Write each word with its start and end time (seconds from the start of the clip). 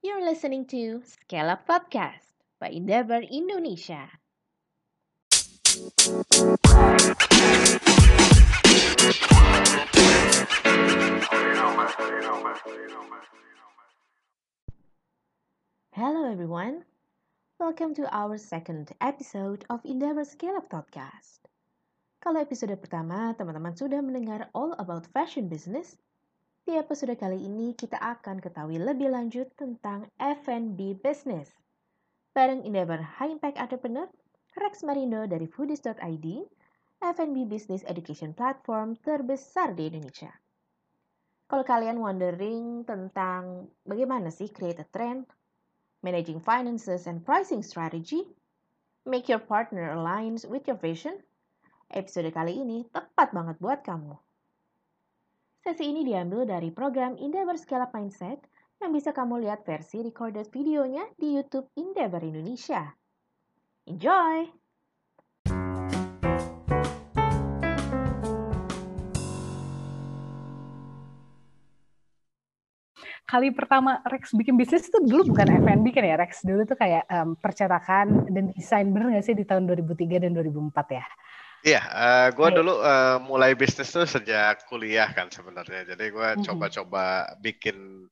You're 0.00 0.24
listening 0.24 0.64
to 0.72 1.04
Scale 1.04 1.52
Up 1.52 1.68
Podcast 1.68 2.32
by 2.56 2.72
Endeavor 2.72 3.20
Indonesia. 3.20 4.08
Hello 15.92 16.32
everyone. 16.32 16.88
Welcome 17.60 17.92
to 18.00 18.08
our 18.08 18.40
second 18.40 18.96
episode 19.04 19.68
of 19.68 19.84
Endeavor 19.84 20.24
Scale 20.24 20.64
Up 20.64 20.72
Podcast. 20.72 21.44
Kalau 22.24 22.40
episode 22.40 22.72
pertama 22.80 23.36
teman-teman 23.36 23.76
sudah 23.76 24.00
mendengar 24.00 24.48
all 24.56 24.72
about 24.80 25.04
fashion 25.12 25.52
business, 25.52 26.00
di 26.70 26.78
episode 26.78 27.18
kali 27.18 27.50
ini 27.50 27.74
kita 27.74 27.98
akan 27.98 28.38
ketahui 28.38 28.78
lebih 28.78 29.10
lanjut 29.10 29.50
tentang 29.58 30.06
F&B 30.22 30.94
business. 31.02 31.50
Bareng 32.30 32.62
Endeavor 32.62 33.02
High 33.02 33.34
Impact 33.34 33.58
Entrepreneur, 33.58 34.06
Rex 34.54 34.86
Marindo 34.86 35.26
dari 35.26 35.50
foodies.id, 35.50 36.26
F&B 37.02 37.36
business 37.50 37.82
education 37.90 38.30
platform 38.30 38.94
terbesar 39.02 39.74
di 39.74 39.90
Indonesia. 39.90 40.30
Kalau 41.50 41.66
kalian 41.66 41.98
wondering 41.98 42.86
tentang 42.86 43.66
bagaimana 43.82 44.30
sih 44.30 44.46
create 44.46 44.78
a 44.78 44.86
trend, 44.94 45.26
managing 46.06 46.38
finances 46.38 47.10
and 47.10 47.26
pricing 47.26 47.66
strategy, 47.66 48.30
make 49.02 49.26
your 49.26 49.42
partner 49.42 49.90
aligns 49.90 50.46
with 50.46 50.70
your 50.70 50.78
vision, 50.78 51.18
episode 51.90 52.30
kali 52.30 52.62
ini 52.62 52.86
tepat 52.94 53.34
banget 53.34 53.58
buat 53.58 53.82
kamu. 53.82 54.29
Sesi 55.60 55.92
ini 55.92 56.08
diambil 56.08 56.48
dari 56.48 56.72
program 56.72 57.20
Endeavor 57.20 57.60
Scale 57.60 57.84
Up 57.84 57.92
Mindset 57.92 58.48
yang 58.80 58.96
bisa 58.96 59.12
kamu 59.12 59.44
lihat 59.44 59.60
versi 59.60 60.00
recorded 60.00 60.48
videonya 60.48 61.04
di 61.20 61.36
YouTube 61.36 61.68
Endeavor 61.76 62.24
Indonesia. 62.24 62.96
Enjoy! 63.84 64.48
kali 73.30 73.54
pertama 73.54 74.02
Rex 74.10 74.34
bikin 74.34 74.58
bisnis 74.58 74.90
itu 74.90 74.98
dulu 75.06 75.30
bukan 75.30 75.62
F&B 75.62 75.86
kan 75.94 76.02
ya 76.02 76.18
Rex 76.18 76.42
dulu 76.42 76.66
tuh 76.66 76.74
kayak 76.74 77.06
um, 77.06 77.38
percetakan 77.38 78.26
dan 78.26 78.50
desain 78.58 78.90
bener 78.90 79.14
nggak 79.14 79.22
sih 79.22 79.38
di 79.38 79.46
tahun 79.46 79.70
2003 79.70 80.26
dan 80.26 80.34
2004 80.34 80.98
ya? 80.98 81.06
Iya, 81.60 81.82
uh, 81.84 82.28
gue 82.32 82.48
dulu 82.56 82.80
uh, 82.80 83.20
mulai 83.20 83.52
bisnis 83.52 83.92
tuh 83.92 84.08
sejak 84.08 84.64
kuliah 84.64 85.12
kan 85.12 85.28
sebenarnya. 85.28 85.92
Jadi 85.92 86.04
gue 86.08 86.28
mm 86.32 86.36
-hmm. 86.40 86.46
coba-coba 86.48 87.36
bikin 87.44 88.08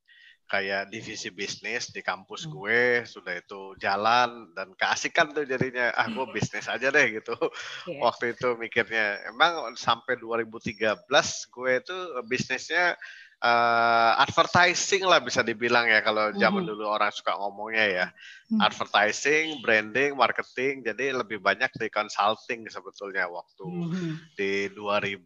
kayak 0.48 0.88
divisi 0.88 1.28
bisnis 1.28 1.92
di 1.92 2.00
kampus 2.00 2.48
mm. 2.48 2.50
gue 2.56 2.80
sudah 3.04 3.36
itu 3.36 3.76
jalan 3.76 4.48
dan 4.56 4.72
keasikan 4.72 5.36
tuh 5.36 5.44
jadinya 5.44 5.92
ah 5.92 6.08
gue 6.08 6.24
bisnis 6.32 6.64
aja 6.72 6.88
deh 6.88 7.20
gitu 7.20 7.36
yeah. 7.84 8.00
waktu 8.08 8.32
itu 8.32 8.56
mikirnya 8.56 9.28
emang 9.28 9.76
sampai 9.76 10.16
2013 10.16 11.04
gue 11.52 11.70
itu 11.84 11.96
bisnisnya 12.24 12.96
uh, 13.44 14.12
advertising 14.24 15.04
lah 15.04 15.20
bisa 15.20 15.44
dibilang 15.44 15.84
ya 15.84 16.00
kalau 16.00 16.32
zaman 16.32 16.64
mm-hmm. 16.64 16.80
dulu 16.80 16.84
orang 16.88 17.12
suka 17.12 17.36
ngomongnya 17.36 17.84
ya 17.84 18.06
mm-hmm. 18.48 18.64
advertising, 18.64 19.60
branding, 19.60 20.16
marketing 20.16 20.80
jadi 20.80 21.12
lebih 21.20 21.38
banyak 21.38 21.68
di 21.76 21.92
consulting 21.92 22.64
sebetulnya 22.72 23.28
waktu 23.28 23.68
mm-hmm. 23.68 24.12
di 24.34 24.72
2000 24.72 25.20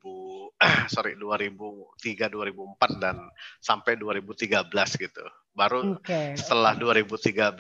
sorry 0.94 1.14
2003 1.18 2.28
2004 2.30 3.02
dan 3.02 3.16
sampai 3.62 3.94
2013 3.98 4.66
gitu. 4.98 5.24
Baru 5.52 6.00
okay. 6.00 6.32
setelah 6.32 6.72
2013 6.80 7.52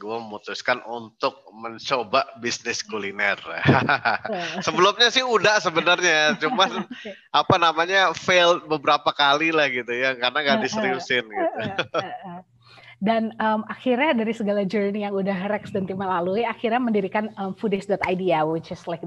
gue 0.00 0.16
memutuskan 0.16 0.80
untuk 0.88 1.44
mencoba 1.52 2.24
bisnis 2.40 2.80
kuliner. 2.80 3.36
Sebelumnya 4.64 5.12
sih 5.12 5.20
udah 5.20 5.60
sebenarnya, 5.60 6.40
cuman 6.40 6.88
apa 7.44 7.56
namanya 7.60 8.16
fail 8.16 8.64
beberapa 8.64 9.12
kali 9.12 9.52
lah 9.52 9.68
gitu 9.68 9.92
ya, 9.92 10.16
karena 10.16 10.38
nggak 10.40 10.60
diseriusin 10.64 11.28
gitu. 11.28 11.60
Dan 13.04 13.36
um, 13.36 13.68
akhirnya 13.68 14.16
dari 14.16 14.32
segala 14.32 14.64
journey 14.64 15.04
yang 15.04 15.12
udah 15.12 15.52
Rex 15.52 15.68
dan 15.76 15.84
tim 15.84 16.00
lalui, 16.00 16.40
akhirnya 16.40 16.80
mendirikan 16.80 17.28
um, 17.36 17.52
foodies.id 17.52 18.22
ya, 18.24 18.48
which 18.48 18.72
is 18.72 18.88
like 18.88 19.04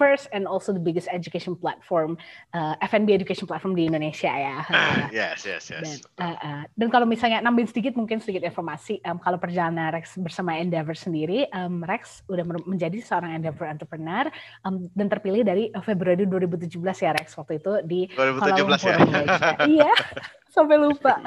first 0.00 0.32
and 0.32 0.48
also 0.48 0.72
the 0.72 0.80
biggest 0.80 1.12
education 1.12 1.52
platform 1.52 2.16
uh, 2.56 2.72
F&B 2.80 3.12
education 3.12 3.44
platform 3.44 3.76
di 3.76 3.84
Indonesia 3.84 4.32
ya. 4.32 4.64
Uh, 4.64 5.12
yes, 5.12 5.44
yes, 5.44 5.68
yes. 5.68 6.00
Dan, 6.16 6.24
uh, 6.24 6.38
uh, 6.40 6.62
dan 6.72 6.88
kalau 6.88 7.04
misalnya 7.04 7.44
nambahin 7.44 7.68
sedikit 7.68 7.98
mungkin 8.00 8.16
sedikit 8.22 8.48
informasi 8.48 9.04
um, 9.04 9.20
kalau 9.20 9.36
perjalanan 9.36 9.92
Rex 9.92 10.16
bersama 10.16 10.56
Endeavor 10.56 10.96
sendiri, 10.96 11.44
um, 11.52 11.84
Rex 11.84 12.24
udah 12.32 12.46
menjadi 12.64 12.96
seorang 13.04 13.36
Endeavor 13.36 13.68
entrepreneur 13.68 14.32
um, 14.64 14.88
dan 14.96 15.12
terpilih 15.12 15.44
dari 15.44 15.68
Februari 15.84 16.24
2017 16.24 16.80
ya 16.80 17.12
Rex 17.12 17.36
waktu 17.36 17.60
itu 17.60 17.72
di 17.84 18.00
2017 18.14 18.40
Kuala 18.40 18.56
Lumpur, 18.56 19.26
ya. 19.26 19.52
Iya 19.68 19.92
sampai 20.50 20.76
lupa. 20.76 21.16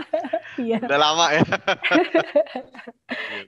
Iya. 0.54 0.78
Udah 0.86 1.00
lama 1.02 1.26
ya. 1.34 1.42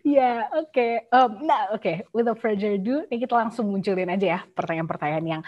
Iya, 0.01 0.49
oke. 0.57 1.09
nah, 1.45 1.69
oke. 1.73 1.81
Okay. 1.81 1.95
Without 2.09 2.41
further 2.41 2.77
ado, 2.77 3.05
ini 3.09 3.17
kita 3.21 3.37
langsung 3.37 3.69
munculin 3.69 4.09
aja 4.09 4.25
ya 4.25 4.39
pertanyaan-pertanyaan 4.57 5.25
yang 5.25 5.41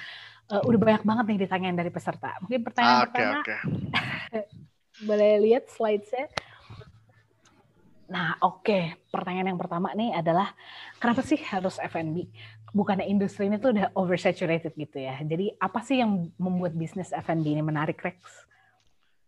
uh, 0.54 0.62
udah 0.66 0.80
banyak 0.80 1.04
banget 1.06 1.26
nih 1.34 1.40
ditanyain 1.46 1.78
dari 1.78 1.90
peserta. 1.90 2.38
Mungkin 2.46 2.62
pertanyaan 2.62 2.98
okay, 3.02 3.10
pertama. 3.10 3.38
Okay. 3.42 3.60
boleh 5.10 5.32
lihat 5.50 5.70
slide-nya? 5.70 6.30
Nah, 8.10 8.38
oke. 8.42 8.66
Okay. 8.66 8.84
Pertanyaan 9.10 9.54
yang 9.54 9.60
pertama 9.60 9.94
nih 9.98 10.14
adalah 10.14 10.54
kenapa 11.02 11.22
sih 11.26 11.42
harus 11.42 11.82
F&B? 11.82 12.30
Bukannya 12.74 13.10
industri 13.10 13.50
ini 13.50 13.58
tuh 13.58 13.74
udah 13.74 13.94
oversaturated 13.98 14.78
gitu 14.78 14.98
ya. 15.02 15.18
Jadi 15.26 15.58
apa 15.58 15.82
sih 15.82 16.02
yang 16.02 16.30
membuat 16.38 16.78
bisnis 16.78 17.10
F&B 17.10 17.46
ini 17.46 17.64
menarik, 17.66 17.98
Rex? 17.98 18.48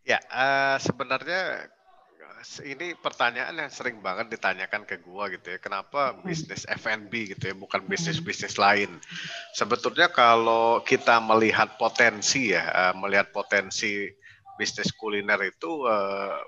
Ya, 0.10 0.18
uh, 0.34 0.82
sebenarnya 0.82 1.70
ini 2.66 2.98
pertanyaan 2.98 3.54
yang 3.62 3.70
sering 3.70 4.02
banget 4.02 4.34
ditanyakan 4.34 4.82
ke 4.90 4.98
gua 5.06 5.30
gitu 5.30 5.54
ya. 5.54 5.62
Kenapa 5.62 6.18
bisnis 6.26 6.66
F&B 6.66 7.38
gitu 7.38 7.54
ya, 7.54 7.54
bukan 7.54 7.86
bisnis-bisnis 7.86 8.58
lain? 8.58 8.98
Sebetulnya 9.54 10.10
kalau 10.10 10.82
kita 10.82 11.22
melihat 11.22 11.78
potensi 11.78 12.58
ya, 12.58 12.66
uh, 12.74 12.94
melihat 12.98 13.30
potensi 13.30 14.10
bisnis 14.58 14.90
kuliner 14.98 15.38
itu 15.46 15.86
uh, 15.86 16.42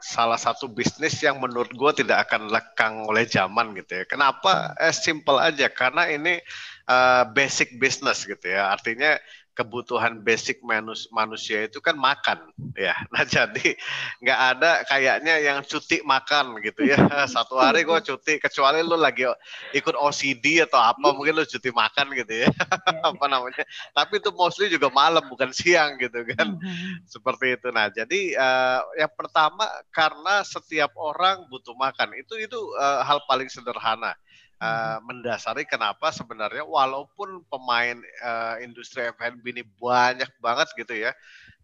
salah 0.00 0.36
satu 0.36 0.68
bisnis 0.68 1.16
yang 1.20 1.40
menurut 1.40 1.72
gue 1.72 2.04
tidak 2.04 2.28
akan 2.28 2.48
lekang 2.52 3.08
oleh 3.08 3.24
zaman 3.24 3.76
gitu 3.76 4.00
ya. 4.00 4.04
Kenapa? 4.04 4.76
Eh, 4.80 4.92
simple 4.92 5.36
aja 5.36 5.68
karena 5.72 6.04
ini 6.08 6.40
uh, 6.88 7.28
basic 7.32 7.76
business 7.76 8.24
gitu 8.24 8.44
ya. 8.44 8.72
Artinya 8.72 9.20
kebutuhan 9.60 10.24
basic 10.24 10.64
manus 10.64 11.04
manusia 11.12 11.68
itu 11.68 11.84
kan 11.84 11.92
makan 12.00 12.40
ya. 12.72 12.96
Nah 13.12 13.28
jadi 13.28 13.76
nggak 14.24 14.40
ada 14.56 14.70
kayaknya 14.88 15.34
yang 15.44 15.60
cuti 15.60 16.00
makan 16.00 16.64
gitu 16.64 16.88
ya. 16.88 16.96
Satu 17.34 17.60
hari 17.60 17.84
gue 17.84 18.00
cuti 18.00 18.40
kecuali 18.40 18.80
lu 18.80 18.96
lagi 18.96 19.28
ikut 19.76 19.92
OCD 19.92 20.64
atau 20.64 20.80
apa 20.80 21.12
mungkin 21.12 21.36
lu 21.36 21.44
cuti 21.44 21.68
makan 21.68 22.16
gitu 22.16 22.46
ya. 22.46 22.48
Apa 23.12 23.26
namanya? 23.28 23.68
Tapi 23.92 24.24
itu 24.24 24.32
mostly 24.32 24.72
juga 24.72 24.88
malam 24.88 25.20
bukan 25.28 25.52
siang 25.52 26.00
gitu 26.00 26.24
kan. 26.32 26.56
Mm-hmm. 26.56 27.04
seperti 27.04 27.60
itu. 27.60 27.68
Nah 27.68 27.92
jadi 27.92 28.20
uh, 28.40 28.80
yang 28.96 29.12
pertama 29.12 29.68
karena 29.92 30.40
setiap 30.40 30.96
orang 30.96 31.44
butuh 31.52 31.76
makan. 31.76 32.16
Itu 32.16 32.40
itu 32.40 32.56
uh, 32.80 33.04
hal 33.04 33.20
paling 33.28 33.52
sederhana 33.52 34.16
uh, 34.60 34.98
mendasari 35.02 35.64
kenapa 35.64 36.12
sebenarnya 36.12 36.62
walaupun 36.62 37.42
pemain 37.48 37.96
uh, 38.22 38.60
industri 38.60 39.08
F&B 39.10 39.42
ini 39.56 39.64
banyak 39.80 40.30
banget 40.38 40.68
gitu 40.76 40.94
ya. 40.94 41.16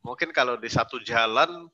Mungkin 0.02 0.32
kalau 0.32 0.56
di 0.56 0.70
satu 0.70 0.98
jalan 1.02 1.68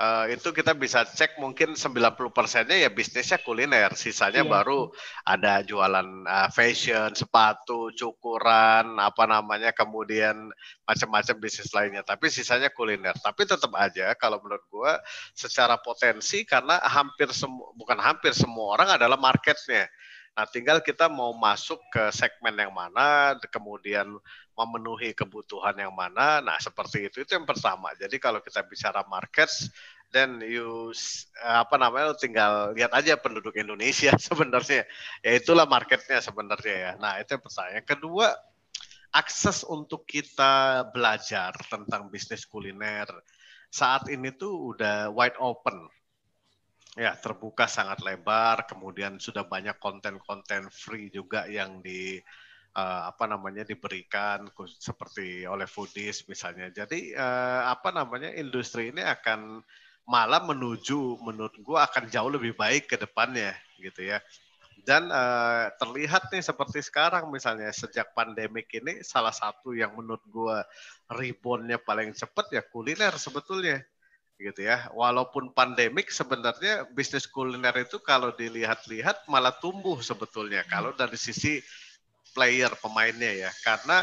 uh, 0.00 0.26
itu 0.30 0.48
kita 0.52 0.72
bisa 0.76 1.04
cek 1.04 1.36
mungkin 1.40 1.74
90 1.76 1.92
persennya 2.32 2.76
ya 2.76 2.90
bisnisnya 2.92 3.40
kuliner, 3.44 3.92
sisanya 3.96 4.44
iya. 4.44 4.50
baru 4.50 4.92
ada 5.26 5.64
jualan 5.64 6.24
uh, 6.24 6.48
fashion, 6.52 7.12
sepatu, 7.16 7.92
cukuran, 7.96 8.96
apa 9.00 9.24
namanya, 9.28 9.72
kemudian 9.72 10.48
macam-macam 10.88 11.36
bisnis 11.40 11.72
lainnya. 11.76 12.04
Tapi 12.04 12.32
sisanya 12.32 12.72
kuliner. 12.72 13.16
Tapi 13.18 13.48
tetap 13.48 13.72
aja 13.76 14.12
kalau 14.16 14.40
menurut 14.44 14.64
gua 14.72 15.00
secara 15.36 15.76
potensi 15.80 16.44
karena 16.48 16.80
hampir 16.84 17.32
semua 17.32 17.72
bukan 17.76 17.98
hampir 18.00 18.32
semua 18.36 18.76
orang 18.78 18.96
adalah 18.96 19.20
marketnya. 19.20 19.88
Nah, 20.30 20.46
tinggal 20.48 20.78
kita 20.80 21.10
mau 21.10 21.34
masuk 21.34 21.82
ke 21.90 22.08
segmen 22.14 22.54
yang 22.54 22.72
mana, 22.72 23.36
kemudian 23.50 24.06
memenuhi 24.54 25.12
kebutuhan 25.12 25.74
yang 25.76 25.92
mana. 25.92 26.40
Nah, 26.40 26.56
seperti 26.56 27.10
itu 27.10 27.26
itu 27.26 27.32
yang 27.34 27.44
pertama. 27.44 27.92
Jadi 27.98 28.16
kalau 28.22 28.38
kita 28.40 28.62
bicara 28.64 29.02
markets, 29.10 29.68
then 30.14 30.42
you 30.42 30.94
apa 31.42 31.74
namanya 31.76 32.14
tinggal 32.18 32.74
lihat 32.74 32.94
aja 32.94 33.18
penduduk 33.18 33.58
Indonesia 33.58 34.14
sebenarnya. 34.28 34.86
Ya 35.20 35.32
itulah 35.36 35.66
marketnya 35.66 36.22
sebenarnya 36.22 36.74
ya. 36.74 36.92
Nah, 36.96 37.18
itu 37.18 37.36
yang 37.36 37.42
pertama. 37.42 37.68
Yang 37.74 37.86
kedua, 37.98 38.26
akses 39.10 39.66
untuk 39.66 40.06
kita 40.06 40.86
belajar 40.94 41.52
tentang 41.66 42.06
bisnis 42.08 42.46
kuliner 42.46 43.10
saat 43.70 44.10
ini 44.10 44.34
tuh 44.34 44.74
udah 44.74 45.14
wide 45.14 45.38
open 45.38 45.86
ya 46.98 47.14
terbuka 47.14 47.70
sangat 47.70 48.02
lebar, 48.02 48.66
kemudian 48.66 49.22
sudah 49.22 49.46
banyak 49.46 49.78
konten-konten 49.78 50.66
free 50.74 51.06
juga 51.06 51.46
yang 51.46 51.78
di 51.78 52.18
uh, 52.74 53.10
apa 53.10 53.30
namanya 53.30 53.62
diberikan 53.62 54.50
seperti 54.78 55.46
oleh 55.46 55.70
foodies 55.70 56.26
misalnya. 56.26 56.70
Jadi 56.74 57.14
uh, 57.14 57.70
apa 57.70 57.94
namanya 57.94 58.34
industri 58.34 58.90
ini 58.90 59.06
akan 59.06 59.62
malah 60.10 60.42
menuju 60.42 61.22
menurut 61.22 61.54
gua 61.62 61.86
akan 61.86 62.10
jauh 62.10 62.30
lebih 62.30 62.58
baik 62.58 62.90
ke 62.90 62.96
depannya 62.98 63.54
gitu 63.78 64.10
ya. 64.10 64.18
Dan 64.80 65.12
uh, 65.12 65.70
terlihat 65.76 66.32
nih 66.32 66.42
seperti 66.42 66.80
sekarang 66.80 67.28
misalnya 67.28 67.70
sejak 67.70 68.16
pandemik 68.16 68.66
ini 68.74 69.04
salah 69.06 69.30
satu 69.30 69.76
yang 69.76 69.94
menurut 69.94 70.24
gua 70.26 70.66
reboundnya 71.06 71.78
paling 71.78 72.10
cepat 72.16 72.50
ya 72.50 72.62
kuliner 72.66 73.14
sebetulnya 73.14 73.78
gitu 74.40 74.64
ya. 74.64 74.88
Walaupun 74.96 75.52
pandemik 75.52 76.08
sebenarnya 76.08 76.88
bisnis 76.96 77.28
kuliner 77.28 77.76
itu 77.76 78.00
kalau 78.00 78.32
dilihat-lihat 78.32 79.28
malah 79.28 79.52
tumbuh 79.60 80.00
sebetulnya 80.00 80.64
kalau 80.64 80.96
dari 80.96 81.20
sisi 81.20 81.60
player 82.32 82.72
pemainnya 82.80 83.46
ya. 83.46 83.50
Karena 83.60 84.02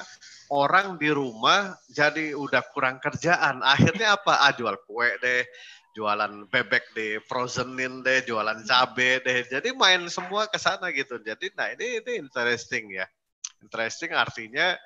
orang 0.53 0.95
di 1.01 1.09
rumah 1.09 1.75
jadi 1.89 2.37
udah 2.37 2.63
kurang 2.71 3.01
kerjaan. 3.01 3.65
Akhirnya 3.65 4.15
apa? 4.15 4.45
Ah 4.45 4.53
jual 4.53 4.77
kue 4.85 5.09
deh, 5.19 5.43
jualan 5.97 6.45
bebek 6.47 6.93
deh, 6.93 7.17
frozenin 7.25 8.05
deh, 8.05 8.21
jualan 8.23 8.61
cabe 8.63 9.19
deh. 9.25 9.43
Jadi 9.49 9.73
main 9.73 10.05
semua 10.07 10.45
ke 10.47 10.61
sana 10.61 10.93
gitu. 10.93 11.17
Jadi 11.19 11.51
nah 11.57 11.73
ini 11.73 11.99
ini 12.05 12.21
interesting 12.21 12.93
ya. 12.93 13.09
Interesting 13.65 14.13
artinya 14.13 14.77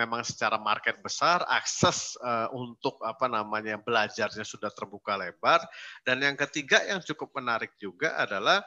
memang 0.00 0.24
secara 0.24 0.56
market 0.56 0.96
besar, 1.04 1.44
akses 1.44 2.16
uh, 2.24 2.48
untuk 2.56 2.96
apa 3.04 3.28
namanya 3.28 3.76
belajarnya 3.76 4.48
sudah 4.48 4.72
terbuka 4.72 5.20
lebar. 5.20 5.60
Dan 6.00 6.24
yang 6.24 6.40
ketiga 6.40 6.80
yang 6.88 7.04
cukup 7.04 7.36
menarik 7.36 7.76
juga 7.76 8.16
adalah 8.16 8.64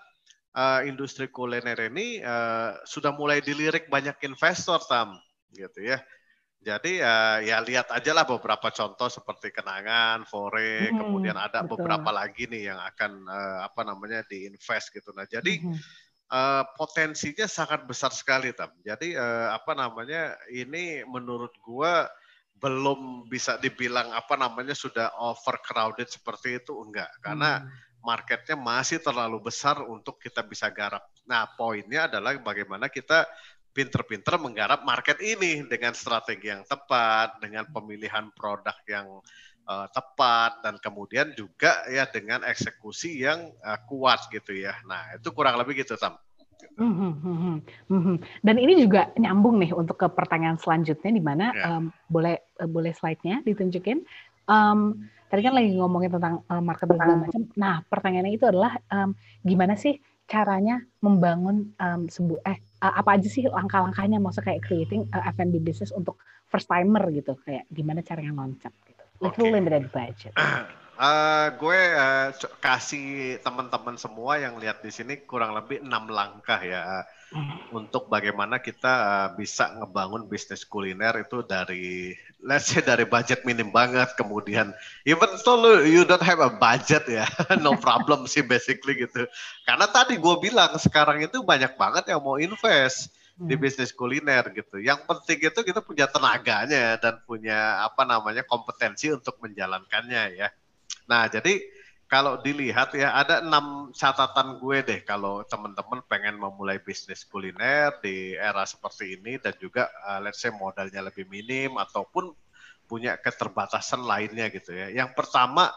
uh, 0.53 0.85
industri 0.85 1.33
kuliner 1.33 1.89
ini 1.89 2.21
uh, 2.21 2.77
sudah 2.85 3.09
mulai 3.17 3.41
dilirik 3.41 3.89
banyak 3.89 4.21
investor 4.29 4.77
tam, 4.85 5.17
gitu 5.49 5.81
ya. 5.81 5.97
Jadi 6.63 7.03
uh, 7.03 7.43
ya 7.43 7.59
lihat 7.59 7.91
aja 7.91 8.15
lah 8.15 8.23
beberapa 8.23 8.71
contoh 8.71 9.11
seperti 9.11 9.51
Kenangan, 9.51 10.23
Fore, 10.23 10.87
hmm, 10.87 10.95
kemudian 10.95 11.35
ada 11.35 11.65
betul. 11.65 11.75
beberapa 11.75 12.13
lagi 12.15 12.47
nih 12.47 12.71
yang 12.71 12.79
akan 12.79 13.11
uh, 13.27 13.59
apa 13.67 13.81
namanya 13.83 14.23
diinvest 14.29 14.95
gitu. 14.95 15.11
Nah 15.11 15.27
jadi 15.27 15.59
hmm 15.59 16.02
uh, 16.31 16.63
potensinya 16.77 17.49
sangat 17.49 17.83
besar 17.83 18.13
sekali 18.13 18.53
tam. 18.55 18.71
Jadi 18.85 19.17
uh, 19.17 19.51
apa 19.55 19.73
namanya 19.75 20.37
ini 20.51 21.03
menurut 21.03 21.51
gua 21.59 22.07
belum 22.63 23.27
bisa 23.27 23.59
dibilang 23.59 24.15
apa 24.15 24.39
namanya 24.39 24.71
sudah 24.71 25.11
overcrowded 25.19 26.07
seperti 26.07 26.63
itu 26.63 26.71
enggak 26.79 27.11
karena 27.19 27.59
hmm. 27.59 27.99
marketnya 27.99 28.55
masih 28.55 29.03
terlalu 29.03 29.43
besar 29.43 29.83
untuk 29.83 30.15
kita 30.15 30.39
bisa 30.47 30.71
garap. 30.71 31.03
Nah 31.27 31.43
poinnya 31.59 32.07
adalah 32.07 32.39
bagaimana 32.39 32.87
kita 32.87 33.27
pinter-pinter 33.73 34.37
menggarap 34.37 34.85
market 34.85 35.17
ini 35.19 35.65
dengan 35.65 35.97
strategi 35.97 36.53
yang 36.53 36.63
tepat, 36.63 37.41
dengan 37.41 37.65
pemilihan 37.73 38.29
produk 38.37 38.77
yang 38.85 39.19
uh, 39.67 39.87
tepat 39.91 40.63
dan 40.63 40.75
kemudian 40.79 41.31
juga 41.35 41.83
ya 41.87 42.07
dengan 42.07 42.43
eksekusi 42.43 43.23
yang 43.23 43.51
uh, 43.63 43.79
kuat 43.87 44.27
gitu 44.31 44.55
ya. 44.55 44.75
Nah 44.87 45.17
itu 45.17 45.29
kurang 45.31 45.59
lebih 45.59 45.83
gitu 45.83 45.95
Tam. 45.99 46.19
Mhm, 46.73 47.11
mhm, 47.21 47.55
mhm. 47.91 48.15
Dan 48.41 48.55
ini 48.57 48.79
juga 48.79 49.11
nyambung 49.19 49.61
nih 49.61 49.75
untuk 49.75 49.99
ke 49.99 50.07
pertanyaan 50.09 50.57
selanjutnya 50.57 51.11
di 51.11 51.21
mana 51.21 51.51
yeah. 51.53 51.77
um, 51.77 51.93
boleh 52.09 52.39
uh, 52.63 52.69
boleh 52.69 52.95
slide-nya 52.95 53.43
ditunjukin. 53.45 54.01
Um, 54.49 55.07
tadi 55.29 55.41
kan 55.43 55.53
lagi 55.53 55.75
ngomongin 55.75 56.13
tentang 56.13 56.41
uh, 56.49 56.63
marketing 56.63 56.97
segala 56.97 57.17
macam. 57.25 57.41
Nah 57.57 57.75
pertanyaannya 57.85 58.33
itu 58.33 58.45
adalah 58.47 58.77
um, 58.89 59.13
gimana 59.45 59.77
sih 59.77 59.97
caranya 60.29 60.79
membangun 61.03 61.75
um, 61.77 62.07
sebuah 62.07 62.41
eh 62.47 62.57
apa 62.83 63.15
aja 63.15 63.27
sih 63.27 63.47
langkah-langkahnya 63.47 64.19
maksudnya 64.19 64.55
kayak 64.55 64.63
creating 64.65 65.01
uh, 65.15 65.23
F&B 65.35 65.59
business 65.61 65.91
untuk 65.95 66.19
first 66.47 66.69
timer 66.69 67.01
gitu 67.09 67.33
kayak 67.43 67.65
gimana 67.73 68.05
caranya 68.05 68.33
loncat 68.33 68.73
gitu. 68.85 68.92
Okay. 69.21 69.51
limited 69.51 69.91
budget. 69.93 70.33
Uh, 70.97 71.47
gue 71.61 71.79
uh, 71.93 72.29
kasih 72.61 73.37
teman-teman 73.43 73.95
semua 73.99 74.39
yang 74.39 74.57
lihat 74.57 74.81
di 74.81 74.89
sini 74.89 75.21
kurang 75.27 75.53
lebih 75.53 75.83
enam 75.83 76.09
langkah 76.09 76.59
ya 76.61 77.05
hmm. 77.33 77.73
untuk 77.73 78.07
bagaimana 78.07 78.61
kita 78.61 78.93
uh, 78.93 79.29
bisa 79.33 79.73
ngebangun 79.81 80.29
bisnis 80.29 80.63
kuliner 80.63 81.17
itu 81.25 81.41
dari 81.41 82.13
let's 82.45 82.69
say 82.69 82.85
dari 82.85 83.09
budget 83.09 83.41
minim 83.47 83.73
banget 83.73 84.13
kemudian 84.13 84.71
even 85.07 85.29
though 85.41 85.81
you 85.81 86.05
don't 86.05 86.23
have 86.23 86.39
a 86.39 86.51
budget 86.53 87.03
ya 87.09 87.25
no 87.65 87.73
problem 87.79 88.29
sih 88.29 88.45
basically 88.45 88.99
gitu 88.99 89.25
karena 89.65 89.89
tadi 89.89 90.21
gue 90.21 90.35
bilang 90.39 90.77
sekarang 90.77 91.25
itu 91.25 91.41
banyak 91.41 91.73
banget 91.73 92.13
yang 92.13 92.21
mau 92.21 92.37
invest 92.37 93.09
di 93.33 93.57
hmm. 93.57 93.63
bisnis 93.63 93.91
kuliner 93.91 94.45
gitu. 94.53 94.77
Yang 94.77 95.09
penting 95.09 95.49
itu 95.49 95.59
kita 95.65 95.81
punya 95.81 96.05
tenaganya 96.05 97.01
dan 97.01 97.17
punya 97.25 97.81
apa 97.81 98.05
namanya 98.05 98.45
kompetensi 98.45 99.09
untuk 99.09 99.41
menjalankannya 99.41 100.37
ya. 100.37 100.47
Nah, 101.09 101.25
jadi 101.25 101.57
kalau 102.05 102.37
dilihat 102.45 102.93
ya 102.93 103.09
ada 103.17 103.41
enam 103.41 103.89
catatan 103.89 104.61
gue 104.61 104.85
deh 104.85 105.01
kalau 105.01 105.41
teman-teman 105.49 106.05
pengen 106.05 106.37
memulai 106.37 106.77
bisnis 106.77 107.25
kuliner 107.25 107.89
di 108.05 108.37
era 108.37 108.69
seperti 108.69 109.17
ini 109.17 109.41
dan 109.41 109.57
juga 109.57 109.89
uh, 110.05 110.21
let's 110.21 110.37
say 110.37 110.53
modalnya 110.53 111.01
lebih 111.01 111.25
minim 111.25 111.73
ataupun 111.73 112.29
punya 112.85 113.17
keterbatasan 113.17 114.05
lainnya 114.05 114.53
gitu 114.53 114.77
ya. 114.77 114.93
Yang 114.93 115.17
pertama 115.17 115.73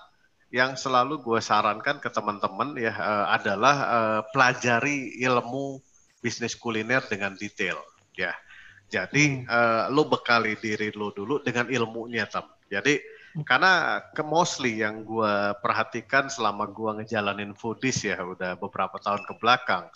yang 0.52 0.76
selalu 0.76 1.24
gue 1.24 1.40
sarankan 1.40 2.04
ke 2.04 2.12
teman-teman 2.12 2.76
ya 2.76 2.92
uh, 2.92 3.32
adalah 3.32 3.76
uh, 3.88 4.20
pelajari 4.28 5.16
ilmu 5.24 5.80
bisnis 6.20 6.56
kuliner 6.56 7.04
dengan 7.06 7.36
detail 7.36 7.78
ya. 8.16 8.32
Jadi 8.86 9.42
uh, 9.50 9.90
lo 9.90 10.06
bekali 10.06 10.54
diri 10.62 10.94
lo 10.94 11.10
dulu 11.10 11.42
dengan 11.42 11.66
ilmunya 11.66 12.30
tam. 12.30 12.46
Jadi 12.70 12.98
karena 13.44 14.00
ke 14.16 14.24
mostly 14.24 14.80
yang 14.80 15.04
gue 15.04 15.34
perhatikan 15.60 16.32
selama 16.32 16.70
gue 16.72 17.02
ngejalanin 17.02 17.52
foodies 17.52 18.06
ya 18.06 18.16
udah 18.16 18.56
beberapa 18.56 18.96
tahun 18.96 19.28
ke 19.28 19.34
belakang, 19.36 19.92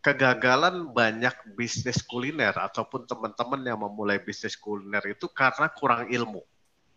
kegagalan 0.00 0.88
banyak 0.94 1.34
bisnis 1.58 2.00
kuliner 2.06 2.56
ataupun 2.56 3.04
teman-teman 3.04 3.60
yang 3.66 3.78
memulai 3.82 4.22
bisnis 4.22 4.56
kuliner 4.56 5.04
itu 5.04 5.28
karena 5.28 5.68
kurang 5.68 6.08
ilmu. 6.08 6.40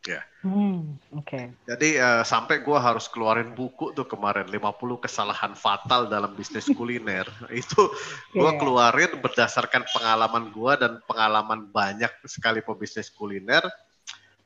Ya. 0.02 0.26
Hmm, 0.42 0.98
Oke. 1.14 1.30
Okay. 1.30 1.46
Jadi 1.70 2.02
uh, 2.02 2.26
sampai 2.26 2.66
gue 2.66 2.74
harus 2.74 3.06
keluarin 3.06 3.54
buku 3.54 3.94
tuh 3.94 4.10
kemarin 4.10 4.50
50 4.50 4.58
kesalahan 4.98 5.54
fatal 5.54 6.10
dalam 6.10 6.34
bisnis 6.34 6.66
kuliner. 6.78 7.30
itu 7.54 7.86
gue 8.34 8.42
yeah. 8.42 8.58
keluarin 8.58 9.14
berdasarkan 9.22 9.86
pengalaman 9.94 10.50
gue 10.50 10.74
dan 10.82 10.98
pengalaman 11.06 11.70
banyak 11.70 12.10
sekali 12.26 12.66
pebisnis 12.66 13.14
kuliner 13.14 13.62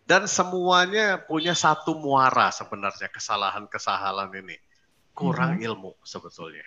dan 0.06 0.30
semuanya 0.30 1.18
punya 1.18 1.58
satu 1.58 1.98
muara 1.98 2.54
sebenarnya 2.54 3.10
kesalahan-kesalahan 3.10 4.30
ini 4.38 4.58
kurang 5.18 5.58
hmm. 5.58 5.66
ilmu 5.66 5.92
sebetulnya 6.06 6.66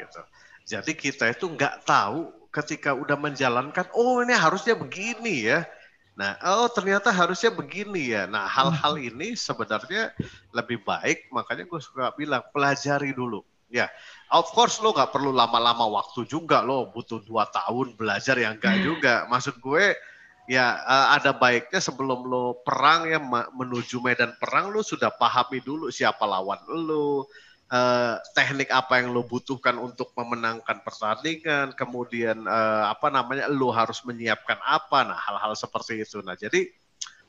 gitu 0.00 0.22
jadi 0.64 0.92
kita 0.96 1.24
itu 1.36 1.52
nggak 1.52 1.84
tahu 1.84 2.32
ketika 2.48 2.96
udah 2.96 3.20
menjalankan 3.20 3.84
oh 3.92 4.24
ini 4.24 4.32
harusnya 4.32 4.72
begini 4.72 5.52
ya 5.52 5.68
nah 6.18 6.34
oh 6.42 6.66
ternyata 6.66 7.14
harusnya 7.14 7.54
begini 7.54 8.10
ya. 8.10 8.26
Nah 8.26 8.50
hal-hal 8.50 8.98
hmm. 8.98 9.08
ini 9.14 9.28
sebenarnya 9.38 10.10
lebih 10.50 10.82
baik 10.82 11.30
makanya 11.30 11.62
gue 11.62 11.78
suka 11.78 12.10
bilang 12.18 12.42
pelajari 12.50 13.14
dulu. 13.14 13.46
Ya 13.70 13.86
of 14.34 14.50
course 14.50 14.82
lo 14.82 14.90
nggak 14.90 15.14
perlu 15.14 15.30
lama-lama 15.30 15.86
waktu 15.86 16.26
juga 16.26 16.58
lo 16.58 16.90
butuh 16.90 17.22
dua 17.22 17.46
tahun 17.46 17.94
belajar 17.94 18.34
yang 18.34 18.58
enggak 18.58 18.82
juga. 18.82 19.14
Maksud 19.30 19.62
gue 19.62 19.94
ya 20.50 20.80
uh, 20.82 21.14
ada 21.14 21.36
baiknya 21.36 21.78
sebelum 21.78 22.26
lo 22.26 22.66
perang 22.66 23.06
ya 23.06 23.20
menuju 23.54 24.02
medan 24.02 24.34
perang 24.42 24.74
lo 24.74 24.80
sudah 24.80 25.12
pahami 25.12 25.62
dulu 25.62 25.92
siapa 25.92 26.24
lawan 26.24 26.58
lo 26.66 27.28
uh, 27.72 28.20
teknik 28.32 28.68
apa 28.72 29.00
yang 29.00 29.12
lo 29.12 29.24
butuhkan 29.24 29.76
untuk 29.78 30.12
memenangkan 30.16 30.80
pertandingan 30.84 31.72
kemudian 31.72 32.44
uh, 32.44 32.90
apa 32.92 33.08
namanya 33.08 33.48
lo 33.48 33.72
harus 33.72 34.02
menyiapkan 34.04 34.58
apa 34.64 35.04
nah 35.04 35.18
hal-hal 35.18 35.54
seperti 35.56 36.02
itu. 36.02 36.20
Nah 36.24 36.34
jadi 36.36 36.68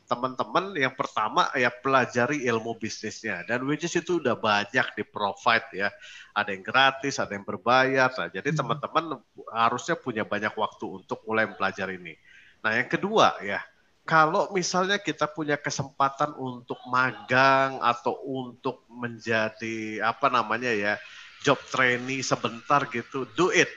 teman-teman 0.09 0.73
yang 0.73 0.97
pertama 0.97 1.53
ya 1.53 1.69
pelajari 1.69 2.41
ilmu 2.49 2.81
bisnisnya. 2.81 3.45
Dan 3.45 3.69
which 3.69 3.85
is 3.85 3.93
itu 3.93 4.17
udah 4.17 4.33
banyak 4.33 4.97
di 4.97 5.03
provide 5.05 5.69
ya. 5.71 5.89
Ada 6.33 6.55
yang 6.57 6.65
gratis 6.65 7.21
ada 7.21 7.37
yang 7.37 7.45
berbayar. 7.45 8.09
Nah 8.17 8.27
jadi 8.33 8.49
hmm. 8.49 8.57
teman-teman 8.57 9.21
harusnya 9.53 9.95
punya 9.95 10.25
banyak 10.25 10.51
waktu 10.57 10.85
untuk 10.89 11.21
mulai 11.29 11.45
mempelajari 11.45 12.01
ini. 12.01 12.17
Nah, 12.59 12.75
yang 12.75 12.89
kedua 12.91 13.39
ya, 13.39 13.63
kalau 14.09 14.49
misalnya 14.49 14.97
kita 14.97 15.29
punya 15.29 15.53
kesempatan 15.53 16.33
untuk 16.41 16.81
magang 16.89 17.77
atau 17.77 18.17
untuk 18.25 18.81
menjadi 18.89 20.01
apa 20.01 20.33
namanya 20.33 20.73
ya, 20.73 20.97
job 21.45 21.61
trainee 21.69 22.25
sebentar 22.25 22.89
gitu, 22.89 23.29
do 23.37 23.53
it. 23.53 23.69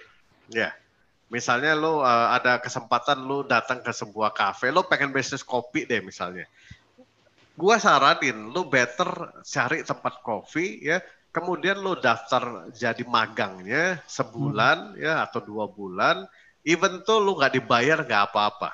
Ya. 0.49 0.73
Misalnya 1.29 1.77
lo 1.77 2.01
uh, 2.01 2.33
ada 2.33 2.65
kesempatan 2.65 3.29
lo 3.29 3.45
datang 3.45 3.85
ke 3.85 3.93
sebuah 3.93 4.33
kafe, 4.33 4.73
lo 4.73 4.89
pengen 4.89 5.12
bisnis 5.12 5.45
kopi 5.45 5.85
deh 5.85 6.01
misalnya. 6.01 6.49
Gua 7.53 7.77
saranin 7.77 8.49
lo 8.57 8.65
better 8.65 9.37
cari 9.45 9.85
tempat 9.85 10.25
kopi 10.25 10.81
ya 10.81 11.05
kemudian 11.33 11.81
lo 11.81 11.97
daftar 11.97 12.73
jadi 12.73 13.05
magangnya 13.09 14.01
sebulan 14.05 14.97
hmm. 14.97 15.01
ya 15.01 15.25
atau 15.25 15.41
dua 15.41 15.69
bulan, 15.69 16.29
even 16.65 17.01
tuh 17.05 17.21
lo 17.21 17.37
nggak 17.37 17.57
dibayar 17.57 18.05
nggak 18.05 18.33
apa-apa. 18.33 18.73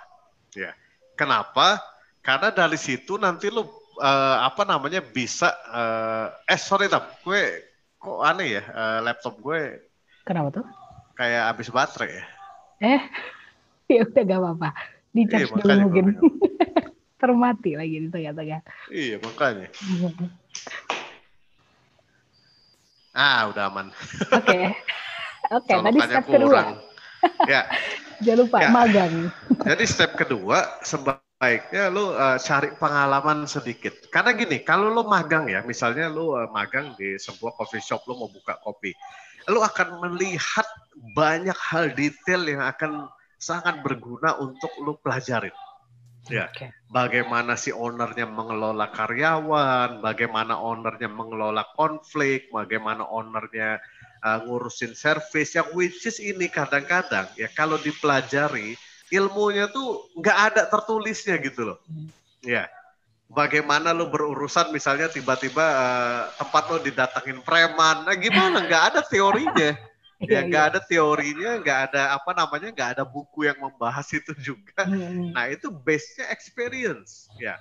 Ya, 0.54 0.74
kenapa? 1.18 1.82
Karena 2.22 2.54
dari 2.54 2.78
situ 2.78 3.18
nanti 3.18 3.50
lo 3.50 3.66
uh, 3.98 4.38
apa 4.46 4.62
namanya 4.62 5.02
bisa 5.02 5.50
uh, 5.66 6.30
eh 6.46 6.60
sorry 6.60 6.86
tam, 6.86 7.02
gue 7.26 7.66
kok 7.98 8.22
aneh 8.22 8.58
ya 8.58 8.62
uh, 8.70 8.98
laptop 9.02 9.42
gue. 9.42 9.82
Kenapa 10.22 10.62
tuh? 10.62 10.66
Kayak 11.18 11.42
habis 11.50 11.68
baterai 11.74 12.10
ya. 12.14 12.24
Eh, 12.78 13.02
ya 13.98 14.06
udah 14.06 14.22
gak 14.22 14.38
apa-apa. 14.38 14.70
Di 15.10 15.22
charge 15.26 15.50
iya, 15.50 15.56
dulu 15.58 15.78
mungkin. 15.90 16.06
Termati 17.22 17.74
lagi 17.74 17.96
di 18.06 18.08
tengah-tengah. 18.14 18.60
Iya 18.94 19.16
makanya. 19.18 19.68
Ah, 23.18 23.50
udah 23.50 23.66
aman. 23.66 23.90
Oke. 24.30 24.46
Okay. 24.46 24.64
Oke, 25.50 25.74
okay, 25.74 25.76
tadi 25.82 25.98
step 26.06 26.22
kurang. 26.30 26.38
kedua. 26.38 26.62
ya. 27.50 27.66
Jangan 28.18 28.38
lupa 28.44 28.58
ya. 28.62 28.70
magang. 28.70 29.14
Jadi 29.62 29.84
step 29.86 30.18
kedua 30.18 30.82
sebaiknya 30.82 31.90
lu 31.90 32.14
uh, 32.14 32.38
cari 32.38 32.74
pengalaman 32.76 33.46
sedikit. 33.46 33.94
Karena 34.10 34.34
gini, 34.34 34.62
kalau 34.66 34.90
lu 34.90 35.06
magang 35.06 35.46
ya, 35.46 35.62
misalnya 35.62 36.10
lu 36.10 36.34
uh, 36.34 36.50
magang 36.50 36.98
di 36.98 37.14
sebuah 37.14 37.54
coffee 37.54 37.82
shop 37.82 38.06
lu 38.10 38.18
mau 38.18 38.30
buka 38.30 38.58
kopi. 38.62 38.90
Lu 39.48 39.62
akan 39.62 40.02
melihat 40.04 40.66
banyak 41.14 41.56
hal 41.56 41.94
detail 41.94 42.42
yang 42.44 42.62
akan 42.66 43.06
sangat 43.38 43.80
berguna 43.86 44.34
untuk 44.42 44.70
lu 44.82 44.98
pelajarin. 44.98 45.54
Ya, 46.28 46.52
okay. 46.52 46.68
bagaimana 46.92 47.56
si 47.56 47.72
ownernya 47.72 48.28
mengelola 48.28 48.92
karyawan, 48.92 50.04
bagaimana 50.04 50.60
ownernya 50.60 51.08
mengelola 51.08 51.64
konflik, 51.72 52.52
bagaimana 52.52 53.08
ownernya 53.08 53.80
uh, 54.22 54.38
ngurusin 54.44 54.92
service, 54.94 55.54
yang 55.56 55.68
which 55.74 56.04
is 56.06 56.18
ini 56.18 56.46
kadang-kadang 56.50 57.26
ya 57.38 57.48
kalau 57.52 57.76
dipelajari 57.78 58.74
ilmunya 59.08 59.68
tuh 59.72 60.08
nggak 60.16 60.38
ada 60.52 60.62
tertulisnya 60.68 61.40
gitu 61.40 61.74
loh. 61.74 61.78
Hmm. 61.88 62.08
Ya, 62.44 62.70
bagaimana 63.28 63.92
lo 63.92 64.08
berurusan 64.08 64.72
misalnya 64.72 65.12
tiba-tiba 65.12 65.64
uh, 65.64 66.22
tempat 66.36 66.64
lo 66.70 66.78
didatengin 66.80 67.40
preman, 67.44 68.08
nah 68.08 68.16
gimana? 68.16 68.64
Nggak 68.64 68.84
ada 68.94 69.00
teorinya. 69.04 69.72
ya 70.32 70.42
nggak 70.42 70.64
iya. 70.66 70.70
ada 70.74 70.80
teorinya, 70.82 71.50
nggak 71.62 71.78
ada 71.90 72.02
apa 72.18 72.30
namanya, 72.34 72.68
nggak 72.74 72.90
ada 72.98 73.04
buku 73.06 73.46
yang 73.46 73.58
membahas 73.62 74.10
itu 74.10 74.34
juga. 74.34 74.82
Hmm. 74.82 75.30
Nah 75.30 75.46
itu 75.46 75.70
base-nya 75.70 76.26
experience, 76.34 77.30
ya. 77.38 77.54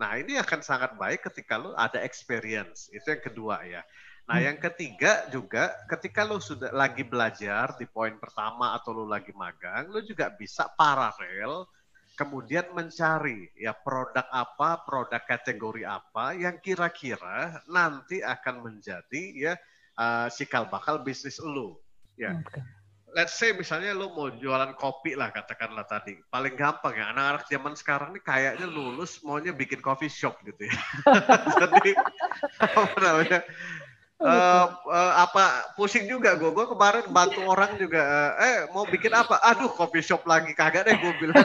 Nah 0.00 0.16
ini 0.16 0.40
akan 0.40 0.64
sangat 0.64 0.96
baik 0.96 1.28
ketika 1.28 1.60
lo 1.60 1.76
ada 1.76 2.00
experience, 2.00 2.88
itu 2.88 3.04
yang 3.04 3.20
kedua 3.20 3.60
ya. 3.68 3.84
Nah 4.30 4.38
hmm. 4.38 4.46
yang 4.46 4.58
ketiga 4.62 5.26
juga 5.26 5.74
ketika 5.90 6.22
lo 6.22 6.38
sudah 6.38 6.70
lagi 6.70 7.02
belajar 7.02 7.74
di 7.74 7.82
poin 7.90 8.14
pertama 8.14 8.78
atau 8.78 8.94
lo 8.94 9.02
lagi 9.02 9.34
magang, 9.34 9.90
lo 9.90 9.98
juga 10.06 10.30
bisa 10.30 10.70
paralel 10.78 11.66
kemudian 12.14 12.70
mencari 12.70 13.50
ya 13.58 13.74
produk 13.74 14.28
apa, 14.30 14.86
produk 14.86 15.18
kategori 15.26 15.82
apa 15.82 16.38
yang 16.38 16.62
kira-kira 16.62 17.58
nanti 17.66 18.22
akan 18.22 18.70
menjadi 18.70 19.22
ya 19.34 19.52
uh, 19.98 20.30
cikal 20.30 20.70
bakal 20.70 21.02
bisnis 21.02 21.42
lo. 21.42 21.82
Ya. 22.14 22.38
Okay. 22.38 22.62
Let's 23.10 23.34
say 23.34 23.50
misalnya 23.50 23.90
lo 23.90 24.14
mau 24.14 24.30
jualan 24.30 24.78
kopi 24.78 25.18
lah 25.18 25.34
katakanlah 25.34 25.82
tadi. 25.82 26.14
Paling 26.30 26.54
gampang 26.54 26.94
ya 26.94 27.10
anak-anak 27.10 27.50
zaman 27.50 27.74
sekarang 27.74 28.14
nih 28.14 28.22
kayaknya 28.22 28.70
lulus 28.70 29.18
maunya 29.26 29.50
bikin 29.50 29.82
coffee 29.82 30.12
shop 30.12 30.38
gitu 30.46 30.70
ya. 30.70 30.78
Jadi 31.66 31.98
apa 32.62 32.98
namanya? 33.02 33.42
Uh, 34.20 34.68
uh, 34.84 35.24
apa 35.24 35.72
pusing 35.80 36.04
juga 36.04 36.36
gue 36.36 36.52
gue 36.52 36.66
kemarin 36.68 37.08
bantu 37.08 37.40
orang 37.40 37.72
juga 37.80 38.04
uh, 38.04 38.32
eh 38.36 38.56
mau 38.68 38.84
bikin 38.84 39.16
apa 39.16 39.40
aduh 39.40 39.72
coffee 39.72 40.04
shop 40.04 40.28
lagi 40.28 40.52
kagak 40.52 40.84
deh 40.84 40.92
gue 40.92 41.12
bilang 41.24 41.40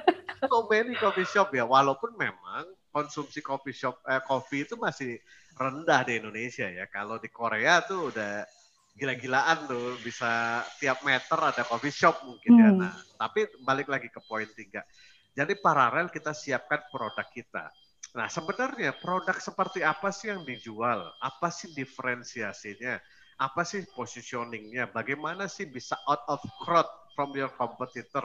so 0.48 0.64
many 0.72 0.96
coffee 0.96 1.28
shop 1.28 1.52
ya 1.52 1.68
walaupun 1.68 2.16
memang 2.16 2.64
konsumsi 2.94 3.44
coffee 3.44 3.76
shop 3.76 4.00
eh, 4.08 4.24
coffee 4.24 4.64
itu 4.64 4.72
masih 4.80 5.20
rendah 5.52 6.00
di 6.06 6.16
Indonesia 6.16 6.64
ya 6.64 6.88
kalau 6.88 7.20
di 7.20 7.28
Korea 7.28 7.84
tuh 7.84 8.08
udah 8.08 8.46
gila-gilaan 8.94 9.66
tuh 9.66 9.98
bisa 10.06 10.62
tiap 10.78 11.02
meter 11.02 11.34
ada 11.34 11.66
coffee 11.66 11.90
shop 11.90 12.22
mungkin 12.22 12.52
ya. 12.54 12.70
hmm. 12.70 12.78
ya. 12.78 12.80
Nah, 12.86 12.94
tapi 13.18 13.50
balik 13.66 13.90
lagi 13.90 14.06
ke 14.06 14.22
poin 14.22 14.46
tiga. 14.54 14.86
Jadi 15.34 15.58
paralel 15.58 16.14
kita 16.14 16.30
siapkan 16.30 16.86
produk 16.94 17.26
kita. 17.34 17.74
Nah, 18.14 18.30
sebenarnya 18.30 18.94
produk 19.02 19.34
seperti 19.42 19.82
apa 19.82 20.14
sih 20.14 20.30
yang 20.30 20.46
dijual? 20.46 21.10
Apa 21.18 21.50
sih 21.50 21.74
diferensiasinya? 21.74 23.02
Apa 23.42 23.66
sih 23.66 23.82
positioningnya? 23.90 24.86
Bagaimana 24.94 25.50
sih 25.50 25.66
bisa 25.66 25.98
out 26.06 26.22
of 26.30 26.38
crowd 26.62 26.86
from 27.18 27.34
your 27.34 27.50
competitor? 27.58 28.22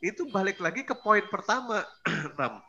Itu 0.00 0.32
balik 0.32 0.56
lagi 0.64 0.80
ke 0.80 0.96
poin 0.96 1.20
pertama, 1.28 1.84
Ram. 2.40 2.64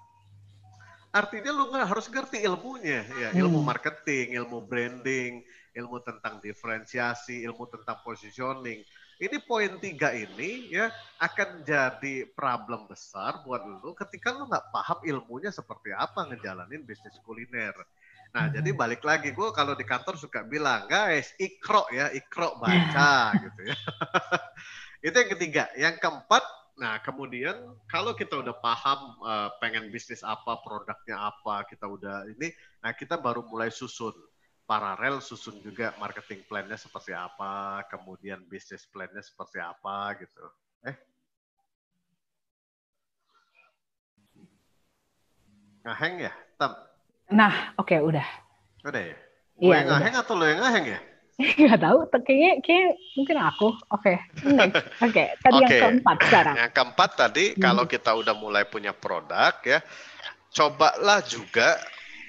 Artinya 1.09 1.49
lu 1.55 1.71
nggak 1.71 1.89
harus 1.89 2.05
ngerti 2.11 2.43
ilmunya, 2.45 3.01
ya 3.07 3.29
ilmu 3.33 3.63
hmm. 3.63 3.65
marketing, 3.65 4.37
ilmu 4.43 4.61
branding, 4.61 5.41
ilmu 5.73 5.97
tentang 6.05 6.37
diferensiasi, 6.37 7.41
ilmu 7.49 7.65
tentang 7.71 8.03
positioning. 8.05 8.83
Ini 9.19 9.35
poin 9.43 9.75
tiga 9.83 10.15
ini 10.15 10.71
ya 10.71 10.87
akan 11.19 11.67
jadi 11.67 12.23
problem 12.31 12.87
besar 12.87 13.43
buat 13.43 13.67
lu 13.67 13.91
ketika 13.91 14.31
lu 14.31 14.47
nggak 14.47 14.71
paham 14.71 15.03
ilmunya 15.03 15.51
seperti 15.51 15.91
apa 15.91 16.23
ngejalanin 16.31 16.87
bisnis 16.87 17.19
kuliner. 17.27 17.75
Nah, 18.31 18.47
hmm. 18.47 18.55
jadi 18.55 18.69
balik 18.71 19.03
lagi 19.03 19.35
gue 19.35 19.49
kalau 19.51 19.75
di 19.75 19.83
kantor 19.83 20.15
suka 20.15 20.47
bilang, 20.47 20.87
guys, 20.87 21.35
ikro 21.35 21.83
ya, 21.91 22.07
ikro 22.15 22.55
baca 22.63 23.35
gitu 23.35 23.61
ya. 23.67 23.77
Itu 25.11 25.15
yang 25.19 25.31
ketiga. 25.35 25.63
Yang 25.75 25.95
keempat, 25.99 26.43
nah 26.79 27.01
kemudian 27.03 27.57
kalau 27.91 28.13
kita 28.15 28.39
udah 28.39 28.55
paham 28.61 29.19
uh, 29.25 29.49
pengen 29.59 29.91
bisnis 29.91 30.21
apa, 30.21 30.61
produknya 30.63 31.17
apa, 31.17 31.65
kita 31.67 31.89
udah 31.89 32.29
ini, 32.37 32.53
nah 32.79 32.93
kita 32.95 33.17
baru 33.17 33.43
mulai 33.49 33.73
susun 33.73 34.13
paralel 34.69 35.17
susun 35.17 35.57
juga 35.65 35.97
marketing 35.97 36.45
plan-nya 36.45 36.77
seperti 36.77 37.09
apa, 37.09 37.81
kemudian 37.89 38.37
bisnis 38.45 38.85
plan-nya 38.85 39.25
seperti 39.25 39.57
apa 39.57 40.13
gitu. 40.21 40.45
Eh? 40.85 40.95
Ngaheng 45.81 46.21
ya, 46.21 46.33
Tam? 46.61 46.77
Nah, 47.33 47.73
oke 47.81 47.89
okay, 47.89 47.97
udah. 47.97 48.27
Udah 48.85 49.01
ya? 49.01 49.17
Gue 49.57 49.73
iya, 49.73 49.81
yang 49.81 49.89
ngaheng 49.89 50.15
atau 50.21 50.33
lo 50.37 50.45
yang 50.45 50.61
ngaheng 50.61 50.85
ya? 50.85 50.99
Gak 51.65 51.79
tahu, 51.81 51.97
kayaknya, 52.21 52.51
kayak 52.61 52.89
mungkin 53.17 53.37
aku. 53.41 53.69
Oke, 53.89 54.13
okay. 54.13 54.17
oke. 54.53 55.09
Okay. 55.09 55.27
Tadi 55.41 55.55
okay. 55.57 55.65
yang 55.65 55.81
keempat 55.81 56.17
sekarang. 56.29 56.55
Yang 56.61 56.71
keempat 56.77 57.09
tadi, 57.17 57.45
hmm. 57.49 57.61
kalau 57.65 57.83
kita 57.89 58.11
udah 58.13 58.35
mulai 58.37 58.69
punya 58.69 58.93
produk 58.93 59.57
ya, 59.65 59.81
cobalah 60.53 61.25
juga 61.25 61.73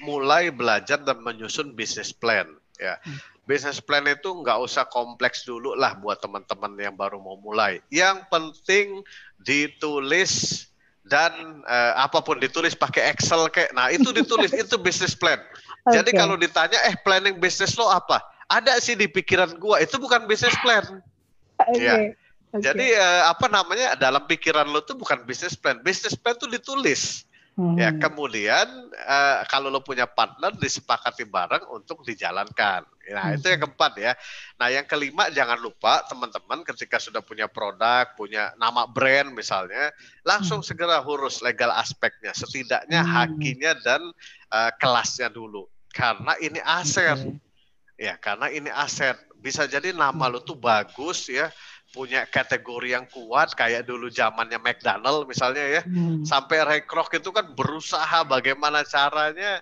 mulai 0.00 0.48
belajar 0.48 1.00
dan 1.00 1.20
menyusun 1.20 1.76
bisnis 1.76 2.10
plan 2.10 2.48
ya. 2.80 2.96
Hmm. 3.04 3.18
Bisnis 3.44 3.82
plan 3.82 4.06
itu 4.06 4.30
nggak 4.30 4.58
usah 4.62 4.86
kompleks 4.88 5.42
dulu 5.42 5.74
lah 5.74 5.98
buat 5.98 6.22
teman-teman 6.22 6.74
yang 6.78 6.94
baru 6.94 7.18
mau 7.18 7.36
mulai. 7.36 7.82
Yang 7.90 8.24
penting 8.30 9.02
ditulis 9.42 10.64
dan 11.08 11.64
uh, 11.66 11.92
apa 11.98 12.22
pun 12.22 12.38
ditulis 12.38 12.78
pakai 12.78 13.10
Excel 13.10 13.50
kayak. 13.50 13.74
Nah, 13.74 13.90
itu 13.90 14.14
ditulis 14.18 14.54
itu 14.54 14.78
bisnis 14.78 15.18
plan. 15.18 15.42
Okay. 15.88 16.00
Jadi 16.00 16.10
kalau 16.14 16.38
ditanya 16.38 16.78
eh 16.86 16.94
planning 17.02 17.42
bisnis 17.42 17.74
lo 17.74 17.90
apa? 17.90 18.22
Ada 18.50 18.78
sih 18.82 18.98
di 18.98 19.06
pikiran 19.06 19.58
gua, 19.58 19.82
itu 19.82 19.98
bukan 19.98 20.24
bisnis 20.24 20.54
plan. 20.64 21.02
Okay. 21.58 21.82
Ya. 21.86 21.96
Okay. 22.50 22.66
Jadi 22.66 22.98
uh, 22.98 23.30
apa 23.30 23.46
namanya 23.46 23.94
dalam 23.94 24.26
pikiran 24.26 24.66
lo 24.66 24.82
tuh 24.82 24.98
bukan 24.98 25.22
bisnis 25.22 25.54
plan. 25.54 25.78
Bisnis 25.86 26.18
plan 26.18 26.34
tuh 26.34 26.50
ditulis. 26.50 27.22
Ya, 27.76 27.92
hmm. 27.92 28.00
kemudian 28.00 28.66
uh, 29.04 29.44
kalau 29.44 29.68
lo 29.68 29.84
punya 29.84 30.08
partner 30.08 30.54
disepakati 30.56 31.28
bareng 31.28 31.68
untuk 31.68 32.00
dijalankan. 32.06 32.88
Nah, 33.10 33.24
hmm. 33.26 33.36
itu 33.36 33.46
yang 33.52 33.60
keempat 33.66 33.92
ya. 34.00 34.12
Nah, 34.56 34.72
yang 34.72 34.86
kelima 34.88 35.28
jangan 35.28 35.60
lupa 35.60 36.00
teman-teman 36.08 36.64
ketika 36.64 36.96
sudah 36.96 37.20
punya 37.20 37.50
produk, 37.50 38.08
punya 38.16 38.54
nama 38.56 38.88
brand 38.88 39.36
misalnya, 39.36 39.92
langsung 40.24 40.64
hmm. 40.64 40.68
segera 40.72 41.04
urus 41.04 41.44
legal 41.44 41.68
aspeknya, 41.74 42.32
setidaknya 42.32 43.04
hmm. 43.04 43.12
hakinya 43.12 43.72
dan 43.84 44.02
uh, 44.54 44.70
kelasnya 44.80 45.28
dulu. 45.28 45.68
Karena 45.92 46.38
ini 46.40 46.64
aset. 46.64 47.18
Okay. 47.18 48.08
Ya, 48.08 48.16
karena 48.16 48.48
ini 48.48 48.72
aset. 48.72 49.20
Bisa 49.36 49.68
jadi 49.68 49.92
nama 49.92 50.32
lo 50.32 50.40
tuh 50.40 50.56
bagus 50.56 51.28
ya, 51.28 51.52
punya 51.90 52.22
kategori 52.26 52.94
yang 52.94 53.06
kuat 53.10 53.50
kayak 53.58 53.82
dulu 53.82 54.06
zamannya 54.06 54.62
McDonald 54.62 55.26
misalnya 55.26 55.80
ya 55.80 55.82
hmm. 55.82 56.22
sampai 56.22 56.62
Ray 56.62 56.82
Kroc 56.86 57.10
itu 57.10 57.34
kan 57.34 57.50
berusaha 57.54 58.22
bagaimana 58.22 58.86
caranya 58.86 59.58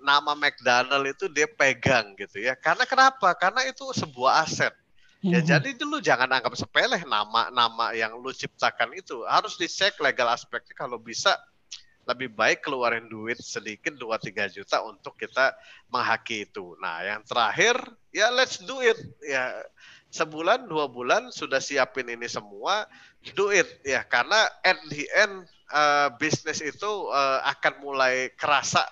nama 0.00 0.32
McDonald 0.32 1.04
itu 1.04 1.28
dia 1.28 1.44
pegang 1.44 2.16
gitu 2.16 2.40
ya 2.40 2.56
karena 2.56 2.88
kenapa 2.88 3.36
karena 3.36 3.68
itu 3.68 3.84
sebuah 3.92 4.48
aset 4.48 4.72
ya 5.20 5.40
hmm. 5.40 5.48
jadi 5.48 5.70
dulu 5.76 6.00
jangan 6.00 6.32
anggap 6.32 6.56
sepele 6.56 6.96
nama-nama 7.04 7.92
yang 7.92 8.16
lu 8.16 8.32
ciptakan 8.32 8.96
itu 8.96 9.20
harus 9.28 9.60
dicek 9.60 10.00
legal 10.00 10.32
aspeknya 10.32 10.72
kalau 10.72 10.96
bisa 10.96 11.36
lebih 12.06 12.30
baik 12.32 12.62
keluarin 12.62 13.10
duit 13.10 13.36
sedikit 13.42 13.98
2-3 13.98 14.54
juta 14.54 14.78
untuk 14.86 15.18
kita 15.18 15.58
menghaki 15.90 16.46
itu. 16.46 16.78
Nah, 16.78 17.02
yang 17.02 17.26
terakhir 17.26 17.74
ya 18.14 18.30
let's 18.30 18.62
do 18.62 18.78
it. 18.78 18.94
Ya 19.26 19.50
sebulan 20.10 20.70
dua 20.70 20.86
bulan 20.90 21.28
sudah 21.30 21.58
siapin 21.58 22.08
ini 22.08 22.26
semua, 22.26 22.86
do 23.34 23.50
it. 23.52 23.66
Ya 23.82 24.06
karena 24.06 24.48
at 24.62 24.78
the 24.90 25.04
end 25.14 25.46
uh, 25.72 26.08
bisnis 26.16 26.62
itu 26.62 26.90
uh, 27.10 27.40
akan 27.44 27.82
mulai 27.82 28.30
kerasa. 28.34 28.84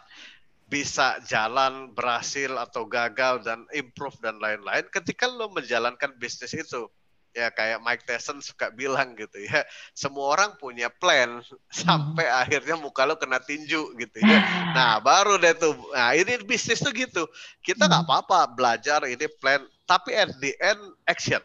Bisa 0.64 1.21
jalan 1.28 1.92
berhasil 1.92 2.50
atau 2.56 2.88
gagal 2.88 3.44
dan 3.44 3.68
improve 3.76 4.16
dan 4.25 4.40
lain-lain 4.40 4.88
ketika 4.90 5.28
lo 5.28 5.52
menjalankan 5.52 6.16
bisnis 6.16 6.56
itu 6.56 6.88
ya 7.35 7.50
kayak 7.50 7.83
Mike 7.83 8.07
Tyson 8.07 8.38
suka 8.38 8.71
bilang 8.71 9.19
gitu 9.19 9.43
ya 9.43 9.67
semua 9.91 10.38
orang 10.38 10.55
punya 10.55 10.87
plan 10.87 11.43
sampai 11.69 12.31
hmm. 12.31 12.41
akhirnya 12.47 12.76
muka 12.79 13.03
lo 13.03 13.19
kena 13.19 13.43
tinju 13.43 13.99
gitu 13.99 14.19
ya 14.23 14.38
nah 14.71 15.03
baru 15.03 15.37
deh 15.43 15.53
tuh 15.59 15.75
nah 15.91 16.14
ini 16.14 16.38
bisnis 16.47 16.79
tuh 16.79 16.95
gitu 16.95 17.26
kita 17.61 17.91
nggak 17.91 18.07
hmm. 18.07 18.11
apa-apa 18.14 18.55
belajar 18.55 19.03
ini 19.05 19.26
plan 19.43 19.67
tapi 19.85 20.14
at 20.14 20.31
the 20.38 20.55
end 20.62 20.81
action 21.11 21.43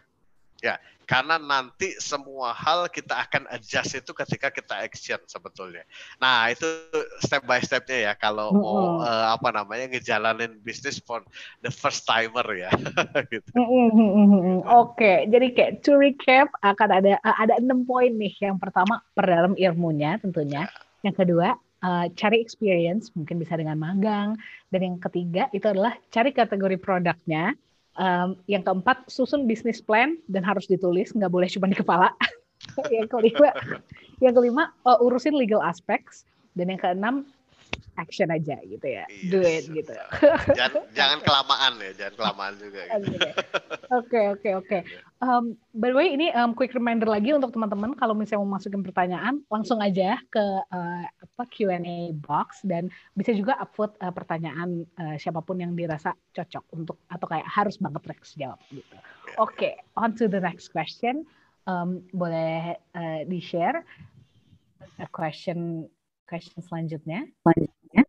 ya 0.62 0.77
karena 1.10 1.42
nanti 1.42 1.98
semua 1.98 2.54
hal 2.54 2.86
kita 2.94 3.25
akan 3.25 3.50
adjust 3.50 3.98
itu 3.98 4.13
ketika 4.13 4.54
kita 4.54 4.78
action 4.78 5.18
sebetulnya. 5.25 5.82
Nah 6.22 6.54
itu 6.54 6.70
step 7.25 7.50
by 7.50 7.58
stepnya 7.58 8.13
ya 8.13 8.13
kalau 8.13 8.54
mm 8.54 8.62
-hmm. 8.62 8.70
mau 8.70 9.01
uh, 9.01 9.34
apa 9.34 9.50
namanya 9.50 9.89
ngejalanin 9.89 10.62
bisnis 10.62 11.01
for 11.01 11.25
the 11.66 11.74
first 11.74 12.06
timer 12.06 12.46
ya. 12.54 12.70
gitu. 13.34 13.50
Mm 13.58 13.89
-hmm. 13.89 14.58
Oke, 14.70 15.01
okay. 15.01 15.18
jadi 15.34 15.48
kayak 15.58 15.74
to 15.82 15.98
recap 15.98 16.54
akan 16.62 16.89
ada 17.01 17.18
uh, 17.25 17.36
ada 17.42 17.58
enam 17.58 17.89
poin 17.89 18.13
nih. 18.13 18.38
Yang 18.38 18.62
pertama 18.62 19.01
perdalam 19.18 19.58
ilmunya 19.58 20.22
tentunya. 20.22 20.70
Ya. 20.70 21.10
Yang 21.10 21.25
kedua 21.25 21.58
uh, 21.82 22.06
cari 22.13 22.38
experience 22.38 23.10
mungkin 23.18 23.42
bisa 23.42 23.58
dengan 23.58 23.82
magang 23.82 24.38
dan 24.70 24.80
yang 24.86 24.98
ketiga 25.01 25.50
itu 25.56 25.66
adalah 25.66 25.98
cari 26.13 26.30
kategori 26.36 26.78
produknya 26.78 27.58
Um, 27.98 28.38
yang 28.46 28.62
keempat, 28.63 29.10
susun 29.10 29.50
bisnis 29.50 29.81
plan 29.81 30.15
dan 30.29 30.46
harus 30.46 30.69
ditulis, 30.69 31.12
nggak 31.12 31.31
boleh 31.31 31.50
cuma 31.50 31.67
di 31.67 31.75
kepala. 31.75 32.13
yang 32.96 33.10
kelima, 33.10 33.50
yang 34.22 34.34
kelima 34.36 34.63
uh, 34.86 35.01
urusin 35.01 35.36
legal 35.36 35.60
aspects 35.63 36.27
dan 36.53 36.69
yang 36.69 36.79
keenam 36.79 37.15
action 37.99 38.31
aja 38.31 38.55
gitu 38.63 38.88
ya, 38.88 39.03
yes. 39.11 39.11
Iya, 39.11 39.29
do 39.29 39.39
it 39.43 39.63
gitu. 39.67 39.93
Jangan, 40.57 40.88
jangan 40.97 41.19
kelamaan 41.21 41.73
ya, 41.83 41.91
jangan 41.99 42.13
kelamaan 42.15 42.53
juga. 42.55 42.81
Gitu. 43.03 43.27
Oke 43.91 44.21
oke 44.31 44.49
oke. 44.63 44.77
By 45.75 45.88
the 45.91 45.97
way 45.99 46.15
ini 46.15 46.31
um, 46.31 46.55
quick 46.55 46.71
reminder 46.71 47.11
lagi 47.11 47.35
untuk 47.35 47.51
teman-teman 47.51 47.91
kalau 47.99 48.15
misalnya 48.15 48.47
mau 48.47 48.55
masukin 48.55 48.81
pertanyaan 48.81 49.43
langsung 49.51 49.83
aja 49.83 50.15
ke 50.31 50.45
uh, 50.71 51.03
apa 51.05 51.43
Q&A 51.51 52.15
box 52.15 52.63
dan 52.63 52.88
bisa 53.19 53.35
juga 53.35 53.59
upvote 53.59 53.99
uh, 53.99 54.15
pertanyaan 54.15 54.88
uh, 54.95 55.19
siapa 55.19 55.43
pun 55.43 55.59
yang 55.59 55.75
dirasa 55.75 56.15
cocok 56.31 56.63
untuk 56.71 56.97
atau 57.11 57.27
kayak 57.27 57.47
harus 57.51 57.75
banget 57.75 58.01
Rex 58.07 58.39
jawab 58.39 58.59
gitu. 58.71 58.95
Oke, 59.38 59.53
okay, 59.53 59.73
on 59.99 60.15
to 60.15 60.31
the 60.31 60.39
next 60.39 60.71
question. 60.71 61.27
Um, 61.69 62.01
boleh 62.15 62.79
uh, 62.97 63.21
di 63.29 63.38
share 63.43 63.85
a 64.97 65.07
question 65.11 65.85
question 66.29 66.62
selanjutnya. 66.62 67.25
Selanjutnya. 67.41 68.03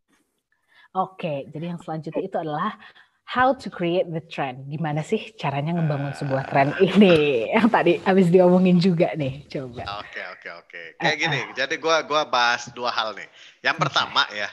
Oke, 0.92 1.16
okay, 1.16 1.38
jadi 1.48 1.72
yang 1.72 1.80
selanjutnya 1.80 2.20
itu 2.20 2.36
adalah 2.36 2.76
how 3.24 3.54
to 3.54 3.70
create 3.70 4.10
the 4.10 4.20
trend. 4.26 4.66
Gimana 4.68 5.06
sih 5.06 5.32
caranya 5.38 5.78
ngebangun 5.78 6.12
sebuah 6.18 6.50
trend 6.50 6.76
ini? 6.82 7.46
Yang 7.56 7.68
tadi 7.72 7.92
habis 8.02 8.26
diomongin 8.28 8.82
juga 8.82 9.14
nih, 9.14 9.46
coba. 9.46 10.04
Oke, 10.04 10.20
oke, 10.36 10.48
oke. 10.66 10.80
Kayak 10.98 11.16
uh, 11.16 11.20
gini, 11.22 11.40
uh. 11.40 11.44
jadi 11.54 11.74
gua 11.78 12.02
gua 12.04 12.26
bahas 12.28 12.68
dua 12.74 12.92
hal 12.92 13.16
nih. 13.16 13.30
Yang 13.62 13.76
pertama 13.86 14.26
ya, 14.34 14.50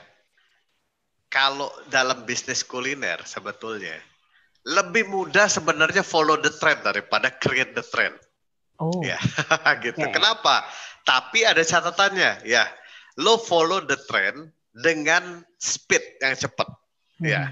kalau 1.27 1.74
dalam 1.89 2.24
bisnis 2.24 2.62
kuliner 2.62 3.19
sebetulnya 3.27 3.97
lebih 4.67 5.09
mudah 5.09 5.50
sebenarnya 5.50 6.05
follow 6.05 6.38
the 6.38 6.53
trend 6.53 6.86
daripada 6.86 7.33
create 7.33 7.74
the 7.74 7.81
trend. 7.81 8.13
Oh. 8.77 9.01
Ya, 9.01 9.17
gitu. 9.86 10.05
Okay. 10.05 10.13
Kenapa? 10.13 10.62
Tapi 11.01 11.50
ada 11.50 11.65
catatannya, 11.65 12.46
ya 12.46 12.70
lo 13.18 13.42
follow 13.42 13.82
the 13.84 13.98
trend 14.06 14.53
dengan 14.77 15.42
speed 15.58 16.22
yang 16.22 16.38
cepat. 16.38 16.70
Hmm. 17.18 17.25
Ya. 17.25 17.44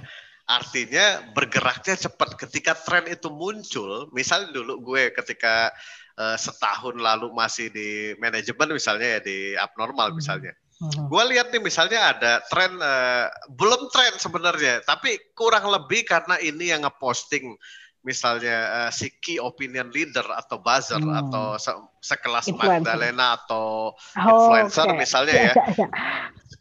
Artinya 0.45 1.25
bergeraknya 1.33 1.97
cepat. 1.97 2.37
Ketika 2.37 2.77
tren 2.77 3.09
itu 3.09 3.33
muncul, 3.33 4.13
misalnya 4.13 4.53
dulu 4.53 4.93
gue 4.93 5.09
ketika 5.09 5.73
uh, 6.21 6.37
setahun 6.37 7.01
lalu 7.01 7.33
masih 7.33 7.73
di 7.73 8.13
manajemen 8.21 8.77
misalnya 8.77 9.17
ya 9.17 9.19
di 9.25 9.37
abnormal 9.57 10.13
hmm. 10.13 10.17
misalnya. 10.21 10.53
Hmm. 10.75 11.07
Gue 11.09 11.23
lihat 11.33 11.49
nih 11.49 11.63
misalnya 11.63 12.13
ada 12.13 12.33
tren 12.51 12.77
uh, 12.77 13.31
belum 13.57 13.89
tren 13.89 14.13
sebenarnya, 14.21 14.85
tapi 14.85 15.17
kurang 15.33 15.65
lebih 15.71 16.05
karena 16.05 16.37
ini 16.37 16.69
yang 16.69 16.85
ngeposting 16.85 17.57
misalnya 18.05 18.57
uh, 18.69 18.91
si 18.93 19.09
key 19.17 19.41
opinion 19.41 19.89
leader 19.89 20.23
atau 20.37 20.61
buzzer 20.61 21.01
hmm. 21.01 21.21
atau 21.25 21.57
se 21.57 21.73
sekelas 22.05 22.45
influencer. 22.53 22.85
Magdalena 22.85 23.33
atau 23.41 23.97
oh, 23.97 24.29
influencer 24.29 24.85
okay. 24.85 24.97
misalnya 25.01 25.33
ya. 25.33 25.53
ya, 25.57 25.65
ya. 25.73 25.87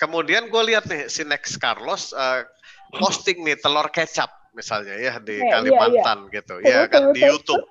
Kemudian 0.00 0.48
gue 0.48 0.62
lihat 0.72 0.88
nih 0.88 1.12
si 1.12 1.22
Next 1.28 1.60
Carlos 1.60 2.16
uh, 2.16 2.48
posting 2.96 3.44
nih 3.44 3.60
telur 3.60 3.92
kecap 3.92 4.32
misalnya 4.56 4.96
ya 4.96 5.20
di 5.20 5.36
yeah, 5.36 5.60
Kalimantan 5.60 6.00
yeah, 6.00 6.16
yeah. 6.24 6.34
gitu 6.40 6.54
ya 6.64 6.78
kan 6.88 7.12
di 7.12 7.20
YouTube. 7.20 7.64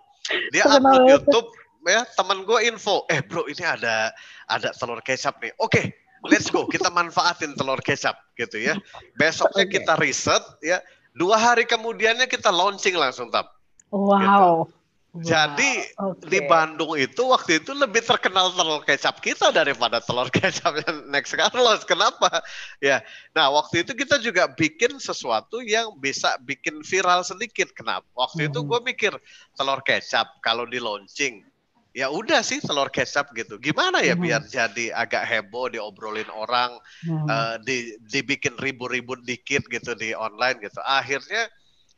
Dia 0.53 0.63
upload 0.69 1.03
YouTube 1.09 1.49
ya 1.83 2.07
teman 2.15 2.47
gue 2.47 2.59
info, 2.63 3.03
eh 3.11 3.19
bro 3.19 3.43
ini 3.49 3.65
ada 3.65 4.13
ada 4.47 4.69
telur 4.77 5.01
kecap 5.03 5.41
nih. 5.43 5.51
Oke, 5.59 5.73
okay, 5.73 5.85
let's 6.29 6.47
go 6.47 6.69
kita 6.69 6.87
manfaatin 6.93 7.57
telur 7.57 7.81
kecap 7.81 8.15
gitu 8.37 8.61
ya. 8.61 8.77
Besoknya 9.17 9.65
kita 9.67 9.97
riset 9.97 10.43
ya. 10.61 10.79
Dua 11.13 11.37
hari 11.37 11.69
kemudiannya 11.69 12.25
kita 12.25 12.49
launching 12.49 12.97
langsung 12.97 13.29
tap 13.29 13.52
Wow. 13.93 14.65
Gitu. 15.13 15.29
Jadi 15.29 15.93
okay. 15.93 16.25
di 16.25 16.39
Bandung 16.49 16.97
itu 16.97 17.21
waktu 17.29 17.61
itu 17.61 17.69
lebih 17.77 18.01
terkenal 18.01 18.49
telur 18.49 18.81
kecap 18.81 19.21
kita 19.21 19.53
daripada 19.53 20.01
telur 20.01 20.25
kecap 20.33 20.73
yang 20.73 21.05
Next 21.13 21.37
Carlos. 21.37 21.85
Kenapa? 21.85 22.41
Ya, 22.81 23.05
nah 23.37 23.53
waktu 23.53 23.85
itu 23.85 23.93
kita 23.93 24.17
juga 24.17 24.49
bikin 24.49 24.97
sesuatu 24.97 25.61
yang 25.61 25.93
bisa 26.01 26.33
bikin 26.41 26.81
viral 26.81 27.21
sedikit. 27.21 27.69
Kenapa? 27.77 28.09
Waktu 28.17 28.49
hmm. 28.49 28.49
itu 28.49 28.59
gue 28.65 28.79
mikir 28.81 29.13
telur 29.53 29.85
kecap 29.85 30.33
kalau 30.41 30.65
di 30.65 30.81
launching, 30.81 31.45
ya 31.93 32.09
udah 32.09 32.41
sih 32.41 32.57
telur 32.57 32.89
kecap 32.89 33.29
gitu. 33.37 33.61
Gimana 33.61 34.01
ya 34.01 34.17
hmm. 34.17 34.23
biar 34.25 34.41
jadi 34.49 34.97
agak 34.97 35.29
heboh 35.29 35.69
diobrolin 35.69 36.33
orang, 36.33 36.73
hmm. 37.05 37.29
uh, 37.29 37.55
di, 37.61 38.01
dibikin 38.09 38.57
ribu-ribu 38.57 39.13
dikit 39.21 39.61
gitu 39.69 39.93
di 39.93 40.17
online 40.17 40.57
gitu. 40.57 40.81
Akhirnya 40.81 41.45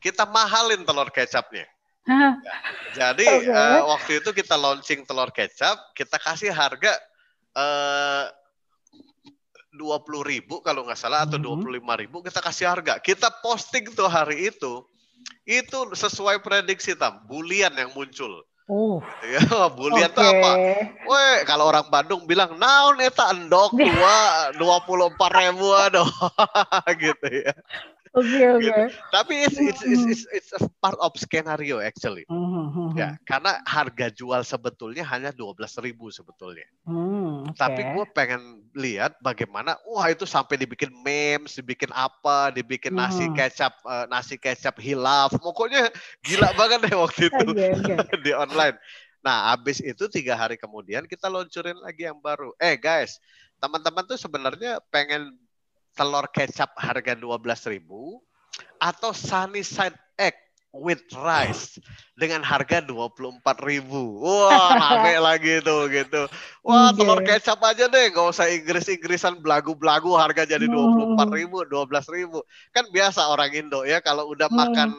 kita 0.03 0.27
mahalin 0.27 0.84
telur 0.84 1.08
kecapnya 1.15 1.63
Ya, 2.05 2.37
jadi 2.93 3.25
okay. 3.25 3.49
uh, 3.49 3.81
eh, 3.81 3.83
waktu 3.89 4.11
itu 4.21 4.29
kita 4.29 4.53
launching 4.53 5.09
telur 5.09 5.33
kecap, 5.33 5.73
kita 5.97 6.21
kasih 6.21 6.53
harga 6.53 6.93
eh, 7.57 8.25
dua 9.73 9.99
puluh 10.05 10.21
ribu 10.21 10.61
kalau 10.61 10.85
nggak 10.85 11.01
salah 11.01 11.25
atau 11.25 11.41
mm-hmm. 11.41 11.45
dua 11.49 11.55
puluh 11.57 11.73
lima 11.81 11.97
ribu 11.97 12.21
kita 12.21 12.45
kasih 12.45 12.69
harga. 12.69 13.01
Kita 13.01 13.33
posting 13.41 13.89
tuh 13.89 14.05
hari 14.05 14.53
itu, 14.53 14.85
itu 15.49 15.77
sesuai 15.97 16.45
prediksi 16.45 16.93
tam, 16.93 17.25
bulian 17.25 17.73
yang 17.73 17.89
muncul. 17.97 18.45
Oh. 18.65 18.97
Ya, 19.21 19.41
bulian 19.77 20.09
okay. 20.09 20.17
tuh 20.17 20.25
apa? 20.25 20.51
Weh, 21.05 21.37
kalau 21.45 21.69
orang 21.69 21.85
Bandung 21.89 22.25
bilang 22.25 22.57
naon 22.57 22.97
eta 22.97 23.29
endok 23.33 23.77
dua 23.77 24.17
dua 24.61 24.77
puluh 24.85 25.09
empat 25.13 25.31
ribu 25.37 25.69
aduh 25.73 26.09
gitu 27.01 27.27
ya. 27.29 27.53
Oke 28.15 28.32
okay, 28.32 28.47
oke. 28.47 28.63
Okay. 28.63 28.86
Gitu. 28.88 29.12
Tapi 29.12 29.34
it's, 29.43 29.58
it's 29.60 29.82
it's 29.84 30.04
it's 30.08 30.23
it's 30.32 30.51
a 30.56 30.63
part 30.80 30.95
of 31.04 31.12
skenario 31.19 31.84
actually. 31.84 32.23
Mm-hmm. 32.32 32.95
Ya, 32.95 33.19
karena 33.28 33.60
harga 33.67 34.08
jual 34.08 34.39
sebetulnya 34.47 35.04
hanya 35.04 35.36
dua 35.36 35.51
belas 35.51 35.75
ribu 35.84 36.08
sebetulnya. 36.08 36.63
Mm, 36.88 37.51
okay. 37.51 37.60
Tapi 37.60 37.82
gue 37.91 38.06
pengen 38.15 38.63
lihat 38.71 39.19
bagaimana, 39.19 39.75
wah 39.84 40.08
itu 40.08 40.23
sampai 40.23 40.56
dibikin 40.56 40.95
memes, 41.04 41.60
dibikin 41.60 41.91
apa, 41.91 42.56
dibikin 42.56 42.95
mm. 42.95 42.99
nasi 43.04 43.25
kecap 43.36 43.75
uh, 43.84 44.08
nasi 44.08 44.39
kecap 44.39 44.80
hilaf, 44.80 45.36
pokoknya 45.36 45.91
gila 46.23 46.56
banget 46.56 46.88
deh 46.88 46.95
waktu 46.95 47.21
itu 47.30 47.45
okay, 47.51 47.75
okay. 47.75 47.99
di 48.23 48.32
online. 48.32 48.80
Nah, 49.25 49.51
habis 49.51 49.84
itu 49.84 50.08
tiga 50.08 50.39
hari 50.39 50.56
kemudian 50.56 51.04
kita 51.04 51.28
luncurin 51.28 51.75
lagi 51.84 52.08
yang 52.08 52.21
baru. 52.23 52.56
Eh 52.62 52.80
guys, 52.80 53.19
teman-teman 53.60 54.08
tuh 54.08 54.15
sebenarnya 54.15 54.80
pengen 54.88 55.34
telur 55.95 56.27
kecap 56.29 56.75
harga 56.75 57.15
12.000 57.15 57.79
atau 58.84 59.12
sunny 59.15 59.63
side 59.63 59.95
egg 60.19 60.36
with 60.75 60.99
rice 61.15 61.79
dengan 62.19 62.43
harga 62.43 62.84
24.000. 62.84 63.88
Wah, 64.19 64.75
rame 64.84 65.15
lagi 65.23 65.63
tuh 65.63 65.88
gitu. 65.88 66.27
Wah, 66.67 66.91
okay. 66.91 66.99
telur 66.99 67.19
kecap 67.23 67.60
aja 67.63 67.88
deh, 67.88 68.12
gak 68.12 68.27
usah 68.36 68.51
Inggris-Inggrisan 68.51 69.39
belagu-belagu 69.39 70.12
harga 70.19 70.43
jadi 70.43 70.67
24.000, 70.67 71.71
12.000. 71.71 72.75
Kan 72.75 72.86
biasa 72.91 73.31
orang 73.31 73.55
Indo 73.55 73.88
ya 73.88 74.03
kalau 74.03 74.27
udah 74.36 74.51
hmm. 74.51 74.60
makan 74.60 74.89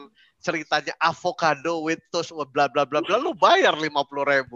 ceritanya 0.41 0.93
avocado 1.01 1.85
with 1.85 2.01
toast 2.13 2.33
bla 2.53 2.69
bla 2.69 2.85
bla 2.85 3.01
bla 3.01 3.17
lu 3.21 3.37
bayar 3.37 3.77
50.000. 3.77 4.49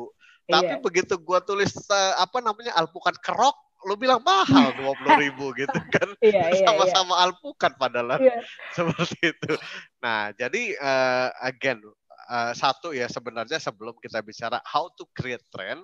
Tapi 0.51 0.73
iya. 0.73 0.81
begitu 0.81 1.15
gua 1.21 1.39
tulis 1.39 1.71
uh, 1.87 2.17
apa 2.19 2.41
namanya 2.43 2.75
alpukat 2.75 3.15
kerok 3.21 3.55
lu 3.87 3.97
bilang 3.97 4.21
mahal 4.21 4.71
dua 4.79 4.93
puluh 4.93 5.17
ribu 5.17 5.51
gitu 5.57 5.79
kan 5.89 6.09
Iya, 6.21 6.53
iya, 6.53 6.65
sama-sama 6.65 7.17
alpukat 7.25 7.75
padahal 7.81 8.21
Iya. 8.21 8.37
seperti 8.77 9.33
itu. 9.33 9.53
Nah 10.01 10.31
jadi 10.37 10.77
uh, 10.77 11.29
again 11.41 11.81
uh, 12.29 12.53
satu 12.53 12.93
ya 12.93 13.09
sebenarnya 13.09 13.57
sebelum 13.57 13.97
kita 13.97 14.21
bicara 14.21 14.61
how 14.63 14.87
to 14.93 15.05
create 15.13 15.43
trend, 15.49 15.81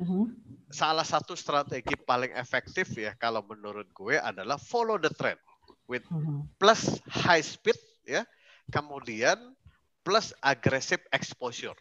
Mhm. 0.00 0.32
salah 0.70 1.04
satu 1.04 1.34
strategi 1.34 1.92
paling 1.98 2.32
efektif 2.32 2.88
ya 2.94 3.12
kalau 3.18 3.42
menurut 3.44 3.90
gue 3.92 4.16
adalah 4.16 4.56
follow 4.56 4.96
the 4.96 5.10
trend 5.12 5.40
with 5.90 6.04
Mhm. 6.08 6.46
plus 6.56 7.00
high 7.10 7.42
speed 7.42 7.76
ya, 8.06 8.22
kemudian 8.70 9.36
plus 10.06 10.32
aggressive 10.40 11.02
exposure. 11.12 11.76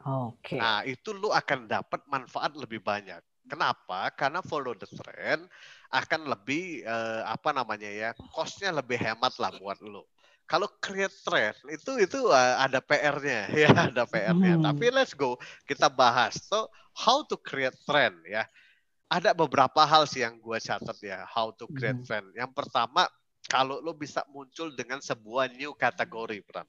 Oke. 0.00 0.56
Nah, 0.56 0.80
itu 0.88 1.12
lu 1.12 1.28
akan 1.28 1.68
dapat 1.68 2.00
manfaat 2.08 2.56
lebih 2.56 2.80
banyak. 2.80 3.20
Kenapa? 3.48 4.10
Karena 4.14 4.40
follow 4.44 4.74
the 4.76 4.86
trend 4.86 5.48
akan 5.90 6.20
lebih 6.30 6.84
eh, 6.86 7.22
apa 7.26 7.50
namanya 7.50 7.88
ya, 7.90 8.10
cost-nya 8.30 8.70
lebih 8.74 8.98
hemat 9.00 9.34
lah 9.40 9.50
buat 9.54 9.78
lu. 9.82 10.02
Kalau 10.46 10.66
create 10.82 11.14
trend 11.22 11.56
itu 11.70 11.98
itu 12.02 12.18
eh, 12.30 12.54
ada 12.58 12.78
PR-nya 12.82 13.40
ya, 13.66 13.70
ada 13.90 14.02
PR-nya. 14.06 14.54
Hmm. 14.58 14.64
Tapi 14.70 14.90
let's 14.94 15.14
go 15.14 15.38
kita 15.66 15.90
bahas. 15.90 16.38
So, 16.46 16.70
how 16.94 17.22
to 17.26 17.38
create 17.38 17.76
trend 17.86 18.22
ya. 18.26 18.46
Ada 19.10 19.34
beberapa 19.34 19.82
hal 19.82 20.06
sih 20.06 20.22
yang 20.22 20.38
gue 20.38 20.58
catat 20.62 20.98
ya, 21.02 21.26
how 21.26 21.50
to 21.54 21.66
create 21.74 21.98
Mhm. 21.98 22.06
trend. 22.06 22.26
Yang 22.38 22.52
pertama, 22.54 23.06
kalau 23.50 23.82
lu 23.82 23.90
bisa 23.94 24.22
muncul 24.30 24.70
dengan 24.74 25.02
sebuah 25.02 25.50
new 25.50 25.74
kategori, 25.74 26.38
Pram 26.46 26.66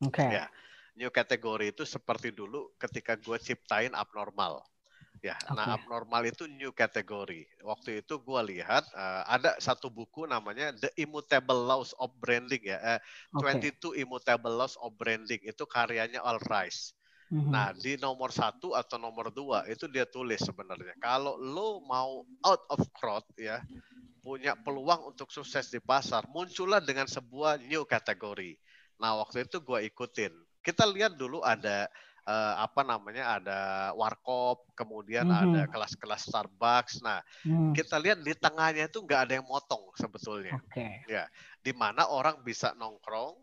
Oke. 0.00 0.24
ya. 0.24 0.48
New 0.96 1.08
kategori 1.12 1.72
itu 1.72 1.84
seperti 1.84 2.32
dulu 2.34 2.72
ketika 2.80 3.16
gue 3.16 3.36
ciptain 3.40 3.92
abnormal. 3.92 4.60
Ya, 5.20 5.36
nah 5.52 5.76
Oke. 5.76 5.84
abnormal 5.84 6.32
itu 6.32 6.48
new 6.48 6.72
kategori. 6.72 7.44
Waktu 7.60 8.00
itu 8.00 8.16
gue 8.16 8.40
lihat 8.56 8.88
eh, 8.88 9.22
ada 9.28 9.52
satu 9.60 9.92
buku 9.92 10.24
namanya 10.24 10.72
The 10.72 10.88
Immutable 10.96 11.68
Laws 11.68 11.92
of 12.00 12.16
Branding 12.16 12.64
ya, 12.64 12.80
eh, 12.96 13.00
Oke. 13.36 13.76
22 13.84 14.00
Immutable 14.00 14.56
Laws 14.56 14.80
of 14.80 14.96
Branding 14.96 15.44
itu 15.44 15.64
karyanya 15.68 16.24
Al 16.24 16.40
Rice. 16.40 16.96
Mhm. 17.30 17.52
Nah 17.52 17.70
di 17.76 17.94
nomor 18.00 18.34
satu 18.34 18.74
atau 18.74 18.98
nomor 18.98 19.30
dua 19.30 19.62
itu 19.70 19.86
dia 19.86 20.02
tulis 20.02 20.42
sebenarnya 20.42 20.98
kalau 20.98 21.38
lo 21.38 21.78
mau 21.86 22.26
out 22.42 22.62
of 22.74 22.82
crowd 22.90 23.22
ya 23.38 23.62
punya 24.18 24.58
peluang 24.58 25.14
untuk 25.14 25.30
sukses 25.30 25.70
di 25.70 25.78
pasar 25.78 26.26
muncullah 26.26 26.82
dengan 26.82 27.06
sebuah 27.06 27.62
new 27.62 27.86
kategori. 27.86 28.58
Nah 28.98 29.22
waktu 29.22 29.46
itu 29.46 29.62
gue 29.62 29.78
ikutin. 29.86 30.32
Kita 30.60 30.84
lihat 30.90 31.16
dulu 31.16 31.40
ada 31.40 31.88
eh, 32.30 32.54
apa 32.66 32.82
namanya 32.86 33.24
ada 33.42 33.60
warkop, 33.98 34.70
kemudian 34.78 35.26
Mhm. 35.26 35.34
ada 35.34 35.66
kelas-kelas 35.72 36.30
Starbucks. 36.30 37.02
Nah 37.06 37.20
Hmm. 37.44 37.74
kita 37.74 37.96
lihat 38.02 38.22
di 38.26 38.34
tengahnya 38.38 38.86
itu 38.90 38.98
nggak 39.06 39.20
ada 39.30 39.32
yang 39.42 39.46
motong 39.50 39.90
sebetulnya 39.98 40.56
Oke. 40.56 40.86
di 41.62 41.72
mana 41.76 42.08
orang 42.08 42.40
bisa 42.44 42.72
nongkrong, 42.76 43.36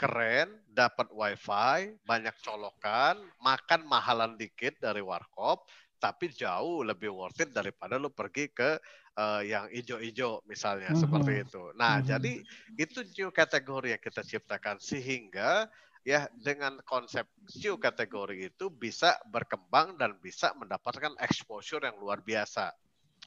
keren, 0.00 0.64
dapat 0.70 1.08
wifi, 1.12 1.96
banyak 2.08 2.32
colokan, 2.40 3.20
makan 3.40 3.84
mahalan 3.84 4.32
dikit 4.40 4.76
dari 4.80 5.04
warkop, 5.04 5.68
tapi 6.00 6.32
jauh 6.32 6.80
lebih 6.80 7.12
worth 7.12 7.44
it 7.44 7.52
daripada 7.52 8.00
lu 8.00 8.08
pergi 8.08 8.48
ke 8.52 8.80
eh, 9.20 9.42
yang 9.52 9.68
ijo-ijo 9.68 10.40
misalnya 10.48 10.94
Mhm. 10.94 10.96
seperti 10.96 11.44
itu. 11.44 11.60
Nah, 11.76 12.00
Mhm. 12.00 12.00
jadi 12.00 12.40
itu 12.80 12.98
new 13.20 13.28
kategori 13.34 13.92
yang 13.98 14.02
kita 14.02 14.22
ciptakan 14.24 14.80
sehingga 14.80 15.68
ya 16.00 16.26
dengan 16.32 16.80
konsep 16.88 17.28
new 17.60 17.76
kategori 17.76 18.52
itu 18.52 18.72
bisa 18.72 19.20
berkembang 19.28 20.00
dan 20.00 20.16
bisa 20.18 20.52
mendapatkan 20.56 21.12
exposure 21.20 21.84
yang 21.84 21.96
luar 22.00 22.24
biasa. 22.24 22.72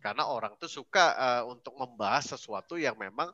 Karena 0.01 0.25
orang 0.27 0.57
tuh 0.57 0.69
suka 0.69 1.13
eh, 1.15 1.43
untuk 1.45 1.77
membahas 1.77 2.33
sesuatu 2.33 2.75
yang 2.75 2.97
memang 2.97 3.29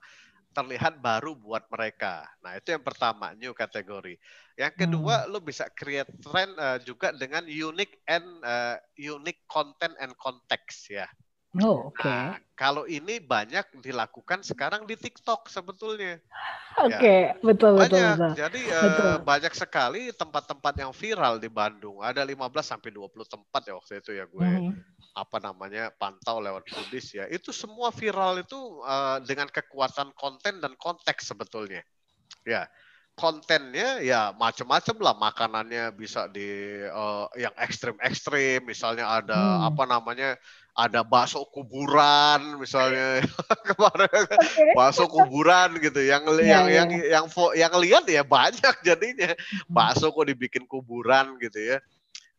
terlihat 0.50 0.98
baru 1.00 1.38
buat 1.38 1.70
mereka. 1.70 2.26
Nah, 2.42 2.58
itu 2.58 2.74
yang 2.74 2.82
pertama, 2.82 3.38
new 3.38 3.54
kategori. 3.54 4.18
Yang 4.58 4.74
kedua, 4.86 5.30
lu 5.30 5.40
bisa 5.40 5.70
create 5.72 6.10
trend 6.20 6.52
eh, 6.58 6.80
juga 6.84 7.14
dengan 7.16 7.46
unique 7.48 8.02
and 8.10 8.26
eh, 8.44 8.78
unique 8.98 9.46
content 9.48 9.94
and 10.02 10.12
context 10.20 10.90
ya. 10.92 11.08
Oh, 11.58 11.90
oke. 11.90 12.06
Nah, 12.06 12.38
kalau 12.54 12.86
ini 12.86 13.18
banyak 13.18 13.82
dilakukan 13.82 14.46
sekarang 14.46 14.86
di 14.86 14.94
TikTok 14.94 15.50
sebetulnya. 15.50 16.22
Oke, 16.86 17.34
betul 17.42 17.74
betul 17.76 18.00
Banyak. 18.06 18.16
betul. 18.16 18.32
Jadi 18.38 18.62
eh, 18.70 18.84
Betul. 18.86 19.26
banyak 19.26 19.54
sekali 19.58 20.02
tempat-tempat 20.14 20.74
yang 20.78 20.94
viral 20.94 21.42
di 21.42 21.50
Bandung. 21.50 22.00
Ada 22.06 22.22
15 22.24 22.70
sampai 22.70 22.94
20 22.94 23.26
tempat 23.26 23.62
ya 23.66 23.74
waktu 23.76 24.00
itu 24.00 24.12
ya 24.14 24.30
gue 24.30 24.46
Mhm. 24.46 24.74
apa 25.18 25.38
namanya 25.42 25.90
pantau 25.98 26.38
lewat 26.40 26.70
Kudis 26.70 27.18
ya. 27.18 27.26
Itu 27.28 27.50
semua 27.50 27.90
viral 27.90 28.46
itu 28.46 28.56
eh, 28.86 29.18
dengan 29.26 29.50
kekuatan 29.50 30.14
konten 30.14 30.62
dan 30.62 30.78
konteks 30.78 31.34
sebetulnya. 31.34 31.82
Ya. 32.46 32.70
Kontennya 33.20 34.00
ya 34.00 34.32
macam-macam 34.32 34.96
lah 35.04 35.16
makanannya 35.20 35.92
bisa 35.92 36.32
di 36.32 36.48
eh, 36.88 37.26
yang 37.36 37.52
ekstrim-ekstrim 37.60 38.64
misalnya 38.64 39.10
ada 39.10 39.36
Hmm. 39.36 39.68
apa 39.76 39.84
namanya 39.84 40.40
ada 40.80 41.04
bakso 41.04 41.44
kuburan 41.52 42.56
misalnya. 42.56 43.20
Kemarin 43.76 44.24
Oke. 44.32 44.64
bakso 44.72 45.12
kuburan 45.12 45.76
gitu. 45.84 46.00
Yang 46.00 46.24
Iya, 46.40 46.40
yang 46.40 46.66
iya. 46.66 46.76
yang 46.80 46.90
yang 47.04 47.26
fo- 47.28 47.52
yang 47.52 47.74
lihat 47.76 48.08
ya 48.08 48.24
banyak 48.24 48.76
jadinya. 48.88 49.36
Bakso 49.68 50.16
kok 50.16 50.24
dibikin 50.24 50.64
kuburan 50.64 51.36
gitu 51.44 51.60
ya. 51.60 51.78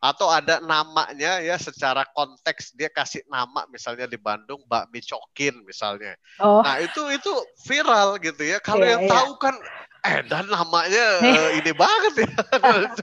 Atau 0.01 0.33
ada 0.33 0.65
namanya 0.65 1.45
ya 1.45 1.61
secara 1.61 2.09
konteks 2.17 2.73
dia 2.73 2.89
kasih 2.89 3.21
nama 3.29 3.69
misalnya 3.69 4.09
di 4.09 4.17
Bandung 4.17 4.65
bakmi 4.65 5.05
cokin 5.05 5.61
misalnya. 5.69 6.17
Oh, 6.41 6.65
nah 6.65 6.81
itu 6.81 7.05
itu 7.13 7.29
viral 7.69 8.17
gitu 8.17 8.41
ya. 8.41 8.57
Kalau 8.65 8.81
Iya, 8.81 8.97
yang 8.97 9.03
iya. 9.05 9.13
tahu 9.13 9.31
kan 9.37 9.53
eh 10.01 10.25
dan 10.25 10.49
namanya 10.49 11.05
eh, 11.29 11.61
ini 11.61 11.77
banget 11.77 12.25
ya 12.25 12.31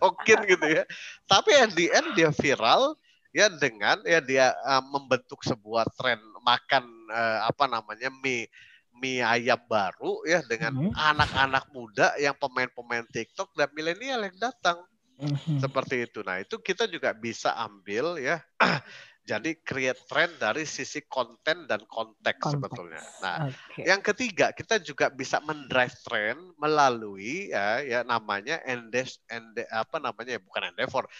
cokin 0.02 0.40
gitu 0.50 0.82
ya. 0.82 0.84
Tapi 1.30 1.52
at 1.54 1.72
the 1.78 1.94
end 1.94 2.18
dia 2.18 2.34
viral 2.34 2.98
ya 3.38 3.48
dengan 3.54 4.02
ya 4.02 4.20
dia 4.24 4.48
eh, 4.58 4.84
membentuk 4.94 5.40
sebuah 5.46 5.86
tren 5.98 6.18
makan 6.42 6.84
eh, 7.14 7.40
apa 7.46 7.66
namanya 7.70 8.10
mie 8.24 8.50
mie 8.98 9.22
ayam 9.22 9.62
baru 9.70 10.26
ya 10.26 10.42
dengan 10.42 10.74
Mhm. 10.74 10.98
anak-anak 10.98 11.66
muda 11.70 12.18
yang 12.18 12.34
pemain-pemain 12.42 13.06
TikTok 13.14 13.54
dan 13.54 13.70
milenial 13.78 14.26
yang 14.26 14.38
datang 14.42 14.82
Mhm. 15.20 15.58
seperti 15.58 16.06
itu. 16.10 16.22
Nah, 16.22 16.38
itu 16.42 16.62
kita 16.62 16.86
juga 16.90 17.14
bisa 17.18 17.54
ambil 17.58 18.18
ya. 18.22 18.38
Jadi 19.28 19.60
create 19.60 20.08
trend 20.08 20.40
dari 20.40 20.64
sisi 20.64 21.04
konten 21.04 21.68
dan 21.68 21.84
konteks, 21.92 22.44
Konteks. 22.44 22.56
sebetulnya. 22.56 23.04
Nah, 23.20 23.44
Oke. 23.48 23.84
yang 23.84 24.00
ketiga 24.00 24.56
kita 24.56 24.80
juga 24.80 25.12
bisa 25.12 25.44
mendrive 25.44 25.92
trend 26.08 26.40
melalui 26.56 27.52
ya, 27.52 27.84
ya 27.84 28.00
namanya 28.08 28.64
endes 28.64 29.20
ende, 29.28 29.68
apa 29.68 30.00
namanya 30.00 30.40
ya, 30.40 30.42
bukan 30.42 30.72
endeavor, 30.72 31.12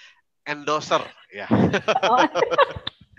endorser 0.48 1.04
ya. 1.30 1.48
Oh. 2.08 2.24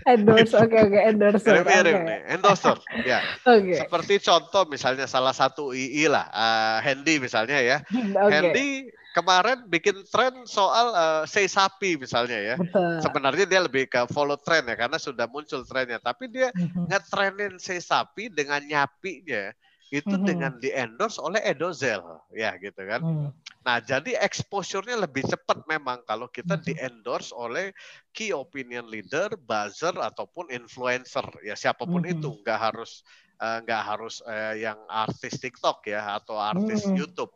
endorse, 0.09 0.57
oke 0.57 0.73
oke 0.73 0.99
endorse. 1.05 1.45
Mirip-mirip 1.45 1.95
oke. 2.01 2.07
nih, 2.09 2.21
endorser 2.33 2.77
ya. 3.05 3.21
Oke. 3.45 3.77
Seperti 3.77 4.15
contoh 4.25 4.65
misalnya 4.65 5.05
salah 5.05 5.37
satu 5.37 5.77
II 5.77 6.09
lah, 6.09 6.27
eh, 6.33 6.77
Handy 6.89 7.21
misalnya 7.21 7.61
ya. 7.61 7.77
Oke. 7.93 8.33
Handy 8.33 8.89
kemarin 9.13 9.69
bikin 9.69 10.01
tren 10.09 10.49
soal 10.49 10.97
eh, 10.97 11.23
say 11.29 11.45
sapi 11.45 12.01
misalnya 12.01 12.41
ya. 12.41 12.55
Betul. 12.57 13.05
Sebenarnya 13.05 13.45
dia 13.45 13.61
lebih 13.61 13.85
ke 13.85 14.09
follow 14.09 14.41
trend 14.41 14.73
ya 14.73 14.77
karena 14.81 14.97
sudah 14.97 15.29
muncul 15.29 15.61
trennya. 15.69 16.01
Tapi 16.01 16.33
dia 16.33 16.49
Mhm. 16.57 16.89
ngetrenin 16.89 17.55
say 17.61 17.79
sapi 17.79 18.33
dengan 18.33 18.65
nyapinya 18.65 19.53
itu 19.89 20.15
Mhm. 20.21 20.25
dengan 20.25 20.53
di 20.61 20.69
endorse 20.69 21.17
oleh 21.21 21.41
Edozel 21.41 22.05
ya 22.37 22.53
gitu 22.61 22.85
kan. 22.85 23.01
Hmm. 23.01 23.29
Nah 23.65 23.81
jadi 23.81 24.21
exposure-nya 24.21 25.01
lebih 25.01 25.25
cepat 25.25 25.65
memang 25.65 26.05
kalau 26.05 26.29
kita 26.29 26.61
Mhm. 26.61 26.65
di 26.65 26.73
endorse 26.77 27.33
oleh 27.33 27.73
key 28.13 28.33
opinion 28.37 28.85
leader, 28.89 29.33
buzzer 29.41 29.97
ataupun 29.97 30.53
influencer 30.53 31.25
ya 31.45 31.57
siapa 31.57 31.89
pun 31.89 32.05
Mhm. 32.05 32.21
itu 32.21 32.29
nggak 32.45 32.59
harus 32.61 33.01
eh, 33.39 33.59
nggak 33.63 33.83
harus 33.87 34.19
eh, 34.27 34.67
yang 34.67 34.83
artis 34.91 35.39
TikTok 35.39 35.87
ya 35.87 36.19
atau 36.19 36.37
artis 36.43 36.91
Mhm. 36.91 36.99
YouTube 36.99 37.31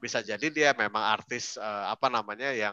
bisa 0.00 0.24
jadi 0.24 0.48
dia 0.48 0.70
memang 0.72 1.02
artis 1.12 1.60
eh, 1.60 1.84
apa 1.92 2.08
namanya 2.08 2.50
yang 2.56 2.72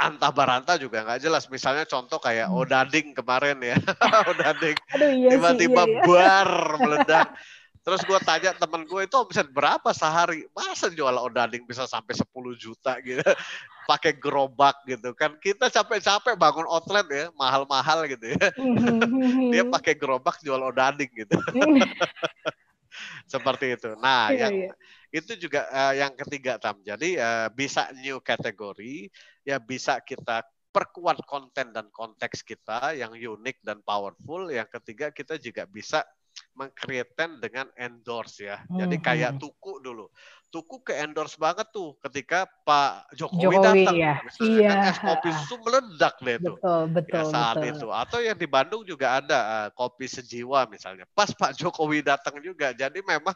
antah 0.00 0.32
baranta 0.32 0.80
juga 0.80 1.04
nggak 1.04 1.20
jelas 1.20 1.44
misalnya 1.52 1.84
contoh 1.84 2.16
kayak 2.16 2.48
Hmm. 2.48 2.64
Odading 2.64 3.12
kemarin 3.12 3.60
ya 3.60 3.76
Odading 4.32 4.76
iya 4.96 5.28
tiba-tiba 5.36 5.82
iya, 5.84 5.92
iya. 5.92 6.04
bar 6.08 6.50
meledak 6.80 7.28
terus 7.80 8.04
gue 8.04 8.18
tanya 8.22 8.52
temen 8.52 8.84
gue 8.84 9.00
itu 9.08 9.16
omset 9.16 9.48
berapa 9.48 9.88
sehari 9.96 10.44
masa 10.52 10.92
jual 10.92 11.16
odading 11.16 11.64
bisa 11.64 11.88
sampai 11.88 12.12
10 12.12 12.52
juta 12.60 13.00
gitu 13.00 13.24
pakai 13.90 14.12
gerobak 14.14 14.76
gitu 14.84 15.16
kan 15.16 15.34
kita 15.40 15.72
capek-capek 15.72 16.36
bangun 16.36 16.68
outlet 16.68 17.06
ya 17.08 17.26
mahal-mahal 17.34 18.04
gitu 18.06 18.36
ya 18.36 18.48
Mhm. 18.60 19.50
dia 19.50 19.64
pakai 19.66 19.96
gerobak 19.96 20.38
jual 20.44 20.60
odading 20.60 21.08
gitu 21.10 21.34
seperti 23.32 23.74
itu 23.78 23.96
nah 23.98 24.28
Iya, 24.30 24.46
yang 24.46 24.54
iya. 24.54 24.72
itu 25.10 25.32
juga 25.40 25.66
eh, 25.72 26.04
yang 26.04 26.12
ketiga 26.14 26.60
tam 26.60 26.78
jadi 26.84 27.08
eh, 27.16 27.48
bisa 27.50 27.88
new 27.96 28.20
kategori 28.20 29.08
ya 29.42 29.56
bisa 29.58 29.98
kita 30.04 30.44
perkuat 30.70 31.26
konten 31.26 31.74
dan 31.74 31.90
konteks 31.90 32.46
kita 32.46 32.94
yang 32.94 33.10
unik 33.10 33.58
dan 33.66 33.82
powerful. 33.82 34.46
Yang 34.54 34.70
ketiga 34.78 35.10
kita 35.10 35.34
juga 35.42 35.66
bisa 35.66 36.06
mengcreate 36.60 37.40
dengan 37.40 37.72
endorse 37.74 38.44
ya. 38.44 38.60
Jadi 38.68 39.00
Hmm, 39.00 39.04
kayak 39.04 39.30
hmm. 39.32 39.40
Tuku 39.40 39.80
dulu. 39.80 40.12
Tuku 40.52 40.82
ke 40.84 40.98
endorse 41.00 41.38
banget 41.40 41.70
tuh 41.72 41.96
ketika 42.04 42.44
Pak 42.66 43.16
Jokowi, 43.16 43.42
Jokowi 43.48 43.86
datang. 43.86 43.96
ya. 43.96 44.14
Iya. 44.42 44.68
kan 44.68 44.78
es 44.92 44.98
kopi 45.00 45.28
susu 45.32 45.56
meledak 45.64 46.14
deh 46.20 46.36
tuh 46.42 46.56
Betul, 46.58 46.82
ya 47.08 47.22
betul, 47.22 47.24
saat 47.24 47.56
betul. 47.56 47.70
itu. 47.72 47.86
Atau 47.88 48.18
yang 48.20 48.36
di 48.36 48.48
Bandung 48.50 48.82
juga 48.84 49.16
ada 49.22 49.38
eh, 49.40 49.68
kopi 49.72 50.04
sejiwa 50.10 50.68
misalnya. 50.68 51.08
Pas 51.16 51.32
Pak 51.32 51.56
Jokowi 51.56 52.04
datang 52.04 52.36
juga. 52.44 52.74
Jadi 52.76 53.00
memang 53.00 53.34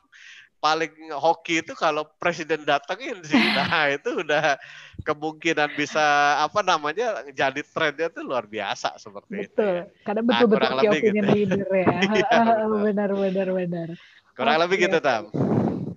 paling 0.58 1.12
hoki 1.12 1.60
itu 1.60 1.76
kalau 1.76 2.08
presiden 2.16 2.64
datangin 2.64 3.20
sih. 3.24 3.36
Nah 3.56 3.92
itu 3.92 4.10
udah 4.24 4.56
kemungkinan 5.04 5.70
bisa 5.76 6.00
apa 6.40 6.64
namanya 6.64 7.22
jadi 7.30 7.60
trennya 7.60 8.08
tuh 8.08 8.24
luar 8.24 8.48
biasa 8.48 8.96
seperti 8.96 9.46
itu. 9.46 9.52
Betul. 9.52 9.74
ya. 9.76 9.84
Karena 10.02 10.20
Nah, 10.20 10.28
betul-betul 10.32 10.64
key 10.64 10.78
lebih 10.80 11.00
opinion 11.04 11.24
gitu. 11.24 11.34
leader 11.36 11.68
ya. 11.70 11.86
Iya, 12.16 12.28
betul. 12.40 12.80
benar, 12.88 13.10
benar, 13.12 13.48
benar. 13.52 13.88
Kurang 14.34 14.56
lebih 14.64 14.76
Oke. 14.80 14.84
gitu 14.88 14.98
Tam. 14.98 15.24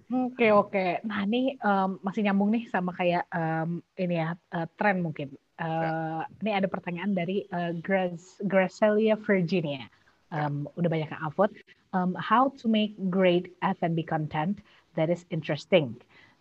Oke 0.07 0.47
oke. 0.51 1.03
Nah 1.03 1.19
ini 1.23 1.55
em, 1.55 1.89
masih 1.99 2.23
nyambung 2.23 2.51
nih 2.51 2.63
sama 2.71 2.95
kayak 2.95 3.27
em, 3.27 3.83
ini 3.99 4.15
ya 4.15 4.35
eh, 4.53 4.67
tren 4.75 5.03
mungkin. 5.03 5.31
Eh, 5.57 6.21
Ini 6.45 6.51
ada 6.53 6.67
pertanyaan 6.69 7.11
dari 7.11 7.43
eh, 7.43 7.73
Grace, 7.81 8.37
Gracelia 8.45 9.17
Virginia. 9.17 9.83
Em, 10.29 10.67
Udah 10.75 10.87
banyak 10.87 11.09
yang 11.09 11.23
upvote. 11.23 11.55
Em, 11.91 12.11
how 12.15 12.51
to 12.55 12.67
make 12.67 12.93
great 13.09 13.51
F&B 13.59 14.03
content 14.03 14.59
that 14.95 15.07
is 15.09 15.23
interesting? 15.27 15.95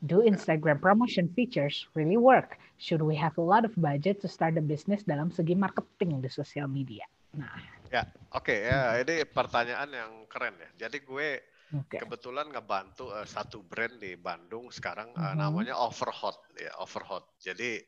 Do 0.04 0.20
Instagram 0.20 0.78
promotion 0.84 1.32
features 1.32 1.88
really 1.96 2.20
work? 2.20 2.60
Should 2.76 3.00
we 3.00 3.16
have 3.16 3.32
a 3.40 3.44
lot 3.44 3.64
of 3.64 3.72
budget 3.80 4.20
to 4.20 4.28
start 4.28 4.60
a 4.60 4.64
business 4.64 5.02
dalam 5.08 5.32
segi 5.32 5.56
marketing 5.56 6.20
di 6.20 6.28
sosial 6.28 6.68
media? 6.68 7.08
Nah, 7.32 7.52
Oke 8.36 8.52
ya 8.52 9.00
ini 9.00 9.24
pertanyaan 9.24 9.88
yang 9.88 10.12
keren 10.28 10.52
ya. 10.60 10.68
Jadi 10.84 11.00
gue 11.00 11.40
oke. 11.72 11.96
kebetulan 11.96 12.52
ngebantu 12.52 13.08
eh, 13.16 13.24
satu 13.24 13.64
brand 13.64 13.96
di 13.96 14.12
Bandung 14.20 14.68
sekarang 14.68 15.08
eh, 15.16 15.32
Mhm. 15.32 15.40
namanya 15.40 15.74
Overhot 15.80 16.36
ya 16.60 16.76
Overhot. 16.76 17.24
Jadi 17.40 17.80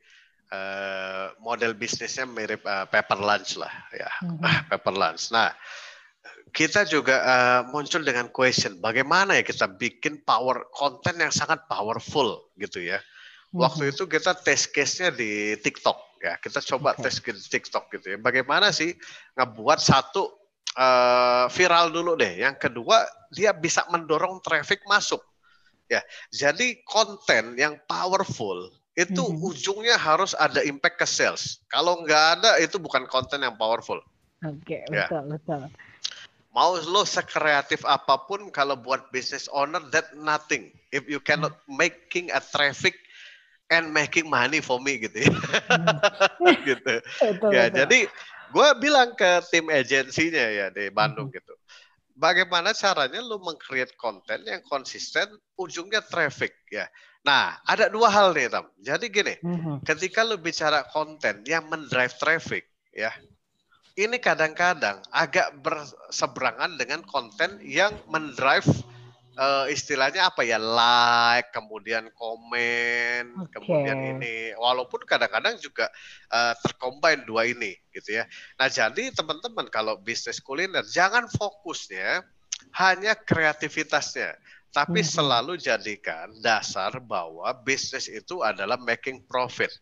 eh, 0.48 1.26
model 1.44 1.76
bisnisnya 1.76 2.24
mirip 2.24 2.64
eh, 2.64 2.86
Pepper 2.88 3.20
Lunch 3.20 3.60
lah 3.60 3.74
ya 3.92 4.08
Mhm. 4.24 4.40
Pepper 4.72 4.94
Lunch. 4.96 5.28
Nah 5.28 5.52
kita 6.50 6.88
juga 6.88 7.20
eh, 7.22 7.60
muncul 7.70 8.00
dengan 8.02 8.32
question 8.32 8.80
bagaimana 8.80 9.36
ya 9.36 9.44
kita 9.44 9.68
bikin 9.68 10.24
power 10.24 10.68
konten 10.72 11.20
yang 11.20 11.32
sangat 11.32 11.64
powerful 11.68 12.48
gitu 12.56 12.80
ya. 12.82 12.98
Waktu 13.52 13.88
Mhm. 13.88 13.92
itu 13.96 14.02
kita 14.04 14.36
test 14.44 14.76
case-nya 14.76 15.08
di 15.08 15.56
TikTok 15.56 16.20
ya. 16.20 16.36
Kita 16.36 16.60
coba 16.60 16.92
Oke. 16.92 17.08
test 17.08 17.24
case 17.24 17.40
di 17.40 17.48
TikTok 17.48 17.88
gitu 17.96 18.06
ya. 18.12 18.18
Bagaimana 18.20 18.72
sih 18.72 18.92
ngebuat 19.36 19.80
satu 19.80 20.36
eh, 20.78 21.46
viral 21.50 21.90
dulu 21.90 22.14
deh. 22.14 22.38
Yang 22.44 22.70
kedua 22.70 23.02
dia 23.34 23.50
bisa 23.50 23.82
mendorong 23.90 24.38
traffic 24.44 24.84
masuk. 24.86 25.18
Ya. 25.90 26.04
Jadi 26.30 26.84
konten 26.84 27.56
yang 27.56 27.80
powerful 27.88 28.70
itu 28.94 29.22
Mhm. 29.24 29.42
ujungnya 29.42 29.96
harus 29.98 30.38
ada 30.38 30.62
impact 30.62 31.02
ke 31.02 31.06
sales. 31.08 31.64
Kalau 31.66 32.04
nggak 32.04 32.24
ada 32.38 32.50
itu 32.62 32.76
bukan 32.78 33.08
konten 33.10 33.42
yang 33.42 33.58
powerful. 33.58 33.98
Oke, 34.46 34.86
Ya. 34.92 35.10
betul, 35.10 35.34
betul. 35.34 35.60
Mau 36.58 36.74
lo 36.74 37.06
sekreatif 37.06 37.86
apa 37.86 38.18
pun 38.26 38.50
kalau 38.50 38.74
buat 38.74 39.14
business 39.14 39.46
owner 39.54 39.78
that 39.94 40.10
nothing 40.18 40.74
if 40.90 41.06
you 41.06 41.22
cannot 41.22 41.54
making 41.70 42.34
a 42.34 42.42
traffic 42.42 42.98
and 43.70 43.94
making 43.94 44.26
money 44.26 44.58
for 44.58 44.82
me 44.82 44.98
gitu 44.98 45.22
ya. 45.22 45.30
Hmm. 45.70 46.58
gitu. 46.66 46.94
Betul, 46.98 47.50
Ya, 47.54 47.70
betul. 47.70 47.78
jadi 47.78 47.98
gue 48.50 48.68
bilang 48.82 49.14
ke 49.14 49.38
tim 49.54 49.70
agensinya 49.70 50.50
ya 50.50 50.66
di 50.74 50.90
Bandung 50.90 51.30
gitu. 51.30 51.54
Bagaimana 52.18 52.74
caranya 52.74 53.22
lu 53.22 53.38
meng-create 53.38 53.94
konten 53.94 54.42
yang 54.42 54.58
konsisten 54.66 55.30
ujungnya 55.54 56.02
traffic 56.02 56.50
ya. 56.66 56.90
Nah, 57.22 57.54
ada 57.62 57.86
dua 57.86 58.10
hal 58.10 58.34
nih, 58.34 58.50
Tam. 58.50 58.66
Jadi 58.82 59.06
gini, 59.06 59.34
ketika 59.86 60.26
lu 60.26 60.34
bicara 60.34 60.82
konten 60.90 61.46
yang 61.46 61.70
mendrive 61.70 62.18
traffic 62.18 62.66
ya. 62.90 63.14
Ini 63.98 64.22
kadang-kadang 64.22 65.02
agak 65.10 65.58
berseberangan 65.58 66.78
dengan 66.78 67.02
konten 67.02 67.58
yang 67.66 67.90
mendrive 68.06 68.70
eh, 69.38 69.66
istilahnya 69.74 70.30
apa 70.30 70.42
ya 70.42 70.58
like 70.58 71.54
kemudian 71.54 72.10
komen 72.14 73.38
Oke. 73.46 73.58
kemudian 73.58 73.98
ini 74.18 74.52
walaupun 74.58 75.06
kadang-kadang 75.06 75.56
juga 75.62 75.86
eh, 76.30 76.54
tercombine 76.66 77.22
dua 77.24 77.46
ini 77.46 77.74
gitu 77.94 78.18
ya 78.18 78.24
nah 78.58 78.66
jadi 78.66 79.14
teman-teman 79.14 79.70
kalau 79.70 79.96
bisnis 80.02 80.42
kuliner 80.42 80.82
jangan 80.90 81.30
fokusnya 81.30 82.26
hanya 82.74 83.14
kreativitasnya 83.14 84.34
tapi 84.68 85.00
Mhm. 85.00 85.08
selalu 85.08 85.52
jadikan 85.56 86.28
dasar 86.44 87.00
bahwa 87.00 87.48
bisnis 87.64 88.04
itu 88.04 88.44
adalah 88.44 88.76
making 88.76 89.24
profit 89.24 89.72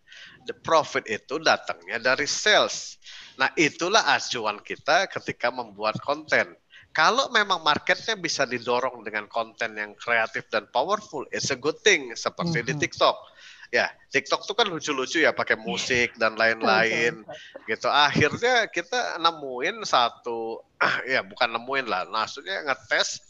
the 0.47 0.55
profit 0.55 1.03
itu 1.11 1.43
datangnya 1.43 1.99
dari 1.99 2.29
sales 2.29 2.95
nah 3.37 3.53
itulah 3.55 4.03
acuan 4.17 4.59
kita 4.65 5.09
ketika 5.13 5.53
membuat 5.53 6.01
konten 6.01 6.57
kalau 6.97 7.29
memang 7.29 7.61
marketnya 7.61 8.17
bisa 8.17 8.49
didorong 8.49 9.05
dengan 9.05 9.29
konten 9.29 9.77
yang 9.77 9.93
kreatif 10.01 10.49
dan 10.49 10.65
powerful, 10.73 11.29
it's 11.29 11.53
a 11.53 11.59
good 11.61 11.77
thing. 11.85 12.17
Seperti 12.17 12.65
di 12.65 12.73
Mhm. 12.73 12.81
TikTok. 12.81 13.17
Ya, 13.69 13.93
TikTok 14.09 14.49
tuh 14.49 14.57
kan 14.57 14.65
lucu-lucu 14.65 15.21
ya, 15.21 15.37
pakai 15.37 15.61
musik 15.61 16.17
dan 16.17 16.41
lain-lain 16.41 17.21
gitu. 17.69 17.93
Akhirnya 17.93 18.65
kita 18.73 19.21
nemuin 19.21 19.85
satu, 19.85 20.65
ya 21.13 21.21
bukan 21.21 21.53
nemuin 21.61 21.85
lah, 21.85 22.09
maksudnya 22.09 22.65
ngetes 22.65 23.21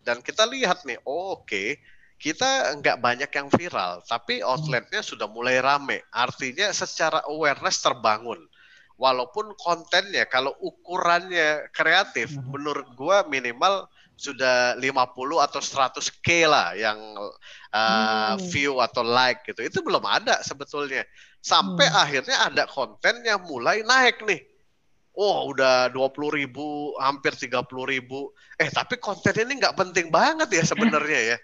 dan 0.00 0.24
kita 0.24 0.48
lihat 0.48 0.88
nih, 0.88 0.96
oh, 1.04 1.36
oke, 1.36 1.76
kita 2.16 2.72
nggak 2.80 3.04
banyak 3.04 3.28
yang 3.28 3.52
viral, 3.52 4.00
tapi 4.08 4.40
outletnya 4.40 5.04
sudah 5.04 5.28
mulai 5.28 5.60
rame. 5.60 6.00
Artinya 6.08 6.72
secara 6.72 7.20
awareness 7.28 7.84
terbangun 7.84 8.40
walaupun 9.00 9.56
kontennya 9.56 10.28
kalau 10.28 10.52
ukurannya 10.60 11.72
kreatif 11.72 12.36
Mhm. 12.36 12.52
menurut 12.52 12.86
gua 12.92 13.24
minimal 13.24 13.88
sudah 14.20 14.76
50 14.76 15.40
atau 15.40 15.64
100 15.64 16.12
k 16.20 16.44
lah 16.44 16.76
yang 16.76 17.00
uh, 17.72 18.36
Hmm. 18.36 18.44
view 18.52 18.76
atau 18.76 19.00
like 19.00 19.40
gitu 19.48 19.64
itu 19.64 19.80
belum 19.80 20.04
ada 20.04 20.44
sebetulnya 20.44 21.08
sampai 21.40 21.88
Hmm. 21.88 22.02
akhirnya 22.04 22.36
ada 22.44 22.68
konten 22.68 23.24
yang 23.24 23.40
mulai 23.48 23.80
naik 23.80 24.20
nih 24.28 24.44
Oh 25.10 25.50
udah 25.50 25.90
20 25.90 26.30
ribu, 26.30 26.94
hampir 26.96 27.34
30 27.34 27.82
ribu. 27.82 28.30
Eh 28.56 28.70
tapi 28.70 28.94
konten 28.96 29.34
ini 29.42 29.58
nggak 29.58 29.74
penting 29.74 30.06
banget 30.08 30.48
ya 30.54 30.62
sebenarnya 30.70 31.34
ya. 31.34 31.36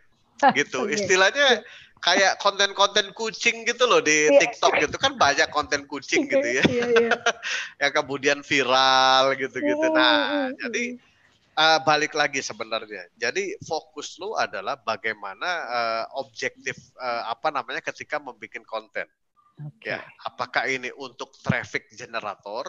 Gitu. 0.55 0.87
Istilahnya 0.87 1.67
kayak 2.01 2.39
konten-konten 2.39 3.11
kucing 3.17 3.65
gitu 3.65 3.89
loh 3.89 4.05
di 4.05 4.31
Iya. 4.31 4.39
TikTok 4.39 4.73
gitu 4.85 4.97
kan 5.01 5.17
banyak 5.17 5.49
konten 5.51 5.89
kucing 5.89 6.29
gitu 6.29 6.45
ya 6.45 6.65
Iya, 6.65 6.87
iya. 6.93 7.11
yang 7.83 7.93
kemudian 7.93 8.39
viral 8.45 9.35
gitu-gitu. 9.41 9.87
Hmm, 9.91 9.97
Nah, 9.97 10.17
hmm, 10.49 10.49
jadi 10.61 10.85
uh, 11.57 11.79
balik 11.83 12.13
lagi 12.13 12.45
sebenarnya. 12.45 13.09
Jadi 13.17 13.57
fokus 13.65 14.21
lu 14.21 14.37
adalah 14.37 14.77
bagaimana 14.77 15.51
uh, 15.67 16.05
objektif 16.21 16.77
uh, 17.01 17.33
apa 17.33 17.49
namanya 17.51 17.81
ketika 17.81 18.21
membuat 18.21 18.63
konten. 18.69 19.09
Oke. 19.65 19.89
Ya, 19.89 20.05
apakah 20.21 20.69
ini 20.69 20.93
untuk 21.01 21.33
traffic 21.41 21.89
generator 21.97 22.69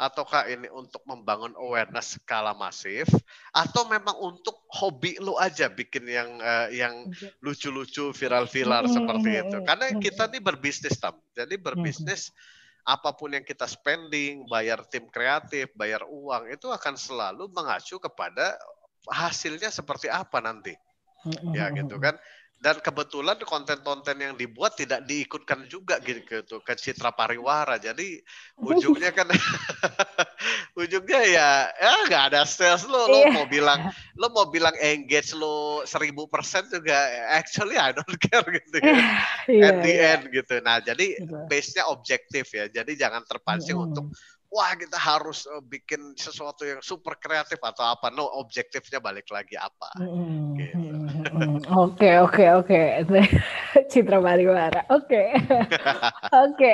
ataukah 0.00 0.48
ini 0.48 0.72
untuk 0.72 1.04
membangun 1.04 1.52
awareness 1.60 2.16
skala 2.16 2.56
masif 2.56 3.04
atau 3.52 3.84
memang 3.84 4.16
untuk 4.16 4.64
hobi 4.72 5.20
lu 5.20 5.36
aja 5.36 5.68
bikin 5.68 6.08
yang 6.08 6.40
uh, 6.40 6.72
yang 6.72 7.12
lucu-lucu 7.44 8.16
viral-viral 8.16 8.88
seperti 8.88 9.28
mm, 9.28 9.40
itu. 9.44 9.56
mm, 9.60 9.64
Karena 9.68 9.86
kita 10.00 10.24
nih 10.32 10.40
berbisnis 10.40 10.96
tam. 10.96 11.20
Jadi 11.36 11.60
berbisnis 11.60 12.32
apa 12.88 13.12
pun 13.12 13.36
yang 13.36 13.44
kita 13.44 13.68
spending, 13.68 14.48
bayar 14.48 14.80
tim 14.88 15.04
kreatif, 15.12 15.68
bayar 15.76 16.08
uang 16.08 16.48
itu 16.48 16.72
akan 16.72 16.96
selalu 16.96 17.52
mengacu 17.52 18.00
kepada 18.00 18.56
hasilnya 19.04 19.68
seperti 19.68 20.08
apa 20.08 20.40
nanti. 20.40 20.72
Ya 21.52 21.68
gitu 21.76 22.00
kan. 22.00 22.16
Dan 22.60 22.76
kebetulan 22.76 23.40
konten-konten 23.40 24.20
yang 24.20 24.36
dibuat 24.36 24.76
tidak 24.76 25.08
diikutkan 25.08 25.64
juga 25.64 25.96
gitu 26.04 26.60
ke 26.60 26.74
Citra 26.76 27.08
Pariwara. 27.08 27.80
Jadi 27.80 28.20
ujungnya 28.60 29.16
kan 29.16 29.24
ujungnya 30.80 31.20
ya 31.24 31.48
ya 31.72 31.92
nggak 32.04 32.24
ada 32.32 32.44
sales 32.44 32.84
lo 32.84 33.08
lo 33.08 33.24
Iya. 33.24 33.32
mau 33.32 33.46
bilang 33.48 33.80
lo 34.16 34.28
mau 34.28 34.46
bilang 34.48 34.76
engage 34.76 35.32
lo 35.32 35.82
seribu 35.84 36.28
persen 36.28 36.68
juga 36.68 36.96
actually 37.32 37.80
I 37.80 37.96
don't 37.96 38.16
care 38.20 38.44
gitu 38.60 38.76
kan 38.76 38.96
Iya, 39.48 39.64
at 39.64 39.76
the 39.80 39.92
iya. 39.92 40.08
end 40.16 40.22
gitu. 40.28 40.54
Nah 40.60 40.78
jadi 40.80 41.16
Betul. 41.16 41.48
base-nya 41.48 41.88
objektif 41.88 42.44
ya. 42.52 42.68
Jadi 42.68 42.92
jangan 42.94 43.24
terpancing 43.24 43.74
Mm-mm. 43.74 43.88
untuk 43.88 44.04
wah 44.50 44.74
kita 44.74 44.98
harus 44.98 45.46
eh, 45.46 45.62
bikin 45.62 46.12
sesuatu 46.14 46.66
yang 46.66 46.82
super 46.82 47.16
kreatif 47.16 47.56
atau 47.56 47.86
apa. 47.86 48.10
No, 48.10 48.26
objektifnya 48.36 48.98
balik 48.98 49.30
lagi 49.30 49.54
apa. 49.54 49.90
Mm-mm, 49.96 50.58
Gitu. 50.58 50.89
Oke 51.70 52.10
oke 52.20 52.44
oke. 52.62 52.80
Citra 53.90 54.18
Bariwara. 54.22 54.86
Oke. 54.90 55.34
Oke. 56.46 56.72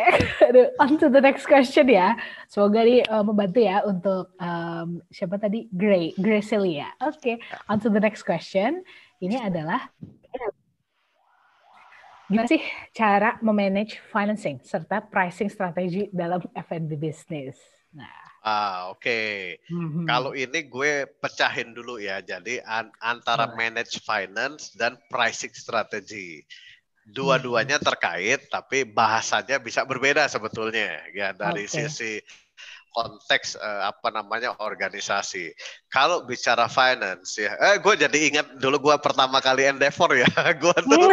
On 0.81 0.97
to 1.01 1.09
the 1.09 1.21
next 1.21 1.49
question 1.49 1.89
ya. 1.89 2.17
Semoga 2.49 2.85
ini 2.85 3.01
uh, 3.09 3.25
membantu 3.25 3.65
ya 3.65 3.81
untuk 3.85 4.33
um, 4.37 5.01
siapa 5.09 5.41
tadi 5.41 5.69
Gray 5.73 6.13
Gracelia. 6.17 6.93
Oke. 7.01 7.17
Okay. 7.21 7.35
On 7.73 7.81
to 7.81 7.89
the 7.89 8.01
next 8.01 8.25
question. 8.25 8.85
Ini 9.17 9.49
adalah 9.49 9.89
gimana 12.27 12.51
sih 12.51 12.59
cara 12.91 13.39
memanage 13.39 14.03
financing 14.11 14.59
serta 14.61 14.99
pricing 14.99 15.47
strategi 15.47 16.11
dalam 16.11 16.43
F&B 16.53 16.99
business? 16.99 17.57
Nah. 17.95 18.26
Ah, 18.47 18.95
oke. 18.95 19.03
Okay. 19.03 19.59
Mm-hmm. 19.75 20.07
Kalau 20.07 20.31
ini 20.39 20.71
gue 20.71 21.11
pecahin 21.19 21.75
dulu 21.75 21.99
ya. 21.99 22.23
Jadi 22.23 22.63
an- 22.63 22.95
antara 23.03 23.51
manage 23.59 23.99
finance 24.07 24.71
dan 24.79 24.95
pricing 25.11 25.51
strategy. 25.51 26.47
Dua-duanya 27.11 27.83
mm-hmm. 27.83 27.91
terkait 27.91 28.41
tapi 28.47 28.87
bahasanya 28.87 29.59
bisa 29.59 29.83
berbeda 29.83 30.31
sebetulnya 30.31 31.03
ya 31.11 31.35
dari 31.35 31.67
okay. 31.67 31.91
sisi 31.91 32.23
konteks 32.95 33.59
uh, 33.59 33.91
apa 33.91 34.15
namanya 34.15 34.55
organisasi. 34.63 35.51
Kalau 35.91 36.23
bicara 36.23 36.71
finance 36.71 37.37
ya, 37.43 37.53
eh 37.59 37.77
gue 37.83 37.95
jadi 37.99 38.19
ingat 38.31 38.47
dulu 38.63 38.89
gue 38.89 38.97
pertama 39.03 39.43
kali 39.43 39.69
endeavor 39.69 40.17
ya, 40.17 40.27
gue 40.63 40.77
tuh 40.87 41.13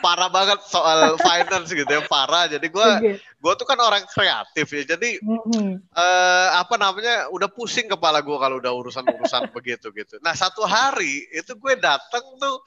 parah 0.00 0.28
banget 0.28 0.60
soal 0.66 1.14
finance 1.26 1.72
gitu 1.72 1.88
ya 1.88 2.02
parah 2.04 2.48
jadi 2.48 2.66
gue 2.66 2.88
okay. 3.00 3.14
gue 3.20 3.52
tuh 3.56 3.66
kan 3.66 3.78
orang 3.80 4.04
kreatif 4.08 4.66
ya 4.72 4.96
jadi 4.96 5.20
mm-hmm. 5.20 5.70
uh, 5.92 6.48
apa 6.60 6.74
namanya 6.76 7.28
udah 7.32 7.48
pusing 7.52 7.88
kepala 7.88 8.20
gue 8.20 8.36
kalau 8.36 8.56
udah 8.60 8.72
urusan 8.72 9.04
urusan 9.04 9.48
begitu 9.56 9.92
gitu 9.92 10.20
nah 10.20 10.36
satu 10.36 10.64
hari 10.64 11.26
itu 11.32 11.56
gue 11.56 11.74
datang 11.78 12.24
tuh 12.40 12.60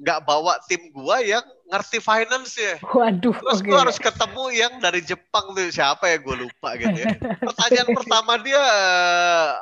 nggak 0.00 0.24
bawa 0.24 0.56
tim 0.64 0.88
gua 0.90 1.20
yang 1.20 1.44
ngerti 1.70 1.98
finance 2.02 2.58
ya. 2.58 2.74
Waduh. 2.82 3.30
Terus 3.30 3.62
okay. 3.62 3.70
gua 3.70 3.78
harus 3.86 3.98
ketemu 4.02 4.44
yang 4.50 4.72
dari 4.82 5.00
Jepang 5.06 5.54
tuh 5.54 5.70
siapa 5.70 6.10
ya 6.10 6.18
gue 6.18 6.36
lupa 6.36 6.74
gitu 6.74 6.98
ya. 6.98 7.14
Pertanyaan 7.48 7.88
pertama 7.94 8.32
dia 8.42 8.58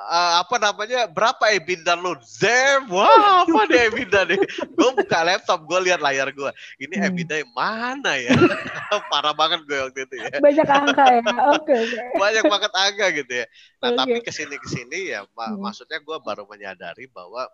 uh, 0.09 0.41
apa 0.41 0.57
namanya 0.57 1.05
berapa 1.05 1.45
EBITDA 1.53 2.01
lo? 2.01 2.17
Damn, 2.41 2.89
wah 2.89 3.45
apa 3.45 3.61
deh 3.69 3.93
EBITDA 3.93 4.21
nih? 4.33 4.41
Gue 4.73 4.91
buka 4.97 5.21
laptop, 5.21 5.69
gue 5.69 5.79
lihat 5.93 6.01
layar 6.01 6.33
gue. 6.33 6.51
Ini 6.81 6.95
hmm. 6.97 7.07
EBITDA 7.13 7.35
yang 7.45 7.53
mana 7.53 8.17
ya? 8.17 8.33
Parah 9.13 9.37
banget 9.37 9.69
gue 9.69 9.77
waktu 9.77 10.01
itu 10.09 10.15
ya. 10.17 10.41
Banyak 10.41 10.69
angka 10.69 11.05
ya. 11.13 11.21
Oke. 11.21 11.37
Okay, 11.69 11.79
okay. 11.85 12.17
Banyak 12.17 12.45
banget 12.49 12.73
angka 12.73 13.07
gitu 13.13 13.33
ya. 13.45 13.47
Nah 13.85 13.89
okay. 13.93 13.99
tapi 14.01 14.17
ke 14.25 14.33
sini 14.33 14.57
ke 14.57 14.69
sini 14.73 14.99
ya, 15.13 15.29
hmm. 15.29 15.61
maksudnya 15.61 16.01
gue 16.01 16.17
baru 16.25 16.49
menyadari 16.49 17.05
bahwa 17.13 17.45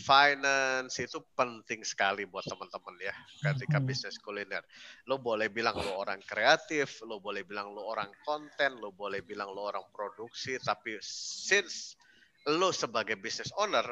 finance 0.00 0.96
itu 0.98 1.20
penting 1.36 1.84
sekali 1.84 2.24
buat 2.24 2.42
teman-teman 2.48 2.96
ya 2.98 3.14
ketika 3.44 3.76
hmm. 3.76 3.86
bisnis 3.86 4.16
kuliner. 4.16 4.64
Lo 5.04 5.20
boleh 5.20 5.52
bilang 5.52 5.76
lo 5.76 6.00
orang 6.00 6.24
kreatif, 6.24 7.04
lo 7.04 7.20
boleh 7.20 7.44
bilang 7.44 7.76
lo 7.76 7.84
orang 7.84 8.08
konten, 8.24 8.80
lo 8.80 8.90
boleh 8.90 9.20
bilang 9.20 9.52
lo 9.52 9.68
orang 9.68 9.84
produksi, 9.92 10.56
tapi 10.56 10.96
since 11.04 11.94
lo 12.48 12.72
sebagai 12.72 13.20
business 13.20 13.52
owner, 13.60 13.84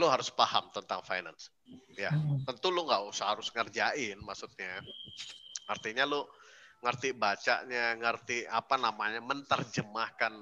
lo 0.00 0.08
harus 0.08 0.32
paham 0.32 0.72
tentang 0.72 1.04
finance. 1.04 1.52
Ya, 1.94 2.10
hmm. 2.10 2.48
tentu 2.48 2.72
lo 2.72 2.88
nggak 2.88 3.02
usah 3.12 3.36
harus 3.36 3.52
ngerjain, 3.52 4.16
maksudnya. 4.24 4.80
Artinya 5.68 6.08
lo 6.08 6.32
ngerti 6.80 7.12
bacanya, 7.12 7.92
ngerti 8.00 8.48
apa 8.48 8.80
namanya, 8.80 9.20
menterjemahkan 9.20 10.32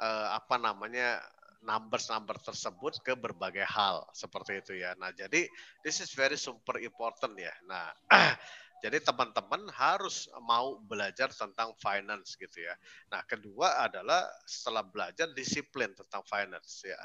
uh, 0.00 0.28
apa 0.36 0.56
namanya 0.60 1.20
numbers-number 1.62 2.36
tersebut 2.42 2.98
ke 3.00 3.14
berbagai 3.14 3.64
hal 3.64 4.02
seperti 4.12 4.58
itu 4.58 4.72
ya. 4.82 4.92
Nah, 4.98 5.14
jadi 5.14 5.46
this 5.86 6.02
is 6.02 6.10
very 6.12 6.36
super 6.36 6.76
important 6.82 7.38
ya. 7.38 7.54
Nah, 7.64 7.86
jadi 8.84 8.98
teman-teman 8.98 9.70
harus 9.70 10.26
mau 10.42 10.82
belajar 10.82 11.30
tentang 11.30 11.70
finance 11.78 12.34
gitu 12.34 12.66
ya. 12.66 12.74
Nah, 13.14 13.22
kedua 13.22 13.86
adalah 13.86 14.26
setelah 14.42 14.82
belajar 14.82 15.30
disiplin 15.30 15.94
tentang 15.94 16.26
finance 16.26 16.82
ya. 16.82 16.98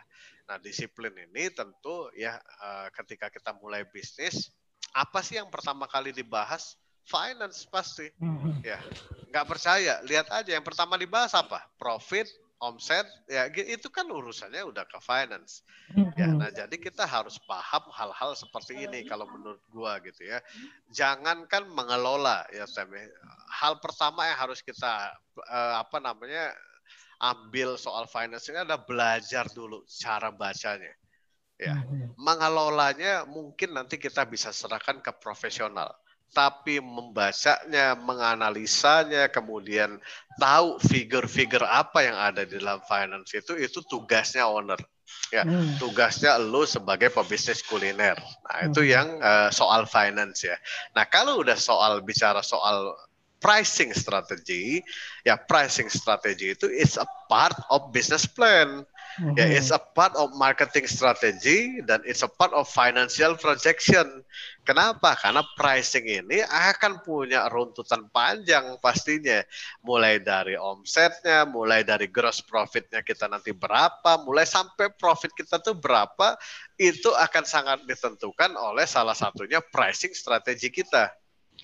Nah, 0.49 0.57
disiplin 0.57 1.13
ini 1.13 1.53
tentu 1.53 2.09
ya 2.17 2.35
eh, 2.41 2.87
ketika 2.97 3.29
kita 3.29 3.53
mulai 3.61 3.85
bisnis, 3.85 4.49
apa 4.97 5.21
sih 5.21 5.37
yang 5.37 5.53
pertama 5.53 5.85
kali 5.85 6.09
dibahas? 6.09 6.73
Finance 7.07 7.63
pasti. 7.69 8.11
Mm-hmm. 8.19 8.67
Ya, 8.67 8.83
nggak 9.31 9.47
percaya, 9.47 10.03
lihat 10.03 10.27
aja 10.27 10.51
yang 10.59 10.65
pertama 10.65 10.99
dibahas 10.99 11.31
apa? 11.31 11.63
Profit, 11.79 12.27
omset 12.57 13.05
ya 13.29 13.45
itu 13.53 13.85
kan 13.93 14.09
urusannya 14.09 14.65
udah 14.65 14.85
ke 14.89 14.97
finance. 15.01 15.61
Ya 16.17 16.33
nah 16.33 16.49
jadi 16.49 16.73
kita 16.73 17.05
harus 17.05 17.37
paham 17.45 17.85
hal-hal 17.93 18.33
seperti 18.33 18.81
ini 18.81 19.05
kalau 19.05 19.29
menurut 19.29 19.61
gua 19.69 20.01
gitu 20.01 20.25
ya. 20.25 20.41
Jangankan 20.89 21.69
mengelola 21.69 22.45
ya 22.49 22.65
Teme 22.65 23.13
hal 23.61 23.77
pertama 23.77 24.25
yang 24.25 24.37
harus 24.37 24.65
kita 24.65 25.13
uh, 25.49 25.75
apa 25.81 26.01
namanya 26.01 26.53
ambil 27.21 27.77
soal 27.77 28.05
finance 28.09 28.49
ini 28.49 28.61
adalah 28.61 28.81
belajar 28.85 29.45
dulu 29.53 29.85
cara 29.85 30.33
bacanya 30.33 30.93
ya. 31.61 31.77
Mengelolanya 32.17 33.25
mungkin 33.29 33.77
nanti 33.77 34.01
kita 34.01 34.25
bisa 34.25 34.49
serahkan 34.49 35.01
ke 35.05 35.13
profesional 35.21 35.93
tapi 36.35 36.77
membacanya, 36.83 37.97
menganalisanya, 37.97 39.31
kemudian 39.33 39.97
tahu 40.37 40.77
figur-figur 40.83 41.65
apa 41.65 42.05
yang 42.05 42.17
ada 42.17 42.45
di 42.45 42.61
dalam 42.61 42.83
finance 42.85 43.33
itu, 43.33 43.57
itu 43.57 43.81
tugasnya 43.85 44.45
owner. 44.45 44.77
Ya, 45.31 45.43
hmm. 45.43 45.79
tugasnya 45.79 46.35
lo 46.39 46.67
sebagai 46.67 47.11
pebisnis 47.11 47.63
kuliner. 47.63 48.15
Nah, 48.19 48.55
hmm. 48.63 48.67
itu 48.71 48.81
yang 48.87 49.07
uh, 49.19 49.47
soal 49.51 49.87
finance 49.87 50.47
ya. 50.47 50.55
Nah, 50.95 51.07
kalau 51.07 51.39
udah 51.43 51.55
soal 51.55 51.99
bicara 52.03 52.43
soal 52.43 52.95
pricing 53.37 53.93
strategy, 53.93 54.81
ya 55.21 55.37
pricing 55.37 55.89
strategy 55.89 56.57
itu 56.57 56.67
is 56.69 56.97
a 56.97 57.05
part 57.29 57.55
of 57.69 57.93
business 57.93 58.25
plan. 58.25 58.85
Mm-hmm. 59.17 59.33
Ya, 59.33 59.49
it's 59.49 59.73
a 59.73 59.81
part 59.81 60.13
of 60.13 60.29
marketing 60.37 60.85
strategy 60.85 61.81
dan 61.89 62.05
it's 62.05 62.21
a 62.21 62.29
part 62.29 62.53
of 62.53 62.69
financial 62.69 63.33
projection. 63.33 64.05
Kenapa? 64.61 65.17
Karena 65.17 65.41
pricing 65.57 66.05
ini 66.05 66.45
akan 66.45 67.01
punya 67.01 67.49
runtutan 67.49 68.05
panjang 68.13 68.77
pastinya. 68.77 69.41
Mulai 69.81 70.21
dari 70.21 70.53
omsetnya, 70.53 71.49
mulai 71.49 71.81
dari 71.81 72.05
gross 72.13 72.45
profitnya 72.45 73.01
kita 73.01 73.25
nanti 73.25 73.57
berapa, 73.57 74.21
mulai 74.21 74.45
sampai 74.45 74.93
profit 74.93 75.33
kita 75.33 75.65
tuh 75.65 75.73
berapa, 75.73 76.37
itu 76.77 77.09
akan 77.09 77.41
sangat 77.41 77.81
ditentukan 77.89 78.53
oleh 78.53 78.85
salah 78.85 79.17
satunya 79.17 79.65
pricing 79.65 80.13
strategi 80.13 80.69
kita. 80.69 81.09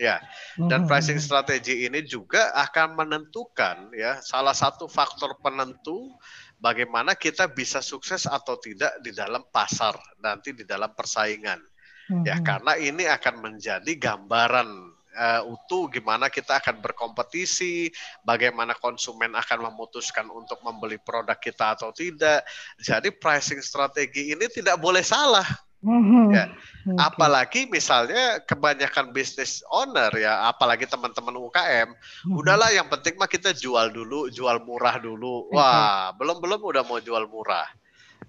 Ya, 0.02 0.18
dan 0.58 0.84
mm-hmm. 0.84 0.90
pricing 0.90 1.22
strategi 1.22 1.86
ini 1.86 2.02
juga 2.02 2.50
akan 2.58 2.98
menentukan 2.98 3.94
ya 3.94 4.18
salah 4.26 4.58
satu 4.58 4.90
faktor 4.90 5.38
penentu 5.38 6.10
bagaimana 6.58 7.14
kita 7.14 7.46
bisa 7.54 7.78
sukses 7.78 8.26
atau 8.26 8.58
tidak 8.58 8.90
di 9.06 9.14
dalam 9.14 9.46
pasar 9.54 9.94
nanti 10.18 10.58
di 10.58 10.66
dalam 10.66 10.98
persaingan 10.98 11.62
hmm. 12.10 12.26
ya 12.26 12.42
karena 12.42 12.74
ini 12.74 13.06
akan 13.06 13.36
menjadi 13.46 13.92
gambaran 14.02 14.94
uh, 15.14 15.42
utuh 15.46 15.90
gimana 15.94 16.28
kita 16.28 16.60
akan 16.60 16.82
berkompetisi, 16.82 17.90
bagaimana 18.26 18.74
konsumen 18.78 19.38
akan 19.38 19.72
memutuskan 19.72 20.28
untuk 20.30 20.60
membeli 20.66 20.98
produk 21.00 21.38
kita 21.38 21.78
atau 21.78 21.94
tidak. 21.94 22.44
Jadi 22.82 23.14
pricing 23.14 23.62
strategi 23.62 24.34
ini 24.34 24.46
tidak 24.50 24.78
boleh 24.82 25.06
salah. 25.06 25.46
Mm-hmm. 25.84 26.26
Ya. 26.32 26.46
Okay. 26.48 26.96
Apalagi 26.96 27.62
misalnya 27.68 28.40
kebanyakan 28.48 29.12
bisnis 29.12 29.60
owner 29.68 30.10
ya, 30.16 30.48
apalagi 30.48 30.88
teman-teman 30.88 31.36
UKM, 31.52 31.92
mm-hmm. 31.92 32.40
udahlah 32.40 32.72
yang 32.72 32.88
penting 32.88 33.20
mah 33.20 33.28
kita 33.28 33.52
jual 33.52 33.92
dulu, 33.92 34.32
jual 34.32 34.64
murah 34.64 34.96
dulu. 34.98 35.52
Wah, 35.52 36.16
belum 36.16 36.40
belum 36.40 36.64
udah 36.64 36.84
mau 36.88 37.04
jual 37.04 37.28
murah 37.28 37.68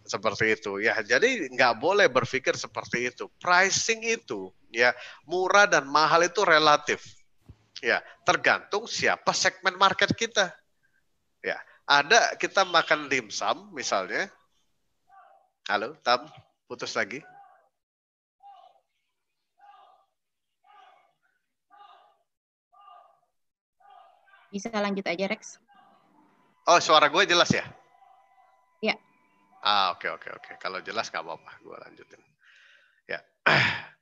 seperti 0.03 0.59
itu 0.59 0.83
ya. 0.83 0.99
Jadi 1.01 1.49
nggak 1.55 1.79
boleh 1.79 2.11
berpikir 2.11 2.59
seperti 2.59 3.09
itu. 3.15 3.31
Pricing 3.39 4.03
itu 4.03 4.51
ya 4.75 4.91
murah 5.25 5.71
dan 5.71 5.87
mahal 5.87 6.27
itu 6.27 6.43
relatif. 6.43 7.07
Ya, 7.83 8.01
tergantung 8.25 8.89
siapa 8.89 9.31
segmen 9.37 9.77
market 9.77 10.11
kita. 10.17 10.51
Ya, 11.45 11.61
ada 11.85 12.33
kita 12.35 12.65
makan 12.65 13.13
dimsum 13.13 13.71
misalnya. 13.77 14.33
Halo, 15.69 15.97
Tam, 16.05 16.29
putus 16.69 16.93
lagi. 16.97 17.25
Bisa 24.55 24.71
lanjut 24.71 25.03
aja, 25.03 25.27
Rex. 25.27 25.59
Oh, 26.71 26.79
suara 26.79 27.11
gue 27.11 27.27
jelas 27.27 27.51
ya? 27.51 27.67
Ya. 28.79 28.95
Ah, 29.59 29.91
oke, 29.91 30.07
okay, 30.07 30.11
oke, 30.15 30.23
okay, 30.23 30.31
oke. 30.31 30.43
Okay. 30.47 30.55
Kalau 30.63 30.79
jelas 30.79 31.11
nggak 31.11 31.27
apa-apa, 31.27 31.53
gue 31.59 31.77
lanjutin. 31.83 32.23
Ya. 33.11 33.19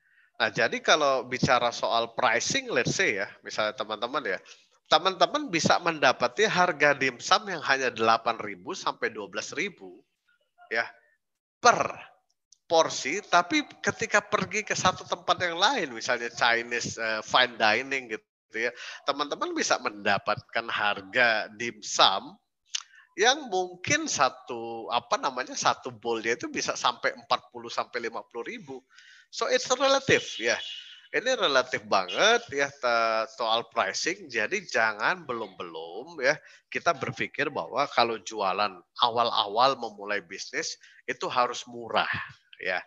Nah, 0.43 0.51
jadi 0.51 0.75
kalau 0.83 1.23
bicara 1.23 1.71
soal 1.71 2.19
pricing, 2.19 2.67
let's 2.67 2.99
say 2.99 3.15
ya, 3.15 3.31
misalnya 3.47 3.79
teman-teman 3.79 4.27
ya, 4.27 4.43
teman-teman 4.91 5.47
bisa 5.55 5.79
mendapati 5.79 6.51
harga 6.51 6.99
dimsum 6.99 7.47
yang 7.47 7.63
hanya 7.63 7.95
8.000 7.95 8.59
sampai 8.75 9.15
12.000 9.15 9.71
ya 10.67 10.83
per 11.63 11.95
porsi, 12.67 13.23
tapi 13.23 13.63
ketika 13.87 14.19
pergi 14.19 14.67
ke 14.67 14.75
satu 14.75 15.07
tempat 15.07 15.47
yang 15.47 15.63
lain, 15.63 15.95
misalnya 15.95 16.27
Chinese 16.35 16.99
uh, 16.99 17.23
fine 17.23 17.55
dining 17.55 18.11
gitu 18.11 18.32
ya, 18.57 18.73
teman-teman 19.09 19.53
bisa 19.57 19.79
mendapatkan 19.81 20.67
harga 20.69 21.49
dimsum 21.57 22.37
yang 23.13 23.53
mungkin 23.53 24.09
satu 24.09 24.89
apa 24.89 25.21
namanya 25.21 25.53
satu 25.53 25.93
bowlnya 25.93 26.33
itu 26.33 26.49
bisa 26.49 26.73
sampai 26.73 27.13
40 27.13 27.29
sampai 27.69 28.09
50 28.09 28.49
ribu. 28.49 28.81
So 29.29 29.53
it's 29.53 29.69
relative 29.69 30.25
ya. 30.41 30.57
Ini 31.13 31.37
relatif 31.37 31.85
banget 31.85 32.41
ya 32.49 32.73
soal 33.37 33.69
pricing. 33.69 34.33
Jadi 34.33 34.65
jangan 34.65 35.29
belum-belum 35.29 36.25
ya 36.25 36.41
kita 36.73 36.97
berpikir 36.97 37.53
bahwa 37.53 37.85
kalau 37.93 38.17
jualan 38.17 38.81
awal-awal 39.05 39.77
memulai 39.77 40.25
bisnis 40.25 40.81
itu 41.05 41.29
harus 41.29 41.69
murah 41.69 42.09
ya. 42.65 42.81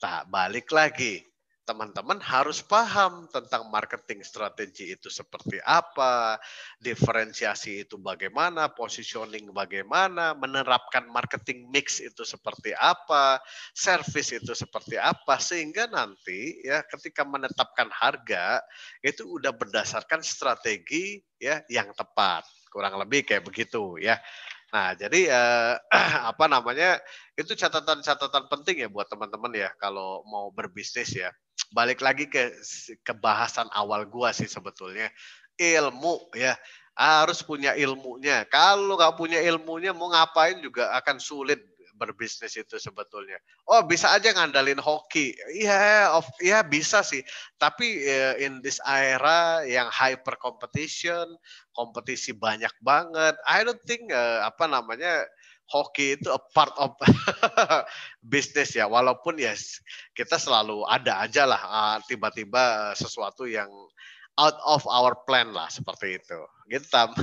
Nah, 0.00 0.24
balik 0.32 0.72
lagi 0.72 1.27
teman-teman 1.68 2.16
harus 2.24 2.64
paham 2.64 3.28
tentang 3.28 3.68
marketing 3.68 4.24
strategi 4.24 4.96
itu 4.96 5.12
seperti 5.12 5.60
apa, 5.60 6.40
diferensiasi 6.80 7.84
itu 7.84 8.00
bagaimana, 8.00 8.72
positioning 8.72 9.52
bagaimana, 9.52 10.32
menerapkan 10.32 11.04
marketing 11.12 11.68
mix 11.68 12.00
itu 12.00 12.24
seperti 12.24 12.72
apa, 12.72 13.36
service 13.76 14.32
itu 14.32 14.56
seperti 14.56 14.96
apa 14.96 15.36
sehingga 15.36 15.84
nanti 15.92 16.64
ya 16.64 16.80
ketika 16.88 17.28
menetapkan 17.28 17.92
harga 17.92 18.64
itu 19.04 19.28
udah 19.28 19.52
berdasarkan 19.52 20.24
strategi 20.24 21.20
ya 21.36 21.60
yang 21.68 21.92
tepat. 21.92 22.48
Kurang 22.72 22.96
lebih 22.96 23.28
kayak 23.28 23.44
begitu 23.44 24.00
ya. 24.00 24.16
Nah, 24.72 24.92
jadi 24.96 25.20
eh, 25.28 25.74
apa 26.32 26.44
namanya 26.48 27.00
itu 27.36 27.52
catatan-catatan 27.52 28.48
penting 28.52 28.84
ya 28.84 28.88
buat 28.88 29.08
teman-teman 29.08 29.52
ya 29.52 29.68
kalau 29.76 30.24
mau 30.24 30.48
berbisnis 30.52 31.12
ya. 31.12 31.28
Balik 31.68 32.00
lagi 32.00 32.26
ke 32.26 32.56
kebahasan 33.04 33.68
awal 33.76 34.08
gua 34.08 34.32
sih 34.32 34.48
sebetulnya 34.48 35.12
ilmu 35.58 36.32
ya 36.32 36.56
harus 36.98 37.42
punya 37.46 37.78
ilmunya. 37.78 38.42
Kalau 38.50 38.98
nggak 38.98 39.14
punya 39.14 39.38
ilmunya 39.38 39.94
mau 39.94 40.10
ngapain 40.10 40.58
juga 40.58 40.90
akan 40.98 41.22
sulit 41.22 41.62
berbisnis 41.98 42.54
itu 42.54 42.78
sebetulnya. 42.78 43.42
Oh 43.66 43.82
bisa 43.82 44.14
aja 44.14 44.30
ngandalin 44.30 44.78
hoki, 44.78 45.34
iya, 45.50 46.06
yeah, 46.06 46.22
ya 46.38 46.58
bisa 46.62 47.02
sih. 47.02 47.26
Tapi 47.58 48.06
uh, 48.06 48.34
in 48.38 48.62
this 48.62 48.78
era 48.86 49.66
yang 49.66 49.90
hyper 49.90 50.38
competition, 50.38 51.26
kompetisi 51.74 52.30
banyak 52.30 52.70
banget, 52.78 53.34
I 53.42 53.66
don't 53.66 53.82
think 53.82 54.14
uh, 54.14 54.46
apa 54.46 54.70
namanya 54.70 55.26
hoki 55.68 56.16
itu 56.16 56.28
a 56.32 56.40
part 56.56 56.72
of 56.80 56.96
bisnis 58.32 58.72
ya. 58.74 58.88
Walaupun 58.88 59.36
ya 59.36 59.52
kita 60.16 60.40
selalu 60.40 60.82
ada 60.88 61.22
aja 61.22 61.44
lah 61.44 61.60
uh, 61.60 61.96
tiba-tiba 62.08 62.96
sesuatu 62.96 63.44
yang 63.44 63.68
out 64.40 64.56
of 64.64 64.82
our 64.88 65.12
plan 65.28 65.52
lah 65.52 65.68
seperti 65.68 66.18
itu. 66.18 66.40
Gitu 66.68 66.84
Tam. 66.92 67.16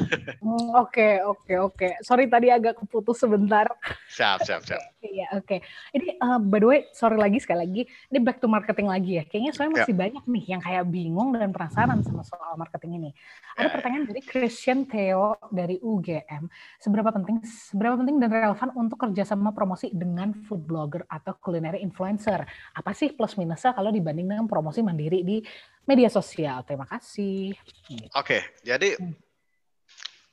Oke 0.74 1.22
oke 1.22 1.54
oke. 1.62 1.88
Sorry 2.02 2.26
tadi 2.26 2.50
agak 2.50 2.82
keputus 2.82 3.22
sebentar. 3.22 3.70
Siap 4.10 4.42
siap 4.42 4.66
siap. 4.66 4.82
Iya 5.06 5.38
oke. 5.38 5.46
Okay. 5.46 5.60
Ini 5.94 6.18
uh, 6.18 6.42
by 6.42 6.58
the 6.58 6.66
way 6.66 6.80
sorry 6.90 7.14
lagi 7.22 7.38
sekali 7.38 7.62
lagi. 7.62 7.82
Ini 8.10 8.20
back 8.26 8.42
to 8.42 8.50
marketing 8.50 8.90
lagi 8.90 9.22
ya. 9.22 9.24
Kayaknya 9.30 9.52
soalnya 9.54 9.74
masih 9.78 9.94
yeah. 9.94 10.02
banyak 10.02 10.24
nih 10.26 10.44
yang 10.50 10.62
kayak 10.66 10.84
bingung 10.90 11.30
dan 11.38 11.54
penasaran 11.54 12.02
sama 12.02 12.26
soal 12.26 12.58
marketing 12.58 12.98
ini. 12.98 13.10
Ada 13.54 13.70
yeah, 13.70 13.74
pertanyaan 13.78 14.06
dari 14.10 14.22
Christian 14.26 14.90
Theo 14.90 15.38
dari 15.54 15.78
UGM. 15.78 16.50
Seberapa 16.82 17.14
penting 17.14 17.38
seberapa 17.46 18.02
penting 18.02 18.18
dan 18.18 18.34
relevan 18.34 18.70
untuk 18.74 18.98
kerjasama 18.98 19.54
promosi 19.54 19.94
dengan 19.94 20.34
food 20.50 20.66
blogger 20.66 21.06
atau 21.06 21.38
culinary 21.38 21.86
influencer? 21.86 22.42
Apa 22.74 22.92
sih 22.98 23.14
plus 23.14 23.38
minusnya 23.38 23.78
kalau 23.78 23.94
dibanding 23.94 24.26
dengan 24.26 24.50
promosi 24.50 24.82
mandiri 24.82 25.22
di 25.22 25.38
media 25.86 26.10
sosial. 26.10 26.66
Terima 26.66 26.90
kasih. 26.90 27.54
Oke, 27.54 28.10
okay, 28.18 28.42
jadi 28.66 28.98
hmm. 28.98 29.26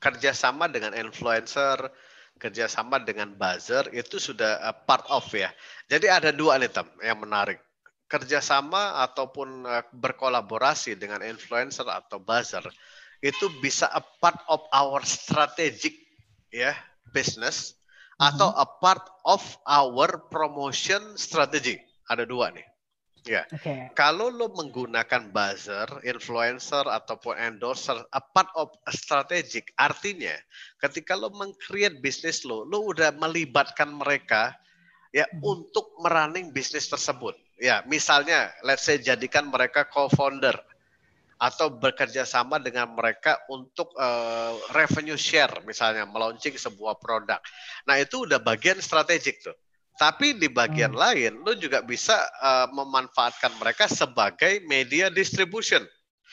Kerjasama 0.02 0.66
dengan 0.66 0.98
influencer, 0.98 1.78
kerjasama 2.42 2.98
dengan 3.06 3.30
buzzer 3.38 3.86
itu 3.94 4.18
sudah 4.18 4.58
uh, 4.58 4.74
part 4.74 5.06
of 5.06 5.22
ya. 5.30 5.54
Jadi 5.86 6.10
ada 6.10 6.34
dua 6.34 6.58
nih 6.58 6.74
tem 6.74 6.86
yang 7.06 7.22
menarik. 7.22 7.62
Kerjasama 8.10 8.98
ataupun 9.06 9.62
uh, 9.62 9.86
berkolaborasi 9.94 10.98
dengan 10.98 11.22
influencer 11.22 11.86
atau 11.86 12.18
buzzer 12.18 12.66
itu 13.22 13.46
bisa 13.62 13.86
a 13.94 14.02
part 14.18 14.42
of 14.50 14.66
our 14.74 14.98
strategic 15.06 15.94
ya 16.50 16.74
business 17.14 17.78
atau 18.18 18.50
mm-hmm. 18.50 18.64
a 18.64 18.66
part 18.82 19.06
of 19.22 19.42
our 19.70 20.18
promotion 20.26 21.14
strategy. 21.14 21.78
Ada 22.10 22.26
dua 22.26 22.50
nih. 22.50 22.66
Ya, 23.22 23.46
okay. 23.54 23.86
kalau 23.94 24.34
lo 24.34 24.50
menggunakan 24.50 25.30
buzzer, 25.30 25.86
influencer 26.02 26.82
ataupun 26.82 27.38
endorser, 27.38 28.02
a 28.10 28.18
part 28.18 28.50
of 28.58 28.74
a 28.82 28.90
strategic, 28.90 29.70
artinya 29.78 30.34
ketika 30.82 31.14
lo 31.14 31.30
mengcreate 31.30 32.02
bisnis 32.02 32.42
lo, 32.42 32.66
lo 32.66 32.82
udah 32.90 33.14
melibatkan 33.14 33.94
mereka 33.94 34.58
ya 35.14 35.22
hmm. 35.30 35.38
untuk 35.38 35.94
merunning 36.02 36.50
bisnis 36.50 36.90
tersebut. 36.90 37.38
Ya, 37.62 37.86
misalnya, 37.86 38.50
let's 38.66 38.82
say 38.82 38.98
jadikan 38.98 39.46
mereka 39.46 39.86
co-founder 39.86 40.58
atau 41.38 41.70
bekerja 41.70 42.26
sama 42.26 42.58
dengan 42.58 42.90
mereka 42.90 43.38
untuk 43.46 43.94
uh, 44.02 44.58
revenue 44.74 45.18
share, 45.18 45.62
misalnya 45.62 46.02
melaunching 46.10 46.58
sebuah 46.58 46.98
produk. 46.98 47.38
Nah 47.86 48.02
itu 48.02 48.26
udah 48.26 48.42
bagian 48.42 48.82
strategik 48.82 49.46
tuh 49.46 49.54
tapi 50.02 50.34
di 50.34 50.50
bagian 50.50 50.90
hmm. 50.90 50.98
lain, 50.98 51.32
lu 51.46 51.54
juga 51.54 51.78
bisa 51.78 52.26
uh, 52.42 52.66
memanfaatkan 52.74 53.54
mereka 53.62 53.86
sebagai 53.86 54.58
media 54.66 55.06
distribution. 55.06 55.86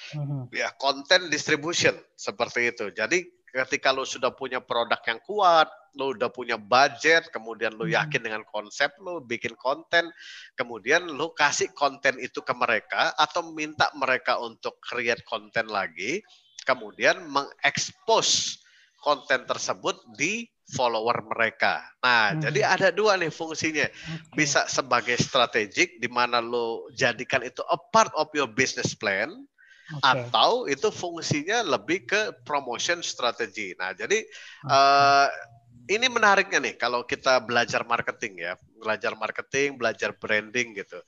Hmm. 0.10 0.50
Ya, 0.50 0.74
content 0.82 1.30
distribution 1.30 1.94
seperti 2.18 2.74
itu. 2.74 2.90
Jadi 2.90 3.30
ketika 3.46 3.94
lu 3.94 4.10
sudah 4.10 4.34
punya 4.34 4.58
produk 4.58 4.98
yang 5.06 5.22
kuat, 5.22 5.70
lu 5.94 6.18
udah 6.18 6.34
punya 6.34 6.58
budget, 6.58 7.30
kemudian 7.30 7.78
lu 7.78 7.86
hmm. 7.86 7.94
yakin 7.94 8.22
dengan 8.26 8.42
konsep 8.50 8.90
lu 9.06 9.22
bikin 9.22 9.54
konten, 9.54 10.10
kemudian 10.58 11.06
lu 11.06 11.30
kasih 11.38 11.70
konten 11.78 12.18
itu 12.18 12.42
ke 12.42 12.54
mereka 12.58 13.14
atau 13.22 13.54
minta 13.54 13.94
mereka 13.94 14.42
untuk 14.42 14.82
create 14.82 15.22
konten 15.30 15.70
lagi, 15.70 16.26
kemudian 16.66 17.22
mengekspos 17.30 18.58
konten 19.04 19.48
tersebut 19.48 20.00
di 20.16 20.48
follower 20.70 21.26
mereka. 21.26 21.82
Nah, 22.06 22.34
hmm. 22.34 22.42
jadi 22.46 22.60
ada 22.62 22.90
dua 22.94 23.18
nih 23.18 23.34
fungsinya. 23.34 23.90
Okay. 23.90 24.36
Bisa 24.38 24.70
sebagai 24.70 25.18
strategik 25.18 25.98
di 25.98 26.10
mana 26.10 26.38
lo 26.40 26.88
jadikan 26.94 27.42
itu 27.42 27.66
a 27.68 27.78
part 27.90 28.14
of 28.14 28.30
your 28.38 28.46
business 28.46 28.94
plan 28.94 29.34
okay. 29.90 30.06
atau 30.06 30.70
itu 30.70 30.94
fungsinya 30.94 31.66
lebih 31.66 32.06
ke 32.06 32.22
promotion 32.46 33.02
strategi. 33.02 33.74
Nah, 33.82 33.98
jadi 33.98 34.22
okay. 34.22 34.70
uh, 34.70 35.26
eh, 35.26 35.30
ini 35.90 36.06
menariknya 36.06 36.62
nih 36.62 36.76
kalau 36.78 37.02
kita 37.02 37.42
belajar 37.42 37.82
marketing 37.82 38.46
ya, 38.46 38.54
belajar 38.78 39.18
marketing, 39.18 39.74
belajar 39.82 40.14
branding 40.14 40.78
gitu. 40.78 41.02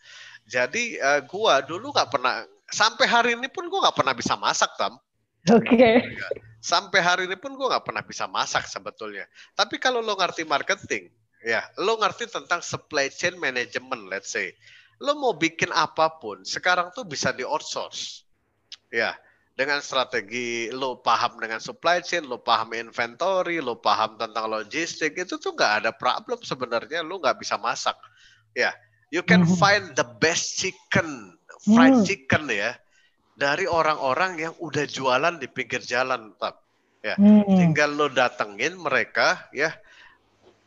Jadi 0.50 0.98
uh, 0.98 1.22
gua 1.30 1.62
dulu 1.62 1.94
nggak 1.94 2.10
pernah 2.10 2.42
sampai 2.66 3.06
hari 3.06 3.30
ini 3.38 3.46
pun 3.46 3.70
gua 3.70 3.90
nggak 3.90 3.98
pernah 4.02 4.16
bisa 4.18 4.34
masak, 4.34 4.74
Tam. 4.74 4.98
Oke. 5.50 5.66
Okay. 5.66 5.96
Sampai 6.62 7.02
hari 7.02 7.26
ini 7.26 7.34
pun 7.34 7.58
gue 7.58 7.66
nggak 7.66 7.82
pernah 7.82 8.06
bisa 8.06 8.30
masak 8.30 8.70
sebetulnya. 8.70 9.26
Tapi 9.58 9.82
kalau 9.82 9.98
lo 9.98 10.14
ngerti 10.14 10.46
marketing, 10.46 11.10
ya, 11.42 11.66
lo 11.82 11.98
ngerti 11.98 12.30
tentang 12.30 12.62
supply 12.62 13.10
chain 13.10 13.34
management, 13.42 14.06
let's 14.06 14.30
say, 14.30 14.54
lo 15.02 15.18
mau 15.18 15.34
bikin 15.34 15.74
apa 15.74 16.22
pun, 16.22 16.46
sekarang 16.46 16.94
tuh 16.94 17.02
bisa 17.02 17.34
di 17.34 17.42
outsource, 17.42 18.22
ya, 18.94 19.18
dengan 19.58 19.82
strategi 19.82 20.70
lo 20.70 21.02
paham 21.02 21.42
dengan 21.42 21.58
supply 21.58 22.06
chain, 22.06 22.30
lo 22.30 22.38
paham 22.38 22.78
inventory, 22.78 23.58
lo 23.58 23.82
paham 23.82 24.22
tentang 24.22 24.46
logistik, 24.46 25.18
itu 25.18 25.42
tuh 25.42 25.58
nggak 25.58 25.82
ada 25.82 25.90
problem 25.90 26.38
sebenarnya, 26.46 27.02
lo 27.02 27.18
nggak 27.18 27.42
bisa 27.42 27.58
masak, 27.58 27.98
ya. 28.54 28.70
You 29.10 29.26
can 29.26 29.44
mm-hmm. 29.44 29.58
find 29.58 29.86
the 29.98 30.06
best 30.22 30.62
chicken, 30.62 31.36
fried 31.66 32.00
mm. 32.00 32.06
chicken 32.06 32.48
ya 32.48 32.78
dari 33.42 33.66
orang-orang 33.66 34.38
yang 34.38 34.54
udah 34.62 34.86
jualan 34.86 35.42
di 35.42 35.50
pinggir 35.50 35.82
jalan, 35.82 36.38
Pak. 36.38 36.62
Ya, 37.02 37.18
hmm. 37.18 37.58
tinggal 37.58 37.98
lo 37.98 38.14
datengin 38.14 38.78
mereka 38.78 39.50
ya 39.50 39.74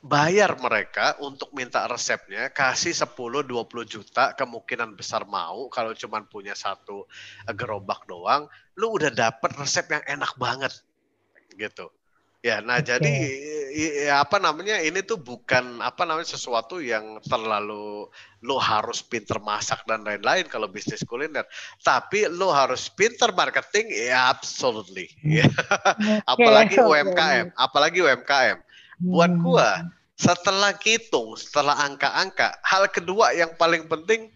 bayar 0.04 0.52
mereka 0.60 1.16
untuk 1.24 1.48
minta 1.56 1.86
resepnya, 1.88 2.52
kasih 2.52 2.92
10 2.92 3.46
20 3.46 3.48
juta, 3.88 4.36
kemungkinan 4.36 4.92
besar 4.92 5.24
mau 5.24 5.70
kalau 5.72 5.96
cuma 5.96 6.20
punya 6.26 6.52
satu 6.52 7.08
gerobak 7.56 8.04
doang, 8.04 8.44
lu 8.76 8.98
udah 9.00 9.08
dapet 9.08 9.54
resep 9.56 9.88
yang 9.88 10.04
enak 10.04 10.36
banget. 10.36 10.74
Gitu. 11.56 11.88
Ya, 12.44 12.60
nah 12.60 12.84
okay. 12.84 12.92
jadi 12.92 13.14
ya, 13.74 14.22
apa 14.22 14.38
namanya 14.38 14.78
ini 14.78 15.02
tuh 15.02 15.18
bukan 15.18 15.82
apa 15.82 16.06
namanya 16.06 16.30
sesuatu 16.30 16.78
yang 16.78 17.18
terlalu 17.26 18.06
lo 18.44 18.56
harus 18.60 19.02
pinter 19.02 19.42
masak 19.42 19.82
dan 19.90 20.06
lain-lain 20.06 20.46
kalau 20.46 20.70
bisnis 20.70 21.02
kuliner. 21.02 21.42
Tapi 21.82 22.30
lo 22.30 22.54
harus 22.54 22.86
pinter 22.86 23.34
marketing, 23.34 23.90
ya 23.90 24.30
absolutely. 24.30 25.10
Okay. 25.18 25.50
apalagi 26.32 26.76
UMKM, 26.78 27.50
apalagi 27.58 27.98
UMKM. 28.04 28.58
Buat 29.02 29.32
hmm. 29.34 29.42
gua 29.42 29.68
setelah 30.14 30.70
hitung, 30.78 31.34
setelah 31.34 31.74
angka-angka, 31.74 32.54
hal 32.62 32.86
kedua 32.86 33.34
yang 33.34 33.50
paling 33.58 33.90
penting 33.90 34.30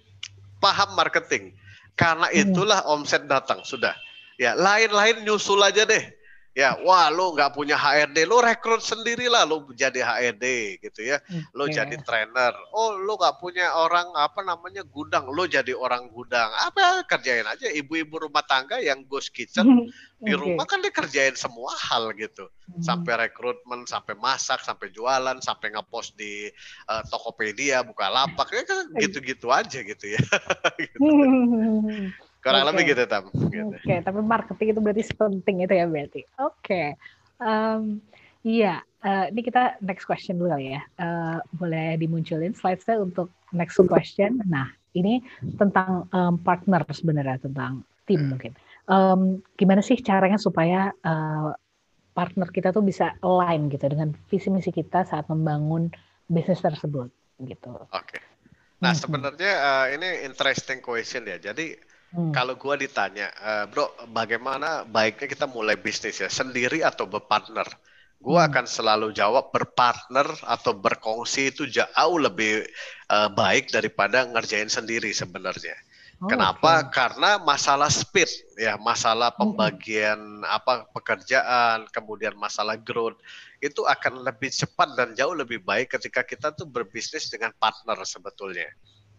paham 0.59 0.99
marketing. 0.99 1.55
Karena 1.95 2.27
Hmm. 2.31 2.43
itulah 2.43 2.83
omset 2.87 3.27
datang 3.31 3.63
sudah. 3.63 3.95
Ya, 4.39 4.55
lain-lain 4.55 5.27
nyusul 5.27 5.59
aja 5.63 5.83
deh. 5.83 6.18
Ya, 6.57 6.75
wah 6.83 7.07
lu 7.13 7.37
nggak 7.39 7.55
punya 7.55 7.79
HRD, 7.79 8.27
lu 8.27 8.43
rekrut 8.43 8.83
sendirilah 8.83 9.47
lu 9.47 9.69
jadi 9.79 10.03
HRD 10.03 10.45
gitu 10.83 11.07
ya. 11.07 11.23
Lu 11.55 11.71
Oke. 11.71 11.77
jadi 11.77 11.95
trainer. 12.03 12.51
Oh, 12.75 12.99
lu 12.99 13.15
nggak 13.15 13.39
punya 13.39 13.71
orang 13.79 14.11
apa 14.19 14.43
namanya 14.43 14.83
gudang, 14.83 15.31
lu 15.31 15.47
jadi 15.47 15.71
orang 15.77 16.11
gudang. 16.11 16.51
Apa 16.67 17.07
kerjain 17.07 17.47
aja 17.47 17.71
ibu-ibu 17.71 18.27
rumah 18.27 18.43
tangga 18.43 18.83
yang 18.83 19.07
ghost 19.07 19.31
kitchen 19.31 19.65
di 20.27 20.35
rumah 20.35 20.67
kan 20.67 20.83
dia 20.83 20.91
kerjain 20.91 21.39
semua 21.39 21.71
hal 21.79 22.11
gitu 22.19 22.51
Hmm. 22.69 22.85
sampai 22.85 23.17
rekrutmen, 23.17 23.89
sampai 23.89 24.13
masak, 24.13 24.61
sampai 24.61 24.93
jualan, 24.93 25.41
sampai 25.41 25.73
ngepost 25.73 26.13
di 26.21 26.53
eh, 26.85 27.03
Tokopedia, 27.09 27.81
buka 27.81 28.13
lapak, 28.13 28.53
ya 28.53 28.61
kan 28.69 28.93
Iya. 28.93 29.09
gitu-gitu 29.09 29.49
aja 29.49 29.81
gitu 29.81 30.05
ya. 30.05 30.21
Hmm. 31.01 32.13
Kurang 32.39 32.63
Oke. 32.63 32.69
lebih 32.71 32.85
gitu 32.95 33.05
tam. 33.05 33.25
Gitu. 33.35 33.67
Oke, 33.75 33.95
tapi 34.01 34.19
marketing 34.23 34.69
itu 34.71 34.81
berarti 34.81 35.03
penting 35.11 35.57
itu 35.67 35.75
ya 35.75 35.87
berarti. 35.87 36.21
Oke, 36.39 36.83
Em, 37.39 38.03
iya. 38.43 38.83
eh, 38.99 39.31
ini 39.31 39.41
kita 39.43 39.79
next 39.79 40.07
question 40.07 40.39
dulu 40.39 40.51
kali 40.55 40.75
ya. 40.75 40.83
Eh, 40.99 41.39
boleh 41.55 41.95
dimunculin 41.99 42.51
slide-nya 42.51 42.99
untuk 42.99 43.31
next 43.51 43.79
question. 43.87 44.43
Nah, 44.47 44.67
ini 44.95 45.23
tentang 45.55 46.11
em, 46.11 46.35
partner 46.39 46.83
sebenarnya 46.91 47.39
tentang 47.39 47.83
tim 48.07 48.27
mungkin. 48.27 48.55
Em, 48.87 49.39
gimana 49.55 49.83
sih 49.83 49.99
caranya 50.03 50.39
supaya 50.39 50.91
eh, 50.91 51.51
partner 52.11 52.51
kita 52.51 52.75
tuh 52.75 52.83
bisa 52.83 53.15
align 53.23 53.71
gitu 53.71 53.87
dengan 53.87 54.11
visi 54.27 54.51
misi 54.51 54.75
kita 54.75 55.07
saat 55.07 55.31
membangun 55.31 55.87
bisnis 56.27 56.59
tersebut 56.59 57.07
gitu. 57.47 57.71
Oke. 57.95 58.19
Nah, 58.83 58.95
Mhm. 58.95 58.99
sebenarnya 58.99 59.53
eh, 59.55 59.87
ini 59.95 60.09
interesting 60.27 60.83
question 60.83 61.27
ya. 61.27 61.39
Jadi 61.39 61.79
Hmm. 62.13 62.33
kalau 62.33 62.55
gua 62.57 62.75
ditanya, 62.81 63.29
eh, 63.37 63.65
bro, 63.69 63.85
bagaimana 64.09 64.85
baiknya 64.89 65.29
kita 65.29 65.45
mulai 65.45 65.77
bisnis 65.77 66.17
ya, 66.25 66.29
sendiri 66.33 66.81
atau 66.81 67.05
berpartner? 67.05 67.69
Gua 68.19 68.41
Hmm. 68.45 68.51
akan 68.51 68.65
selalu 68.67 69.09
jawab 69.15 69.53
berpartner 69.55 70.27
atau 70.43 70.73
berkongsi 70.75 71.53
itu 71.55 71.63
jauh 71.69 72.19
lebih 72.19 72.65
eh, 73.09 73.29
baik 73.33 73.73
daripada 73.73 74.25
ngerjain 74.29 74.69
sendiri 74.69 75.11
sebenarnya. 75.13 75.77
Oh, 76.21 76.27
Kenapa? 76.29 76.73
oke. 76.75 76.91
Karena 76.91 77.39
masalah 77.41 77.89
speed 77.89 78.29
ya, 78.59 78.75
masalah 78.77 79.31
Hmm. 79.39 79.39
pembagian 79.41 80.19
apa 80.45 80.85
pekerjaan, 80.93 81.87
kemudian 81.95 82.35
masalah 82.37 82.77
growth 82.77 83.17
itu 83.63 83.81
akan 83.87 84.27
lebih 84.27 84.51
cepat 84.51 84.89
dan 84.99 85.09
jauh 85.19 85.35
lebih 85.35 85.63
baik 85.63 85.95
ketika 85.95 86.21
kita 86.27 86.49
tuh 86.59 86.67
berbisnis 86.67 87.31
dengan 87.33 87.55
partner 87.57 87.97
sebetulnya. 88.05 88.69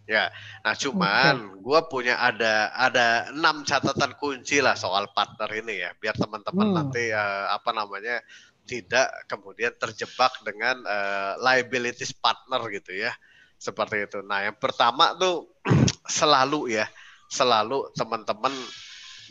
Ya, 0.10 0.34
nah 0.66 0.74
cuman 0.74 1.62
gua 1.62 1.86
punya 1.86 2.18
ada 2.18 2.74
ada 2.74 3.30
enam 3.30 3.62
catatan 3.62 4.18
kunci 4.18 4.58
lah 4.58 4.74
soal 4.74 5.06
partner 5.14 5.46
ini 5.54 5.86
ya, 5.86 5.94
biar 6.02 6.18
teman-teman 6.18 6.66
Hmm. 6.66 6.76
nanti 6.82 7.14
eh, 7.14 7.46
apa 7.54 7.70
namanya 7.78 8.18
tidak 8.66 9.06
kemudian 9.30 9.70
terjebak 9.78 10.34
dengan 10.42 10.82
eh, 10.82 11.34
liabilities 11.46 12.10
partner 12.18 12.58
gitu 12.74 12.98
ya, 13.06 13.14
seperti 13.62 14.10
itu. 14.10 14.26
Nah 14.26 14.50
yang 14.50 14.58
pertama 14.58 15.14
tuh 15.14 15.54
selalu 16.10 16.74
ya, 16.74 16.90
selalu 17.30 17.94
teman-teman 17.94 18.54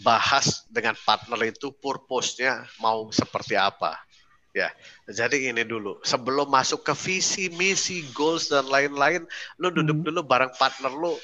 bahas 0.06 0.62
dengan 0.70 0.94
partner 1.02 1.42
itu 1.50 1.74
purpose-nya 1.74 2.62
mau 2.78 3.10
seperti 3.10 3.58
apa. 3.58 3.98
Ya, 4.56 4.72
jadi 5.04 5.52
ini 5.52 5.62
dulu. 5.62 6.00
Sebelum 6.00 6.48
masuk 6.48 6.80
ke 6.80 6.96
visi, 6.96 7.52
misi, 7.52 8.00
goals 8.16 8.48
dan 8.48 8.64
lain-lain, 8.64 9.28
lu 9.60 9.68
duduk 9.68 10.00
Hmm. 10.00 10.06
dulu 10.08 10.20
bareng 10.24 10.52
partner 10.56 10.88
lu. 10.88 11.14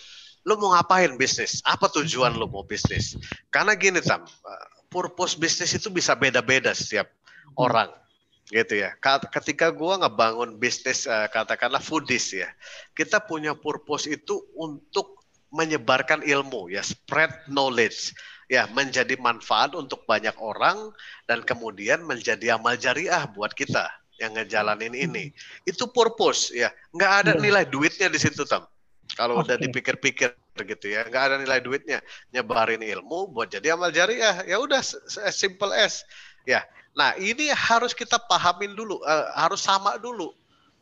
Lu 0.44 0.60
mau 0.60 0.76
ngapain 0.76 1.08
bisnis? 1.16 1.64
Apa 1.64 1.88
tujuan 1.88 2.36
lu 2.36 2.44
mau 2.44 2.60
bisnis? 2.68 3.16
Karena 3.48 3.72
gini 3.72 4.04
tam, 4.04 4.28
uh, 4.28 4.66
purpose 4.92 5.40
bisnis 5.40 5.72
itu 5.72 5.88
bisa 5.88 6.12
beda-beda 6.12 6.76
setiap 6.76 7.08
Hmm. 7.08 7.64
orang, 7.64 7.90
gitu 8.52 8.76
ya. 8.76 8.92
Ka- 9.00 9.24
Ketika 9.32 9.72
gua 9.72 10.04
ngebangun 10.04 10.60
bisnis, 10.60 11.08
uh, 11.08 11.24
katakanlah 11.32 11.80
foodies 11.80 12.28
ya, 12.36 12.52
kita 12.92 13.24
punya 13.24 13.56
purpose 13.56 14.04
itu 14.04 14.36
untuk 14.52 15.16
menyebarkan 15.48 16.20
ilmu 16.28 16.68
ya, 16.68 16.84
spread 16.84 17.30
knowledge 17.48 18.12
ya 18.54 18.70
menjadi 18.70 19.18
manfaat 19.18 19.74
untuk 19.74 20.06
banyak 20.06 20.34
orang 20.38 20.94
dan 21.26 21.42
kemudian 21.42 22.06
menjadi 22.06 22.54
amal 22.54 22.78
jariah 22.78 23.26
buat 23.34 23.50
kita 23.50 23.90
yang 24.22 24.38
ngejalanin 24.38 24.94
ini. 24.94 25.34
Itu 25.66 25.90
purpose 25.90 26.54
ya. 26.54 26.70
Nggak 26.94 27.12
ada 27.26 27.32
Iya. 27.34 27.42
nilai 27.42 27.64
duitnya 27.66 28.06
di 28.06 28.18
situ 28.22 28.46
tam. 28.46 28.62
Kalau 29.18 29.42
udah 29.42 29.58
Oke. 29.58 29.68
dipikir-pikir 29.68 30.38
gitu 30.64 30.86
ya, 30.86 31.02
nggak 31.06 31.22
ada 31.28 31.36
nilai 31.42 31.58
duitnya. 31.58 31.98
Nyebarin 32.30 32.80
ilmu 32.82 33.34
buat 33.34 33.50
jadi 33.50 33.74
amal 33.74 33.90
jariah. 33.90 34.46
Ya 34.46 34.62
udah 34.62 34.80
as 34.80 35.34
simple 35.34 35.74
as. 35.74 36.06
Ya. 36.46 36.62
Nah, 36.94 37.18
ini 37.18 37.50
harus 37.50 37.90
kita 37.90 38.22
pahamin 38.30 38.78
dulu, 38.78 39.02
eh, 39.02 39.26
harus 39.34 39.58
sama 39.66 39.98
dulu. 39.98 40.30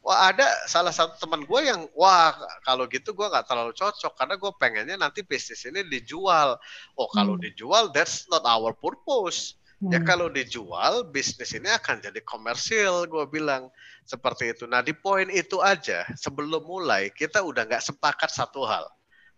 Wah 0.02 0.34
ada 0.34 0.46
salah 0.66 0.90
satu 0.90 1.14
teman 1.14 1.46
gue 1.46 1.60
yang 1.62 1.86
wah 1.94 2.34
kalau 2.66 2.90
gitu 2.90 3.14
gue 3.14 3.22
nggak 3.22 3.46
terlalu 3.46 3.70
cocok 3.70 4.18
karena 4.18 4.34
gue 4.34 4.52
pengennya 4.58 4.96
nanti 4.98 5.22
bisnis 5.22 5.62
ini 5.62 5.86
dijual. 5.86 6.58
Oh 6.98 7.06
kalau 7.14 7.38
Hmm. 7.38 7.46
dijual 7.46 7.94
that's 7.94 8.26
not 8.26 8.42
our 8.42 8.74
purpose. 8.74 9.54
Ya 9.90 10.02
Hmm. 10.02 10.06
kalau 10.06 10.26
dijual 10.26 11.06
bisnis 11.06 11.54
ini 11.54 11.70
akan 11.70 12.02
jadi 12.02 12.18
komersil 12.26 13.06
gue 13.06 13.24
bilang 13.30 13.70
seperti 14.02 14.50
itu. 14.50 14.66
Nah 14.66 14.82
di 14.82 14.90
poin 14.90 15.30
itu 15.30 15.62
aja 15.62 16.02
sebelum 16.18 16.66
mulai 16.66 17.14
kita 17.14 17.38
udah 17.38 17.62
nggak 17.62 17.82
sepakat 17.86 18.30
satu 18.34 18.66
hal. 18.66 18.90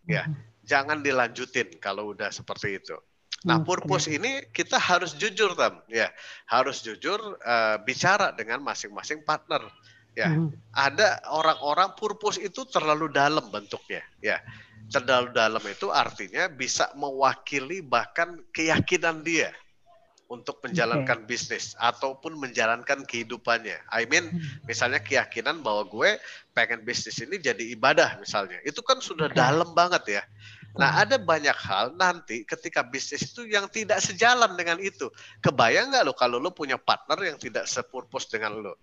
Ya 0.08 0.24
Hmm. 0.24 0.36
jangan 0.64 1.04
dilanjutin 1.04 1.76
kalau 1.76 2.16
udah 2.16 2.32
seperti 2.32 2.80
itu. 2.80 2.96
Nah 3.44 3.60
Oke. 3.60 3.68
purpose 3.68 4.08
ini 4.08 4.48
kita 4.48 4.80
harus 4.80 5.12
jujur 5.12 5.52
tam 5.52 5.84
ya 5.92 6.08
harus 6.48 6.80
jujur 6.80 7.20
eh, 7.44 7.76
bicara 7.84 8.32
dengan 8.32 8.64
masing-masing 8.64 9.20
partner. 9.28 9.60
Ya 10.14 10.30
Hmm. 10.30 10.54
ada 10.70 11.18
orang-orang 11.26 11.98
purpose 11.98 12.38
itu 12.38 12.62
terlalu 12.70 13.10
dalam 13.10 13.50
bentuknya 13.50 13.98
ya 14.22 14.38
terlalu 14.86 15.34
dalam 15.34 15.62
itu 15.66 15.90
artinya 15.90 16.46
bisa 16.46 16.86
mewakili 16.94 17.82
bahkan 17.82 18.38
keyakinan 18.54 19.26
dia 19.26 19.50
untuk 20.30 20.58
menjalankan 20.64 21.28
bisnis 21.28 21.76
ataupun 21.76 22.34
menjalankan 22.40 23.04
kehidupannya. 23.04 23.76
I 23.92 24.08
mean, 24.08 24.32
Hmm. 24.32 24.40
misalnya 24.64 24.98
keyakinan 24.98 25.60
bahwa 25.60 25.84
gue 25.86 26.16
pengen 26.56 26.80
bisnis 26.82 27.20
ini 27.20 27.36
jadi 27.36 27.60
ibadah 27.76 28.18
misalnya. 28.18 28.58
Itu 28.64 28.80
kan 28.80 29.04
sudah 29.04 29.28
Oke. 29.30 29.36
dalam 29.36 29.76
banget 29.76 30.20
ya. 30.20 30.22
Nah, 30.74 30.90
Hmm. 30.90 31.02
ada 31.06 31.16
banyak 31.20 31.54
hal 31.54 31.94
nanti 31.94 32.42
ketika 32.48 32.82
bisnis 32.82 33.30
itu 33.30 33.46
yang 33.46 33.68
tidak 33.70 34.00
sejalan 34.00 34.56
dengan 34.58 34.80
itu. 34.80 35.12
Kebayang 35.44 35.92
nggak 35.92 36.02
lo 36.08 36.12
kalau 36.16 36.40
lo 36.40 36.50
punya 36.50 36.80
partner 36.80 37.30
yang 37.30 37.38
tidak 37.38 37.68
sepurpose 37.68 38.26
dengan 38.32 38.58
lo? 38.58 38.74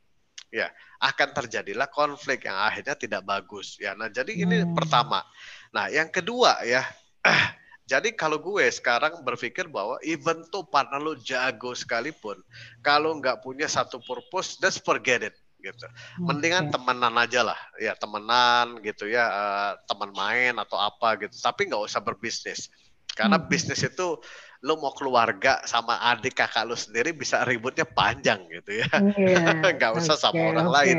Ya, 0.51 0.67
akan 0.99 1.31
terjadilah 1.31 1.87
konflik 1.87 2.43
yang 2.43 2.59
akhirnya 2.59 2.93
tidak 2.99 3.23
bagus. 3.23 3.79
Ya, 3.79 3.95
nah 3.95 4.11
jadi 4.11 4.35
ini 4.35 4.67
Hmm. 4.67 4.75
pertama. 4.75 5.23
Nah, 5.71 5.87
yang 5.87 6.11
kedua 6.11 6.59
ya, 6.67 6.83
jadi 7.91 8.11
kalau 8.11 8.35
gue 8.35 8.67
sekarang 8.67 9.23
berpikir 9.23 9.71
bahwa 9.71 9.95
even 10.03 10.43
tuh 10.51 10.67
partner 10.67 10.99
lo 10.99 11.15
jago 11.23 11.71
sekalipun, 11.71 12.35
kalau 12.83 13.15
nggak 13.23 13.39
punya 13.39 13.71
satu 13.71 14.03
purpose, 14.03 14.59
just 14.59 14.83
forget 14.83 15.23
it 15.31 15.35
gitu. 15.63 15.87
Mendingan 16.19 16.67
Oke. 16.67 16.73
temenan 16.75 17.15
aja 17.15 17.41
lah, 17.47 17.59
ya 17.79 17.93
temenan 17.95 18.81
gitu 18.83 19.07
ya, 19.07 19.23
eh, 19.29 19.71
teman 19.87 20.11
main 20.11 20.57
atau 20.59 20.75
apa 20.75 21.15
gitu. 21.21 21.37
Tapi 21.39 21.69
nggak 21.71 21.85
usah 21.87 22.03
berbisnis, 22.03 22.67
karena 23.15 23.39
Hmm. 23.39 23.47
bisnis 23.47 23.81
itu 23.87 24.19
lo 24.61 24.77
mau 24.77 24.93
keluarga 24.93 25.57
sama 25.65 25.97
adik 26.13 26.37
kakak 26.37 26.69
lo 26.69 26.77
sendiri 26.77 27.17
bisa 27.17 27.41
ributnya 27.41 27.81
panjang 27.81 28.45
gitu 28.45 28.85
ya. 28.85 28.89
Nggak 29.77 29.91
usah 29.97 30.13
sama 30.13 30.37
oke, 30.37 30.49
orang 30.53 30.67
oke. 30.69 30.75
lain, 30.77 30.97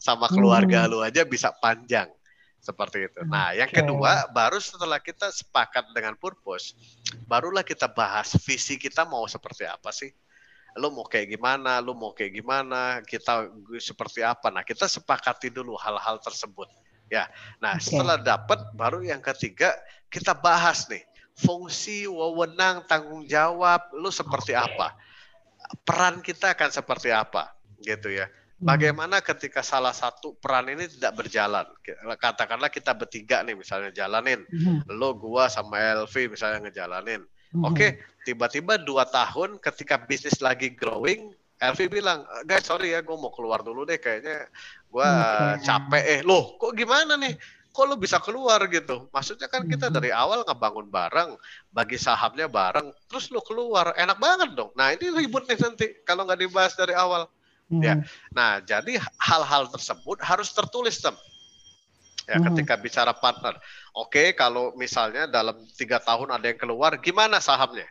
sama 0.00 0.26
keluarga 0.32 0.88
Hmm. 0.88 0.90
lo 0.96 0.98
aja 1.04 1.22
bisa 1.28 1.52
panjang 1.60 2.08
seperti 2.56 3.10
itu. 3.10 3.20
Nah, 3.28 3.52
yang 3.52 3.68
kedua 3.68 4.32
baru 4.32 4.56
setelah 4.56 4.96
kita 4.96 5.28
sepakat 5.28 5.92
dengan 5.92 6.16
purpose, 6.16 6.72
barulah 7.28 7.60
kita 7.60 7.90
bahas 7.90 8.32
visi 8.48 8.80
kita 8.80 9.04
mau 9.04 9.28
seperti 9.28 9.68
apa 9.68 9.92
sih. 9.92 10.08
Lo 10.80 10.88
mau 10.88 11.04
kayak 11.04 11.36
gimana, 11.36 11.84
lo 11.84 11.92
mau 11.92 12.16
kayak 12.16 12.32
gimana, 12.32 13.04
kita 13.04 13.50
seperti 13.76 14.24
apa. 14.24 14.48
Nah, 14.48 14.64
kita 14.64 14.88
sepakati 14.88 15.52
dulu 15.52 15.76
hal-hal 15.76 16.16
tersebut. 16.16 16.64
Ya. 17.12 17.28
Nah, 17.60 17.76
Oke. 17.76 17.92
setelah 17.92 18.16
dapat 18.16 18.72
baru 18.72 19.04
yang 19.04 19.20
ketiga 19.20 19.76
kita 20.08 20.32
bahas 20.32 20.88
nih 20.88 21.04
fungsi, 21.36 22.04
wewenang, 22.06 22.84
tanggung 22.86 23.24
jawab 23.24 23.92
lo 23.96 24.12
seperti 24.12 24.52
apa. 24.52 24.94
Peran 25.86 26.20
kita 26.20 26.52
akan 26.52 26.70
seperti 26.70 27.08
apa 27.08 27.56
gitu 27.80 28.12
ya. 28.12 28.28
Hmm. 28.62 28.70
Bagaimana 28.70 29.18
ketika 29.18 29.64
salah 29.64 29.90
satu 29.90 30.38
peran 30.38 30.70
ini 30.70 30.86
tidak 30.86 31.18
berjalan? 31.18 31.66
Katakanlah 32.20 32.70
kita 32.70 32.94
bertiga 32.94 33.42
nih 33.42 33.58
misalnya 33.58 33.90
jalanin, 33.90 34.46
Hmm. 34.46 34.86
lo, 34.86 35.18
gua 35.18 35.50
sama 35.50 35.82
Elvi 35.82 36.30
misalnya 36.30 36.68
ngejalanin. 36.70 37.26
Hmm. 37.52 37.68
Oke, 37.68 37.98
tiba-tiba 38.22 38.78
dua 38.78 39.04
tahun 39.08 39.58
ketika 39.58 39.98
bisnis 40.06 40.38
lagi 40.38 40.72
growing, 40.72 41.34
Elvi 41.62 41.86
bilang, 41.86 42.26
guys 42.42 42.66
sorry 42.66 42.90
ya, 42.90 43.06
gue 43.06 43.14
mau 43.14 43.30
keluar 43.30 43.62
dulu 43.62 43.86
deh, 43.86 43.94
kayaknya 43.94 44.50
gue 44.90 45.06
Oke. 45.06 45.62
capek. 45.62 46.02
Eh, 46.02 46.20
loh, 46.26 46.58
kok 46.58 46.74
gimana 46.74 47.14
nih? 47.14 47.38
Kok 47.72 47.84
lo 47.88 47.96
bisa 47.96 48.20
keluar 48.20 48.60
gitu? 48.68 49.08
Maksudnya 49.08 49.48
kan 49.48 49.64
kita 49.64 49.88
Mhm. 49.88 49.94
dari 49.96 50.10
awal 50.12 50.44
ngebangun 50.44 50.92
bareng, 50.92 51.40
bagi 51.72 51.96
sahamnya 51.96 52.44
bareng, 52.44 52.92
terus 53.08 53.32
lo 53.32 53.40
keluar, 53.40 53.96
enak 53.96 54.20
banget 54.20 54.52
dong. 54.52 54.70
Nah 54.76 54.92
ini 54.92 55.08
ribut 55.08 55.48
nih 55.48 55.56
nanti 55.56 55.88
kalau 56.04 56.28
nggak 56.28 56.40
dibahas 56.44 56.76
dari 56.76 56.92
awal. 56.92 57.32
Ya. 57.72 57.96
Mhm. 57.96 58.04
Nah, 58.36 58.60
jadi 58.60 59.00
hal-hal 59.16 59.72
tersebut 59.72 60.20
harus 60.20 60.52
tertulis, 60.52 61.00
tem. 61.00 61.16
Ya, 62.28 62.36
Mhm. 62.38 62.52
ketika 62.52 62.76
bicara 62.76 63.16
partner. 63.16 63.56
Oke, 63.96 64.36
kalau 64.36 64.76
misalnya 64.76 65.24
dalam 65.24 65.64
tiga 65.72 65.96
tahun 65.96 66.30
ada 66.36 66.52
yang 66.52 66.60
keluar, 66.60 66.94
gimana 67.00 67.40
sahamnya? 67.40 67.88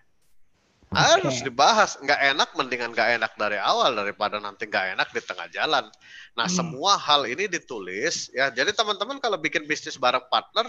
Harus 0.91 1.39
dibahas. 1.39 1.95
Nggak 2.03 2.19
enak, 2.35 2.49
mendingan 2.59 2.91
nggak 2.91 3.09
enak 3.15 3.31
dari 3.39 3.55
awal 3.55 3.95
daripada 3.95 4.43
nanti 4.43 4.67
nggak 4.67 4.99
enak 4.99 5.07
di 5.15 5.21
tengah 5.23 5.47
jalan. 5.47 5.87
Nah, 6.35 6.47
Hmm. 6.51 6.55
semua 6.59 6.99
hal 6.99 7.23
ini 7.31 7.47
ditulis. 7.47 8.27
Ya, 8.35 8.51
jadi 8.51 8.75
teman-teman 8.75 9.23
kalau 9.23 9.39
bikin 9.39 9.63
bisnis 9.63 9.95
bareng 9.95 10.27
partner, 10.27 10.67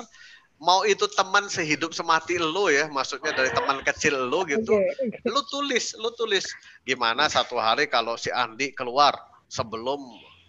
mau 0.63 0.87
itu 0.87 1.11
teman 1.11 1.51
sehidup 1.51 1.91
semati 1.91 2.39
lo 2.39 2.71
ya, 2.71 2.87
maksudnya 2.87 3.35
dari 3.35 3.51
teman 3.51 3.83
kecil 3.83 4.31
lo 4.31 4.47
gitu, 4.47 4.79
oke. 4.79 5.27
lu 5.27 5.43
tulis, 5.51 5.99
lu 5.99 6.15
tulis 6.15 6.47
gimana 6.87 7.27
satu 7.27 7.59
hari 7.59 7.91
kalau 7.91 8.15
si 8.15 8.31
Andi 8.31 8.71
keluar 8.71 9.19
sebelum 9.51 9.99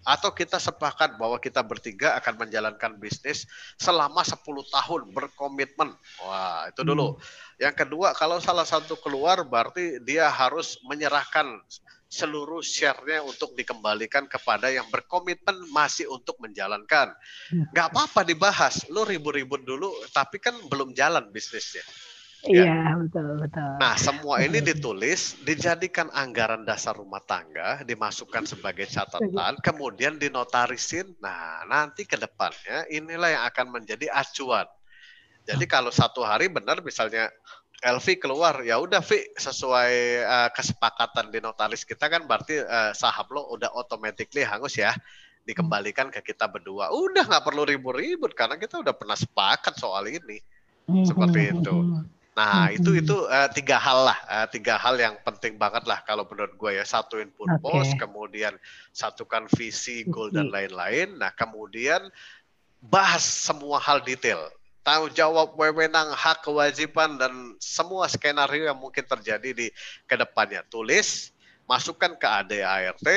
atau 0.03 0.29
kita 0.35 0.59
sepakat 0.59 1.15
bahwa 1.15 1.39
kita 1.39 1.63
bertiga 1.63 2.19
akan 2.19 2.47
menjalankan 2.47 2.99
bisnis 2.99 3.47
selama 3.79 4.23
10 4.23 4.43
tahun 4.45 5.01
berkomitmen. 5.15 5.95
Wah, 6.23 6.67
itu 6.67 6.83
dulu. 6.83 7.17
Yang 7.59 7.87
kedua, 7.87 8.11
kalau 8.15 8.39
salah 8.43 8.67
satu 8.67 8.99
keluar 8.99 9.41
berarti 9.47 10.03
dia 10.03 10.27
harus 10.27 10.79
menyerahkan 10.83 11.59
seluruh 12.13 12.61
share-nya 12.61 13.25
untuk 13.25 13.57
dikembalikan 13.57 14.29
kepada 14.29 14.69
yang 14.69 14.85
berkomitmen 14.93 15.65
masih 15.73 16.05
untuk 16.13 16.37
menjalankan. 16.37 17.09
Nggak 17.73 17.87
apa-apa 17.89 18.21
dibahas, 18.21 18.85
lu 18.93 19.01
ribut-ribut 19.01 19.65
dulu, 19.65 19.89
tapi 20.13 20.37
kan 20.37 20.53
belum 20.69 20.93
jalan 20.93 21.25
bisnisnya. 21.33 21.81
Iya, 22.43 22.99
betul, 22.99 23.39
betul. 23.39 23.71
Nah, 23.79 23.95
semua 23.95 24.43
ini 24.43 24.59
ditulis, 24.59 25.39
dijadikan 25.47 26.11
anggaran 26.11 26.67
dasar 26.67 26.91
rumah 26.91 27.23
tangga, 27.23 27.87
dimasukkan 27.87 28.43
sebagai 28.43 28.83
catatan, 28.91 29.55
kemudian 29.63 30.19
dinotarisin. 30.19 31.07
Nah, 31.23 31.63
nanti 31.71 32.03
ke 32.03 32.19
depannya 32.19 32.83
inilah 32.91 33.29
yang 33.31 33.43
akan 33.47 33.67
menjadi 33.79 34.11
acuan. 34.11 34.67
Jadi 35.47 35.65
kalau 35.67 35.91
satu 35.91 36.23
hari 36.23 36.51
benar 36.51 36.83
misalnya 36.83 37.31
Elvi 37.83 38.15
keluar, 38.15 38.63
ya 38.63 38.79
udah 38.79 39.03
Vi 39.03 39.19
sesuai 39.35 39.91
eh, 40.23 40.49
kesepakatan 40.55 41.35
di 41.35 41.43
notaris 41.43 41.83
kita 41.83 42.07
kan 42.07 42.23
berarti 42.23 42.63
eh, 42.63 42.91
saham 42.95 43.27
lo 43.31 43.51
udah 43.51 43.75
automatically 43.75 44.47
hangus 44.47 44.79
ya 44.79 44.95
dikembalikan 45.43 46.07
ke 46.07 46.23
kita 46.23 46.47
berdua. 46.47 46.95
Udah 46.95 47.27
nggak 47.27 47.43
perlu 47.43 47.67
ribut-ribut 47.67 48.31
karena 48.35 48.55
kita 48.55 48.79
udah 48.79 48.95
pernah 48.95 49.19
sepakat 49.19 49.75
soal 49.75 50.07
ini. 50.07 50.39
seperti 50.83 51.55
itu. 51.55 51.75
Nah, 52.33 52.69
Mhm. 52.69 52.77
itu 52.81 52.89
itu 52.97 53.17
eh, 53.29 53.49
tiga 53.53 53.77
hal 53.77 54.09
lah, 54.09 54.17
eh, 54.25 54.47
tiga 54.49 54.73
hal 54.73 54.97
yang 54.97 55.13
penting 55.21 55.53
banget 55.53 55.85
lah 55.85 56.01
kalau 56.01 56.25
menurut 56.25 56.57
gue 56.57 56.71
ya. 56.81 56.85
Satuin 56.85 57.29
purpose, 57.29 57.93
Oke. 57.93 58.01
kemudian 58.01 58.57
satukan 58.89 59.45
visi, 59.53 60.01
goal 60.09 60.33
dan 60.33 60.49
lain-lain. 60.49 61.13
Nah, 61.21 61.29
kemudian 61.29 62.09
bahas 62.81 63.21
semua 63.21 63.77
hal 63.77 64.01
detail. 64.01 64.49
Tanggung 64.83 65.15
jawab, 65.15 65.55
wewenang, 65.55 66.11
hak, 66.11 66.43
kewajiban 66.43 67.15
dan 67.15 67.55
semua 67.61 68.09
skenario 68.11 68.67
yang 68.67 68.75
mungkin 68.75 69.07
terjadi 69.07 69.55
di 69.55 69.67
ke 70.03 70.15
depannya. 70.19 70.59
Tulis, 70.67 71.31
masukkan 71.63 72.17
ke 72.19 72.27
ADART, 72.27 73.07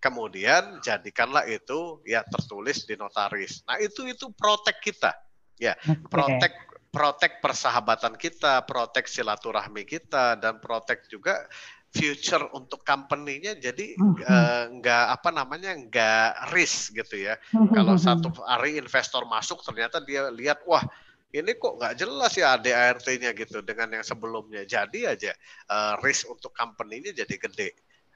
kemudian 0.00 0.80
jadikanlah 0.80 1.44
itu 1.44 2.00
ya 2.08 2.24
tertulis 2.24 2.88
di 2.88 2.96
notaris. 2.96 3.60
Nah, 3.68 3.76
itu 3.82 4.08
itu 4.08 4.32
protek 4.32 4.80
kita. 4.80 5.12
Ya, 5.60 5.76
protek 6.08 6.56
protek 6.90 7.38
persahabatan 7.38 8.18
kita, 8.18 8.66
protek 8.66 9.06
silaturahmi 9.06 9.86
kita, 9.86 10.34
dan 10.36 10.58
protek 10.58 11.06
juga 11.06 11.46
future 11.90 12.50
untuk 12.54 12.82
company-nya. 12.82 13.58
Jadi 13.58 13.94
Mhm. 13.98 14.22
eh, 14.22 14.64
nggak 14.78 15.04
apa 15.18 15.30
namanya 15.30 15.74
nggak 15.74 16.54
risk 16.54 16.94
gitu 16.98 17.30
ya. 17.30 17.38
Kalau 17.50 17.94
satu 17.98 18.30
hari 18.42 18.78
investor 18.78 19.26
masuk 19.26 19.62
ternyata 19.62 20.02
dia 20.02 20.30
lihat 20.30 20.62
wah 20.66 20.82
ini 21.30 21.54
kok 21.54 21.78
nggak 21.78 21.94
jelas 21.94 22.34
ya 22.34 22.58
ADART-nya 22.58 23.30
gitu 23.38 23.62
dengan 23.62 23.90
yang 23.94 24.06
sebelumnya. 24.06 24.66
Jadi 24.66 25.06
aja 25.06 25.30
eh, 25.70 25.94
risk 26.02 26.26
untuk 26.26 26.50
company-nya 26.54 27.14
jadi 27.14 27.36
gede. 27.38 27.70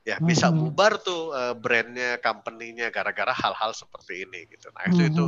Ya 0.05 0.21
bisa 0.21 0.51
Mhm. 0.51 0.59
bubar 0.61 0.99
tuh 0.99 1.31
eh, 1.35 1.55
brandnya, 1.55 2.19
company-nya 2.19 2.91
gara-gara 2.91 3.31
hal-hal 3.35 3.71
seperti 3.71 4.27
ini 4.27 4.51
gitu. 4.51 4.71
Nah 4.75 4.91
itu 4.91 5.03
itu 5.11 5.25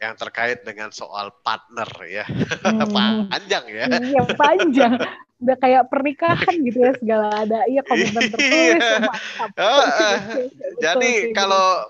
yang 0.00 0.16
terkait 0.16 0.64
dengan 0.64 0.88
soal 0.88 1.28
partner 1.44 1.88
ya. 2.08 2.24
Mhm. 2.64 3.28
Panjang 3.32 3.64
ya. 3.68 3.84
Iya 3.86 4.22
panjang. 4.32 4.96
Udah 5.40 5.56
kayak 5.60 5.84
pernikahan 5.92 6.54
gitu 6.64 6.78
ya 6.80 6.92
segala 6.96 7.26
ada 7.44 7.68
iya 7.68 7.84
komitmen 7.84 8.24
tertulis. 8.32 8.80
Iya. 8.80 8.98
mantap. 9.04 9.50
Heeh. 9.60 10.14
Betul 10.40 10.80
Jadi 10.80 11.12
kalau 11.36 11.84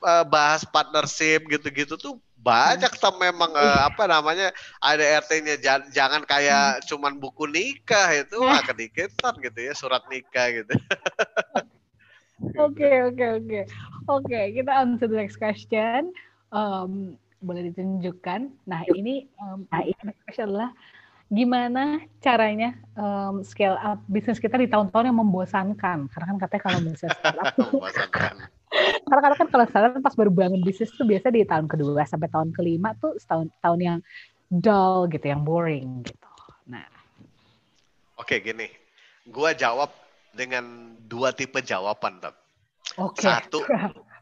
eh, 0.00 0.24
bahas 0.24 0.64
partnership 0.64 1.44
gitu-gitu 1.52 2.00
tuh 2.00 2.16
banyak 2.40 2.88
tuh 2.96 3.12
memang 3.20 3.52
eh, 3.52 3.78
apa 3.84 4.08
namanya 4.08 4.48
ada 4.80 5.04
RT-nya 5.20 5.60
Jan- 5.60 5.92
jangan 5.92 6.24
kayak 6.24 6.80
cuman 6.88 7.20
buku 7.20 7.44
nikah 7.44 8.08
itu 8.16 8.40
wah 8.40 8.64
kedikitan 8.64 9.36
gitu 9.44 9.60
ya 9.60 9.76
surat 9.76 10.00
nikah 10.08 10.48
gitu. 10.64 10.72
Oke 12.40 12.88
oke 13.04 13.26
oke 13.36 13.60
oke 14.08 14.40
kita 14.56 14.72
on 14.80 14.96
to 14.96 15.04
the 15.04 15.12
next 15.12 15.36
question. 15.36 16.08
Um, 16.48 17.20
boleh 17.40 17.72
ditunjukkan. 17.72 18.40
Nah 18.68 18.80
ini 18.92 19.28
um, 19.40 19.64
next 20.04 20.20
question 20.24 20.52
adalah 20.52 20.70
gimana 21.30 22.02
caranya 22.18 22.74
um, 22.98 23.40
scale 23.46 23.78
up 23.78 24.02
bisnis 24.10 24.42
kita 24.42 24.60
di 24.60 24.68
tahun-tahun 24.68 25.10
yang 25.10 25.18
membosankan? 25.18 26.08
Karena 26.12 26.26
kan 26.30 26.36
katanya 26.40 26.62
kalau 26.68 26.78
bisnis 26.84 27.12
startup 27.16 27.54
karena 29.10 29.20
kadang 29.26 29.38
kan 29.42 29.48
kalau 29.50 29.66
startup 29.66 29.98
pas 29.98 30.14
baru 30.14 30.30
bangun 30.30 30.62
bisnis 30.62 30.94
tuh 30.94 31.08
biasa 31.08 31.32
di 31.34 31.42
tahun 31.42 31.66
kedua 31.66 32.06
sampai 32.06 32.30
tahun 32.30 32.54
kelima 32.54 32.94
tuh 33.02 33.18
setahun 33.18 33.50
tahun 33.58 33.80
yang 33.80 33.98
dull 34.50 35.06
gitu, 35.10 35.26
yang 35.26 35.42
boring 35.42 36.02
gitu. 36.06 36.28
Nah, 36.70 36.86
Oke 38.20 38.36
gini, 38.44 38.68
gua 39.32 39.56
jawab 39.56 39.88
dengan 40.36 40.92
dua 41.08 41.32
tipe 41.32 41.64
jawaban, 41.64 42.20
oke. 43.00 43.16
Satu, 43.16 43.64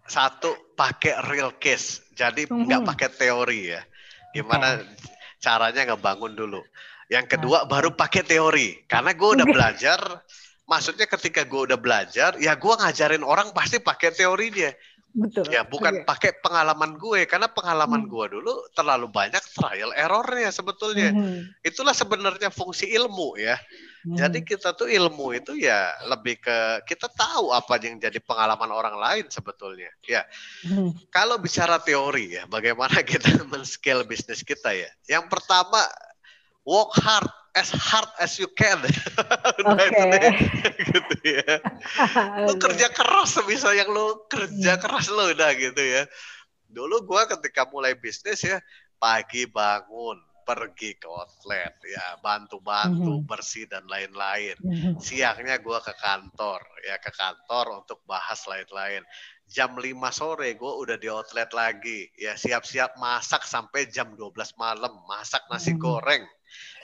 satu 0.08 0.74
pakai 0.74 1.20
real 1.28 1.52
case, 1.60 2.02
jadi 2.16 2.48
nggak 2.48 2.80
Mhm. 2.82 2.88
pakai 2.88 3.08
teori 3.12 3.60
ya. 3.76 3.80
Gimana 4.32 4.82
caranya 5.38 5.94
ngebangun 5.94 6.34
dulu. 6.34 6.60
Yang 7.08 7.36
kedua 7.38 7.64
baru 7.64 7.92
pakai 7.96 8.20
teori, 8.24 8.84
karena 8.84 9.16
gue 9.16 9.28
udah 9.40 9.46
belajar. 9.48 10.00
Maksudnya 10.68 11.08
ketika 11.08 11.48
gue 11.48 11.72
udah 11.72 11.80
belajar, 11.80 12.36
ya 12.36 12.52
gue 12.52 12.74
ngajarin 12.76 13.24
orang 13.24 13.56
pasti 13.56 13.80
pakai 13.80 14.12
teorinya. 14.12 14.68
Betul. 15.16 15.48
Ya 15.48 15.64
bukan 15.64 16.04
Oke. 16.04 16.04
pakai 16.04 16.30
pengalaman 16.44 17.00
gue, 17.00 17.24
karena 17.24 17.48
pengalaman 17.48 18.04
Hmm. 18.04 18.12
gue 18.12 18.26
dulu 18.36 18.52
terlalu 18.76 19.08
banyak 19.08 19.40
trial 19.56 19.96
errornya 19.96 20.52
sebetulnya. 20.52 21.16
Mhm. 21.16 21.64
Itulah 21.64 21.96
sebenarnya 21.96 22.52
fungsi 22.52 22.92
ilmu 22.92 23.40
ya. 23.40 23.56
Jadi 24.06 24.38
Mhm. 24.40 24.46
kita 24.46 24.72
tuh 24.78 24.86
ilmu 24.86 25.34
itu 25.34 25.58
ya 25.58 25.90
lebih 26.06 26.38
ke 26.38 26.86
kita 26.86 27.10
tahu 27.10 27.50
apa 27.50 27.82
yang 27.82 27.98
jadi 27.98 28.22
pengalaman 28.22 28.70
orang 28.70 28.94
lain 28.94 29.26
sebetulnya. 29.26 29.90
Ya, 30.06 30.22
Mhm. 30.64 31.10
kalau 31.10 31.34
bicara 31.42 31.82
teori 31.82 32.38
ya, 32.38 32.46
bagaimana 32.46 33.02
kita 33.10 33.42
men-scale 33.50 34.06
bisnis 34.06 34.46
kita 34.46 34.70
ya. 34.70 34.88
Yang 35.10 35.26
pertama, 35.34 35.82
work 36.62 36.94
hard 36.94 37.26
as 37.58 37.74
hard 37.74 38.06
as 38.22 38.38
you 38.38 38.46
can. 38.54 38.78
Udah 38.78 38.94
Oke. 39.90 39.98
deh, 40.14 40.30
gitu 40.94 41.16
ya. 41.26 41.58
Lu 42.46 42.54
kerja 42.62 42.86
keras 42.94 43.34
sebisa 43.34 43.74
yang 43.74 43.90
lu 43.90 44.22
kerja 44.30 44.78
Hmm. 44.78 44.82
keras 44.82 45.10
lu 45.10 45.34
udah 45.34 45.50
gitu 45.58 45.82
ya. 45.82 46.06
Dulu 46.70 47.02
gua 47.02 47.26
ketika 47.26 47.66
mulai 47.66 47.98
bisnis 47.98 48.44
ya, 48.46 48.62
pagi 49.00 49.48
bangun, 49.48 50.20
pergi 50.48 50.96
ke 50.96 51.04
outlet 51.04 51.76
ya, 51.84 52.16
bantu-bantu 52.24 53.20
Mhm. 53.20 53.28
bersih 53.28 53.68
dan 53.68 53.84
lain-lain 53.84 54.56
Mhm. 54.64 54.92
siangnya 54.96 55.60
gue 55.60 55.78
ke 55.84 55.94
kantor 56.00 56.60
ya 56.88 56.96
ke 56.96 57.12
kantor 57.12 57.84
untuk 57.84 58.00
bahas 58.08 58.40
lain-lain 58.48 59.04
jam 59.44 59.76
5 59.76 60.08
sore 60.12 60.56
gue 60.56 60.72
udah 60.82 60.96
di 60.96 61.08
outlet 61.12 61.50
lagi 61.52 62.08
ya 62.16 62.32
siap-siap 62.34 62.96
masak 62.96 63.44
sampai 63.44 63.88
jam 63.92 64.16
12 64.16 64.56
malam 64.56 64.92
masak 65.04 65.44
nasi 65.52 65.72
Hmm. 65.72 65.80
goreng 65.80 66.24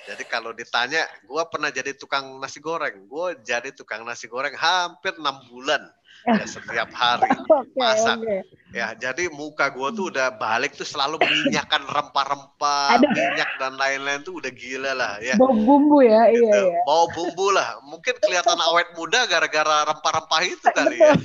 jadi 0.04 0.22
kalau 0.28 0.52
ditanya 0.52 1.02
gue 1.24 1.42
pernah 1.48 1.72
jadi 1.72 1.96
tukang 1.96 2.36
nasi 2.40 2.60
goreng 2.60 3.08
gue 3.08 3.26
jadi 3.44 3.72
tukang 3.72 4.04
nasi 4.04 4.28
goreng 4.28 4.52
hampir 4.56 5.16
enam 5.16 5.40
bulan 5.48 5.80
ya 6.26 6.44
setiap 6.56 6.88
hari 6.90 7.28
Oke, 7.44 7.76
masak. 7.76 8.18
oke. 8.18 8.38
Ya, 8.74 8.90
jadi 8.90 9.30
muka 9.30 9.70
gue 9.70 9.86
tuh 9.94 10.10
udah 10.10 10.34
balik 10.34 10.74
tuh 10.74 10.82
selalu 10.82 11.22
minyakan 11.22 11.86
rempah-rempah, 11.86 12.98
minyak 13.06 13.46
dan 13.54 13.78
lain-lain 13.78 14.26
tuh 14.26 14.42
udah 14.42 14.50
gila 14.50 14.90
lah 14.98 15.22
ya. 15.22 15.38
Bau 15.38 15.54
bumbu 15.54 16.02
ya, 16.02 16.26
iya 16.26 16.50
Gitu. 16.50 16.66
iya. 16.74 16.80
Bau 16.82 17.06
bumbu 17.06 17.54
lah. 17.54 17.78
Mungkin 17.86 18.18
kelihatan 18.18 18.58
awet 18.58 18.90
muda 18.98 19.30
gara-gara 19.30 19.86
rempah-rempah 19.86 20.40
itu 20.42 20.66
kali 20.66 20.98
ya. 20.98 21.14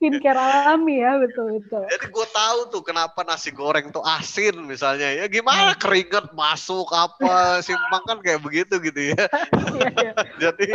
Skincare 0.00 0.32
alami 0.40 1.04
ya, 1.04 1.20
betul 1.20 1.60
betul. 1.60 1.84
Jadi 1.84 2.08
gue 2.08 2.26
tahu 2.32 2.58
tuh 2.72 2.80
kenapa 2.80 3.20
nasi 3.20 3.52
goreng 3.52 3.92
tuh 3.92 4.00
asin 4.00 4.56
misalnya. 4.64 5.12
Ya 5.12 5.28
gimana 5.28 5.76
keringet 5.76 6.32
masuk 6.32 6.88
apa 6.88 7.60
simpang 7.60 8.00
kan 8.08 8.16
kayak 8.24 8.40
begitu 8.40 8.80
gitu 8.80 9.12
ya. 9.12 9.28
Iya, 9.76 9.88
iya. 9.92 10.12
Jadi 10.40 10.72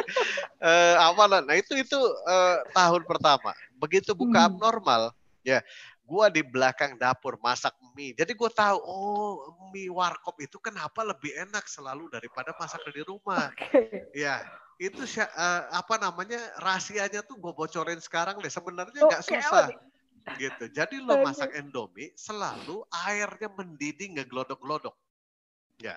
eh, 0.62 0.96
apa 0.96 1.26
lah? 1.26 1.42
Nah 1.42 1.58
itu 1.58 1.74
itu 1.74 1.98
eh, 2.22 2.58
tahun 2.70 3.02
pertama. 3.06 3.54
Begitu 3.78 4.12
buka 4.18 4.46
Hmm. 4.46 4.50
abnormal, 4.52 5.14
ya 5.46 5.62
gua 6.06 6.30
di 6.30 6.42
belakang 6.46 6.98
dapur 6.98 7.38
masak 7.42 7.74
mie. 7.98 8.14
Jadi 8.18 8.34
gue 8.36 8.52
tahu 8.52 8.78
oh 8.82 9.34
mie 9.74 9.90
warkop 9.90 10.38
itu 10.42 10.58
kenapa 10.62 11.02
lebih 11.06 11.34
enak 11.50 11.66
selalu 11.66 12.10
daripada 12.12 12.54
masak 12.60 12.82
di 12.92 13.02
rumah. 13.06 13.50
Oke. 13.56 14.12
Ya 14.16 14.42
itu 14.82 15.08
eh, 15.18 15.64
apa 15.72 15.96
namanya 16.02 16.40
rahasianya 16.60 17.24
tuh 17.24 17.40
gue 17.40 17.54
bocorin 17.56 18.02
sekarang 18.02 18.42
deh. 18.44 18.52
Sebenarnya 18.52 19.08
nggak 19.08 19.24
Oke, 19.24 19.40
susah 19.40 19.66
gitu. 20.36 20.66
Jadi 20.74 21.00
lo 21.00 21.16
masak 21.24 21.56
Indomie 21.56 22.12
selalu 22.18 22.84
airnya 22.92 23.50
mendidih 23.56 24.20
ngeglodok-glodok. 24.20 24.96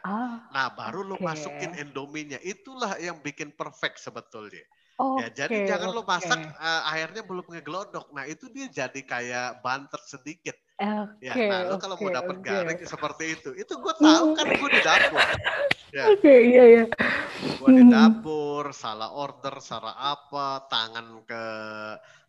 Ah, 0.02 0.48
Nah 0.52 0.66
baru 0.74 1.06
lo 1.06 1.16
Oke. 1.18 1.24
masukin 1.26 1.72
Indominya. 1.78 2.38
Itulah 2.42 2.98
yang 2.98 3.18
bikin 3.22 3.54
perfect 3.54 4.02
sebetulnya. 4.02 4.62
Oke. 4.98 5.22
Ya, 5.22 5.28
jadi 5.30 5.56
jangan 5.66 5.88
lo 5.94 6.02
masak 6.02 6.38
eh, 6.38 6.92
airnya 6.94 7.22
belum 7.22 7.46
ngeglodok. 7.48 8.10
Nah, 8.12 8.24
itu 8.26 8.50
dia 8.50 8.66
jadi 8.68 9.00
kayak 9.02 9.62
banter 9.62 10.00
sedikit. 10.04 10.54
Ya, 10.78 11.34
Oke, 11.34 11.50
nah 11.50 11.66
lo 11.66 11.74
kalau 11.82 11.98
mau 11.98 12.06
oke, 12.06 12.14
dapet 12.14 12.36
oke. 12.38 12.46
garing 12.46 12.78
seperti 12.86 13.24
itu, 13.34 13.50
itu 13.58 13.72
gue 13.74 13.94
tahu 13.98 14.26
kan 14.38 14.46
gue 14.46 14.70
di 14.70 14.80
dapur. 14.82 15.22
Ya, 15.90 16.04
Oke, 16.14 16.34
iya 16.54 16.64
iya. 16.70 16.84
gue 17.58 17.70
di 17.74 17.82
Hmm. 17.82 17.90
dapur, 17.90 18.70
salah 18.70 19.10
order, 19.10 19.58
salah 19.58 19.94
apa, 19.98 20.70
tangan 20.70 21.26
ke 21.26 21.42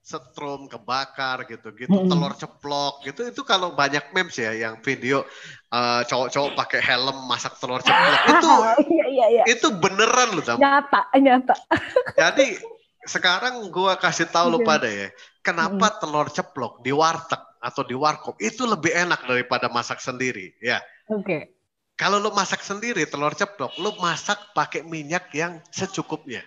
setrum, 0.09 0.65
kebakar 0.65 1.45
gitu-gitu, 1.45 1.93
Hmm. 1.93 2.09
telur 2.09 2.33
ceplok 2.33 3.05
gitu. 3.05 3.29
Itu 3.29 3.45
kalau 3.45 3.77
banyak 3.77 4.09
memes 4.09 4.33
ya 4.33 4.57
yang 4.57 4.81
video 4.81 5.21
eh, 5.69 6.01
cowok-cowok 6.09 6.57
pakai 6.57 6.81
helm 6.81 7.29
masak 7.29 7.53
telur 7.61 7.77
ceplok 7.85 8.21
itu 8.33 8.49
Iya 8.89 9.05
iya 9.05 9.25
iya. 9.29 9.43
itu 9.45 9.69
beneran 9.77 10.33
loh, 10.33 10.41
Tam. 10.41 10.57
Nyata, 10.57 11.13
nyata. 11.13 11.53
Jadi 12.25 12.57
sekarang 13.05 13.69
gua 13.69 13.93
kasih 13.95 14.25
tahu 14.27 14.49
lo 14.49 14.59
Oke. 14.59 14.65
pada 14.65 14.89
ya, 14.89 15.13
kenapa 15.45 16.01
telur 16.01 16.25
ceplok 16.33 16.81
di 16.81 16.89
warteg 16.89 17.37
atau 17.61 17.85
di 17.85 17.93
warkop 17.93 18.41
itu 18.41 18.65
lebih 18.65 18.89
enak 18.91 19.29
daripada 19.29 19.69
masak 19.69 20.01
sendiri, 20.01 20.57
ya. 20.57 20.81
Oke. 21.05 21.53
Kalau 21.93 22.15
lo 22.15 22.31
masak 22.31 22.63
sendiri 22.63 23.03
telur 23.05 23.35
ceplok, 23.35 23.75
lo 23.77 23.93
masak 23.99 24.39
pakai 24.55 24.87
minyak 24.87 25.29
yang 25.35 25.59
secukupnya, 25.69 26.39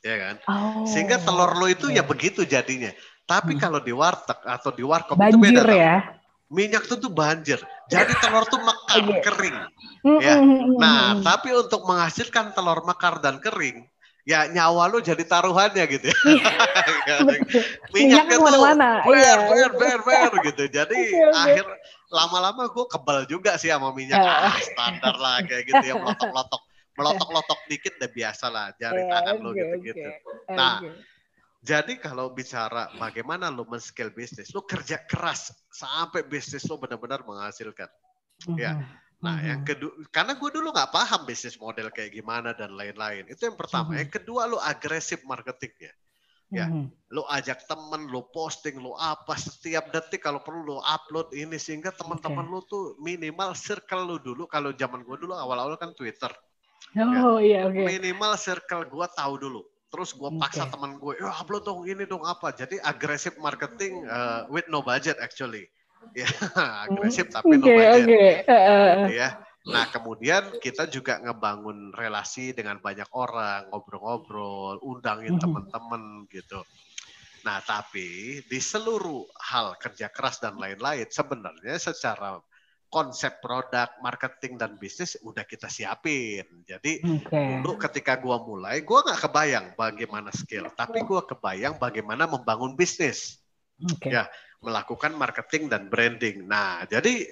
ya 0.00 0.16
kan? 0.16 0.34
Oh. 0.48 0.84
Sehingga 0.88 1.20
telur 1.20 1.52
lo 1.54 1.66
itu 1.68 1.88
ya 1.88 2.02
begitu 2.02 2.44
jadinya. 2.44 2.90
Tapi 3.24 3.54
Hmm. 3.56 3.62
kalau 3.62 3.78
di 3.78 3.94
warteg 3.94 4.38
atau 4.42 4.70
di 4.74 4.82
warkop 4.82 5.14
itu 5.14 5.38
banjir 5.38 5.62
beda. 5.62 5.62
Tam. 5.62 5.76
ya. 5.78 5.96
Minyak 6.50 6.82
tuh 6.90 6.98
tuh 6.98 7.12
banjir. 7.14 7.62
Jadi 7.86 8.10
telur 8.18 8.42
tuh 8.42 8.58
mekar, 8.58 9.06
Oke. 9.06 9.22
kering. 9.22 9.56
Mm, 10.02 10.18
Ya. 10.18 10.34
mm, 10.42 10.50
mm, 10.50 10.76
Nah, 10.82 11.06
tapi 11.22 11.54
untuk 11.54 11.86
menghasilkan 11.86 12.50
telur 12.50 12.82
mekar 12.82 13.22
dan 13.22 13.38
kering, 13.38 13.86
ya 14.26 14.50
nyawa 14.50 14.90
lo 14.90 14.98
jadi 14.98 15.22
taruhannya 15.22 15.84
gitu 15.86 16.10
ya. 16.10 16.16
Betul. 17.06 17.38
Minyaknya 17.94 17.94
Minyak 17.94 18.24
tuh 18.26 18.38
ke 18.38 18.44
mana-mana, 18.50 18.88
ber, 19.06 19.14
iya. 19.14 19.34
ber, 19.46 19.70
ber, 19.78 19.98
ber, 20.02 20.30
gitu. 20.50 20.62
Jadi 20.66 20.98
akhir 21.30 21.64
lama-lama 22.10 22.66
gue 22.66 22.84
kebal 22.90 23.18
juga 23.30 23.54
sih 23.54 23.70
sama 23.70 23.94
minyak. 23.94 24.18
Ah. 24.18 24.50
Ah, 24.50 24.58
standar 24.58 25.14
lah 25.14 25.38
kayak 25.46 25.70
gitu 25.70 25.84
ya, 25.86 25.94
melotok-lotok. 25.94 26.62
Melotok-lotok 26.98 27.60
dikit 27.70 27.96
udah 27.98 28.10
biasa 28.10 28.46
lah, 28.50 28.66
jari 28.76 29.02
Ya, 29.06 29.08
tangan 29.08 29.34
lo 29.40 29.50
oke, 29.54 29.58
gitu-gitu. 29.62 30.10
oke. 30.10 30.52
Nah, 30.54 30.78
Oke. 30.82 30.90
Jadi 31.60 32.00
kalau 32.00 32.32
bicara 32.32 32.88
bagaimana 32.96 33.52
lo 33.52 33.68
men-scale 33.68 34.08
bisnis, 34.16 34.48
lo 34.56 34.64
kerja 34.64 34.96
keras 35.04 35.52
sampai 35.68 36.24
bisnis 36.24 36.64
lo 36.64 36.80
benar-benar 36.80 37.20
menghasilkan. 37.20 37.84
ya. 38.56 38.72
Mhm. 38.80 38.84
Nah, 39.20 39.36
Mhm. 39.36 39.44
yang 39.44 39.62
kedua, 39.68 39.92
karena 40.08 40.32
gue 40.32 40.48
dulu 40.48 40.72
nggak 40.72 40.88
paham 40.88 41.28
bisnis 41.28 41.60
model 41.60 41.92
kayak 41.92 42.16
gimana 42.16 42.56
dan 42.56 42.72
lain-lain. 42.72 43.28
Itu 43.28 43.44
yang 43.52 43.60
pertama. 43.60 43.92
Mhm. 43.92 44.00
Yang 44.00 44.10
kedua, 44.16 44.48
lo 44.48 44.56
agresif 44.56 45.20
marketingnya. 45.28 45.92
ya. 46.50 46.66
Mhm. 46.66 46.90
Lo 47.14 47.28
ajak 47.30 47.62
temen, 47.62 48.10
lo 48.10 48.26
posting, 48.26 48.80
lo 48.82 48.98
apa 48.98 49.38
setiap 49.38 49.92
detik 49.94 50.18
kalau 50.18 50.42
perlu 50.42 50.66
lo 50.66 50.76
upload 50.82 51.30
ini 51.30 51.54
sehingga 51.60 51.94
teman-teman 51.94 52.42
lo 52.42 52.64
tuh 52.66 52.98
minimal 52.98 53.54
circle 53.54 54.02
lo 54.02 54.16
dulu. 54.18 54.48
Kalau 54.50 54.74
zaman 54.74 55.06
gue 55.06 55.16
dulu 55.20 55.30
awal-awal 55.30 55.78
kan 55.78 55.94
Twitter, 55.94 56.32
Oh 56.98 57.38
iya 57.38 57.70
oke. 57.70 57.86
minimal 57.86 58.34
circle 58.34 58.86
gue 58.90 59.06
tahu 59.14 59.34
dulu. 59.38 59.62
Terus 59.90 60.14
gue 60.14 60.30
paksa 60.38 60.70
Oke. 60.70 60.78
teman 60.78 61.02
gue, 61.02 61.18
ya 61.18 61.34
upload 61.34 61.66
dong 61.66 61.82
ini 61.82 62.06
dong 62.06 62.22
apa. 62.22 62.54
Jadi 62.54 62.78
agresif 62.78 63.34
marketing 63.42 64.06
uh, 64.06 64.46
with 64.46 64.66
no 64.70 64.82
budget 64.82 65.18
actually. 65.18 65.66
Ya 66.16 66.24
agresif 66.88 67.28
tapi 67.28 67.58
no 67.58 67.66
budget. 67.66 68.06
oke. 68.06 68.22
Eh, 68.46 68.54
eh, 68.54 68.90
eh. 69.06 69.08
ya. 69.18 69.28
Nah, 69.68 69.84
kemudian 69.92 70.56
kita 70.56 70.88
juga 70.88 71.20
ngebangun 71.20 71.92
relasi 71.92 72.56
dengan 72.56 72.80
banyak 72.80 73.06
orang, 73.12 73.68
ngobrol-ngobrol, 73.68 74.80
undangin 74.80 75.36
Mhm. 75.36 75.42
teman-teman 75.42 76.02
gitu. 76.32 76.64
Nah, 77.44 77.60
tapi 77.60 78.40
di 78.48 78.60
seluruh 78.60 79.28
hal 79.52 79.76
kerja 79.76 80.08
keras 80.08 80.40
dan 80.40 80.56
lain-lain, 80.56 81.04
sebenarnya 81.12 81.76
secara 81.76 82.40
konsep 82.90 83.38
produk, 83.38 83.86
marketing 84.02 84.58
dan 84.58 84.74
bisnis 84.74 85.14
udah 85.22 85.46
kita 85.46 85.70
siapin. 85.70 86.44
Jadi 86.66 86.98
Oke. 87.06 87.62
dulu 87.62 87.78
ketika 87.78 88.18
gua 88.18 88.42
mulai, 88.42 88.82
gua 88.82 89.06
nggak 89.06 89.20
kebayang 89.30 89.66
bagaimana 89.78 90.34
skill, 90.34 90.66
tapi 90.74 91.06
gua 91.06 91.22
kebayang 91.22 91.78
bagaimana 91.78 92.26
membangun 92.26 92.74
bisnis 92.74 93.38
Oke. 93.80 94.10
Ya. 94.10 94.26
melakukan 94.60 95.16
marketing 95.16 95.72
dan 95.72 95.88
branding. 95.88 96.44
Nah, 96.44 96.84
jadi 96.84 97.24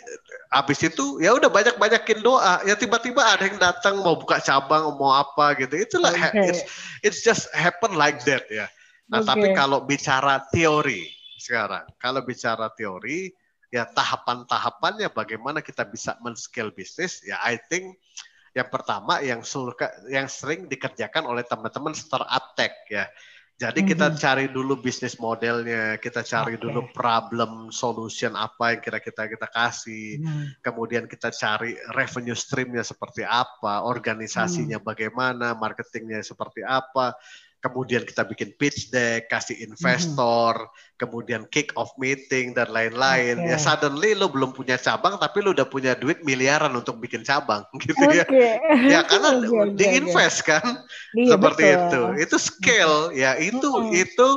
habis 0.49 0.81
itu 0.81 1.21
ya 1.21 1.37
udah 1.37 1.53
banyak-banyakin 1.53 2.25
doa. 2.25 2.65
Ya 2.65 2.73
tiba-tiba 2.73 3.21
ada 3.21 3.45
yang 3.45 3.61
datang 3.61 4.01
mau 4.01 4.17
buka 4.17 4.41
cabang, 4.41 4.97
mau 4.97 5.13
apa 5.13 5.53
gitu. 5.61 5.77
Itulah 5.77 6.17
Oke. 6.17 6.41
it's, 6.49 6.63
it's 7.05 7.21
just 7.21 7.53
happen 7.53 7.93
like 8.01 8.25
that 8.25 8.49
ya. 8.49 8.65
Nah, 9.13 9.21
Oke. 9.21 9.29
tapi 9.29 9.47
kalau 9.53 9.85
bicara 9.85 10.41
teori 10.49 11.05
sekarang, 11.37 11.85
kalau 12.01 12.25
bicara 12.25 12.73
teori 12.73 13.29
ya 13.69 13.85
tahapan-tahapannya 13.85 15.12
bagaimana 15.12 15.61
kita 15.61 15.85
bisa 15.85 16.16
men-scale 16.25 16.73
bisnis 16.73 17.21
ya 17.25 17.37
I 17.45 17.61
think 17.69 18.01
yang 18.57 18.69
pertama 18.73 19.21
yang 19.21 19.45
suka 19.45 19.93
yang 20.09 20.27
sering 20.27 20.66
dikerjakan 20.66 21.29
oleh 21.29 21.45
teman-teman 21.45 21.93
startup 21.93 22.57
tech 22.57 22.73
ya. 22.89 23.07
Jadi 23.59 23.83
kita 23.91 24.14
Mhm. 24.14 24.19
cari 24.23 24.47
dulu 24.47 24.79
bisnis 24.79 25.19
modelnya, 25.19 25.99
kita 25.99 26.23
cari 26.23 26.55
Oke. 26.55 26.62
dulu 26.62 26.95
problem 26.95 27.75
solution 27.75 28.39
apa 28.39 28.71
yang 28.71 28.81
kira-kira 28.81 29.27
kita 29.27 29.51
kasih, 29.51 30.23
Hmm. 30.23 30.55
kemudian 30.62 31.11
kita 31.11 31.35
cari 31.35 31.75
revenue 31.91 32.39
streamnya 32.39 32.87
seperti 32.87 33.27
apa, 33.27 33.83
organisasinya 33.83 34.79
bagaimana, 34.79 35.59
marketingnya 35.59 36.23
seperti 36.23 36.62
apa, 36.62 37.19
kemudian 37.59 38.07
kita 38.07 38.23
bikin 38.23 38.55
pitch 38.55 38.95
deck, 38.95 39.27
kasih 39.27 39.59
investor, 39.67 40.71
kemudian 40.95 41.43
kick 41.51 41.75
off 41.75 41.91
meeting 41.99 42.55
dan 42.55 42.71
lain-lain. 42.71 43.43
Oke. 43.43 43.51
Ya 43.51 43.59
suddenly 43.59 44.15
lo 44.15 44.31
belum 44.31 44.55
punya 44.55 44.79
cabang 44.79 45.19
tapi 45.19 45.43
lo 45.43 45.51
udah 45.55 45.67
punya 45.67 45.99
duit 45.99 46.23
miliaran 46.23 46.71
untuk 46.75 47.03
bikin 47.03 47.27
cabang 47.27 47.67
gitu 47.83 47.99
ya. 48.15 48.23
Oke. 48.27 48.47
Ya 48.87 49.01
karena 49.03 49.43
oke, 49.43 49.75
diinvest 49.75 50.47
kan 50.47 50.87
Iya, 51.19 51.35
seperti 51.35 51.65
betul. 51.67 51.83
itu. 51.83 52.03
Itu 52.23 52.37
scale 52.39 52.99
ya 53.15 53.35
itu 53.39 53.69
Mm-mm. 53.69 53.95
itu 53.95 54.29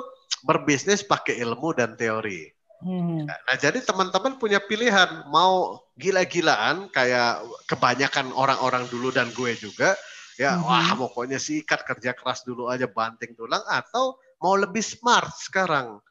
berbisnis 0.42 1.06
pakai 1.06 1.38
ilmu 1.46 1.78
dan 1.78 1.94
teori. 1.94 2.50
Hmm. 2.82 3.30
Nah, 3.30 3.58
jadi 3.62 3.78
teman-teman 3.86 4.42
punya 4.42 4.58
pilihan 4.58 5.30
mau 5.30 5.86
gila-gilaan 6.02 6.90
kayak 6.90 7.46
kebanyakan 7.70 8.34
orang-orang 8.34 8.90
dulu 8.90 9.14
dan 9.14 9.30
gue 9.38 9.54
juga 9.54 9.94
ya 10.40 10.60
Mhm. 10.60 10.64
wah 10.64 10.90
pokoknya 10.96 11.40
sikat 11.42 11.84
kerja 11.84 12.12
keras 12.16 12.44
dulu 12.46 12.68
aja 12.72 12.88
banting 12.88 13.34
tulang 13.36 13.64
atau 13.68 14.20
mau 14.42 14.58
lebih 14.58 14.82
smart 14.82 15.32
sekarang. 15.38 16.02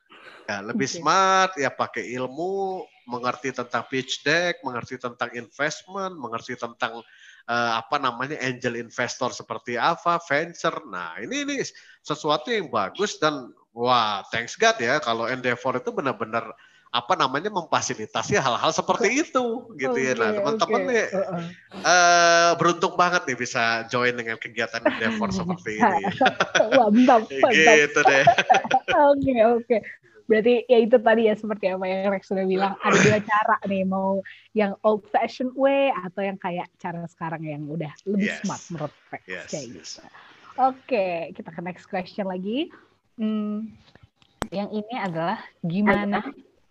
Ya, 0.51 0.67
lebih 0.67 0.91
Oke. 0.91 0.99
smart 0.99 1.53
ya 1.55 1.71
pakai 1.71 2.11
ilmu, 2.19 2.83
mengerti 3.07 3.55
tentang 3.55 3.87
pitch 3.87 4.27
deck, 4.27 4.59
mengerti 4.67 4.99
tentang 4.99 5.31
investment, 5.39 6.19
mengerti 6.19 6.59
tentang 6.59 6.99
eh, 7.47 7.73
apa 7.79 8.03
namanya 8.03 8.35
angel 8.43 8.75
investor 8.83 9.31
seperti 9.31 9.79
apa, 9.79 10.19
venture. 10.27 10.83
Nah, 10.91 11.23
ini 11.23 11.47
ini 11.47 11.63
sesuatu 12.03 12.51
yang 12.51 12.67
bagus 12.67 13.23
dan 13.23 13.55
wah, 13.71 14.27
thanks 14.35 14.59
God 14.59 14.75
ya 14.83 14.99
kalau 14.99 15.31
Endeavor 15.31 15.79
itu 15.79 15.95
benar-benar 15.95 16.51
apa 16.91 17.15
namanya 17.15 17.55
memfasilitasi 17.55 18.35
hal-hal 18.35 18.75
seperti 18.75 19.23
itu 19.23 19.47
gitu 19.79 19.95
ya. 19.95 20.11
Nah, 20.19 20.35
teman-teman 20.35 20.81
oke. 20.83 20.91
nih 20.91 21.07
Heeh. 21.15 21.45
eh, 21.87 22.51
beruntung 22.59 22.99
banget 22.99 23.23
nih 23.31 23.39
bisa 23.39 23.87
join 23.87 24.19
dengan 24.19 24.35
kegiatan 24.43 24.83
Endeavor 24.83 25.31
seperti 25.39 25.79
ini. 25.79 26.03
Wah, 26.75 26.91
mantap, 26.91 27.31
mantap. 27.47 27.75
gitu 27.79 28.01
deh. 28.03 28.25
Oke, 28.91 29.35
oke. 29.55 29.77
Berarti 30.27 30.63
ya 30.67 30.79
itu 30.79 30.95
tadi 30.99 31.27
ya 31.27 31.35
seperti 31.35 31.71
apa 31.71 31.85
yang 31.87 32.11
Rex 32.11 32.31
sudah 32.31 32.47
bilang 32.47 32.75
ada 32.79 32.99
dua 33.03 33.19
cara 33.19 33.57
nih 33.67 33.83
mau 33.83 34.23
yang 34.55 34.75
old 34.83 35.03
fashion 35.11 35.51
way 35.55 35.91
atau 35.91 36.23
yang 36.23 36.39
kayak 36.39 36.71
cara 36.79 37.03
sekarang 37.07 37.43
yang 37.43 37.67
udah 37.67 37.91
lebih 38.07 38.31
Yes. 38.35 38.43
smart 38.43 38.63
menurut 38.71 38.95
Rex 39.11 39.23
Yes, 39.27 39.47
kayak 39.51 39.67
yes. 39.71 39.75
gitu. 39.75 40.01
Oke, 40.59 41.07
kita 41.35 41.51
ke 41.55 41.61
next 41.63 41.87
question 41.87 42.27
lagi. 42.27 42.71
Hmm, 43.15 43.75
yang 44.51 44.71
ini 44.71 44.95
adalah 44.99 45.39
gimana 45.63 46.23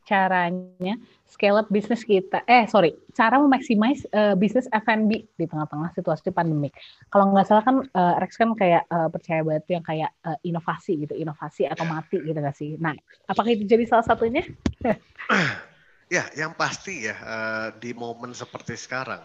caranya 0.09 0.93
scale 1.29 1.61
up 1.61 1.67
bisnis 1.69 2.01
kita? 2.01 2.41
Eh 2.49 2.65
sorry, 2.65 2.97
cara 3.13 3.37
memaksimais 3.37 4.09
eh, 4.09 4.33
bisnis 4.33 4.65
F&B 4.73 5.11
di 5.37 5.45
tengah-tengah 5.45 5.93
situasi 5.93 6.33
pandemik. 6.33 6.73
Kalau 7.13 7.29
nggak 7.29 7.45
salah 7.45 7.61
kan 7.61 7.75
eh, 7.85 8.15
Rex 8.17 8.31
kan 8.41 8.49
kayak 8.57 8.89
eh, 8.89 9.07
percaya 9.13 9.41
banget 9.45 9.65
yang 9.69 9.85
kayak 9.85 10.11
eh, 10.25 10.37
inovasi 10.49 11.05
gitu, 11.05 11.13
inovasi 11.13 11.69
atau 11.69 11.85
mati 11.85 12.17
gitu 12.25 12.39
nggak 12.41 12.57
sih? 12.57 12.73
Nah, 12.81 12.97
apakah 13.29 13.53
itu 13.53 13.69
jadi 13.69 13.85
salah 13.85 14.05
satunya? 14.05 14.41
Ya, 16.09 16.25
yang 16.33 16.57
pasti 16.57 17.05
ya 17.05 17.13
eh, 17.13 17.67
di 17.77 17.93
momen 17.93 18.33
seperti 18.33 18.73
sekarang, 18.73 19.21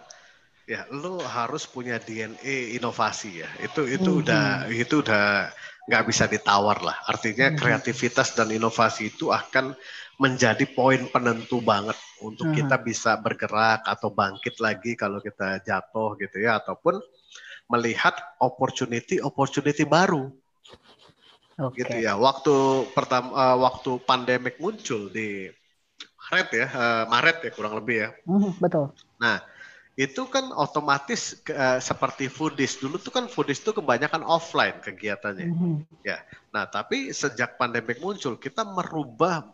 ya 0.68 0.85
lu 0.93 1.16
harus 1.24 1.64
punya 1.64 1.97
DNA 1.97 2.76
inovasi 2.76 3.41
ya. 3.41 3.49
Itu 3.64 3.89
itu 3.89 4.11
Mhm. 4.12 4.20
udah 4.20 4.47
itu 4.68 5.01
udah 5.01 5.49
nggak 5.85 6.05
bisa 6.09 6.24
ditawar 6.24 6.80
lah. 6.80 6.97
Artinya 7.05 7.53
Mhm. 7.53 7.59
kreativitas 7.61 8.32
dan 8.32 8.49
inovasi 8.49 9.12
itu 9.12 9.28
akan 9.28 9.76
menjadi 10.16 10.64
poin 10.72 11.05
penentu 11.12 11.61
banget 11.61 11.97
untuk 12.24 12.49
Mhm. 12.49 12.57
kita 12.57 12.76
bisa 12.80 13.20
bergerak 13.20 13.85
atau 13.85 14.09
bangkit 14.09 14.57
lagi 14.64 14.97
kalau 14.97 15.20
kita 15.20 15.61
jatuh 15.61 16.16
gitu 16.16 16.41
ya, 16.41 16.57
ataupun 16.62 16.97
melihat 17.68 18.16
opportunity 18.41 19.20
opportunity 19.20 19.85
baru 19.85 20.32
Oke. 21.61 21.85
gitu 21.85 21.97
ya. 22.01 22.16
Waktu 22.16 22.55
pertama 22.97 23.28
eh, 23.37 23.57
waktu 23.61 23.91
pandemik 24.09 24.57
muncul 24.61 25.12
di 25.12 25.49
Maret 26.24 26.49
ya, 26.57 26.66
eh, 26.66 27.05
Maret 27.12 27.37
ya 27.45 27.51
kurang 27.53 27.74
lebih 27.76 27.97
ya. 28.05 28.09
Mhm, 28.24 28.57
betul. 28.57 28.89
Nah, 29.20 29.39
itu 29.95 30.26
kan 30.26 30.51
otomatis 30.51 31.38
eh, 31.47 31.78
seperti 31.78 32.26
foodies. 32.26 32.82
Dulu 32.82 32.99
tuh 32.99 33.14
kan 33.14 33.30
foodies 33.30 33.62
tuh 33.62 33.78
kebanyakan 33.78 34.26
offline 34.26 34.82
kegiatannya. 34.82 35.47
Mhm. 35.47 35.74
Nah, 36.51 36.66
tapi 36.66 37.14
sejak 37.14 37.55
pandemik 37.55 38.03
muncul, 38.03 38.34
kita 38.38 38.66
merubah 38.66 39.47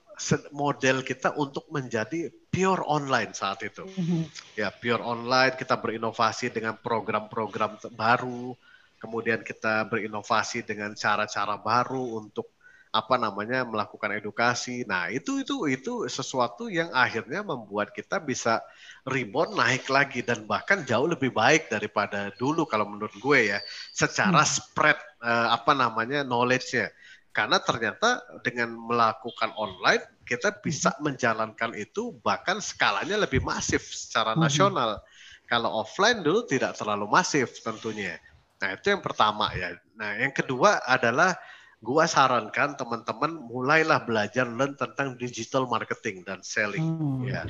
model 0.53 1.01
kita 1.01 1.33
untuk 1.37 1.65
menjadi 1.73 2.29
pure 2.53 2.85
online 2.85 3.33
saat 3.33 3.65
itu. 3.65 3.85
Mhm. 3.85 4.29
Ya, 4.57 4.69
pure 4.73 5.01
online, 5.01 5.57
kita 5.57 5.81
berinovasi 5.81 6.53
dengan 6.53 6.77
program-program 6.77 7.81
baru, 7.97 8.53
kemudian 9.01 9.41
kita 9.41 9.89
berinovasi 9.89 10.65
dengan 10.65 10.93
cara-cara 10.93 11.57
baru 11.57 12.21
untuk 12.21 12.53
apa 12.91 13.15
namanya 13.15 13.63
melakukan 13.63 14.11
edukasi. 14.19 14.83
Nah, 14.83 15.07
itu 15.15 15.43
itu 15.47 15.71
itu 15.71 15.93
sesuatu 16.11 16.67
yang 16.67 16.91
akhirnya 16.91 17.47
membuat 17.47 17.95
kita 17.95 18.19
bisa 18.19 18.59
rebound 19.07 19.55
naik 19.55 19.87
lagi 19.87 20.21
dan 20.27 20.43
bahkan 20.45 20.83
jauh 20.83 21.07
lebih 21.07 21.31
baik 21.31 21.71
daripada 21.71 22.35
dulu 22.35 22.67
kalau 22.67 22.91
menurut 22.91 23.15
gue 23.23 23.55
ya, 23.55 23.59
secara 23.95 24.43
Hmm. 24.43 24.51
spread 24.51 24.99
eh, 25.23 25.49
apa 25.55 25.73
namanya 25.77 26.27
knowledge-nya. 26.27 26.91
Karena 27.31 27.63
ternyata 27.63 28.19
dengan 28.43 28.75
melakukan 28.75 29.55
online 29.55 30.03
kita 30.27 30.51
bisa 30.59 30.91
menjalankan 30.99 31.79
itu 31.79 32.11
bahkan 32.27 32.59
skalanya 32.59 33.15
lebih 33.23 33.39
masif 33.43 33.87
secara 33.87 34.35
Mhm. 34.35 34.41
nasional. 34.43 34.99
Kalau 35.47 35.71
offline 35.83 36.23
dulu 36.27 36.43
tidak 36.47 36.75
terlalu 36.79 37.07
masif 37.07 37.63
tentunya. 37.63 38.19
Nah, 38.59 38.75
itu 38.75 38.91
yang 38.91 39.03
pertama 39.03 39.51
ya. 39.55 39.75
Nah, 39.95 40.19
yang 40.19 40.35
kedua 40.35 40.83
adalah 40.87 41.39
gua 41.81 42.05
sarankan 42.05 42.77
teman-teman 42.77 43.41
mulailah 43.41 44.05
belajar 44.05 44.45
learn 44.45 44.77
tentang 44.77 45.17
digital 45.17 45.65
marketing 45.65 46.23
dan 46.23 46.45
selling 46.45 46.85
Hmm. 46.85 47.25
ya. 47.25 47.49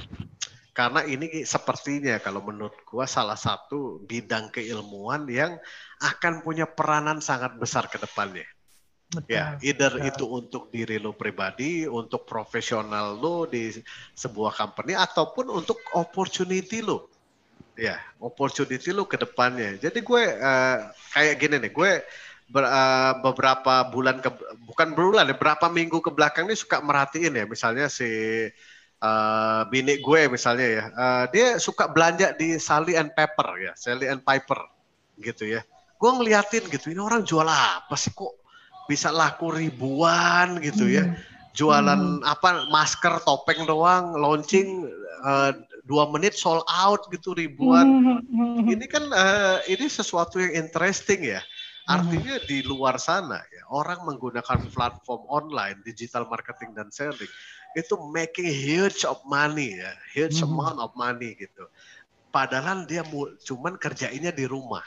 Karena 0.70 1.02
ini 1.02 1.42
sepertinya 1.42 2.22
kalau 2.22 2.46
menurut 2.46 2.78
gua 2.86 3.04
salah 3.10 3.34
satu 3.34 4.06
bidang 4.06 4.54
keilmuan 4.54 5.26
yang 5.26 5.58
akan 5.98 6.46
punya 6.46 6.64
peranan 6.64 7.18
sangat 7.18 7.58
besar 7.58 7.90
ke 7.90 7.98
depannya. 7.98 8.46
Betul. 9.10 9.26
Ya, 9.26 9.58
either 9.58 9.98
betul. 9.98 10.06
itu 10.06 10.24
untuk 10.30 10.62
diri 10.70 11.02
lo 11.02 11.10
pribadi, 11.10 11.82
untuk 11.82 12.22
profesional 12.22 13.18
lo 13.18 13.42
di 13.42 13.74
sebuah 14.14 14.54
company 14.54 14.94
ataupun 14.94 15.50
untuk 15.50 15.82
opportunity 15.98 16.78
lo. 16.78 17.10
Ya, 17.74 17.98
opportunity 18.22 18.94
lo 18.94 19.10
ke 19.10 19.18
depannya. 19.18 19.74
Jadi 19.82 19.98
gue 20.06 20.22
eh, 20.22 20.76
kayak 21.10 21.34
gini 21.42 21.56
nih, 21.58 21.72
gue 21.74 21.92
ber- 22.50 22.66
eh, 22.66 23.12
beberapa 23.22 23.86
bulan 23.88 24.18
ke 24.18 24.30
bukan 24.66 24.92
bulan 24.98 25.30
ya, 25.30 25.36
berapa 25.38 25.70
minggu 25.70 26.02
ke 26.02 26.10
belakang 26.10 26.50
ini 26.50 26.58
suka 26.58 26.82
merhatiin 26.82 27.38
ya, 27.38 27.44
misalnya 27.46 27.86
si 27.86 28.10
eh, 29.00 29.60
bini 29.70 30.02
gue 30.02 30.20
misalnya 30.28 30.66
ya, 30.66 30.84
eh, 30.90 31.24
dia 31.32 31.46
suka 31.62 31.88
belanja 31.88 32.34
di 32.34 32.58
Sally 32.58 32.98
and 32.98 33.14
Pepper 33.14 33.48
ya, 33.62 33.72
Sally 33.78 34.10
and 34.10 34.20
Piper 34.26 34.58
gitu 35.22 35.46
ya. 35.46 35.62
Gue 35.96 36.10
ngeliatin 36.16 36.66
gitu, 36.68 36.90
ini 36.90 37.00
orang 37.00 37.22
jual 37.22 37.46
apa 37.46 37.94
sih 37.94 38.10
kok 38.10 38.34
bisa 38.90 39.14
laku 39.14 39.54
ribuan 39.54 40.58
gitu 40.58 40.90
ya. 40.90 41.06
Hmm. 41.06 41.16
Jualan 41.50 42.22
apa 42.22 42.70
masker, 42.70 43.22
topeng 43.26 43.66
doang, 43.66 44.14
launching 44.18 44.86
eh, 45.26 45.52
dua 45.86 46.06
menit 46.10 46.34
sold 46.38 46.62
out 46.66 47.06
gitu 47.10 47.34
ribuan. 47.34 47.86
Mhm. 47.90 48.70
Ini 48.74 48.86
kan 48.86 49.04
eh, 49.10 49.58
ini 49.74 49.86
sesuatu 49.90 50.38
yang 50.38 50.66
interesting 50.66 51.26
ya. 51.26 51.42
Artinya 51.90 52.38
di 52.46 52.62
luar 52.62 53.02
sana 53.02 53.42
ya 53.50 53.66
orang 53.74 54.06
menggunakan 54.06 54.70
platform 54.70 55.26
online, 55.26 55.82
digital 55.82 56.22
marketing 56.30 56.70
dan 56.70 56.86
selling 56.94 57.30
itu 57.74 57.94
making 58.14 58.46
huge 58.46 59.02
of 59.02 59.18
money 59.26 59.74
ya, 59.74 59.90
huge 60.14 60.38
Mhm. 60.38 60.46
amount 60.46 60.78
of 60.78 60.90
money 60.94 61.34
gitu. 61.34 61.66
Padahal 62.30 62.86
dia 62.86 63.02
cuman 63.42 63.74
kerjainnya 63.74 64.30
di 64.30 64.46
rumah 64.46 64.86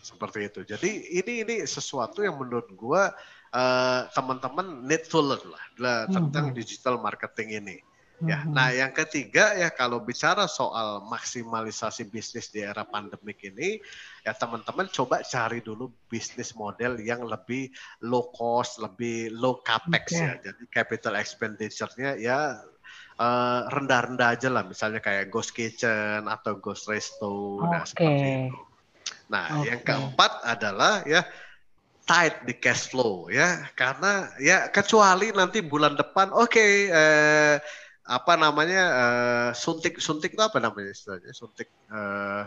seperti 0.00 0.48
itu. 0.48 0.60
Jadi 0.64 0.90
ini 1.20 1.32
ini 1.44 1.56
sesuatu 1.68 2.24
yang 2.24 2.40
menurut 2.40 2.68
gua 2.72 3.12
eh, 3.54 4.02
teman-teman 4.10 4.82
need 4.82 5.06
to 5.06 5.20
learn 5.22 5.44
lah, 5.46 5.64
lah 5.78 5.98
tentang 6.10 6.50
Mhm. 6.50 6.56
digital 6.58 6.98
marketing 6.98 7.62
ini. 7.62 7.76
Ya, 8.24 8.40
Mhm. 8.40 8.56
nah 8.56 8.72
yang 8.72 8.88
ketiga 8.96 9.52
ya 9.52 9.68
kalau 9.68 10.00
bicara 10.00 10.48
soal 10.48 11.04
maksimalisasi 11.12 12.08
bisnis 12.08 12.48
di 12.48 12.64
era 12.64 12.80
pandemik 12.80 13.36
ini, 13.44 13.76
ya 14.24 14.32
teman-teman 14.32 14.88
coba 14.88 15.20
cari 15.20 15.60
dulu 15.60 15.92
bisnis 16.08 16.56
model 16.56 16.96
yang 17.04 17.20
lebih 17.28 17.68
low 18.00 18.32
cost, 18.32 18.80
lebih 18.80 19.28
low 19.28 19.60
capex 19.60 20.08
Oke. 20.08 20.24
ya. 20.24 20.32
Jadi 20.40 20.62
capital 20.72 21.20
expenditure-nya 21.20 22.16
ya 22.16 22.56
eh, 23.20 23.60
rendah-rendah 23.68 24.28
aja 24.40 24.48
lah, 24.48 24.64
misalnya 24.64 25.04
kayak 25.04 25.28
ghost 25.28 25.52
kitchen 25.52 26.24
atau 26.24 26.56
ghost 26.56 26.88
resto, 26.88 27.60
nah 27.68 27.84
Oke. 27.84 27.92
seperti 27.92 28.26
itu. 28.40 28.58
Nah, 29.28 29.60
yang 29.68 29.84
Oke. 29.84 29.88
keempat 29.88 30.32
adalah 30.48 31.04
ya 31.04 31.28
tight 32.08 32.44
di 32.48 32.56
cash 32.60 32.92
flow 32.92 33.28
ya, 33.32 33.68
karena 33.76 34.32
ya 34.40 34.68
kecuali 34.68 35.32
nanti 35.32 35.60
bulan 35.64 35.96
depan, 35.96 36.32
oke, 36.32 36.66
eh, 36.88 37.56
apa 38.04 38.32
namanya 38.36 38.82
eh, 38.92 39.48
suntik 39.56 39.96
suntik 39.98 40.36
itu 40.36 40.42
apa 40.44 40.60
namanya 40.60 40.92
istilahnya 40.92 41.32
suntik 41.32 41.72
eh, 41.88 42.44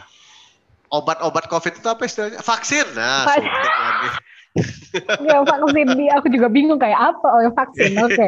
obat-obat 0.93 1.49
covid 1.51 1.73
itu 1.75 1.87
apa 1.89 2.05
istilahnya 2.05 2.39
vaksin 2.45 2.85
nah 2.93 3.25
Pak- 3.25 3.41
suntik 3.41 3.73
lagi 3.73 4.09
Ya 5.27 5.45
vaksin 5.45 5.93
di 5.93 6.05
aku 6.09 6.27
juga 6.33 6.49
bingung 6.49 6.81
kayak 6.81 7.13
apa 7.13 7.27
oh 7.29 7.41
ya 7.45 7.51
vaksin. 7.53 7.93
Oke. 8.01 8.25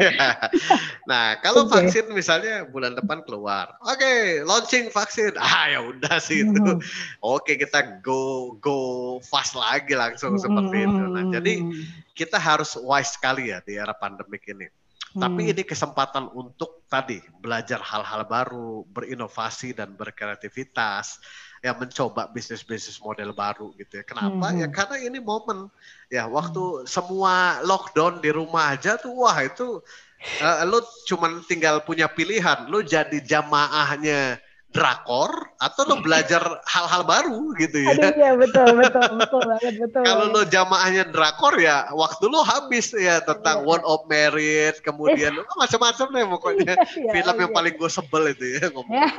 nah 1.10 1.34
kalau 1.42 1.66
Oke. 1.66 1.74
vaksin 1.74 2.06
misalnya 2.14 2.66
bulan 2.70 2.94
depan 2.94 3.26
keluar 3.26 3.74
oke 3.82 4.42
launching 4.46 4.90
vaksin 4.94 5.34
ah 5.42 5.66
ya 5.70 5.80
udah 5.82 6.16
sih 6.22 6.46
itu 6.46 6.60
Mhm. 6.62 6.78
oke 7.22 7.52
kita 7.58 7.98
go 8.02 8.54
go 8.62 8.78
fast 9.26 9.58
lagi 9.58 9.98
langsung 9.98 10.38
seperti 10.38 10.86
itu 10.86 11.02
nah 11.10 11.24
jadi 11.34 11.54
Mhm. 11.66 12.14
kita 12.14 12.38
harus 12.38 12.78
wise 12.78 13.18
sekali 13.18 13.50
ya 13.50 13.58
di 13.64 13.74
era 13.74 13.94
pandemik 13.96 14.46
ini 14.46 14.70
Tapi 15.10 15.42
Hmm. 15.42 15.50
ini 15.50 15.62
kesempatan 15.66 16.30
untuk 16.30 16.86
tadi 16.86 17.18
belajar 17.42 17.82
hal-hal 17.82 18.22
baru, 18.30 18.86
berinovasi 18.86 19.74
dan 19.74 19.98
berkreativitas, 19.98 21.18
ya 21.60 21.74
mencoba 21.74 22.30
bisnis-bisnis 22.30 23.02
model 23.02 23.34
baru 23.34 23.74
gitu 23.74 23.98
ya. 24.00 24.04
Kenapa? 24.06 24.54
Mhm. 24.54 24.60
Ya 24.62 24.68
karena 24.70 24.96
ini 25.02 25.18
momen 25.18 25.66
ya 26.08 26.30
waktu 26.30 26.86
semua 26.86 27.58
lockdown 27.66 28.22
di 28.22 28.30
rumah 28.30 28.74
aja 28.78 28.94
tuh 28.96 29.12
wah 29.12 29.34
itu 29.42 29.82
eh, 30.20 30.62
lu 30.68 30.78
cuman 31.08 31.42
tinggal 31.48 31.80
punya 31.82 32.06
pilihan, 32.06 32.68
lu 32.68 32.84
jadi 32.84 33.18
jamaahnya 33.24 34.38
drakor 34.70 35.34
atau 35.58 35.82
lu 35.90 35.98
belajar 35.98 36.62
hal-hal 36.62 37.02
baru 37.02 37.50
gitu 37.58 37.82
ya. 37.82 37.90
Aduh 37.90 38.14
ya 38.14 38.30
betul 38.38 38.78
betul 38.78 39.18
betul 39.18 39.42
banget 39.42 39.74
betul. 39.82 40.02
Kalau 40.06 40.30
lo 40.30 40.46
jamaahnya 40.46 41.10
drakor 41.10 41.58
ya 41.58 41.90
waktu 41.90 42.30
lo 42.30 42.46
habis 42.46 42.94
ya 42.94 43.18
tentang 43.22 43.60
Iya. 43.60 43.66
One 43.66 43.84
of 43.84 44.00
Merit, 44.08 44.80
kemudian 44.80 45.36
oh, 45.36 45.56
macam-macam 45.58 46.06
deh 46.10 46.24
pokoknya. 46.38 46.74
Iya, 46.96 47.12
Film 47.12 47.36
yang 47.38 47.50
iya. 47.50 47.56
paling 47.56 47.74
gue 47.76 47.90
sebel 47.90 48.28
itu 48.32 48.44
ya 48.56 48.70
ngomong. 48.70 48.94
Ya. 48.94 49.10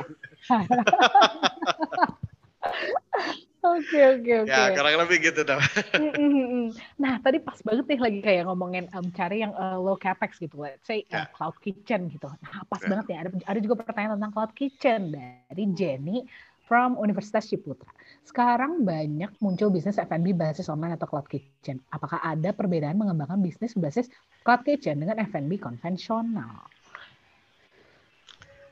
Oke 3.62 3.98
Oke 4.18 4.32
oke. 4.42 4.50
Ya 4.50 4.74
kurang 4.74 5.06
lebih 5.06 5.22
gitu 5.22 5.46
mm. 5.46 6.74
Nah 6.98 7.22
tadi 7.22 7.38
pas 7.38 7.54
banget 7.62 7.86
nih 7.94 8.00
lagi 8.02 8.18
kayak 8.18 8.42
ngomongin 8.50 8.90
um, 8.90 9.06
cari 9.14 9.46
yang 9.46 9.54
uh, 9.54 9.78
low 9.78 9.94
capex 9.94 10.42
gitu, 10.42 10.58
let's 10.58 10.82
say 10.82 11.06
uh, 11.14 11.22
Ya. 11.22 11.30
cloud 11.30 11.54
kitchen 11.62 12.10
gitu. 12.10 12.26
Nah 12.26 12.66
pas 12.66 12.82
Ya. 12.82 12.90
banget 12.90 13.06
ya 13.14 13.16
ada 13.22 13.30
ada 13.30 13.58
juga 13.62 13.78
pertanyaan 13.78 14.18
tentang 14.18 14.32
cloud 14.34 14.52
kitchen 14.58 15.00
dari 15.14 15.64
Jenny 15.78 16.26
from 16.66 16.96
Universitas 16.98 17.46
Ciputra. 17.46 17.92
Sekarang 18.26 18.82
banyak 18.82 19.30
muncul 19.44 19.68
bisnis 19.70 20.00
F&B 20.00 20.32
basis 20.32 20.66
online 20.72 20.96
atau 20.98 21.06
cloud 21.06 21.28
kitchen. 21.28 21.78
Apakah 21.92 22.18
ada 22.18 22.50
perbedaan 22.56 22.96
mengembangkan 22.96 23.38
bisnis 23.44 23.76
berbasis 23.78 24.08
cloud 24.42 24.64
kitchen 24.66 24.98
dengan 24.98 25.20
F&B 25.22 25.60
konvensional? 25.60 26.71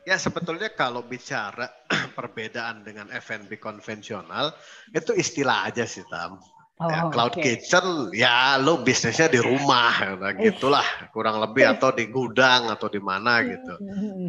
Ya 0.09 0.17
sebetulnya 0.17 0.73
kalau 0.73 1.05
bicara 1.05 1.69
perbedaan 2.17 2.83
dengan 2.83 3.13
F&B 3.13 3.61
konvensional 3.61 4.57
itu 4.97 5.13
istilah 5.13 5.69
aja 5.69 5.85
sih 5.85 6.09
Tam. 6.09 6.41
ya, 6.89 7.05
Oh, 7.05 7.13
cloud 7.13 7.37
oke. 7.37 7.45
kitchen 7.45 8.09
ya 8.17 8.57
lo 8.57 8.81
bisnisnya 8.81 9.29
di 9.29 9.37
rumah 9.39 10.17
nah, 10.17 10.33
gitulah 10.33 10.83
kurang 11.13 11.37
lebih 11.45 11.69
atau 11.69 11.93
di 11.93 12.09
gudang 12.09 12.73
atau 12.73 12.89
di 12.89 12.99
mana 12.99 13.45
gitu. 13.45 13.77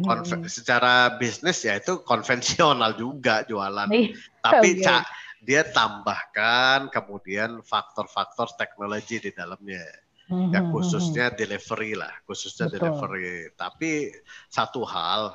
Konve- 0.04 0.44
secara 0.56 1.16
bisnis 1.16 1.64
ya 1.64 1.80
itu 1.80 2.04
konvensional 2.04 2.92
juga 3.00 3.42
jualan. 3.48 3.90
Nih, 3.90 4.06
Tapi 4.44 4.68
Oke. 4.74 4.84
ca- 4.84 5.08
dia 5.42 5.64
tambahkan 5.66 6.92
kemudian 6.92 7.64
faktor-faktor 7.64 8.52
teknologi 8.60 9.18
di 9.18 9.30
dalamnya. 9.34 9.82
Ya 10.52 10.60
mm, 10.60 10.68
mm, 10.68 10.68
khususnya 10.68 11.32
delivery 11.32 11.96
lah, 11.96 12.12
khususnya 12.28 12.68
Betul. 12.68 12.76
delivery. 12.76 13.48
Tapi 13.56 14.12
satu 14.52 14.84
hal, 14.84 15.32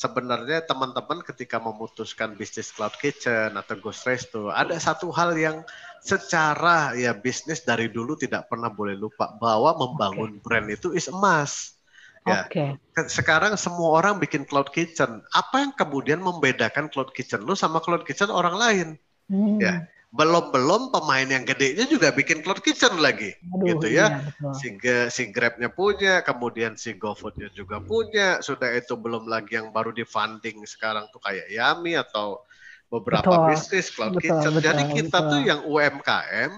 sebenarnya 0.00 0.64
teman-teman 0.64 1.20
ketika 1.20 1.60
memutuskan 1.60 2.32
bisnis 2.32 2.72
cloud 2.72 2.96
kitchen 2.96 3.52
atau 3.52 3.76
ghost 3.76 4.08
resto, 4.08 4.48
ada 4.48 4.72
satu 4.80 5.12
hal 5.12 5.36
yang 5.36 5.60
secara 6.00 6.96
ya 6.96 7.12
bisnis 7.12 7.60
dari 7.60 7.92
dulu 7.92 8.16
tidak 8.16 8.48
pernah 8.48 8.72
boleh 8.72 8.96
lupa 8.96 9.28
bahwa 9.36 9.76
membangun 9.76 10.40
brand 10.40 10.72
itu 10.72 10.96
is 10.96 11.12
emas. 11.12 11.76
Ya, 12.24 12.48
Oke. 12.48 12.80
Ke- 12.96 13.12
sekarang 13.12 13.60
semua 13.60 14.00
orang 14.00 14.16
bikin 14.16 14.48
cloud 14.48 14.72
kitchen. 14.72 15.20
Apa 15.36 15.68
yang 15.68 15.72
kemudian 15.76 16.24
membedakan 16.24 16.88
cloud 16.88 17.12
kitchen 17.12 17.44
lu 17.44 17.52
sama 17.52 17.84
cloud 17.84 18.08
kitchen 18.08 18.32
orang 18.32 18.56
lain? 18.56 18.88
Hmm. 19.28 19.60
Ya. 19.60 19.84
Belum-belum 20.10 20.90
pemain 20.90 21.22
yang 21.22 21.46
gedenya 21.46 21.86
juga 21.86 22.10
bikin 22.10 22.42
cloud 22.42 22.58
kitchen 22.66 22.98
lagi. 22.98 23.30
Aduh, 23.54 23.78
gitu 23.78 23.86
ya. 23.94 24.10
iya, 24.10 24.18
betul. 24.26 24.50
Si, 24.58 24.68
si 25.14 25.22
Grab-nya 25.30 25.70
punya, 25.70 26.26
kemudian 26.26 26.74
si 26.74 26.98
GoFood-nya 26.98 27.54
juga 27.54 27.78
punya. 27.78 28.42
Sudah 28.42 28.74
itu 28.74 28.98
belum 28.98 29.30
lagi 29.30 29.54
yang 29.54 29.70
baru 29.70 29.94
di 29.94 30.02
funding 30.02 30.66
sekarang 30.66 31.06
tuh 31.14 31.22
kayak 31.22 31.46
Yami 31.46 31.94
atau 31.94 32.42
beberapa 32.90 33.30
Betul. 33.30 33.54
bisnis 33.54 33.86
cloud 33.94 34.18
Betul, 34.18 34.34
kitchen. 34.34 34.50
betul, 34.50 34.66
Jadi 34.66 34.82
kita 34.98 35.18
betul. 35.22 35.30
tuh 35.30 35.40
yang 35.46 35.60
UMKM 35.62 36.50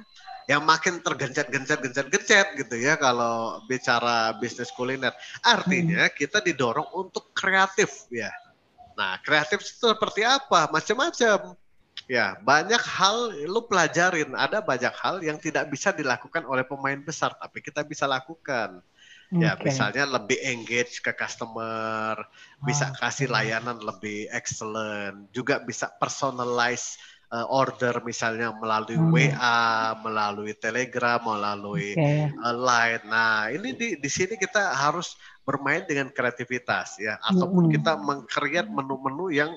yang 0.51 0.63
makin 0.67 0.99
tergencet-gencet 1.05 1.79
gencet-gencet 1.87 2.47
gitu 2.59 2.75
ya 2.81 2.99
kalau 2.99 3.63
bicara 3.71 4.35
bisnis 4.41 4.73
kuliner. 4.75 5.15
Artinya 5.45 6.09
Hmm. 6.09 6.15
kita 6.17 6.43
didorong 6.43 6.89
untuk 6.99 7.31
kreatif 7.37 8.09
ya. 8.11 8.33
Nah, 8.99 9.21
kreatif 9.23 9.63
itu 9.63 9.87
seperti 9.93 10.25
apa? 10.27 10.69
Macam-macam. 10.73 11.57
Ya, 12.13 12.37
banyak 12.45 12.83
hal 12.97 13.17
lu 13.49 13.61
pelajarin. 13.71 14.37
Ada 14.37 14.61
banyak 14.61 14.95
hal 15.03 15.17
yang 15.25 15.39
tidak 15.41 15.65
bisa 15.73 15.97
dilakukan 15.97 16.45
oleh 16.45 16.65
pemain 16.67 17.01
besar, 17.01 17.33
tapi 17.41 17.65
kita 17.65 17.81
bisa 17.89 18.05
lakukan. 18.05 18.85
Ya, 19.41 19.57
Oke. 19.57 19.67
misalnya 19.67 20.05
lebih 20.05 20.39
engage 20.45 21.01
ke 21.01 21.13
customer, 21.17 22.15
bisa 22.61 22.85
Ah, 22.85 23.01
kasih 23.01 23.29
layanan 23.33 23.81
lebih 23.81 24.29
excellent, 24.31 25.33
juga 25.33 25.55
bisa 25.65 25.89
personalize 26.01 27.01
uh, 27.33 27.49
order 27.49 28.05
misalnya 28.05 28.53
melalui 28.53 28.99
Hmm. 28.99 29.09
WA, 29.09 29.97
melalui 30.05 30.53
Telegram, 30.55 31.19
melalui 31.25 31.97
Oke. 31.97 32.09
uh, 32.45 32.55
Line. 32.55 33.03
Nah, 33.09 33.49
ini 33.57 33.73
di 33.73 33.89
di 33.97 34.11
sini 34.13 34.37
kita 34.37 34.77
harus 34.77 35.17
bermain 35.49 35.83
dengan 35.89 36.13
kreativitas 36.13 37.01
ya, 37.01 37.17
ataupun 37.25 37.67
Mm-mm. 37.67 37.73
kita 37.73 37.97
meng-create 37.99 38.69
menu-menu 38.71 39.33
yang 39.33 39.51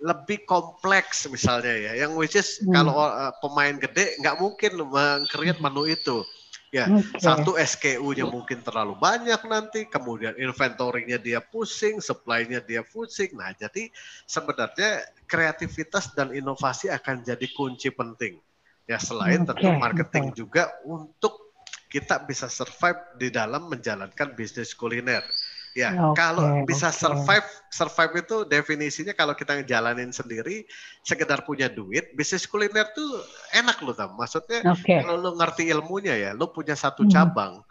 lebih 0.00 0.48
kompleks 0.48 1.28
misalnya 1.28 1.76
ya, 1.76 1.92
yang 2.04 2.16
which 2.16 2.34
is 2.34 2.60
Hmm. 2.64 2.72
kalau 2.72 2.96
uh, 2.96 3.32
pemain 3.44 3.76
gede 3.76 4.16
nggak 4.20 4.36
mungkin 4.40 4.72
meng-create 4.88 5.60
menu 5.60 5.84
itu. 5.88 6.24
Ya, 6.70 6.86
Oke. 6.86 7.18
satu 7.18 7.58
SKU-nya 7.58 8.30
mungkin 8.30 8.62
terlalu 8.62 8.94
banyak 8.94 9.42
nanti, 9.50 9.90
kemudian 9.90 10.38
inventory-nya 10.38 11.18
dia 11.18 11.42
pusing, 11.42 11.98
supply-nya 11.98 12.62
dia 12.62 12.86
pusing. 12.86 13.34
Nah, 13.34 13.50
jadi 13.58 13.90
sebenarnya 14.22 15.02
kreativitas 15.26 16.14
dan 16.14 16.30
inovasi 16.30 16.86
akan 16.86 17.26
jadi 17.26 17.42
kunci 17.50 17.90
penting. 17.90 18.38
Ya, 18.86 19.02
selain 19.02 19.42
Oke, 19.42 19.50
tentu 19.50 19.66
marketing 19.82 20.30
betul. 20.30 20.46
juga 20.46 20.70
untuk 20.86 21.50
kita 21.90 22.22
bisa 22.22 22.46
survive 22.46 23.18
di 23.18 23.34
dalam 23.34 23.66
menjalankan 23.66 24.38
bisnis 24.38 24.70
kuliner. 24.78 25.26
Ya, 25.70 25.94
Oke, 26.10 26.18
kalau 26.18 26.66
bisa 26.66 26.90
oke. 26.90 26.98
survive, 26.98 27.46
survive 27.70 28.26
itu 28.26 28.36
definisinya 28.42 29.14
kalau 29.14 29.38
kita 29.38 29.62
ngejalanin 29.62 30.10
sendiri, 30.10 30.66
sekedar 31.06 31.46
punya 31.46 31.70
duit, 31.70 32.10
bisnis 32.18 32.42
kuliner 32.50 32.90
tuh 32.90 33.06
enak 33.54 33.78
loh, 33.86 33.94
Tam. 33.94 34.18
Maksudnya 34.18 34.66
Oke. 34.66 34.98
kalau 34.98 35.14
lu 35.14 35.30
ngerti 35.38 35.70
ilmunya 35.70 36.18
ya, 36.18 36.30
lu 36.34 36.50
punya 36.50 36.74
satu 36.74 37.06
Hmm. 37.06 37.12
cabang, 37.14 37.62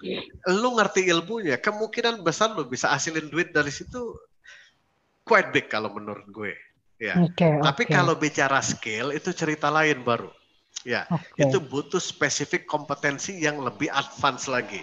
lu 0.48 0.80
ngerti 0.80 1.12
ilmunya, 1.12 1.60
kemungkinan 1.60 2.24
besar 2.24 2.56
lu 2.56 2.64
bisa 2.72 2.88
hasilin 2.88 3.28
duit 3.28 3.52
dari 3.52 3.72
situ 3.72 4.00
quite 5.28 5.52
big 5.52 5.68
kalau 5.68 5.92
menurut 5.92 6.24
gue. 6.32 6.56
Ya. 7.04 7.20
Oke. 7.20 7.60
Tapi 7.60 7.84
oke, 7.84 7.92
kalau 7.92 8.16
bicara 8.16 8.64
skill 8.64 9.12
itu 9.12 9.36
cerita 9.36 9.68
lain 9.68 10.08
baru. 10.08 10.32
Ya, 10.88 11.04
oke. 11.12 11.36
itu 11.36 11.60
butuh 11.60 12.00
spesifik 12.00 12.64
kompetensi 12.64 13.36
yang 13.36 13.60
lebih 13.60 13.92
advance 13.92 14.48
lagi. 14.48 14.80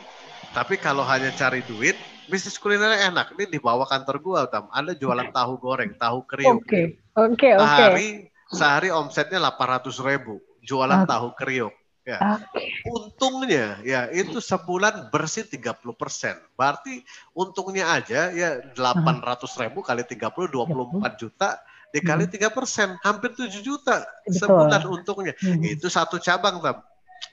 Tapi 0.53 0.75
kalau 0.77 1.03
hanya 1.07 1.31
cari 1.35 1.63
duit, 1.65 1.97
bisnis 2.27 2.59
kuliner 2.59 3.09
enak. 3.09 3.35
Ini 3.35 3.51
di 3.51 3.59
bawah 3.63 3.87
kantor 3.87 4.17
gua, 4.21 4.41
Tam. 4.51 4.67
Ada 4.71 4.95
jualan 4.95 5.31
tahu 5.31 5.53
goreng, 5.59 5.95
tahu 5.97 6.27
kriuk. 6.27 6.63
Oke. 6.63 7.01
Oke. 7.17 7.51
Oke. 7.55 7.63
Sehari, 7.63 8.09
sehari 8.51 8.89
omsetnya 8.91 9.39
800 9.41 9.97
ribu. 10.03 10.43
Jualan 10.67 11.07
Oke. 11.07 11.11
tahu 11.11 11.29
kriuk. 11.39 11.75
Ya. 12.07 12.39
Oke. 12.39 12.63
Untungnya 12.87 13.83
ya 13.83 14.07
itu 14.15 14.39
sebulan 14.39 15.11
bersih 15.11 15.43
30%. 15.43 16.39
Berarti 16.55 17.03
untungnya 17.35 17.91
aja 17.99 18.31
ya 18.31 18.63
800 18.79 19.43
ribu 19.59 19.83
kali 19.83 20.07
30 20.07 20.23
24 20.47 21.19
juta 21.19 21.59
dikali 21.91 22.31
3 22.31 22.47
persen 22.55 22.95
hampir 23.03 23.35
7 23.35 23.59
juta 23.59 24.07
Hmm. 24.07 24.31
Betul. 24.31 24.39
sebulan 24.39 24.83
untungnya. 24.87 25.35
Hmm. 25.39 25.63
Itu 25.67 25.91
satu 25.91 26.23
cabang 26.23 26.63
Tam. 26.63 26.79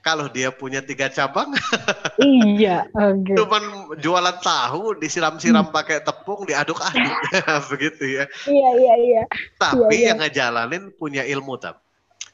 Kalau 0.03 0.27
dia 0.27 0.51
punya 0.51 0.83
tiga 0.83 1.07
cabang, 1.07 1.55
Iya. 2.19 2.91
Oke. 2.91 3.39
cuman 3.39 3.63
jualan 3.97 4.37
tahu 4.43 4.99
disiram-siram 4.99 5.63
Hmm. 5.63 5.71
pakai 5.71 6.03
tepung 6.03 6.43
diaduk-aduk 6.43 7.15
begitu 7.71 8.19
ya. 8.19 8.23
Iya. 8.43 8.69
Iya. 8.75 8.93
Iya. 8.99 9.23
Tapi 9.55 9.95
iya. 9.95 10.11
yang 10.11 10.19
ngejalanin 10.19 10.91
punya 10.91 11.23
ilmu 11.23 11.55
Tam. 11.55 11.79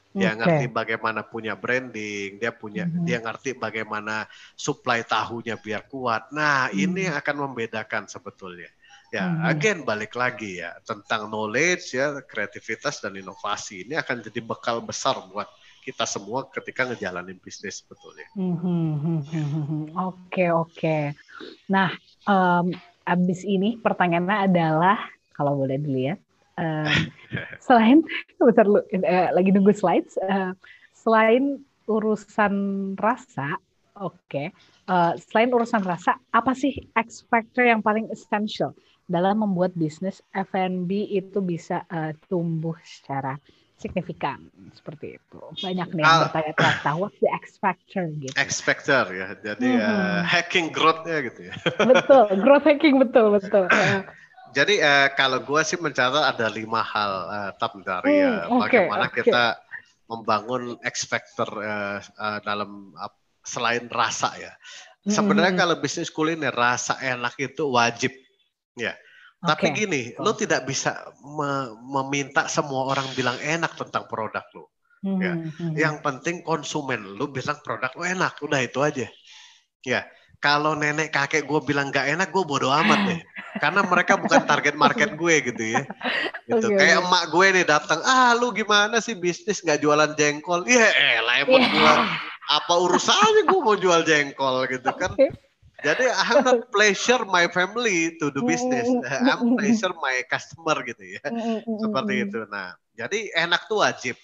Dia 0.09 0.33
Oke. 0.33 0.41
ngerti 0.41 0.65
bagaimana 0.73 1.21
punya 1.21 1.53
branding, 1.53 2.41
dia 2.41 2.49
punya 2.49 2.89
Mhm. 2.89 3.05
dia 3.05 3.21
ngerti 3.21 3.53
bagaimana 3.53 4.25
supply 4.57 5.05
tahunya 5.05 5.61
biar 5.61 5.85
kuat. 5.85 6.33
Nah, 6.33 6.73
ini 6.73 7.05
yang 7.05 7.21
akan 7.21 7.45
membedakan 7.45 8.09
sebetulnya. 8.09 8.73
Ya, 9.09 9.25
Mhm. 9.25 9.41
again 9.45 9.79
balik 9.85 10.13
lagi 10.13 10.61
ya 10.61 10.73
tentang 10.81 11.29
knowledge 11.29 11.93
ya, 11.93 12.21
kreativitas 12.25 13.01
dan 13.01 13.13
inovasi. 13.13 13.85
Ini 13.85 14.01
akan 14.01 14.21
jadi 14.21 14.41
bekal 14.41 14.81
besar 14.81 15.17
buat 15.29 15.49
kita 15.83 16.05
semua 16.05 16.45
ketika 16.51 16.85
ngejalanin 16.85 17.39
bisnis 17.39 17.81
sebetulnya. 17.81 18.27
Mhm. 18.35 19.95
Oke 19.95 20.51
oke. 20.51 21.15
Nah, 21.71 21.89
em, 22.27 22.65
abis 23.07 23.41
ini 23.47 23.79
pertanyaannya 23.79 24.37
adalah 24.51 24.97
kalau 25.33 25.55
boleh 25.55 25.79
dilihat, 25.79 26.19
em, 26.59 26.85
selain 27.65 28.03
bentar 28.37 28.67
lu 28.67 28.83
eh, 28.91 29.29
lagi 29.31 29.49
nunggu 29.49 29.73
slides, 29.73 30.19
eh, 30.19 30.51
selain 30.93 31.63
urusan 31.89 32.53
rasa, 32.99 33.57
oke, 33.97 34.43
eh, 34.53 35.13
selain 35.31 35.49
urusan 35.49 35.81
rasa, 35.81 36.19
apa 36.29 36.53
sih 36.53 36.75
X 36.93 37.25
factor 37.25 37.65
yang 37.65 37.81
paling 37.81 38.11
essential 38.13 38.75
dalam 39.09 39.41
membuat 39.41 39.73
bisnis 39.73 40.21
F&B 40.29 41.09
itu 41.09 41.41
bisa 41.41 41.81
eh, 41.89 42.13
tumbuh 42.29 42.77
secara 42.85 43.39
signifikan 43.79 44.43
seperti 44.75 45.17
itu. 45.17 45.39
Banyak 45.63 45.87
nih 45.95 46.03
yang 46.03 46.19
bertanya-tanya, 46.27 46.93
what's 46.99 47.17
the 47.23 47.31
X 47.31 47.55
factor 47.57 48.03
gitu. 48.19 48.35
X 48.35 48.59
factor 48.59 49.03
ya. 49.09 49.27
Jadi 49.39 49.69
Mhm. 49.71 49.81
eh, 49.81 50.21
hacking 50.27 50.67
growth-nya 50.75 51.17
gitu 51.31 51.41
ya. 51.49 51.53
betul, 51.89 52.25
growth 52.43 52.67
hacking 52.67 52.95
betul 52.99 53.25
betul. 53.39 53.65
Jadi 54.57 54.81
eh, 54.81 55.07
kalau 55.13 55.39
gua 55.45 55.61
sih 55.61 55.77
mencatat 55.77 56.35
ada 56.35 56.47
lima 56.49 56.81
hal 56.81 57.11
eh, 57.29 57.51
tap 57.57 57.73
dari 57.85 58.17
Hmm, 58.17 58.25
eh, 58.27 58.45
oke, 58.49 58.67
bagaimana 58.67 59.05
oke. 59.07 59.15
kita 59.21 59.43
membangun 60.09 60.63
X 60.81 61.05
factor 61.05 61.49
eh, 61.61 61.97
eh, 62.01 62.39
dalam 62.41 62.91
ap- 62.97 63.21
selain 63.45 63.85
rasa 63.87 64.33
ya. 64.35 64.53
Sebenarnya 65.05 65.53
Mm-mm. 65.55 65.61
kalau 65.63 65.75
bisnis 65.79 66.11
kuliner 66.11 66.51
rasa 66.53 66.99
enak 66.99 67.33
itu 67.39 67.63
wajib. 67.71 68.11
Ya. 68.75 68.93
Tapi 69.39 69.71
Oke. 69.71 69.75
gini, 69.87 70.01
lo 70.19 70.35
tidak 70.35 70.67
bisa 70.67 70.99
me- 71.23 71.71
meminta 71.79 72.51
semua 72.51 72.91
orang 72.91 73.07
bilang 73.15 73.39
enak 73.39 73.71
tentang 73.79 74.03
produk 74.11 74.43
lo. 74.51 74.67
Ya. 74.99 75.31
Hmm, 75.31 75.47
hmm. 75.55 75.73
Yang 75.79 75.95
penting 76.03 76.35
konsumen 76.43 77.15
lu 77.15 77.31
bilang 77.31 77.55
produk 77.63 77.87
lu 77.95 78.03
enak, 78.03 78.35
udah 78.43 78.59
itu 78.59 78.83
aja. 78.83 79.07
Ya, 79.87 80.03
kalau 80.43 80.75
nenek 80.75 81.15
kakek 81.15 81.47
gue 81.47 81.59
bilang 81.63 81.87
nggak 81.87 82.19
enak, 82.19 82.35
gue 82.35 82.43
bodo 82.43 82.67
amat 82.67 82.99
deh. 83.07 83.19
Karena 83.63 83.79
mereka 83.87 84.19
bukan 84.19 84.43
target 84.43 84.75
market 84.75 85.15
gue 85.15 85.35
gitu 85.51 85.63
ya. 85.79 85.83
Gitu. 86.49 86.65
Oke, 86.65 86.81
Kayak 86.81 87.05
emak 87.05 87.23
gue 87.29 87.45
nih 87.61 87.65
datang, 87.69 88.01
ah 88.01 88.33
lu 88.33 88.49
gimana 88.49 88.97
sih 88.97 89.13
bisnis 89.13 89.61
nggak 89.61 89.85
jualan 89.85 90.17
jengkol? 90.17 90.65
Iya, 90.65 90.89
elah 91.21 91.45
emang 91.45 91.61
Iya. 91.61 91.69
gua 91.69 91.93
apa 92.49 92.73
urusannya 92.73 93.45
gue 93.45 93.59
mau 93.61 93.77
jual 93.77 94.01
jengkol 94.01 94.65
gitu 94.65 94.89
kan? 94.97 95.13
Oke. 95.13 95.29
Jadi 95.79 96.05
I'm 96.07 96.43
not 96.43 96.67
pleasure 96.69 97.23
my 97.23 97.47
family 97.47 98.19
to 98.19 98.31
do 98.31 98.43
business. 98.43 98.87
I'm 99.07 99.55
pleasure 99.55 99.95
my 99.97 100.23
customer 100.27 100.79
gitu 100.83 101.19
ya. 101.19 101.23
Seperti 101.63 102.13
itu. 102.27 102.39
Nah, 102.47 102.75
jadi 102.95 103.31
enak 103.47 103.71
tuh 103.71 103.83
wajib. 103.83 104.15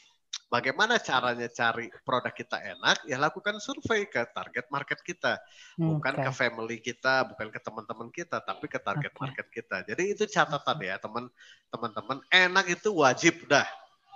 Bagaimana 0.45 1.01
caranya 1.01 1.49
cari 1.49 1.89
produk 2.05 2.29
kita 2.29 2.61
enak? 2.61 3.01
Ya 3.09 3.17
lakukan 3.17 3.57
survei 3.57 4.05
ke 4.05 4.23
target 4.29 4.69
market 4.69 5.01
kita, 5.01 5.41
bukan 5.75 6.21
Oke. 6.21 6.23
ke 6.27 6.31
family 6.31 6.77
kita, 6.79 7.25
bukan 7.33 7.49
ke 7.49 7.59
teman-teman 7.59 8.07
kita, 8.13 8.37
tapi 8.45 8.69
ke 8.69 8.77
target 8.77 9.09
Oke. 9.15 9.19
market 9.25 9.47
kita. 9.49 9.81
Jadi 9.89 10.13
itu 10.13 10.23
catatan 10.29 10.77
ya, 10.85 11.01
teman 11.01 11.27
teman-teman. 11.73 12.21
Enak 12.29 12.77
itu 12.77 12.93
wajib 12.93 13.49
dah 13.49 13.65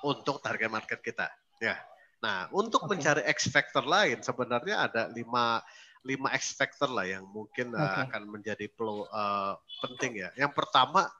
untuk 0.05 0.37
target 0.39 0.69
market 0.69 1.01
kita. 1.01 1.33
Ya. 1.57 1.81
Nah, 2.21 2.45
untuk 2.53 2.85
Oke. 2.85 2.95
mencari 2.95 3.25
X 3.25 3.49
factor 3.49 3.83
lain 3.83 4.21
sebenarnya 4.21 4.85
ada 4.85 5.09
lima 5.09 5.63
lima 6.07 6.31
X 6.31 6.55
factor 6.55 6.87
lah 6.87 7.03
yang 7.03 7.27
mungkin 7.27 7.75
uh, 7.75 7.79
Oke. 7.79 7.99
akan 8.07 8.23
menjadi 8.31 8.65
perlu 8.71 9.03
uh, 9.11 9.59
penting 9.83 10.23
ya. 10.23 10.29
Yang 10.39 10.55
pertama 10.55 11.11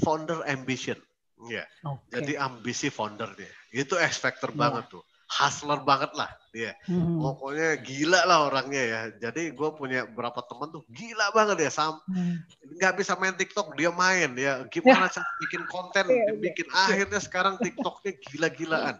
founder 0.00 0.40
ambition. 0.48 0.96
Ya. 1.52 1.68
Oke. 1.84 2.16
Jadi 2.16 2.32
ambisi 2.40 2.88
founder 2.88 3.28
dia. 3.36 3.52
Itu 3.72 4.00
X 4.00 4.16
factor 4.20 4.52
Iya. 4.52 4.58
banget 4.58 4.84
tuh. 4.88 5.04
Hustler 5.26 5.82
banget 5.82 6.14
lah 6.14 6.30
dia. 6.54 6.70
Hmm, 6.86 7.18
Pokoknya 7.18 7.82
gila 7.82 8.22
lah 8.24 8.46
orangnya 8.46 8.82
ya. 8.86 9.00
Jadi 9.28 9.50
gue 9.52 9.70
punya 9.74 10.06
beberapa 10.06 10.38
teman 10.46 10.70
tuh 10.70 10.86
gila 10.86 11.34
banget 11.34 11.66
ya. 11.66 11.70
Sam 11.74 11.98
hmm. 12.06 12.46
nggak 12.78 12.94
bisa 12.94 13.18
main 13.18 13.34
TikTok 13.34 13.74
dia 13.74 13.90
main 13.90 14.32
ya. 14.38 14.62
Gimana 14.70 15.10
cara 15.10 15.26
bikin 15.42 15.66
konten, 15.66 16.06
Iya, 16.08 16.30
iya, 16.30 16.32
bikin 16.38 16.66
akhirnya 16.70 17.20
sekarang 17.20 17.58
TikToknya 17.58 18.12
gila-gilaan. 18.22 18.96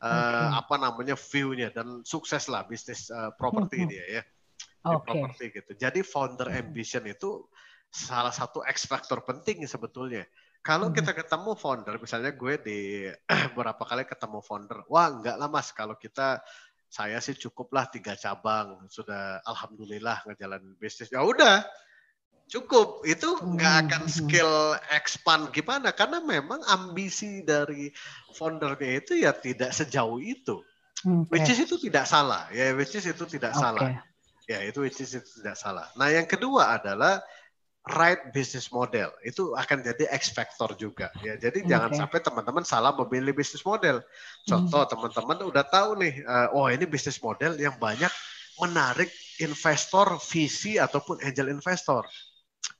Eh, 0.00 0.08
Oke. 0.08 0.56
apa 0.64 0.74
namanya 0.80 1.12
view-nya 1.12 1.68
dan 1.76 2.00
sukses 2.08 2.48
lah 2.48 2.64
bisnis 2.64 3.12
eh, 3.12 3.32
properti 3.36 3.84
Mhm. 3.84 3.88
dia 3.92 4.04
ya 4.20 4.22
di 4.80 4.96
Oke. 4.96 5.04
properti 5.04 5.44
gitu. 5.52 5.70
Jadi 5.76 6.00
founder 6.00 6.48
ambition 6.56 7.04
itu 7.04 7.44
salah 7.92 8.32
satu 8.32 8.64
X 8.64 8.88
factor 8.88 9.20
penting 9.26 9.60
sebetulnya. 9.68 10.24
Kalau 10.60 10.88
Mhm. 10.92 10.96
kita 10.96 11.12
ketemu 11.16 11.52
founder, 11.56 11.96
misalnya 12.00 12.32
gue 12.32 12.54
di 12.60 12.78
beberapa 13.56 13.80
kali 13.84 14.04
ketemu 14.08 14.40
founder, 14.44 14.84
wah 14.88 15.08
enggak 15.08 15.36
lah 15.40 15.48
mas, 15.48 15.72
kalau 15.72 15.96
kita 15.96 16.40
saya 16.90 17.22
sih 17.22 17.38
cukuplah 17.38 17.86
tiga 17.86 18.18
cabang, 18.18 18.82
sudah 18.90 19.40
alhamdulillah 19.46 20.26
ngejalanin 20.26 20.74
bisnis. 20.76 21.08
Ya 21.12 21.22
udah, 21.22 21.62
cukup. 22.50 23.06
Itu 23.06 23.38
nggak 23.38 23.74
Mhm. 23.78 23.82
akan 23.86 24.02
skill 24.10 24.52
expand 24.90 25.54
gimana, 25.54 25.94
karena 25.94 26.18
memang 26.18 26.60
ambisi 26.66 27.46
dari 27.46 27.94
foundernya 28.34 28.90
itu 29.00 29.12
ya 29.22 29.30
tidak 29.32 29.70
sejauh 29.70 30.18
itu. 30.18 30.60
Oke. 31.06 31.30
Which 31.32 31.48
is 31.48 31.62
itu 31.62 31.78
tidak 31.80 32.04
salah, 32.04 32.50
ya 32.52 32.74
which 32.76 32.92
is 32.98 33.06
itu 33.06 33.24
tidak 33.24 33.56
Oke. 33.56 33.62
salah. 33.64 34.02
Ya, 34.50 34.66
itu 34.66 34.82
which 34.82 34.98
is 34.98 35.14
itu 35.14 35.30
tidak 35.38 35.54
salah. 35.54 35.86
Nah, 35.94 36.10
yang 36.10 36.26
kedua 36.26 36.74
adalah 36.74 37.22
right 37.86 38.34
business 38.34 38.66
model. 38.74 39.14
Itu 39.22 39.54
akan 39.54 39.86
jadi 39.86 40.10
X 40.10 40.34
factor 40.34 40.74
juga. 40.74 41.14
Ya, 41.22 41.38
jadi 41.38 41.62
jangan 41.62 41.94
Oke. 41.94 41.98
sampai 42.02 42.18
teman-teman 42.18 42.64
salah 42.66 42.90
memilih 42.98 43.30
bisnis 43.30 43.62
model. 43.62 44.02
Contoh 44.42 44.82
teman-teman 44.90 45.46
udah 45.46 45.62
tahu 45.62 46.02
nih, 46.02 46.26
eh, 46.26 46.48
oh 46.50 46.66
ini 46.66 46.82
bisnis 46.82 47.22
model 47.22 47.54
yang 47.62 47.78
banyak 47.78 48.10
menarik 48.58 49.14
investor 49.38 50.18
VC 50.18 50.82
ataupun 50.82 51.22
angel 51.22 51.46
investor. 51.54 52.02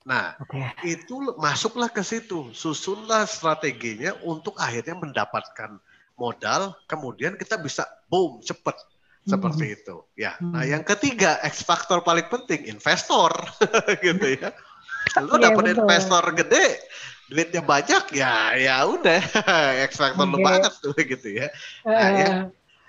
Nah, 0.02 0.34
Oke. 0.42 0.58
itu 0.82 1.22
masuklah 1.38 1.86
ke 1.86 2.02
situ, 2.02 2.50
susunlah 2.50 3.30
strateginya 3.30 4.18
untuk 4.26 4.58
akhirnya 4.58 4.98
mendapatkan 4.98 5.78
modal, 6.18 6.76
kemudian 6.84 7.38
kita 7.38 7.56
bisa 7.56 7.88
boom 8.10 8.42
cepet 8.44 8.76
seperti 9.30 9.64
itu. 9.78 9.96
Ya. 10.18 10.32
Nah, 10.50 10.62
Hmm. 10.62 10.70
yang 10.72 10.82
ketiga 10.82 11.38
X 11.46 11.62
faktor 11.62 12.02
paling 12.08 12.26
penting 12.32 12.66
investor 12.66 13.30
gitu 14.06 14.26
ya. 14.40 14.50
Lu 15.28 15.36
Iya, 15.36 15.50
dapat 15.50 15.64
investor 15.74 16.24
gede, 16.38 16.66
duitnya 17.30 17.62
banyak 17.62 18.04
ya 18.14 18.54
ya 18.58 18.74
udah 18.86 19.20
X 19.90 19.92
faktor 20.02 20.26
lu 20.32 20.38
Oke. 20.38 20.44
banget 20.48 20.72
tuh 20.82 20.94
gitu 20.98 21.28
ya. 21.40 21.46
Nah, 21.94 22.10
Eh, 22.10 22.12
yang 22.22 22.34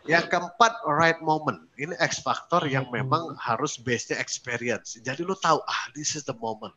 yang 0.06 0.26
keempat 0.32 0.74
right 0.90 1.20
moment. 1.22 1.60
Ini 1.78 1.94
X 2.02 2.26
factor 2.26 2.66
yang 2.66 2.90
Hmm. 2.90 3.06
memang 3.06 3.24
harus 3.38 3.78
base-nya 3.78 4.18
experience. 4.18 4.98
Jadi 5.02 5.22
lu 5.22 5.36
tahu 5.38 5.62
ah 5.66 5.84
this 5.94 6.18
is 6.18 6.26
the 6.26 6.36
moment. 6.38 6.74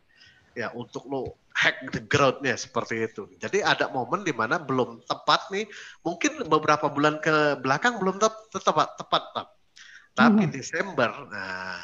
Ya 0.54 0.70
untuk 0.74 1.02
lu 1.10 1.34
hack 1.54 1.82
the 1.90 2.02
ground-nya 2.02 2.54
seperti 2.54 3.06
itu. 3.06 3.26
Jadi 3.42 3.58
ada 3.62 3.90
momen 3.90 4.22
di 4.22 4.30
mana 4.30 4.58
belum 4.62 5.02
tepat 5.06 5.50
nih. 5.50 5.66
Mungkin 6.06 6.46
beberapa 6.46 6.86
bulan 6.90 7.18
ke 7.22 7.58
belakang 7.62 7.98
belum 7.98 8.18
tep- 8.22 8.50
tepat 8.54 8.94
tepat. 9.00 9.22
Tap. 9.34 9.48
Tapi 10.14 10.46
Mhm. 10.46 10.52
Desember, 10.54 11.10
nah 11.26 11.74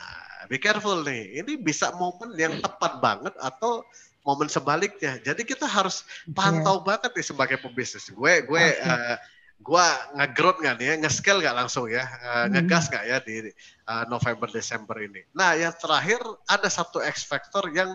be 0.46 0.56
careful 0.56 1.02
nih. 1.02 1.42
Ini 1.42 1.58
bisa 1.58 1.90
momen 1.98 2.34
yang 2.38 2.62
tepat 2.62 3.02
banget 3.02 3.34
atau 3.36 3.82
momen 4.22 4.46
sebaliknya. 4.46 5.18
Jadi 5.20 5.42
kita 5.42 5.66
harus 5.66 6.06
pantau 6.32 6.80
banget 6.86 7.10
nih 7.10 7.26
sebagai 7.26 7.58
pebisnis. 7.58 8.08
Gue 8.10 8.46
gue 8.46 8.62
Oke. 8.62 8.86
eh, 8.86 9.16
gue 9.60 9.86
nge-growth 10.16 10.58
nggak 10.62 10.74
nih 10.80 10.86
ya, 10.86 10.94
nge-scale 11.04 11.40
nggak 11.44 11.56
langsung 11.58 11.86
ya, 11.90 12.06
Hmm. 12.06 12.54
ngegas 12.54 12.88
nggak 12.88 13.04
ya 13.04 13.18
di 13.20 13.36
eh, 13.50 14.04
November 14.08 14.48
Desember 14.48 14.96
ini. 15.02 15.20
Nah 15.34 15.58
yang 15.58 15.74
terakhir 15.74 16.22
ada 16.46 16.68
satu 16.70 17.02
X 17.02 17.26
factor 17.26 17.66
yang 17.74 17.92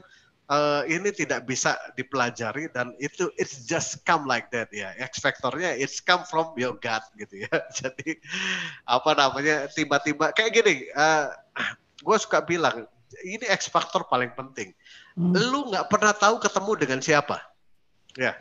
eh, 0.50 0.82
ini 0.91 1.10
tidak 1.14 1.50
bisa 1.50 1.78
dipelajari 1.98 2.70
dan 2.74 2.93
itu 3.02 3.30
it's 3.39 3.66
just 3.66 4.02
come 4.06 4.26
like 4.30 4.50
that 4.54 4.70
ya. 4.70 4.93
X 5.02 5.22
factornya 5.22 5.74
it's 5.78 6.02
come 6.02 6.26
from 6.28 6.54
your 6.60 6.78
gut 6.78 7.04
gitu 7.18 7.46
ya. 7.48 7.56
Jadi 7.80 8.20
apa 8.86 9.12
namanya 9.18 9.68
tiba-tiba 9.72 10.34
kayak 10.34 10.52
gini. 10.54 10.76
gue 12.06 12.18
suka 12.22 12.43
bilang 12.43 12.86
ini 13.26 13.48
X 13.50 13.72
factor 13.72 14.06
paling 14.06 14.30
penting 14.36 14.76
Hmm. 15.16 15.32
lu 15.32 15.72
nggak 15.72 15.88
pernah 15.88 16.12
tahu 16.12 16.43
ketemu 16.43 16.72
dengan 16.76 17.00
siapa. 17.00 17.39
Ya. 18.20 18.36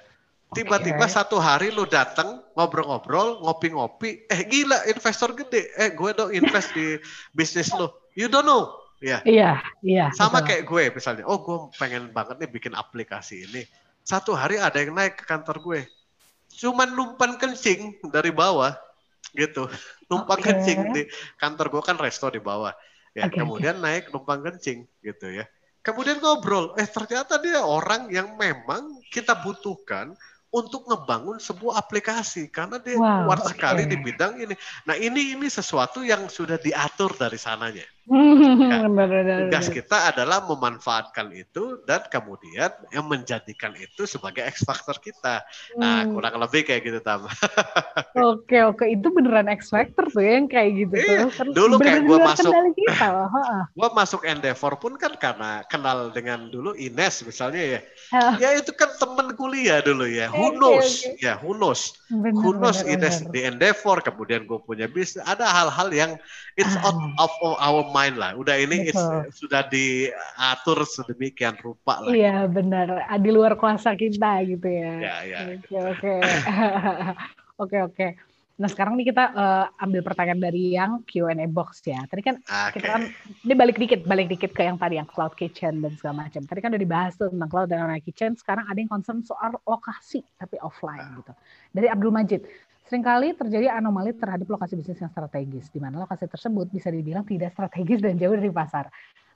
Tiba-tiba 0.55 1.07
Oke. 1.07 1.15
satu 1.15 1.39
hari 1.39 1.71
lu 1.71 1.83
datang 1.87 2.43
ngobrol-ngobrol, 2.55 3.43
ngopi-ngopi, 3.43 4.27
eh 4.31 4.43
gila 4.47 4.87
investor 4.87 5.35
gede, 5.35 5.67
eh 5.75 5.91
gue 5.91 6.11
dong 6.15 6.31
invest 6.31 6.71
di 6.75 6.99
bisnis 7.35 7.75
lu. 7.75 7.91
You 8.15 8.31
don't 8.31 8.47
know. 8.47 8.71
Ya. 9.05 9.21
Iya, 9.29 9.53
iya. 9.85 10.07
Sama 10.17 10.41
betul. 10.41 10.49
kayak 10.49 10.63
gue 10.65 10.85
misalnya, 10.97 11.25
oh 11.29 11.45
gue 11.45 11.59
pengen 11.77 12.09
banget 12.09 12.41
nih 12.41 12.49
bikin 12.49 12.73
aplikasi 12.73 13.45
ini. 13.45 13.69
Satu 14.01 14.33
hari 14.33 14.57
ada 14.57 14.81
yang 14.81 14.97
naik 14.97 15.21
ke 15.21 15.29
kantor 15.29 15.61
gue. 15.61 15.81
Cuman 16.57 16.89
numpan 16.97 17.37
kencing 17.37 18.01
dari 18.09 18.33
bawah 18.33 18.73
gitu. 19.37 19.69
Numpang 20.09 20.41
Oke. 20.41 20.49
kencing 20.49 20.97
di 20.97 21.03
kantor 21.37 21.69
gue 21.69 21.83
kan 21.85 22.01
resto 22.01 22.33
di 22.33 22.41
bawah. 22.41 22.73
Ya, 23.13 23.29
Oke, 23.29 23.45
kemudian 23.45 23.77
naik 23.85 24.09
numpang 24.09 24.41
kencing 24.41 24.89
gitu 25.05 25.27
ya. 25.29 25.45
Kemudian 25.85 26.17
ngobrol, 26.17 26.73
eh 26.81 26.89
ternyata 26.89 27.37
dia 27.37 27.61
orang 27.61 28.09
yang 28.09 28.41
memang 28.41 29.05
kita 29.13 29.37
butuhkan 29.45 30.17
untuk 30.49 30.89
ngebangun 30.89 31.37
sebuah 31.37 31.77
aplikasi 31.77 32.49
karena 32.49 32.81
dia 32.81 32.97
Wow, 32.97 33.29
kuat 33.29 33.45
oke. 33.45 33.49
sekali 33.53 33.85
di 33.85 34.01
bidang 34.01 34.41
ini. 34.41 34.57
Nah, 34.89 34.97
ini 34.97 35.37
ini 35.37 35.45
sesuatu 35.53 36.01
yang 36.01 36.25
sudah 36.33 36.57
diatur 36.57 37.13
dari 37.21 37.37
sananya. 37.37 37.85
Benar, 38.11 38.89
Tugas 39.49 39.65
benar. 39.65 39.75
kita 39.75 39.99
adalah 40.13 40.39
memanfaatkan 40.45 41.33
itu 41.33 41.81
dan 41.83 42.05
kemudian 42.07 42.69
yang 42.91 43.05
menjadikan 43.05 43.73
itu 43.75 44.05
sebagai 44.05 44.45
X 44.45 44.61
factor 44.63 44.97
kita. 44.99 45.41
Nah, 45.75 46.05
Hmm. 46.05 46.13
kurang 46.13 46.37
lebih 46.37 46.65
kayak 46.65 46.83
gitu 46.83 47.01
Tam. 47.01 47.25
Oke 48.35 48.61
oke 48.61 48.85
itu 48.87 49.07
beneran 49.09 49.49
X 49.49 49.69
Factor 49.69 50.07
tuh 50.07 50.21
ya, 50.21 50.39
yang 50.39 50.47
kayak 50.47 50.71
gitu 50.77 50.95
Iya, 50.95 51.27
tuh. 51.27 51.51
Dulu 51.51 51.75
kayak 51.79 52.03
luar 52.05 52.31
masuk- 52.31 52.55
kita 52.75 53.07
loh. 53.09 53.29
Gua 53.79 53.89
masuk 53.93 54.21
Endeavor 54.23 54.75
pun 54.77 54.95
kan 54.95 55.13
karena 55.15 55.63
kenal 55.65 56.11
dengan 56.11 56.47
dulu 56.47 56.75
Ines 56.75 57.23
misalnya 57.23 57.63
ya. 57.63 57.81
Ya 58.37 58.49
itu 58.55 58.71
kan 58.71 58.91
temen 58.95 59.35
kuliah 59.35 59.81
dulu 59.81 60.05
ya. 60.05 60.31
Who 60.31 60.55
knows? 60.55 61.03
Ya, 61.19 61.35
who 61.37 61.55
knows? 61.55 61.99
Bener, 62.07 62.31
Who 62.35 62.55
knows 62.55 62.81
bener, 62.81 63.01
Ines 63.01 63.17
bener. 63.21 63.33
di 63.33 63.41
Endeavor, 63.45 63.99
kemudian 64.01 64.45
gue 64.45 64.59
punya 64.61 64.87
bisnis. 64.87 65.25
Ada 65.25 65.45
hal-hal 65.45 65.89
yang 65.91 66.11
it's 66.55 66.77
out 66.81 66.95
Ah. 66.95 67.25
of 67.25 67.33
our 67.59 67.83
mind 67.95 68.19
lah. 68.19 68.35
Udah 68.35 68.59
ini 68.59 68.91
it's, 68.91 68.99
sudah 69.39 69.63
diatur 69.71 70.83
sedemikian 70.83 71.55
rupa 71.63 72.03
lah. 72.03 72.11
Iya 72.11 72.51
benar, 72.51 73.07
Ah, 73.07 73.19
di 73.23 73.31
luar 73.31 73.55
kuasa 73.55 73.95
kita 73.95 74.43
gitu 74.43 74.67
ya. 74.67 74.93
Ya, 74.99 75.17
ya. 75.23 75.39
Oke 75.63 75.79
oke 75.79 76.13
oke 77.63 77.79
oke. 77.87 78.07
Nah 78.55 78.71
sekarang 78.71 78.95
nih 78.95 79.11
kita 79.11 79.35
eh, 79.35 79.67
ambil 79.83 80.01
pertanyaan 80.07 80.39
dari 80.39 80.79
yang 80.79 81.03
Q&A 81.03 81.47
box 81.51 81.83
ya. 81.91 81.99
Tadi 82.07 82.23
kan 82.23 82.39
Oke. 82.39 82.79
kita 82.79 82.87
kan 82.87 83.03
ini 83.43 83.55
balik 83.55 83.77
dikit, 83.83 84.01
balik 84.07 84.31
dikit 84.31 84.55
ke 84.55 84.63
yang 84.63 84.79
tadi 84.79 84.95
yang 85.03 85.11
cloud 85.11 85.35
kitchen 85.35 85.83
dan 85.83 85.99
segala 85.99 86.27
macam. 86.27 86.47
Tadi 86.47 86.61
kan 86.63 86.71
udah 86.71 86.83
dibahas 86.83 87.13
tuh 87.19 87.35
tentang 87.35 87.51
cloud 87.51 87.67
dan 87.67 87.83
online 87.83 88.05
kitchen. 88.07 88.39
Sekarang 88.39 88.71
ada 88.71 88.79
yang 88.79 88.87
concern 88.87 89.27
soal 89.27 89.59
lokasi 89.67 90.23
tapi 90.39 90.55
offline 90.63 91.19
gitu. 91.19 91.35
Dari 91.75 91.91
Abdul 91.91 92.15
Majid, 92.15 92.47
sering 92.95 93.03
kali 93.03 93.35
terjadi 93.35 93.75
anomali 93.75 94.15
terhadap 94.15 94.47
lokasi 94.47 94.79
bisnis 94.79 95.03
yang 95.03 95.11
strategis, 95.11 95.67
di 95.67 95.83
mana 95.83 96.07
lokasi 96.07 96.31
tersebut 96.31 96.71
bisa 96.71 96.95
dibilang 96.95 97.27
tidak 97.27 97.51
strategis 97.51 97.99
dan 97.99 98.15
jauh 98.15 98.39
dari 98.39 98.55
pasar. 98.55 98.87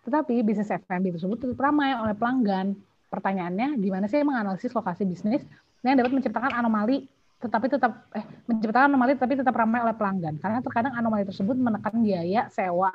Tetapi 0.06 0.47
bisnis 0.47 0.70
F&B 0.70 1.10
tersebut 1.18 1.43
tetap 1.43 1.59
ramai 1.59 1.90
oleh 1.98 2.14
pelanggan. 2.14 2.78
Pertanyaannya, 3.10 3.74
gimana 3.82 4.06
sih 4.06 4.22
menganalisis 4.22 4.70
lokasi 4.70 5.02
bisnis 5.02 5.43
yang 5.82 5.98
dapat 5.98 6.14
menciptakan 6.14 6.55
anomali 6.55 7.10
tetapi 7.39 7.66
tetap 7.70 8.06
eh 8.14 8.22
menciptakan 8.47 8.94
anomali 8.94 9.14
tapi 9.14 9.39
tetap 9.39 9.55
ramai 9.55 9.78
oleh 9.78 9.94
pelanggan 9.94 10.43
karena 10.43 10.59
terkadang 10.59 10.90
anomali 10.98 11.22
tersebut 11.22 11.55
menekan 11.55 12.02
biaya 12.02 12.51
sewa 12.51 12.90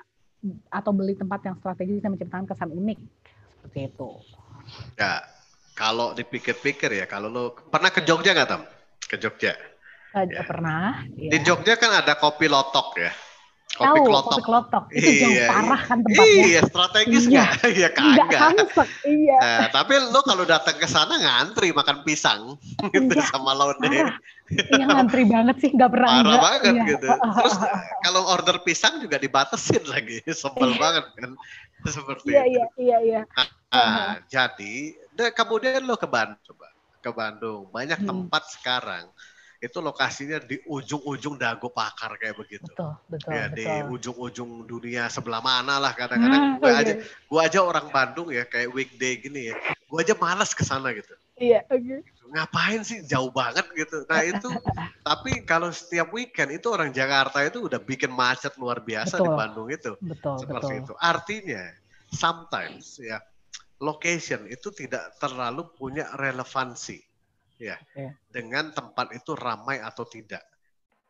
atau 0.67 0.91
beli 0.91 1.15
tempat 1.15 1.47
yang 1.47 1.55
strategis 1.63 2.03
dan 2.03 2.11
menciptakan 2.11 2.43
kesan 2.43 2.75
unik 2.75 2.99
seperti 3.55 3.79
itu. 3.87 4.09
Ya, 4.99 5.23
kalau 5.79 6.11
dipikir-pikir 6.11 6.91
ya, 6.91 7.07
kalau 7.07 7.31
lo 7.31 7.55
pernah 7.55 7.87
ke 7.87 8.03
Jogja 8.03 8.35
nggak 8.35 8.47
Tam? 8.51 8.67
Ke 8.99 9.15
Jogja? 9.15 9.55
Uh, 10.13 10.25
ya. 10.29 10.45
Pernah. 10.45 11.03
Ya. 11.17 11.29
Di 11.33 11.37
Jogja 11.41 11.73
kan 11.75 11.89
ada 11.89 12.13
kopi 12.15 12.45
lotok 12.45 13.01
ya. 13.01 13.11
Kopi 13.73 13.89
Tahu, 13.89 14.05
klotok. 14.05 14.37
Kopi 14.37 14.43
klotok. 14.45 14.83
Itu 14.93 15.09
iya, 15.09 15.17
jauh 15.25 15.37
parah 15.49 15.81
kan 15.81 15.97
tempatnya. 16.05 16.45
Iya, 16.45 16.61
strategis 16.69 17.25
iya. 17.25 17.41
gak? 17.41 17.51
Iya 17.81 17.89
kagak. 17.89 18.39
Enggak 18.53 18.87
iya. 19.09 19.37
Nah, 19.41 19.67
tapi 19.73 19.93
lo 19.97 20.21
kalau 20.21 20.45
datang 20.45 20.77
ke 20.77 20.85
sana 20.85 21.17
ngantri 21.17 21.73
makan 21.73 22.05
pisang 22.05 22.53
gitu 22.93 23.13
iya, 23.17 23.25
sama 23.33 23.57
laundry. 23.57 24.05
Iya 24.53 24.85
ngantri 24.85 25.25
banget 25.25 25.55
sih, 25.57 25.69
nggak 25.73 25.89
pernah 25.89 26.09
Parah 26.13 26.21
enggak. 26.21 26.41
banget 26.45 26.61
iya. 26.69 26.83
gitu. 26.93 27.07
Terus 27.17 27.57
kalau 28.05 28.21
order 28.29 28.57
pisang 28.61 28.93
juga 29.01 29.17
dibatasin 29.17 29.83
lagi, 29.89 30.21
sebel 30.41 30.69
iya. 30.69 30.77
banget 30.77 31.05
kan. 31.17 31.31
Seperti 31.83 32.29
iya, 32.29 32.43
itu. 32.45 32.53
Iya, 32.53 32.65
iya, 32.77 32.97
iya. 33.01 33.21
Nah, 33.25 33.47
uh-huh. 33.73 34.13
jadi 34.29 34.73
kemudian 35.33 35.81
lo 35.81 35.97
ke 35.97 36.05
Bandung 36.05 36.37
coba. 36.45 36.69
Ke 37.01 37.09
Bandung. 37.09 37.73
Banyak 37.73 38.05
hmm. 38.05 38.07
tempat 38.07 38.43
sekarang 38.53 39.09
itu 39.63 39.79
lokasinya 39.79 40.43
di 40.43 40.59
ujung-ujung 40.67 41.39
dago 41.39 41.71
pakar 41.71 42.19
kayak 42.19 42.35
begitu. 42.35 42.67
Betul, 42.67 42.99
betul. 43.07 43.31
Ya 43.31 43.47
betul. 43.47 43.55
di 43.55 43.65
ujung-ujung 43.95 44.51
dunia 44.67 45.07
sebelah 45.07 45.39
mana 45.39 45.79
lah 45.79 45.95
kadang-kadang 45.95 46.43
hmm, 46.43 46.59
gue 46.59 46.71
aja 46.75 46.93
gue 46.99 47.39
aja 47.39 47.59
orang 47.63 47.87
Bandung 47.87 48.27
ya 48.27 48.43
kayak 48.43 48.75
weekday 48.75 49.15
gini 49.23 49.55
ya, 49.55 49.55
gue 49.87 49.99
aja 50.03 50.19
malas 50.19 50.51
ke 50.51 50.67
sana 50.67 50.91
gitu. 50.91 51.15
Iya, 51.39 51.63
oke. 51.71 51.79
Okay. 51.79 51.99
Ngapain 52.35 52.81
sih 52.83 52.99
jauh 53.07 53.31
banget 53.31 53.63
gitu. 53.71 54.03
Nah 54.11 54.19
itu 54.27 54.51
tapi 55.07 55.47
kalau 55.47 55.71
setiap 55.71 56.11
weekend 56.11 56.51
itu 56.59 56.67
orang 56.67 56.91
Jakarta 56.91 57.39
itu 57.47 57.63
udah 57.63 57.79
bikin 57.79 58.11
macet 58.11 58.51
luar 58.59 58.83
biasa 58.83 59.15
betul, 59.15 59.25
di 59.25 59.29
Bandung 59.31 59.67
itu. 59.71 59.91
Betul, 60.03 60.43
Seperti 60.43 60.73
betul. 60.75 60.83
itu. 60.83 60.93
Artinya 60.99 61.63
sometimes 62.11 62.99
ya 62.99 63.23
location 63.79 64.43
itu 64.51 64.75
tidak 64.75 65.15
terlalu 65.23 65.71
punya 65.71 66.11
relevansi 66.19 67.12
ya 67.63 67.77
yeah. 67.95 68.11
dengan 68.27 68.75
tempat 68.75 69.15
itu 69.15 69.31
ramai 69.39 69.79
atau 69.79 70.03
tidak. 70.03 70.43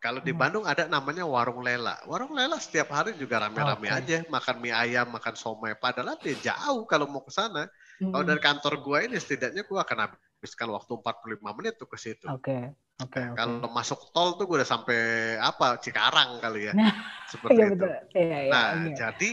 Kalau 0.03 0.19
di 0.19 0.35
hmm. 0.35 0.41
Bandung 0.43 0.65
ada 0.67 0.83
namanya 0.91 1.23
warung 1.23 1.63
lela. 1.63 1.95
Warung 2.03 2.35
lela 2.35 2.59
setiap 2.59 2.91
hari 2.91 3.15
juga 3.15 3.39
rame-rame 3.39 3.87
okay. 3.87 3.99
aja, 4.03 4.17
makan 4.27 4.59
mie 4.59 4.75
ayam, 4.75 5.07
makan 5.07 5.31
somai. 5.31 5.79
Padahal 5.79 6.19
dia 6.19 6.35
jauh 6.51 6.83
kalau 6.83 7.07
mau 7.07 7.23
ke 7.23 7.31
sana. 7.31 7.71
Hmm. 8.03 8.11
Kalau 8.11 8.23
dari 8.27 8.41
kantor 8.43 8.83
gua 8.83 8.99
ini 9.07 9.15
setidaknya 9.15 9.63
gua 9.63 9.87
akan 9.87 10.11
habiskan 10.11 10.75
waktu 10.75 10.91
45 10.99 11.55
menit 11.55 11.79
tuh 11.79 11.87
ke 11.87 11.95
situ. 11.95 12.27
Oke. 12.27 12.51
Okay. 12.51 12.63
Oke. 13.01 13.15
Okay, 13.15 13.25
nah, 13.25 13.31
okay. 13.31 13.39
Kalau 13.39 13.69
masuk 13.73 13.99
tol 14.13 14.29
tuh 14.37 14.45
gue 14.45 14.61
udah 14.61 14.69
sampai 14.69 14.99
apa 15.41 15.81
Cikarang 15.81 16.37
kali 16.37 16.69
ya. 16.69 16.73
Nah, 16.77 16.93
Seperti 17.31 17.57
iya, 17.57 17.65
itu. 17.71 17.85
Iya, 18.13 18.39
iya, 18.45 18.51
nah, 18.53 18.67
iya. 18.77 18.93
jadi 18.93 19.31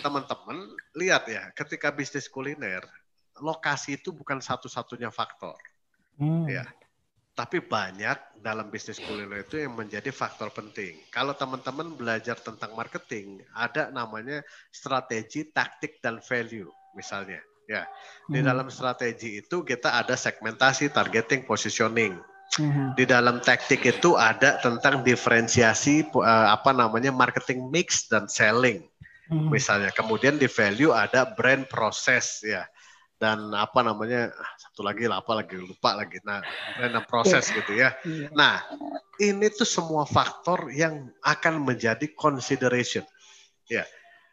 teman-teman 0.00 0.58
lihat 0.96 1.28
ya, 1.28 1.52
ketika 1.52 1.92
bisnis 1.92 2.30
kuliner, 2.32 2.80
lokasi 3.42 4.00
itu 4.00 4.14
bukan 4.16 4.40
satu-satunya 4.40 5.12
faktor. 5.12 5.58
Hmm. 6.20 6.48
Ya. 6.48 6.64
Tapi 7.32 7.64
banyak 7.64 8.44
dalam 8.44 8.68
bisnis 8.68 9.00
kuliner 9.00 9.40
itu 9.40 9.56
yang 9.56 9.72
menjadi 9.72 10.12
faktor 10.12 10.52
penting. 10.52 11.00
Kalau 11.08 11.32
teman-teman 11.32 11.96
belajar 11.96 12.36
tentang 12.36 12.76
marketing, 12.76 13.40
ada 13.56 13.88
namanya 13.88 14.44
strategi, 14.68 15.48
taktik, 15.48 16.02
dan 16.04 16.20
value 16.20 16.68
misalnya. 16.92 17.40
Ya, 17.70 17.88
di 18.28 18.42
hmm. 18.42 18.46
dalam 18.52 18.68
strategi 18.68 19.40
itu 19.40 19.64
kita 19.64 19.96
ada 19.96 20.12
segmentasi, 20.12 20.92
targeting, 20.92 21.48
positioning. 21.48 22.20
Hmm. 22.52 22.92
Di 22.92 23.08
dalam 23.08 23.40
taktik 23.40 23.80
itu 23.80 24.12
ada 24.12 24.60
tentang 24.60 25.00
diferensiasi 25.00 26.12
uh, 26.12 26.52
apa 26.52 26.76
namanya 26.76 27.08
marketing 27.08 27.72
mix 27.72 28.12
dan 28.12 28.28
selling. 28.28 28.84
Hmm. 29.32 29.48
Misalnya, 29.48 29.88
kemudian 29.94 30.36
di 30.36 30.50
value 30.50 30.92
ada 30.92 31.24
brand 31.24 31.64
proses 31.64 32.44
ya 32.44 32.68
dan 33.22 33.54
apa 33.54 33.86
namanya 33.86 34.34
satu 34.58 34.82
lagi 34.82 35.06
lah 35.06 35.22
apa 35.22 35.38
lagi 35.38 35.54
lupa 35.54 35.94
lagi. 35.94 36.18
Nah 36.26 36.42
dan 36.74 36.98
proses 37.06 37.46
yeah. 37.46 37.56
gitu 37.62 37.72
ya. 37.78 37.90
Yeah. 38.02 38.30
nah 38.34 38.58
ini 39.22 39.46
tuh 39.54 39.62
semua 39.62 40.02
faktor 40.02 40.74
yang 40.74 41.06
akan 41.22 41.62
menjadi 41.62 42.10
consideration. 42.18 43.06
Ya 43.70 43.86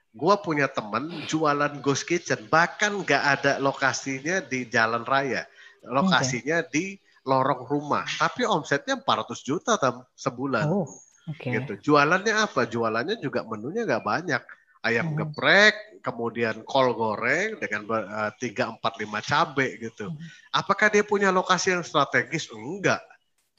gua 0.09 0.41
punya 0.41 0.65
teman 0.65 1.05
jualan 1.29 1.85
ghost 1.85 2.09
kitchen 2.09 2.49
bahkan 2.49 3.05
nggak 3.05 3.23
ada 3.37 3.51
lokasinya 3.61 4.41
di 4.41 4.65
jalan 4.65 5.05
raya. 5.05 5.45
Lokasinya 5.85 6.65
okay. 6.65 6.73
di 6.73 6.85
lorong 7.29 7.69
rumah. 7.69 8.09
Tapi 8.09 8.41
omsetnya 8.41 8.97
400 8.97 9.37
juta 9.45 9.77
sebulan. 10.17 10.65
Oh, 10.65 10.89
okay. 11.29 11.61
gitu. 11.61 11.93
Jualannya 11.93 12.33
apa? 12.33 12.65
Jualannya 12.65 13.21
juga 13.21 13.45
menunya 13.45 13.85
nggak 13.85 14.01
banyak 14.01 14.41
ayam 14.83 15.11
hmm. 15.11 15.17
geprek, 15.23 15.75
kemudian 15.99 16.63
kol 16.63 16.95
goreng 16.95 17.59
dengan 17.59 17.83
eh, 17.99 18.31
tiga 18.39 18.71
empat 18.71 18.99
lima 18.99 19.19
cabe 19.19 19.79
gitu. 19.79 20.07
Hmm. 20.07 20.17
Apakah 20.55 20.87
dia 20.87 21.03
punya 21.03 21.29
lokasi 21.29 21.75
yang 21.75 21.83
strategis? 21.83 22.47
Enggak, 22.51 23.03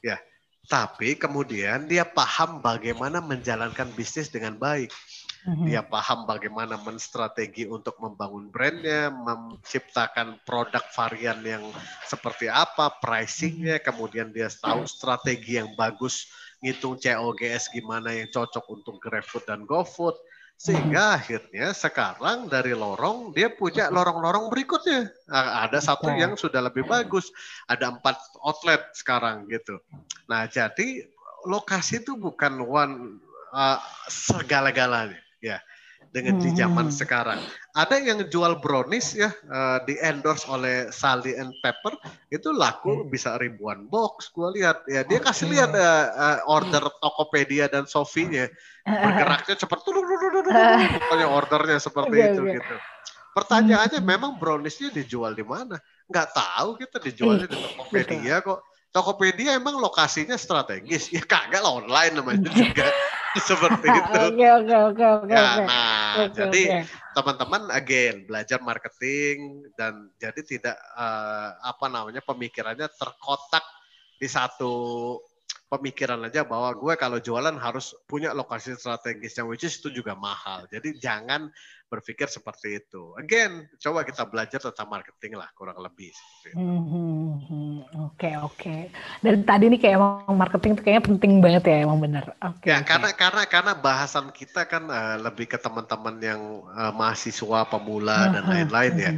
ya. 0.01 0.17
Tapi 0.69 1.17
kemudian 1.17 1.89
dia 1.89 2.05
paham 2.05 2.61
bagaimana 2.61 3.17
menjalankan 3.17 3.89
bisnis 3.97 4.29
dengan 4.29 4.55
baik. 4.61 4.93
Hmm. 5.41 5.65
Dia 5.65 5.81
paham 5.81 6.29
bagaimana 6.29 6.77
menstrategi 6.77 7.65
untuk 7.65 7.97
membangun 7.97 8.53
brandnya, 8.53 9.09
menciptakan 9.09 10.37
produk 10.45 10.85
varian 10.93 11.41
yang 11.41 11.65
seperti 12.05 12.45
apa, 12.45 12.93
pricingnya, 13.01 13.81
kemudian 13.81 14.29
dia 14.29 14.53
tahu 14.53 14.85
strategi 14.85 15.57
yang 15.57 15.73
bagus, 15.73 16.29
ngitung 16.61 17.01
COGS 17.01 17.73
gimana 17.73 18.13
yang 18.13 18.29
cocok 18.29 18.69
untuk 18.69 19.01
GrabFood 19.01 19.49
dan 19.49 19.65
GoFood 19.65 20.13
sehingga 20.61 21.17
akhirnya 21.17 21.73
sekarang 21.73 22.45
dari 22.45 22.77
lorong 22.77 23.33
dia 23.33 23.49
punya 23.49 23.89
lorong-lorong 23.89 24.53
berikutnya. 24.53 25.09
Nah, 25.25 25.65
ada 25.65 25.81
satu 25.81 26.13
yang 26.13 26.37
sudah 26.37 26.61
lebih 26.61 26.85
bagus. 26.85 27.33
Ada 27.65 27.97
empat 27.97 28.21
outlet 28.45 28.93
sekarang 28.93 29.49
gitu. 29.49 29.81
Nah 30.29 30.45
jadi 30.45 31.09
lokasi 31.49 32.05
itu 32.05 32.13
bukan 32.13 32.61
one 32.61 33.17
uh, 33.49 33.81
segala-galanya 34.05 35.17
ya 35.41 35.57
dengan 36.11 36.41
di 36.41 36.51
zaman 36.57 36.89
hmm. 36.89 36.97
sekarang. 36.97 37.39
Ada 37.71 38.03
yang 38.03 38.27
jual 38.27 38.59
brownies 38.59 39.15
ya 39.15 39.31
uh, 39.47 39.79
di 39.87 39.95
endorse 40.01 40.43
oleh 40.49 40.91
Sally 40.91 41.37
and 41.39 41.55
Pepper 41.63 41.95
itu 42.33 42.51
laku 42.51 43.07
bisa 43.07 43.39
ribuan 43.39 43.87
box. 43.87 44.33
Gue 44.35 44.59
lihat 44.59 44.83
ya 44.89 45.07
dia 45.07 45.23
kasih 45.23 45.47
lihat 45.47 45.71
uh, 45.71 46.07
uh, 46.11 46.37
order 46.51 46.83
Tokopedia 46.99 47.71
dan 47.71 47.87
Sofinya 47.87 48.49
bergeraknya 48.83 49.55
cepat 49.55 49.79
tuh 49.85 49.93
pokoknya 49.93 51.27
ordernya 51.29 51.77
seperti 51.79 52.15
iya, 52.19 52.33
itu 52.33 52.43
iya. 52.43 52.53
gitu. 52.59 52.75
Pertanyaannya 53.31 53.99
hmm. 54.03 54.09
memang 54.11 54.31
browniesnya 54.35 54.91
dijual 54.91 55.31
di 55.31 55.47
mana? 55.47 55.79
Nggak 56.11 56.27
tahu 56.35 56.69
kita 56.75 56.97
dijualnya 56.99 57.47
di 57.47 57.55
Tokopedia 57.55 58.43
kok. 58.43 58.59
Tokopedia 58.91 59.55
emang 59.55 59.79
lokasinya 59.79 60.35
strategis. 60.35 61.07
Ya 61.15 61.23
kagak 61.23 61.63
lah 61.63 61.79
online 61.79 62.13
namanya 62.15 62.51
juga. 62.51 62.91
seperti 63.39 63.87
itu. 63.87 64.19
Oke 64.27 64.47
oke 64.59 64.75
oke 64.91 65.05
oke. 65.23 65.31
Ya, 65.31 65.63
nah, 65.63 66.15
okay, 66.27 66.35
jadi 66.35 66.61
teman-teman 67.15 67.71
again 67.71 68.27
belajar 68.27 68.59
marketing 68.59 69.63
dan 69.79 70.11
jadi 70.19 70.41
tidak 70.43 70.75
uh, 70.99 71.55
apa 71.63 71.87
namanya 71.87 72.19
pemikirannya 72.19 72.91
terkotak 72.91 73.63
di 74.19 74.27
satu 74.27 75.15
pemikiran 75.71 76.19
aja 76.27 76.43
bahwa 76.43 76.75
gue 76.75 76.93
kalau 76.99 77.23
jualan 77.23 77.55
harus 77.55 77.95
punya 78.03 78.35
lokasi 78.35 78.75
strategis 78.75 79.39
yang 79.39 79.47
which 79.47 79.63
is 79.63 79.79
itu 79.79 79.87
juga 80.03 80.11
mahal. 80.19 80.67
Jadi 80.67 80.99
jangan 80.99 81.47
berpikir 81.91 82.31
seperti 82.31 82.79
itu. 82.79 83.11
Again, 83.19 83.67
coba 83.75 84.07
kita 84.07 84.23
belajar 84.23 84.63
tentang 84.63 84.87
marketing 84.87 85.35
lah 85.35 85.51
kurang 85.51 85.75
lebih. 85.83 86.15
Hmm, 86.55 86.87
hmm, 86.87 87.31
hmm. 87.51 87.77
Oke 88.07 88.31
oke. 88.39 88.75
Dan 89.19 89.43
tadi 89.43 89.67
nih 89.67 89.75
kayak 89.75 89.99
emang 89.99 90.39
marketing 90.39 90.79
itu 90.79 90.81
kayaknya 90.87 91.03
penting 91.03 91.31
banget 91.43 91.63
ya 91.67 91.83
emang 91.83 91.99
benar. 91.99 92.31
Oke. 92.39 92.63
Okay, 92.63 92.71
ya 92.71 92.79
okay. 92.79 92.87
karena 92.87 93.09
karena 93.11 93.43
karena 93.43 93.73
bahasan 93.75 94.31
kita 94.31 94.63
kan 94.71 94.87
uh, 94.87 95.19
lebih 95.19 95.51
ke 95.51 95.59
teman-teman 95.59 96.15
yang 96.23 96.63
uh, 96.71 96.95
mahasiswa 96.95 97.67
pemula 97.67 98.31
dan 98.31 98.43
lain-lain 98.47 98.93
ya. 98.95 99.11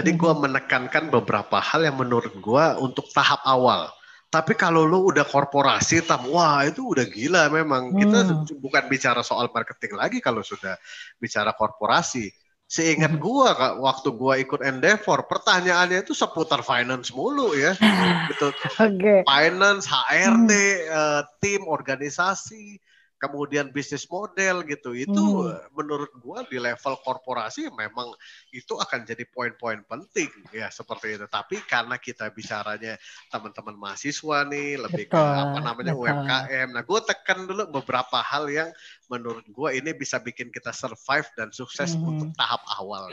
Jadi 0.00 0.16
gue 0.16 0.32
menekankan 0.32 1.12
beberapa 1.12 1.60
hal 1.60 1.84
yang 1.84 2.00
menurut 2.00 2.32
gue 2.32 2.64
untuk 2.80 3.04
tahap 3.12 3.44
awal. 3.44 3.92
Tapi 4.34 4.58
kalau 4.58 4.82
lo 4.82 5.14
udah 5.14 5.22
korporasi, 5.22 6.02
tam, 6.02 6.26
wah 6.26 6.66
itu 6.66 6.82
udah 6.90 7.06
gila 7.06 7.46
memang. 7.54 7.94
Kita 7.94 8.18
hmm. 8.26 8.58
bukan 8.58 8.82
bicara 8.90 9.22
soal 9.22 9.46
marketing 9.54 9.94
lagi 9.94 10.18
kalau 10.18 10.42
sudah 10.42 10.74
bicara 11.22 11.54
korporasi. 11.54 12.34
Seingat 12.66 13.14
gua 13.22 13.54
kak, 13.54 13.74
waktu 13.78 14.08
gua 14.10 14.34
ikut 14.42 14.58
Endeavor, 14.58 15.30
pertanyaannya 15.30 16.02
itu 16.02 16.18
seputar 16.18 16.66
finance 16.66 17.14
mulu 17.14 17.54
ya, 17.54 17.78
gitu. 18.34 18.50
Oke. 18.82 19.22
Finance, 19.22 19.86
HRD, 19.86 20.52
eh, 20.82 21.22
tim, 21.38 21.62
organisasi, 21.70 22.82
kemudian 23.18 23.70
bisnis 23.72 24.04
model 24.10 24.62
gitu. 24.68 24.92
Itu 24.92 25.48
Hmm. 25.48 25.58
menurut 25.72 26.10
gua 26.20 26.44
di 26.44 26.58
level 26.60 26.94
korporasi 27.00 27.70
memang 27.72 28.12
itu 28.52 28.76
akan 28.76 29.04
jadi 29.08 29.24
poin-poin 29.30 29.80
penting 29.86 30.30
ya 30.52 30.68
seperti 30.68 31.16
itu. 31.18 31.26
Tapi 31.30 31.62
karena 31.64 31.96
kita 31.96 32.28
bicaranya 32.34 32.98
teman-teman 33.32 33.74
mahasiswa 33.78 34.44
nih, 34.48 34.76
lebih 34.84 35.06
ke 35.10 35.20
Betul, 35.20 35.34
apa 35.40 35.58
namanya 35.64 35.92
betul. 35.96 36.04
UMKM. 36.10 36.68
Nah, 36.74 36.82
gue 36.84 37.00
tekan 37.06 37.38
dulu 37.48 37.62
beberapa 37.80 38.18
hal 38.20 38.44
yang 38.52 38.70
menurut 39.08 39.44
gua 39.50 39.72
ini 39.72 39.90
bisa 39.96 40.20
bikin 40.20 40.50
kita 40.52 40.70
survive 40.74 41.28
dan 41.38 41.48
sukses 41.54 41.96
Hmm. 41.96 42.10
untuk 42.14 42.30
tahap 42.36 42.60
awal. 42.78 43.08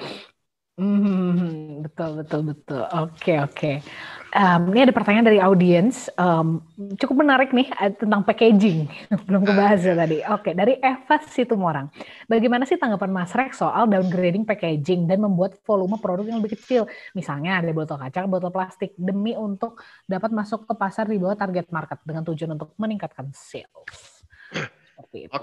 Hmm, 0.79 1.83
betul 1.83 2.23
betul 2.23 2.41
betul. 2.47 2.83
Oke 2.95 3.37
oke. 3.43 3.71
Em, 4.31 4.61
ini 4.71 4.87
ada 4.87 4.95
pertanyaan 4.95 5.27
dari 5.27 5.43
audiens. 5.43 6.07
Em, 6.15 6.63
cukup 6.95 7.27
menarik 7.27 7.51
nih 7.51 7.67
eh, 7.75 7.91
tentang 7.91 8.23
packaging. 8.23 8.87
Belum 9.27 9.43
kebahas 9.43 9.83
ya 9.83 9.91
tadi. 9.91 10.23
Oke, 10.31 10.55
dari 10.55 10.79
Eva 10.79 11.19
Situmorang. 11.27 11.91
Bagaimana 12.31 12.63
sih 12.63 12.79
tanggapan 12.79 13.11
Mas 13.11 13.35
Rex 13.35 13.59
soal 13.59 13.91
downgrading 13.91 14.47
packaging 14.47 15.11
dan 15.11 15.19
membuat 15.19 15.59
volume 15.67 15.99
produk 15.99 16.23
yang 16.23 16.39
lebih 16.39 16.55
kecil? 16.55 16.87
Misalnya 17.11 17.59
ada 17.59 17.75
botol 17.75 17.99
kaca, 17.99 18.23
botol 18.23 18.55
plastik 18.55 18.95
demi 18.95 19.35
untuk 19.35 19.83
dapat 20.07 20.31
masuk 20.31 20.63
ke 20.63 20.73
pasar 20.79 21.11
di 21.11 21.19
bawah 21.19 21.35
target 21.35 21.67
market 21.67 21.99
dengan 22.07 22.23
tujuan 22.23 22.55
untuk 22.55 22.71
meningkatkan 22.79 23.27
sales. 23.35 24.23
Seperti 24.95 25.27
itu. 25.27 25.35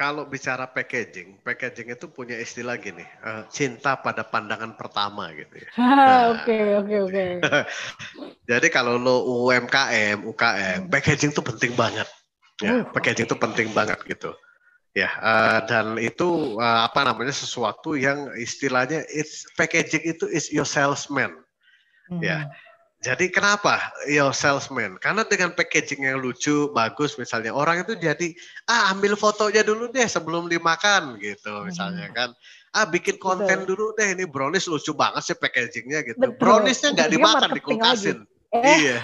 Kalau 0.00 0.24
bicara 0.24 0.64
packaging, 0.64 1.44
packaging 1.44 1.92
itu 1.92 2.08
punya 2.08 2.40
istilah 2.40 2.80
gini, 2.80 3.04
eh, 3.04 3.42
cinta 3.52 4.00
pada 4.00 4.24
pandangan 4.24 4.72
pertama 4.72 5.28
gitu 5.36 5.60
ya. 5.60 5.68
Oke 6.32 6.56
oke 6.80 6.96
oke. 7.04 7.24
Jadi 8.50 8.66
kalau 8.72 8.96
lo 8.96 9.28
UMKM, 9.44 10.24
UKM, 10.24 10.88
packaging 10.88 11.36
itu 11.36 11.42
penting 11.44 11.76
banget. 11.76 12.08
Ya, 12.64 12.80
Oh, 12.80 12.88
packaging 12.96 13.28
itu 13.28 13.36
oke. 13.36 13.44
penting 13.44 13.68
banget 13.76 14.00
gitu. 14.08 14.32
Ya, 14.96 15.12
eh, 15.20 15.58
dan 15.68 16.00
itu 16.00 16.56
eh, 16.56 16.80
apa 16.88 17.04
namanya 17.04 17.36
sesuatu 17.36 17.92
yang 17.92 18.32
istilahnya 18.40 19.04
it's 19.12 19.44
packaging 19.52 20.02
itu 20.16 20.24
is 20.32 20.48
your 20.48 20.64
salesman. 20.64 21.30
Ya. 22.24 22.48
Hmm. 23.00 23.16
Jadi 23.16 23.32
kenapa 23.32 23.80
your 24.12 24.36
salesman? 24.36 25.00
Karena 25.00 25.24
dengan 25.24 25.56
packaging 25.56 26.04
yang 26.04 26.20
lucu, 26.20 26.68
bagus 26.76 27.16
misalnya 27.16 27.48
orang 27.48 27.80
itu 27.80 27.96
jadi 27.96 28.36
ah 28.68 28.92
ambil 28.92 29.16
fotonya 29.16 29.64
dulu 29.64 29.88
deh 29.88 30.04
sebelum 30.04 30.52
dimakan 30.52 31.16
gitu 31.16 31.64
misalnya 31.64 32.12
kan. 32.12 32.36
Ah 32.76 32.84
bikin 32.84 33.16
konten 33.16 33.48
Hmm. 33.48 33.64
Betul. 33.64 33.72
dulu 33.72 33.84
deh 33.96 34.08
ini 34.12 34.28
brownies 34.28 34.68
lucu 34.68 34.92
banget 34.92 35.32
sih 35.32 35.36
packagingnya 35.40 36.04
gitu. 36.12 36.20
Betul. 36.20 36.36
Browniesnya 36.36 36.92
nggak 36.92 37.08
dimakan 37.08 37.50
dikulkasin. 37.56 38.18
Eh. 38.52 38.76
Iya. 38.84 38.98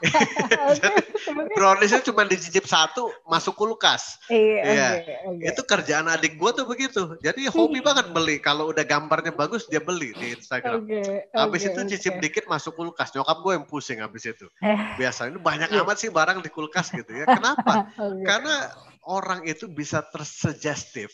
Browniesnya 1.56 2.02
cuma 2.02 2.24
dicicip 2.24 2.64
satu 2.64 3.08
masuk 3.24 3.54
kulkas. 3.54 4.18
Iya, 4.28 4.62
Iya. 4.64 4.88
oke, 5.00 5.14
oke. 5.30 5.42
Itu 5.44 5.60
kerjaan 5.64 6.06
adik 6.06 6.36
gua 6.36 6.50
tuh 6.50 6.66
begitu. 6.66 7.16
Jadi 7.20 7.46
hobi 7.48 7.80
Hmm. 7.80 7.86
banget 7.86 8.06
beli. 8.10 8.36
Kalau 8.38 8.70
udah 8.70 8.82
gambarnya 8.82 9.32
bagus 9.32 9.66
dia 9.66 9.80
beli 9.80 10.12
di 10.14 10.34
Instagram. 10.34 10.84
Oke, 10.84 11.30
Habis 11.30 11.62
oke, 11.64 11.70
itu 11.70 11.80
cicip 11.96 12.14
oke. 12.18 12.22
dikit 12.22 12.44
masuk 12.46 12.72
kulkas. 12.74 13.12
Nyokap 13.12 13.38
gue 13.40 13.52
yang 13.54 13.66
pusing 13.66 13.98
habis 14.00 14.24
itu. 14.24 14.46
Eh, 14.60 14.78
Biasanya 14.96 15.38
banyak 15.38 15.70
Iya. 15.70 15.82
amat 15.82 15.96
sih 15.98 16.10
barang 16.10 16.38
di 16.40 16.50
kulkas 16.50 16.90
gitu 16.90 17.10
ya. 17.10 17.24
Kenapa? 17.38 17.90
oke. 17.94 18.22
Karena 18.22 18.70
orang 19.04 19.44
itu 19.44 19.66
bisa 19.66 20.00
tersugestif 20.04 21.12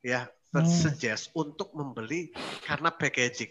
ya, 0.00 0.26
Hmm. 0.50 0.62
tersuggest 0.62 1.34
untuk 1.34 1.74
membeli 1.74 2.30
karena 2.62 2.90
packaging. 2.90 3.50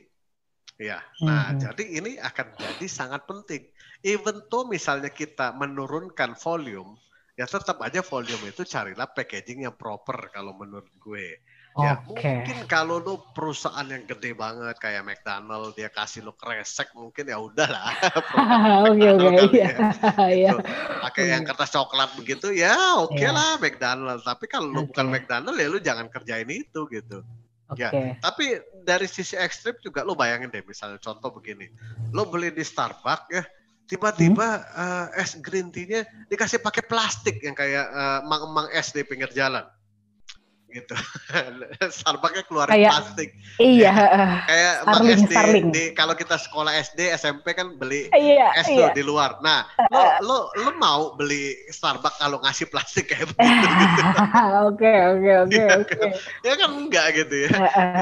Ya. 0.74 1.06
Nah, 1.22 1.54
Mhm. 1.54 1.60
jadi 1.62 1.84
ini 2.02 2.12
akan 2.18 2.48
jadi 2.58 2.86
sangat 2.90 3.30
penting. 3.30 3.70
Even 4.04 4.44
though 4.52 4.68
misalnya 4.68 5.08
kita 5.08 5.56
menurunkan 5.56 6.36
volume, 6.36 7.00
ya 7.40 7.48
tetap 7.48 7.80
aja 7.82 8.04
volume 8.04 8.52
itu 8.52 8.62
carilah 8.68 9.08
packaging 9.10 9.64
yang 9.64 9.74
proper 9.74 10.28
kalau 10.30 10.54
menurut 10.54 10.92
gue. 11.00 11.40
Ya, 11.74 11.98
Oke. 12.06 12.22
mungkin 12.22 12.70
kalau 12.70 13.02
lu 13.02 13.18
perusahaan 13.34 13.82
yang 13.90 14.06
gede 14.06 14.38
banget 14.38 14.78
kayak 14.78 15.02
McDonald 15.10 15.74
dia 15.74 15.90
kasih 15.90 16.22
lu 16.22 16.30
kresek 16.38 16.94
mungkin 16.94 17.26
ya 17.26 17.42
udahlah. 17.42 17.90
Oke, 18.94 19.08
oke, 19.10 19.50
kali 19.50 19.58
iya. 19.58 19.68
ya. 19.74 19.90
Iya. 20.30 20.50
Gitu. 20.54 20.58
Pakai 21.02 21.24
yang 21.34 21.42
kertas 21.42 21.74
coklat 21.74 22.14
begitu 22.14 22.54
ya 22.54 22.78
oke 23.02 23.18
Iya. 23.18 23.34
lah 23.34 23.58
McDonald. 23.58 24.22
Tapi 24.22 24.46
kalau 24.46 24.70
lu 24.70 24.86
bukan 24.86 25.10
Oke. 25.10 25.14
McDonald 25.18 25.58
ya 25.58 25.68
lu 25.74 25.80
jangan 25.82 26.06
kerjain 26.14 26.46
itu 26.46 26.86
gitu. 26.94 27.26
Oke. 27.74 27.90
Ya. 27.90 28.22
Tapi 28.22 28.62
dari 28.86 29.10
sisi 29.10 29.34
ekstrim 29.34 29.74
juga 29.82 30.06
lu 30.06 30.14
bayangin 30.14 30.54
deh 30.54 30.62
misalnya 30.62 31.02
contoh 31.02 31.34
begini. 31.34 31.74
Lu 32.14 32.30
beli 32.30 32.54
di 32.54 32.62
Starbucks 32.62 33.34
ya 33.34 33.42
tiba-tiba 33.88 34.48
Hmm. 34.64 35.16
eh, 35.16 35.22
es 35.24 35.38
green 35.44 35.70
tea-nya 35.70 36.08
dikasih 36.32 36.60
pakai 36.64 36.84
plastik 36.88 37.44
yang 37.44 37.56
kayak 37.56 37.86
eh, 37.90 38.20
emang-emang 38.24 38.68
es 38.72 38.92
di 38.96 39.04
pinggir 39.04 39.30
jalan. 39.36 39.64
Gitu. 40.74 40.96
Starbucks-nya 42.02 42.44
keluarin 42.50 42.74
Kayak- 42.74 42.92
plastik. 42.98 43.30
Iya, 43.62 43.78
Ya. 43.80 43.92
heeh. 43.94 44.30
Kayak 44.44 44.74
Starling, 44.82 45.14
SD 45.14 45.34
Starling. 45.34 45.66
di 45.70 45.84
kalau 45.94 46.14
kita 46.14 46.36
sekolah 46.36 46.72
SD, 46.74 47.00
SMP 47.14 47.54
kan 47.54 47.78
beli 47.78 48.10
Iya, 48.10 48.58
es 48.58 48.66
iya. 48.68 48.90
tuh 48.90 48.98
di 48.98 49.04
luar. 49.06 49.38
Nah, 49.40 49.70
lo 49.94 50.02
lo 50.26 50.38
lo 50.58 50.72
mau 50.74 51.14
beli 51.14 51.54
Starbucks 51.70 52.18
kalau 52.18 52.42
ngasih 52.42 52.66
plastik 52.68 53.14
kayak 53.14 53.30
begitu 53.32 53.68
gitu. 53.70 54.02
Oke, 54.66 54.94
oke, 55.14 55.32
oke, 55.46 55.54
Iya 55.54 55.68
oke. 55.78 55.98
Ya 56.42 56.54
kan 56.58 56.70
enggak 56.74 57.06
gitu 57.14 57.36
ya. 57.46 57.50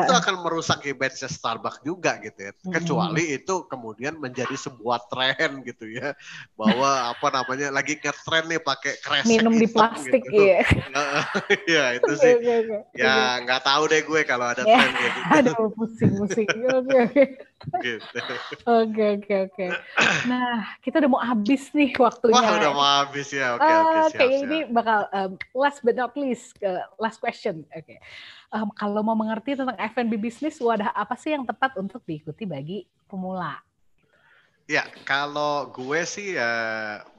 Itu 0.02 0.14
akan 0.15 0.35
merusak 0.41 0.80
image 0.88 1.19
Starbucks 1.19 1.84
juga 1.84 2.15
gitu 2.23 2.39
ya. 2.39 2.52
Hmm. 2.56 2.72
Kecuali 2.72 3.35
itu 3.35 3.56
kemudian 3.68 4.15
menjadi 4.15 4.56
sebuah 4.56 5.11
tren 5.11 5.60
gitu 5.68 5.91
ya. 5.91 6.15
Bahwa 6.56 7.11
apa 7.11 7.27
namanya 7.27 7.68
lagi 7.69 7.99
ngetren 7.99 8.48
nih 8.48 8.61
pakai 8.61 8.93
kresek 9.02 9.27
Minum 9.27 9.60
di 9.60 9.68
plastik, 9.68 10.23
gitu. 10.23 10.39
iya. 10.39 10.64
ya 11.76 11.84
itu 11.99 12.11
sih. 12.15 12.34
Oke. 12.61 12.77
Ya 12.93 13.41
nggak 13.41 13.61
tahu 13.65 13.83
deh 13.89 14.01
gue 14.05 14.21
kalau 14.23 14.45
ada 14.53 14.61
Ya, 14.63 14.77
tren 14.77 14.91
kayak 14.93 15.11
gitu. 15.13 15.29
Aduh, 15.38 15.67
pusing, 15.73 16.11
pusing. 16.17 16.47
Oke, 16.81 16.97
oke. 16.97 17.23
gitu. 17.85 18.33
Oke, 18.65 19.05
oke, 19.21 19.35
oke. 19.53 19.67
Nah, 20.25 20.73
kita 20.81 20.97
udah 20.97 21.11
mau 21.13 21.21
habis 21.21 21.69
nih 21.77 21.93
waktunya. 21.93 22.33
Wah 22.33 22.57
udah 22.57 22.71
mau 22.73 22.88
habis 23.05 23.29
ya. 23.29 23.53
Oke 23.53 23.69
Eh, 23.69 23.77
oke 23.77 23.97
siap 24.09 24.17
kayaknya 24.17 24.39
siap. 24.39 24.49
ini 24.49 24.57
bakal 24.73 24.99
um, 25.13 25.31
last 25.53 25.79
but 25.85 25.93
not 25.93 26.13
least, 26.17 26.57
uh, 26.65 26.81
last 26.97 27.21
question. 27.21 27.61
Oke. 27.69 28.01
Um, 28.49 28.73
kalau 28.73 29.05
mau 29.05 29.13
mengerti 29.13 29.53
tentang 29.53 29.77
F&B 29.77 30.17
bisnis, 30.17 30.57
wadah 30.57 30.89
apa 30.91 31.13
sih 31.15 31.38
yang 31.38 31.45
tepat 31.45 31.77
untuk 31.77 32.01
diikuti 32.01 32.49
bagi 32.49 32.83
pemula? 33.05 33.61
Ya, 34.72 34.88
kalau 35.03 35.68
gue 35.76 35.99
sih 36.07 36.39
ya 36.39 36.52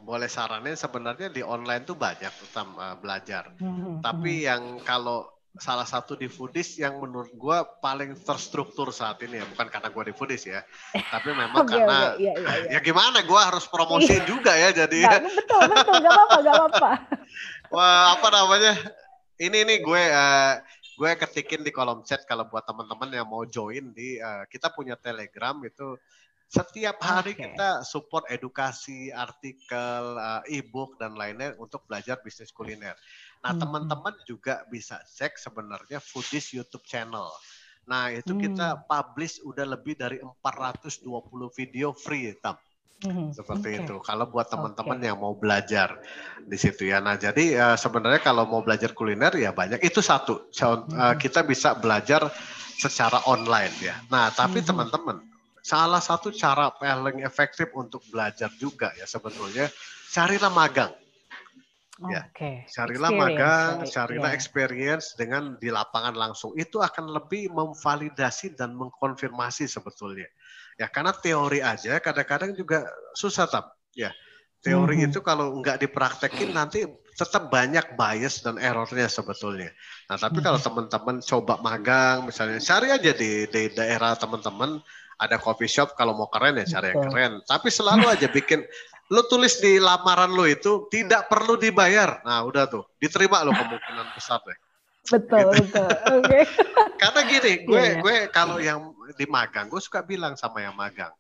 boleh 0.01 0.25
saranin 0.25 0.73
sebenarnya 0.73 1.29
di 1.29 1.45
online 1.45 1.85
tuh 1.85 1.93
banyak 1.93 2.33
tentang 2.49 2.73
uh, 2.81 2.97
belajar. 2.97 3.53
Hmm, 3.61 4.01
Tapi 4.01 4.49
yang 4.49 4.81
kalau 4.81 5.29
salah 5.61 5.85
satu 5.85 6.17
di 6.17 6.33
foodies 6.33 6.81
yang 6.81 6.97
menurut 6.97 7.29
gue 7.37 7.59
paling 7.85 8.17
terstruktur 8.17 8.89
saat 8.89 9.21
ini 9.21 9.37
ya, 9.37 9.45
bukan 9.45 9.69
karena 9.69 9.93
gue 9.93 10.05
di 10.09 10.15
foodies 10.17 10.49
ya, 10.49 10.65
tapi 11.13 11.37
memang 11.37 11.61
Oke, 11.61 11.77
karena 11.77 12.17
oke, 12.17 12.25
iya, 12.25 12.33
iya, 12.41 12.55
iya. 12.57 12.69
ya 12.73 12.79
gimana 12.81 13.21
gue 13.21 13.41
harus 13.53 13.69
promosiin 13.69 14.25
juga 14.25 14.57
ya 14.57 14.73
jadi 14.73 15.05
Nggak, 15.05 15.23
betul, 15.45 15.61
betul, 15.69 15.95
gak 16.01 16.13
apa-apa, 16.17 16.37
gak 16.41 16.55
apa-apa. 16.57 16.91
wah 17.77 18.17
apa 18.17 18.29
namanya 18.33 18.73
ini 19.37 19.59
nih 19.61 19.79
gue 19.85 20.03
eh, 20.09 20.55
gue 20.97 21.11
ketikin 21.21 21.61
di 21.61 21.69
kolom 21.69 22.01
chat 22.01 22.25
kalau 22.25 22.49
buat 22.49 22.65
teman-teman 22.65 23.13
yang 23.13 23.29
mau 23.29 23.45
join 23.45 23.93
di 23.93 24.17
eh, 24.17 24.45
kita 24.49 24.73
punya 24.73 24.97
telegram 24.97 25.61
itu 25.69 26.01
setiap 26.53 27.01
hari 27.01 27.33
Oke. 27.33 27.49
kita 27.49 27.81
support 27.81 28.29
edukasi 28.29 29.09
artikel 29.09 30.21
eh, 30.21 30.61
e-book 30.61 31.01
dan 31.01 31.17
lainnya 31.17 31.57
untuk 31.57 31.89
belajar 31.89 32.21
bisnis 32.21 32.53
kuliner 32.53 32.93
nah 33.41 33.57
Mhm. 33.57 33.61
teman-teman 33.65 34.15
juga 34.29 34.61
bisa 34.69 35.01
cek 35.01 35.41
sebenarnya 35.41 35.97
foodies 35.99 36.53
YouTube 36.53 36.85
channel 36.85 37.33
nah 37.89 38.13
itu 38.13 38.37
Hmm. 38.37 38.43
kita 38.45 38.85
publish 38.85 39.41
udah 39.43 39.65
lebih 39.65 39.97
dari 39.97 40.21
420 40.21 41.49
video 41.51 41.97
free 41.97 42.37
tam 42.37 42.61
Hmm, 43.03 43.35
seperti 43.35 43.75
oke. 43.75 43.79
itu. 43.83 43.95
Kalau 43.99 44.31
buat 44.31 44.47
teman-teman 44.47 44.95
Oke. 44.95 45.07
yang 45.11 45.19
mau 45.19 45.35
belajar 45.35 45.99
di 46.39 46.55
situ 46.55 46.87
ya. 46.87 47.03
Nah, 47.03 47.19
jadi 47.19 47.45
eh, 47.59 47.75
sebenarnya 47.75 48.23
kalau 48.23 48.47
mau 48.47 48.63
belajar 48.63 48.95
kuliner 48.95 49.35
ya 49.35 49.51
banyak. 49.51 49.83
Itu 49.83 49.99
satu. 49.99 50.47
Con- 50.55 50.87
eh, 50.87 51.11
Mhm. 51.11 51.19
kita 51.19 51.43
bisa 51.43 51.75
belajar 51.75 52.31
secara 52.79 53.27
online 53.27 53.75
ya. 53.83 53.99
Nah, 54.07 54.31
tapi 54.31 54.63
teman-teman, 54.63 55.19
salah 55.63 56.03
satu 56.03 56.35
cara 56.35 56.75
paling 56.75 57.23
efektif 57.23 57.71
untuk 57.73 58.03
belajar 58.11 58.51
juga 58.59 58.91
ya 58.99 59.07
sebetulnya 59.07 59.71
carilah 60.11 60.51
magang. 60.51 60.93
Ya, 62.11 62.27
Oke. 62.27 62.67
Carilah 62.67 63.15
Experience, 63.15 63.39
magang, 63.39 63.75
sorry. 63.87 63.93
carilah 63.95 64.31
Iya. 64.33 64.37
experience 64.37 65.07
dengan 65.15 65.55
di 65.63 65.69
lapangan 65.71 66.19
langsung. 66.19 66.51
Itu 66.59 66.83
akan 66.83 67.15
lebih 67.15 67.53
memvalidasi 67.55 68.59
dan 68.59 68.75
mengkonfirmasi 68.75 69.71
sebetulnya. 69.71 70.27
Ya, 70.81 70.91
karena 70.91 71.15
teori 71.15 71.63
aja 71.63 72.01
kadang-kadang 72.03 72.59
juga 72.59 72.89
susah, 73.15 73.47
Tam. 73.47 73.69
Ya, 73.95 74.11
teori 74.65 75.05
Mhm. 75.05 75.07
itu 75.13 75.19
kalau 75.23 75.53
nggak 75.61 75.85
dipraktekin 75.85 76.51
nanti 76.51 76.83
tetap 77.13 77.53
banyak 77.53 77.93
bias 77.95 78.41
dan 78.41 78.57
errornya 78.57 79.07
sebetulnya. 79.07 79.71
Nah, 80.09 80.17
tapi 80.17 80.41
kalau 80.41 80.57
teman-teman 80.59 81.21
coba 81.21 81.61
magang, 81.61 82.25
misalnya 82.25 82.59
cari 82.59 82.89
aja 82.89 83.13
di, 83.13 83.47
di 83.53 83.63
daerah 83.69 84.17
teman-teman 84.17 84.81
ada 85.19 85.37
coffee 85.37 85.71
shop 85.71 85.97
kalau 85.99 86.17
mau 86.17 86.29
keren 86.31 86.61
ya 86.61 86.79
cari 86.79 86.95
yang 86.95 87.09
keren. 87.11 87.33
Tapi 87.45 87.69
selalu 87.69 88.09
aja 88.09 88.29
bikin 88.31 88.65
lu 89.13 89.23
tulis 89.29 89.61
di 89.61 89.77
lamaran 89.77 90.33
lu 90.33 90.49
itu 90.49 90.89
tidak 90.89 91.29
perlu 91.29 91.61
dibayar. 91.61 92.25
Nah, 92.25 92.47
udah 92.49 92.65
tuh, 92.71 92.89
diterima 92.97 93.45
lo 93.45 93.53
kemungkinan 93.53 94.09
besar 94.17 94.41
deh. 94.47 94.59
Betul, 95.11 95.51
betul. 95.53 95.91
Oke. 96.23 96.41
Karena 97.03 97.21
gini, 97.27 97.53
gue 97.67 97.75
Iya, 97.77 97.93
iya. 97.99 98.01
gue 98.01 98.15
kalau 98.31 98.57
yang 98.63 98.95
di 99.19 99.27
magang, 99.27 99.67
gue 99.67 99.83
suka 99.83 100.01
bilang 100.01 100.39
sama 100.39 100.63
yang 100.63 100.73
magang, 100.79 101.11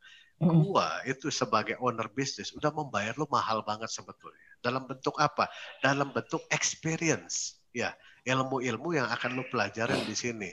Mm-mm. 0.42 0.74
gua 0.74 0.98
itu 1.06 1.30
sebagai 1.30 1.78
owner 1.78 2.10
bisnis 2.10 2.50
udah 2.50 2.74
membayar 2.74 3.14
lu 3.14 3.30
mahal 3.30 3.62
banget 3.62 3.86
sebetulnya. 3.94 4.42
Dalam 4.58 4.90
bentuk 4.90 5.14
apa? 5.22 5.46
Dalam 5.78 6.10
bentuk 6.10 6.42
experience. 6.50 7.62
Ya, 7.70 7.94
ilmu-ilmu 8.26 8.98
yang 8.98 9.06
akan 9.06 9.38
lu 9.38 9.44
pelajarin 9.48 10.02
di 10.02 10.18
sini. 10.18 10.50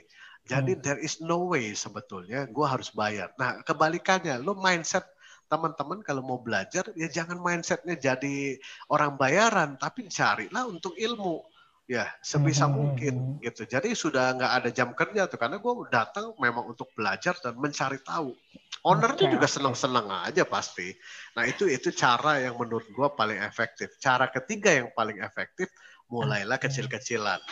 Jadi 0.50 0.72
there 0.82 0.98
is 0.98 1.22
no 1.22 1.46
way 1.52 1.70
sebetulnya 1.78 2.50
gua 2.50 2.74
harus 2.74 2.90
bayar. 2.90 3.30
Nah, 3.38 3.62
kebalikannya, 3.62 4.42
lu 4.42 4.58
mindset 4.58 5.06
teman-teman 5.50 6.02
kalau 6.06 6.22
mau 6.22 6.38
belajar 6.42 6.86
ya 6.94 7.10
jangan 7.10 7.38
mindsetnya 7.42 7.94
jadi 7.98 8.58
orang 8.90 9.14
bayaran, 9.18 9.78
tapi 9.78 10.06
carilah 10.10 10.66
untuk 10.66 10.94
ilmu. 10.98 11.42
Ya, 11.90 12.06
sebisa 12.22 12.70
Mhm, 12.70 12.74
mungkin 12.78 13.14
mhm. 13.18 13.42
gitu. 13.42 13.62
Jadi 13.66 13.98
sudah 13.98 14.30
nggak 14.38 14.52
ada 14.62 14.70
jam 14.70 14.94
kerja 14.94 15.26
tuh 15.26 15.38
karena 15.42 15.58
gue 15.58 15.74
datang 15.90 16.30
memang 16.38 16.70
untuk 16.70 16.86
belajar 16.94 17.34
dan 17.42 17.58
mencari 17.58 17.98
tahu. 18.06 18.30
Ownernya 18.86 19.26
Oke, 19.26 19.34
juga 19.34 19.46
senang-senang 19.50 20.06
aja 20.22 20.46
pasti. 20.46 20.94
Nah 21.34 21.44
itu 21.50 21.66
itu 21.66 21.90
cara 21.90 22.38
yang 22.38 22.54
menurut 22.54 22.86
gue 22.86 23.08
paling 23.18 23.42
efektif. 23.42 23.90
Cara 23.98 24.30
ketiga 24.30 24.70
yang 24.70 24.88
paling 24.94 25.18
efektif 25.18 25.66
mulailah 26.06 26.62
kecil-kecilan. 26.62 27.42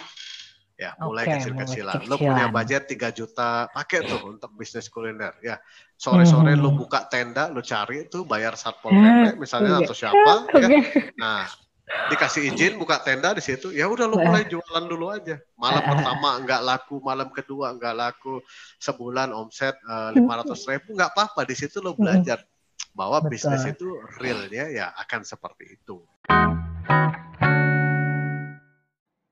Ya, 0.79 0.95
mulai 1.03 1.27
Oke, 1.27 1.43
kecil-kecilan. 1.43 2.07
mulai 2.07 2.09
Lu 2.09 2.17
punya 2.23 2.47
budget 2.47 2.87
3 2.87 3.11
juta, 3.11 3.67
pakai 3.75 4.07
tuh 4.07 4.31
untuk 4.31 4.55
bisnis 4.55 4.87
kuliner. 4.87 5.35
Ya, 5.43 5.59
sore-sore 5.99 6.55
lu 6.55 6.71
Mhm. 6.71 6.79
buka 6.79 7.03
tenda, 7.11 7.51
lu 7.51 7.59
cari 7.67 8.07
tuh 8.07 8.23
bayar 8.23 8.55
satpol 8.55 8.95
Ah, 8.95 9.27
pp 9.27 9.43
misalnya 9.43 9.83
oke. 9.83 9.91
atau 9.91 9.95
siapa. 9.99 10.35
Ya. 10.63 10.71
Nah, 11.19 11.51
dikasih 12.15 12.55
izin 12.55 12.79
buka 12.79 13.03
tenda 13.03 13.35
di 13.35 13.43
situ, 13.43 13.75
ya 13.75 13.91
udah 13.91 14.07
lu 14.07 14.23
mulai 14.23 14.47
jualan 14.47 14.87
dulu 14.87 15.11
aja. 15.11 15.43
Malam 15.59 15.83
pertama 15.83 16.39
nggak 16.47 16.63
laku, 16.63 16.97
malam 17.03 17.29
kedua 17.35 17.75
nggak 17.75 17.95
laku, 17.99 18.39
sebulan 18.79 19.35
omset 19.35 19.75
lima 20.15 20.39
ratus 20.39 20.63
ribu 20.63 20.95
nggak 20.95 21.11
apa-apa. 21.11 21.43
Di 21.43 21.59
situ 21.59 21.83
lu 21.83 21.99
belajar 21.99 22.39
bahwa 22.95 23.19
Betul. 23.19 23.35
bisnis 23.35 23.67
itu 23.67 23.99
realnya 24.23 24.71
ya 24.71 24.87
akan 24.95 25.27
seperti 25.27 25.75
itu. 25.75 26.07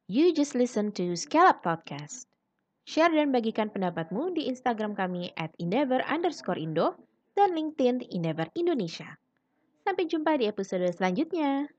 You 0.06 0.30
just 0.30 0.54
listen 0.54 0.94
to 1.02 1.18
Scale 1.18 1.50
Up 1.50 1.66
Podcast. 1.66 2.30
Share 2.86 3.10
dan 3.10 3.34
bagikan 3.34 3.74
pendapatmu 3.74 4.38
di 4.38 4.46
Instagram 4.46 4.94
kami 4.94 5.34
at 5.34 5.50
endeavor 5.58 5.98
underscore 6.06 6.62
indo 6.62 6.94
dan 7.34 7.50
LinkedIn 7.58 8.14
Endeavor 8.14 8.46
Indonesia. 8.54 9.18
Sampai 9.82 10.06
jumpa 10.06 10.38
di 10.38 10.46
episode 10.46 10.86
selanjutnya. 10.94 11.74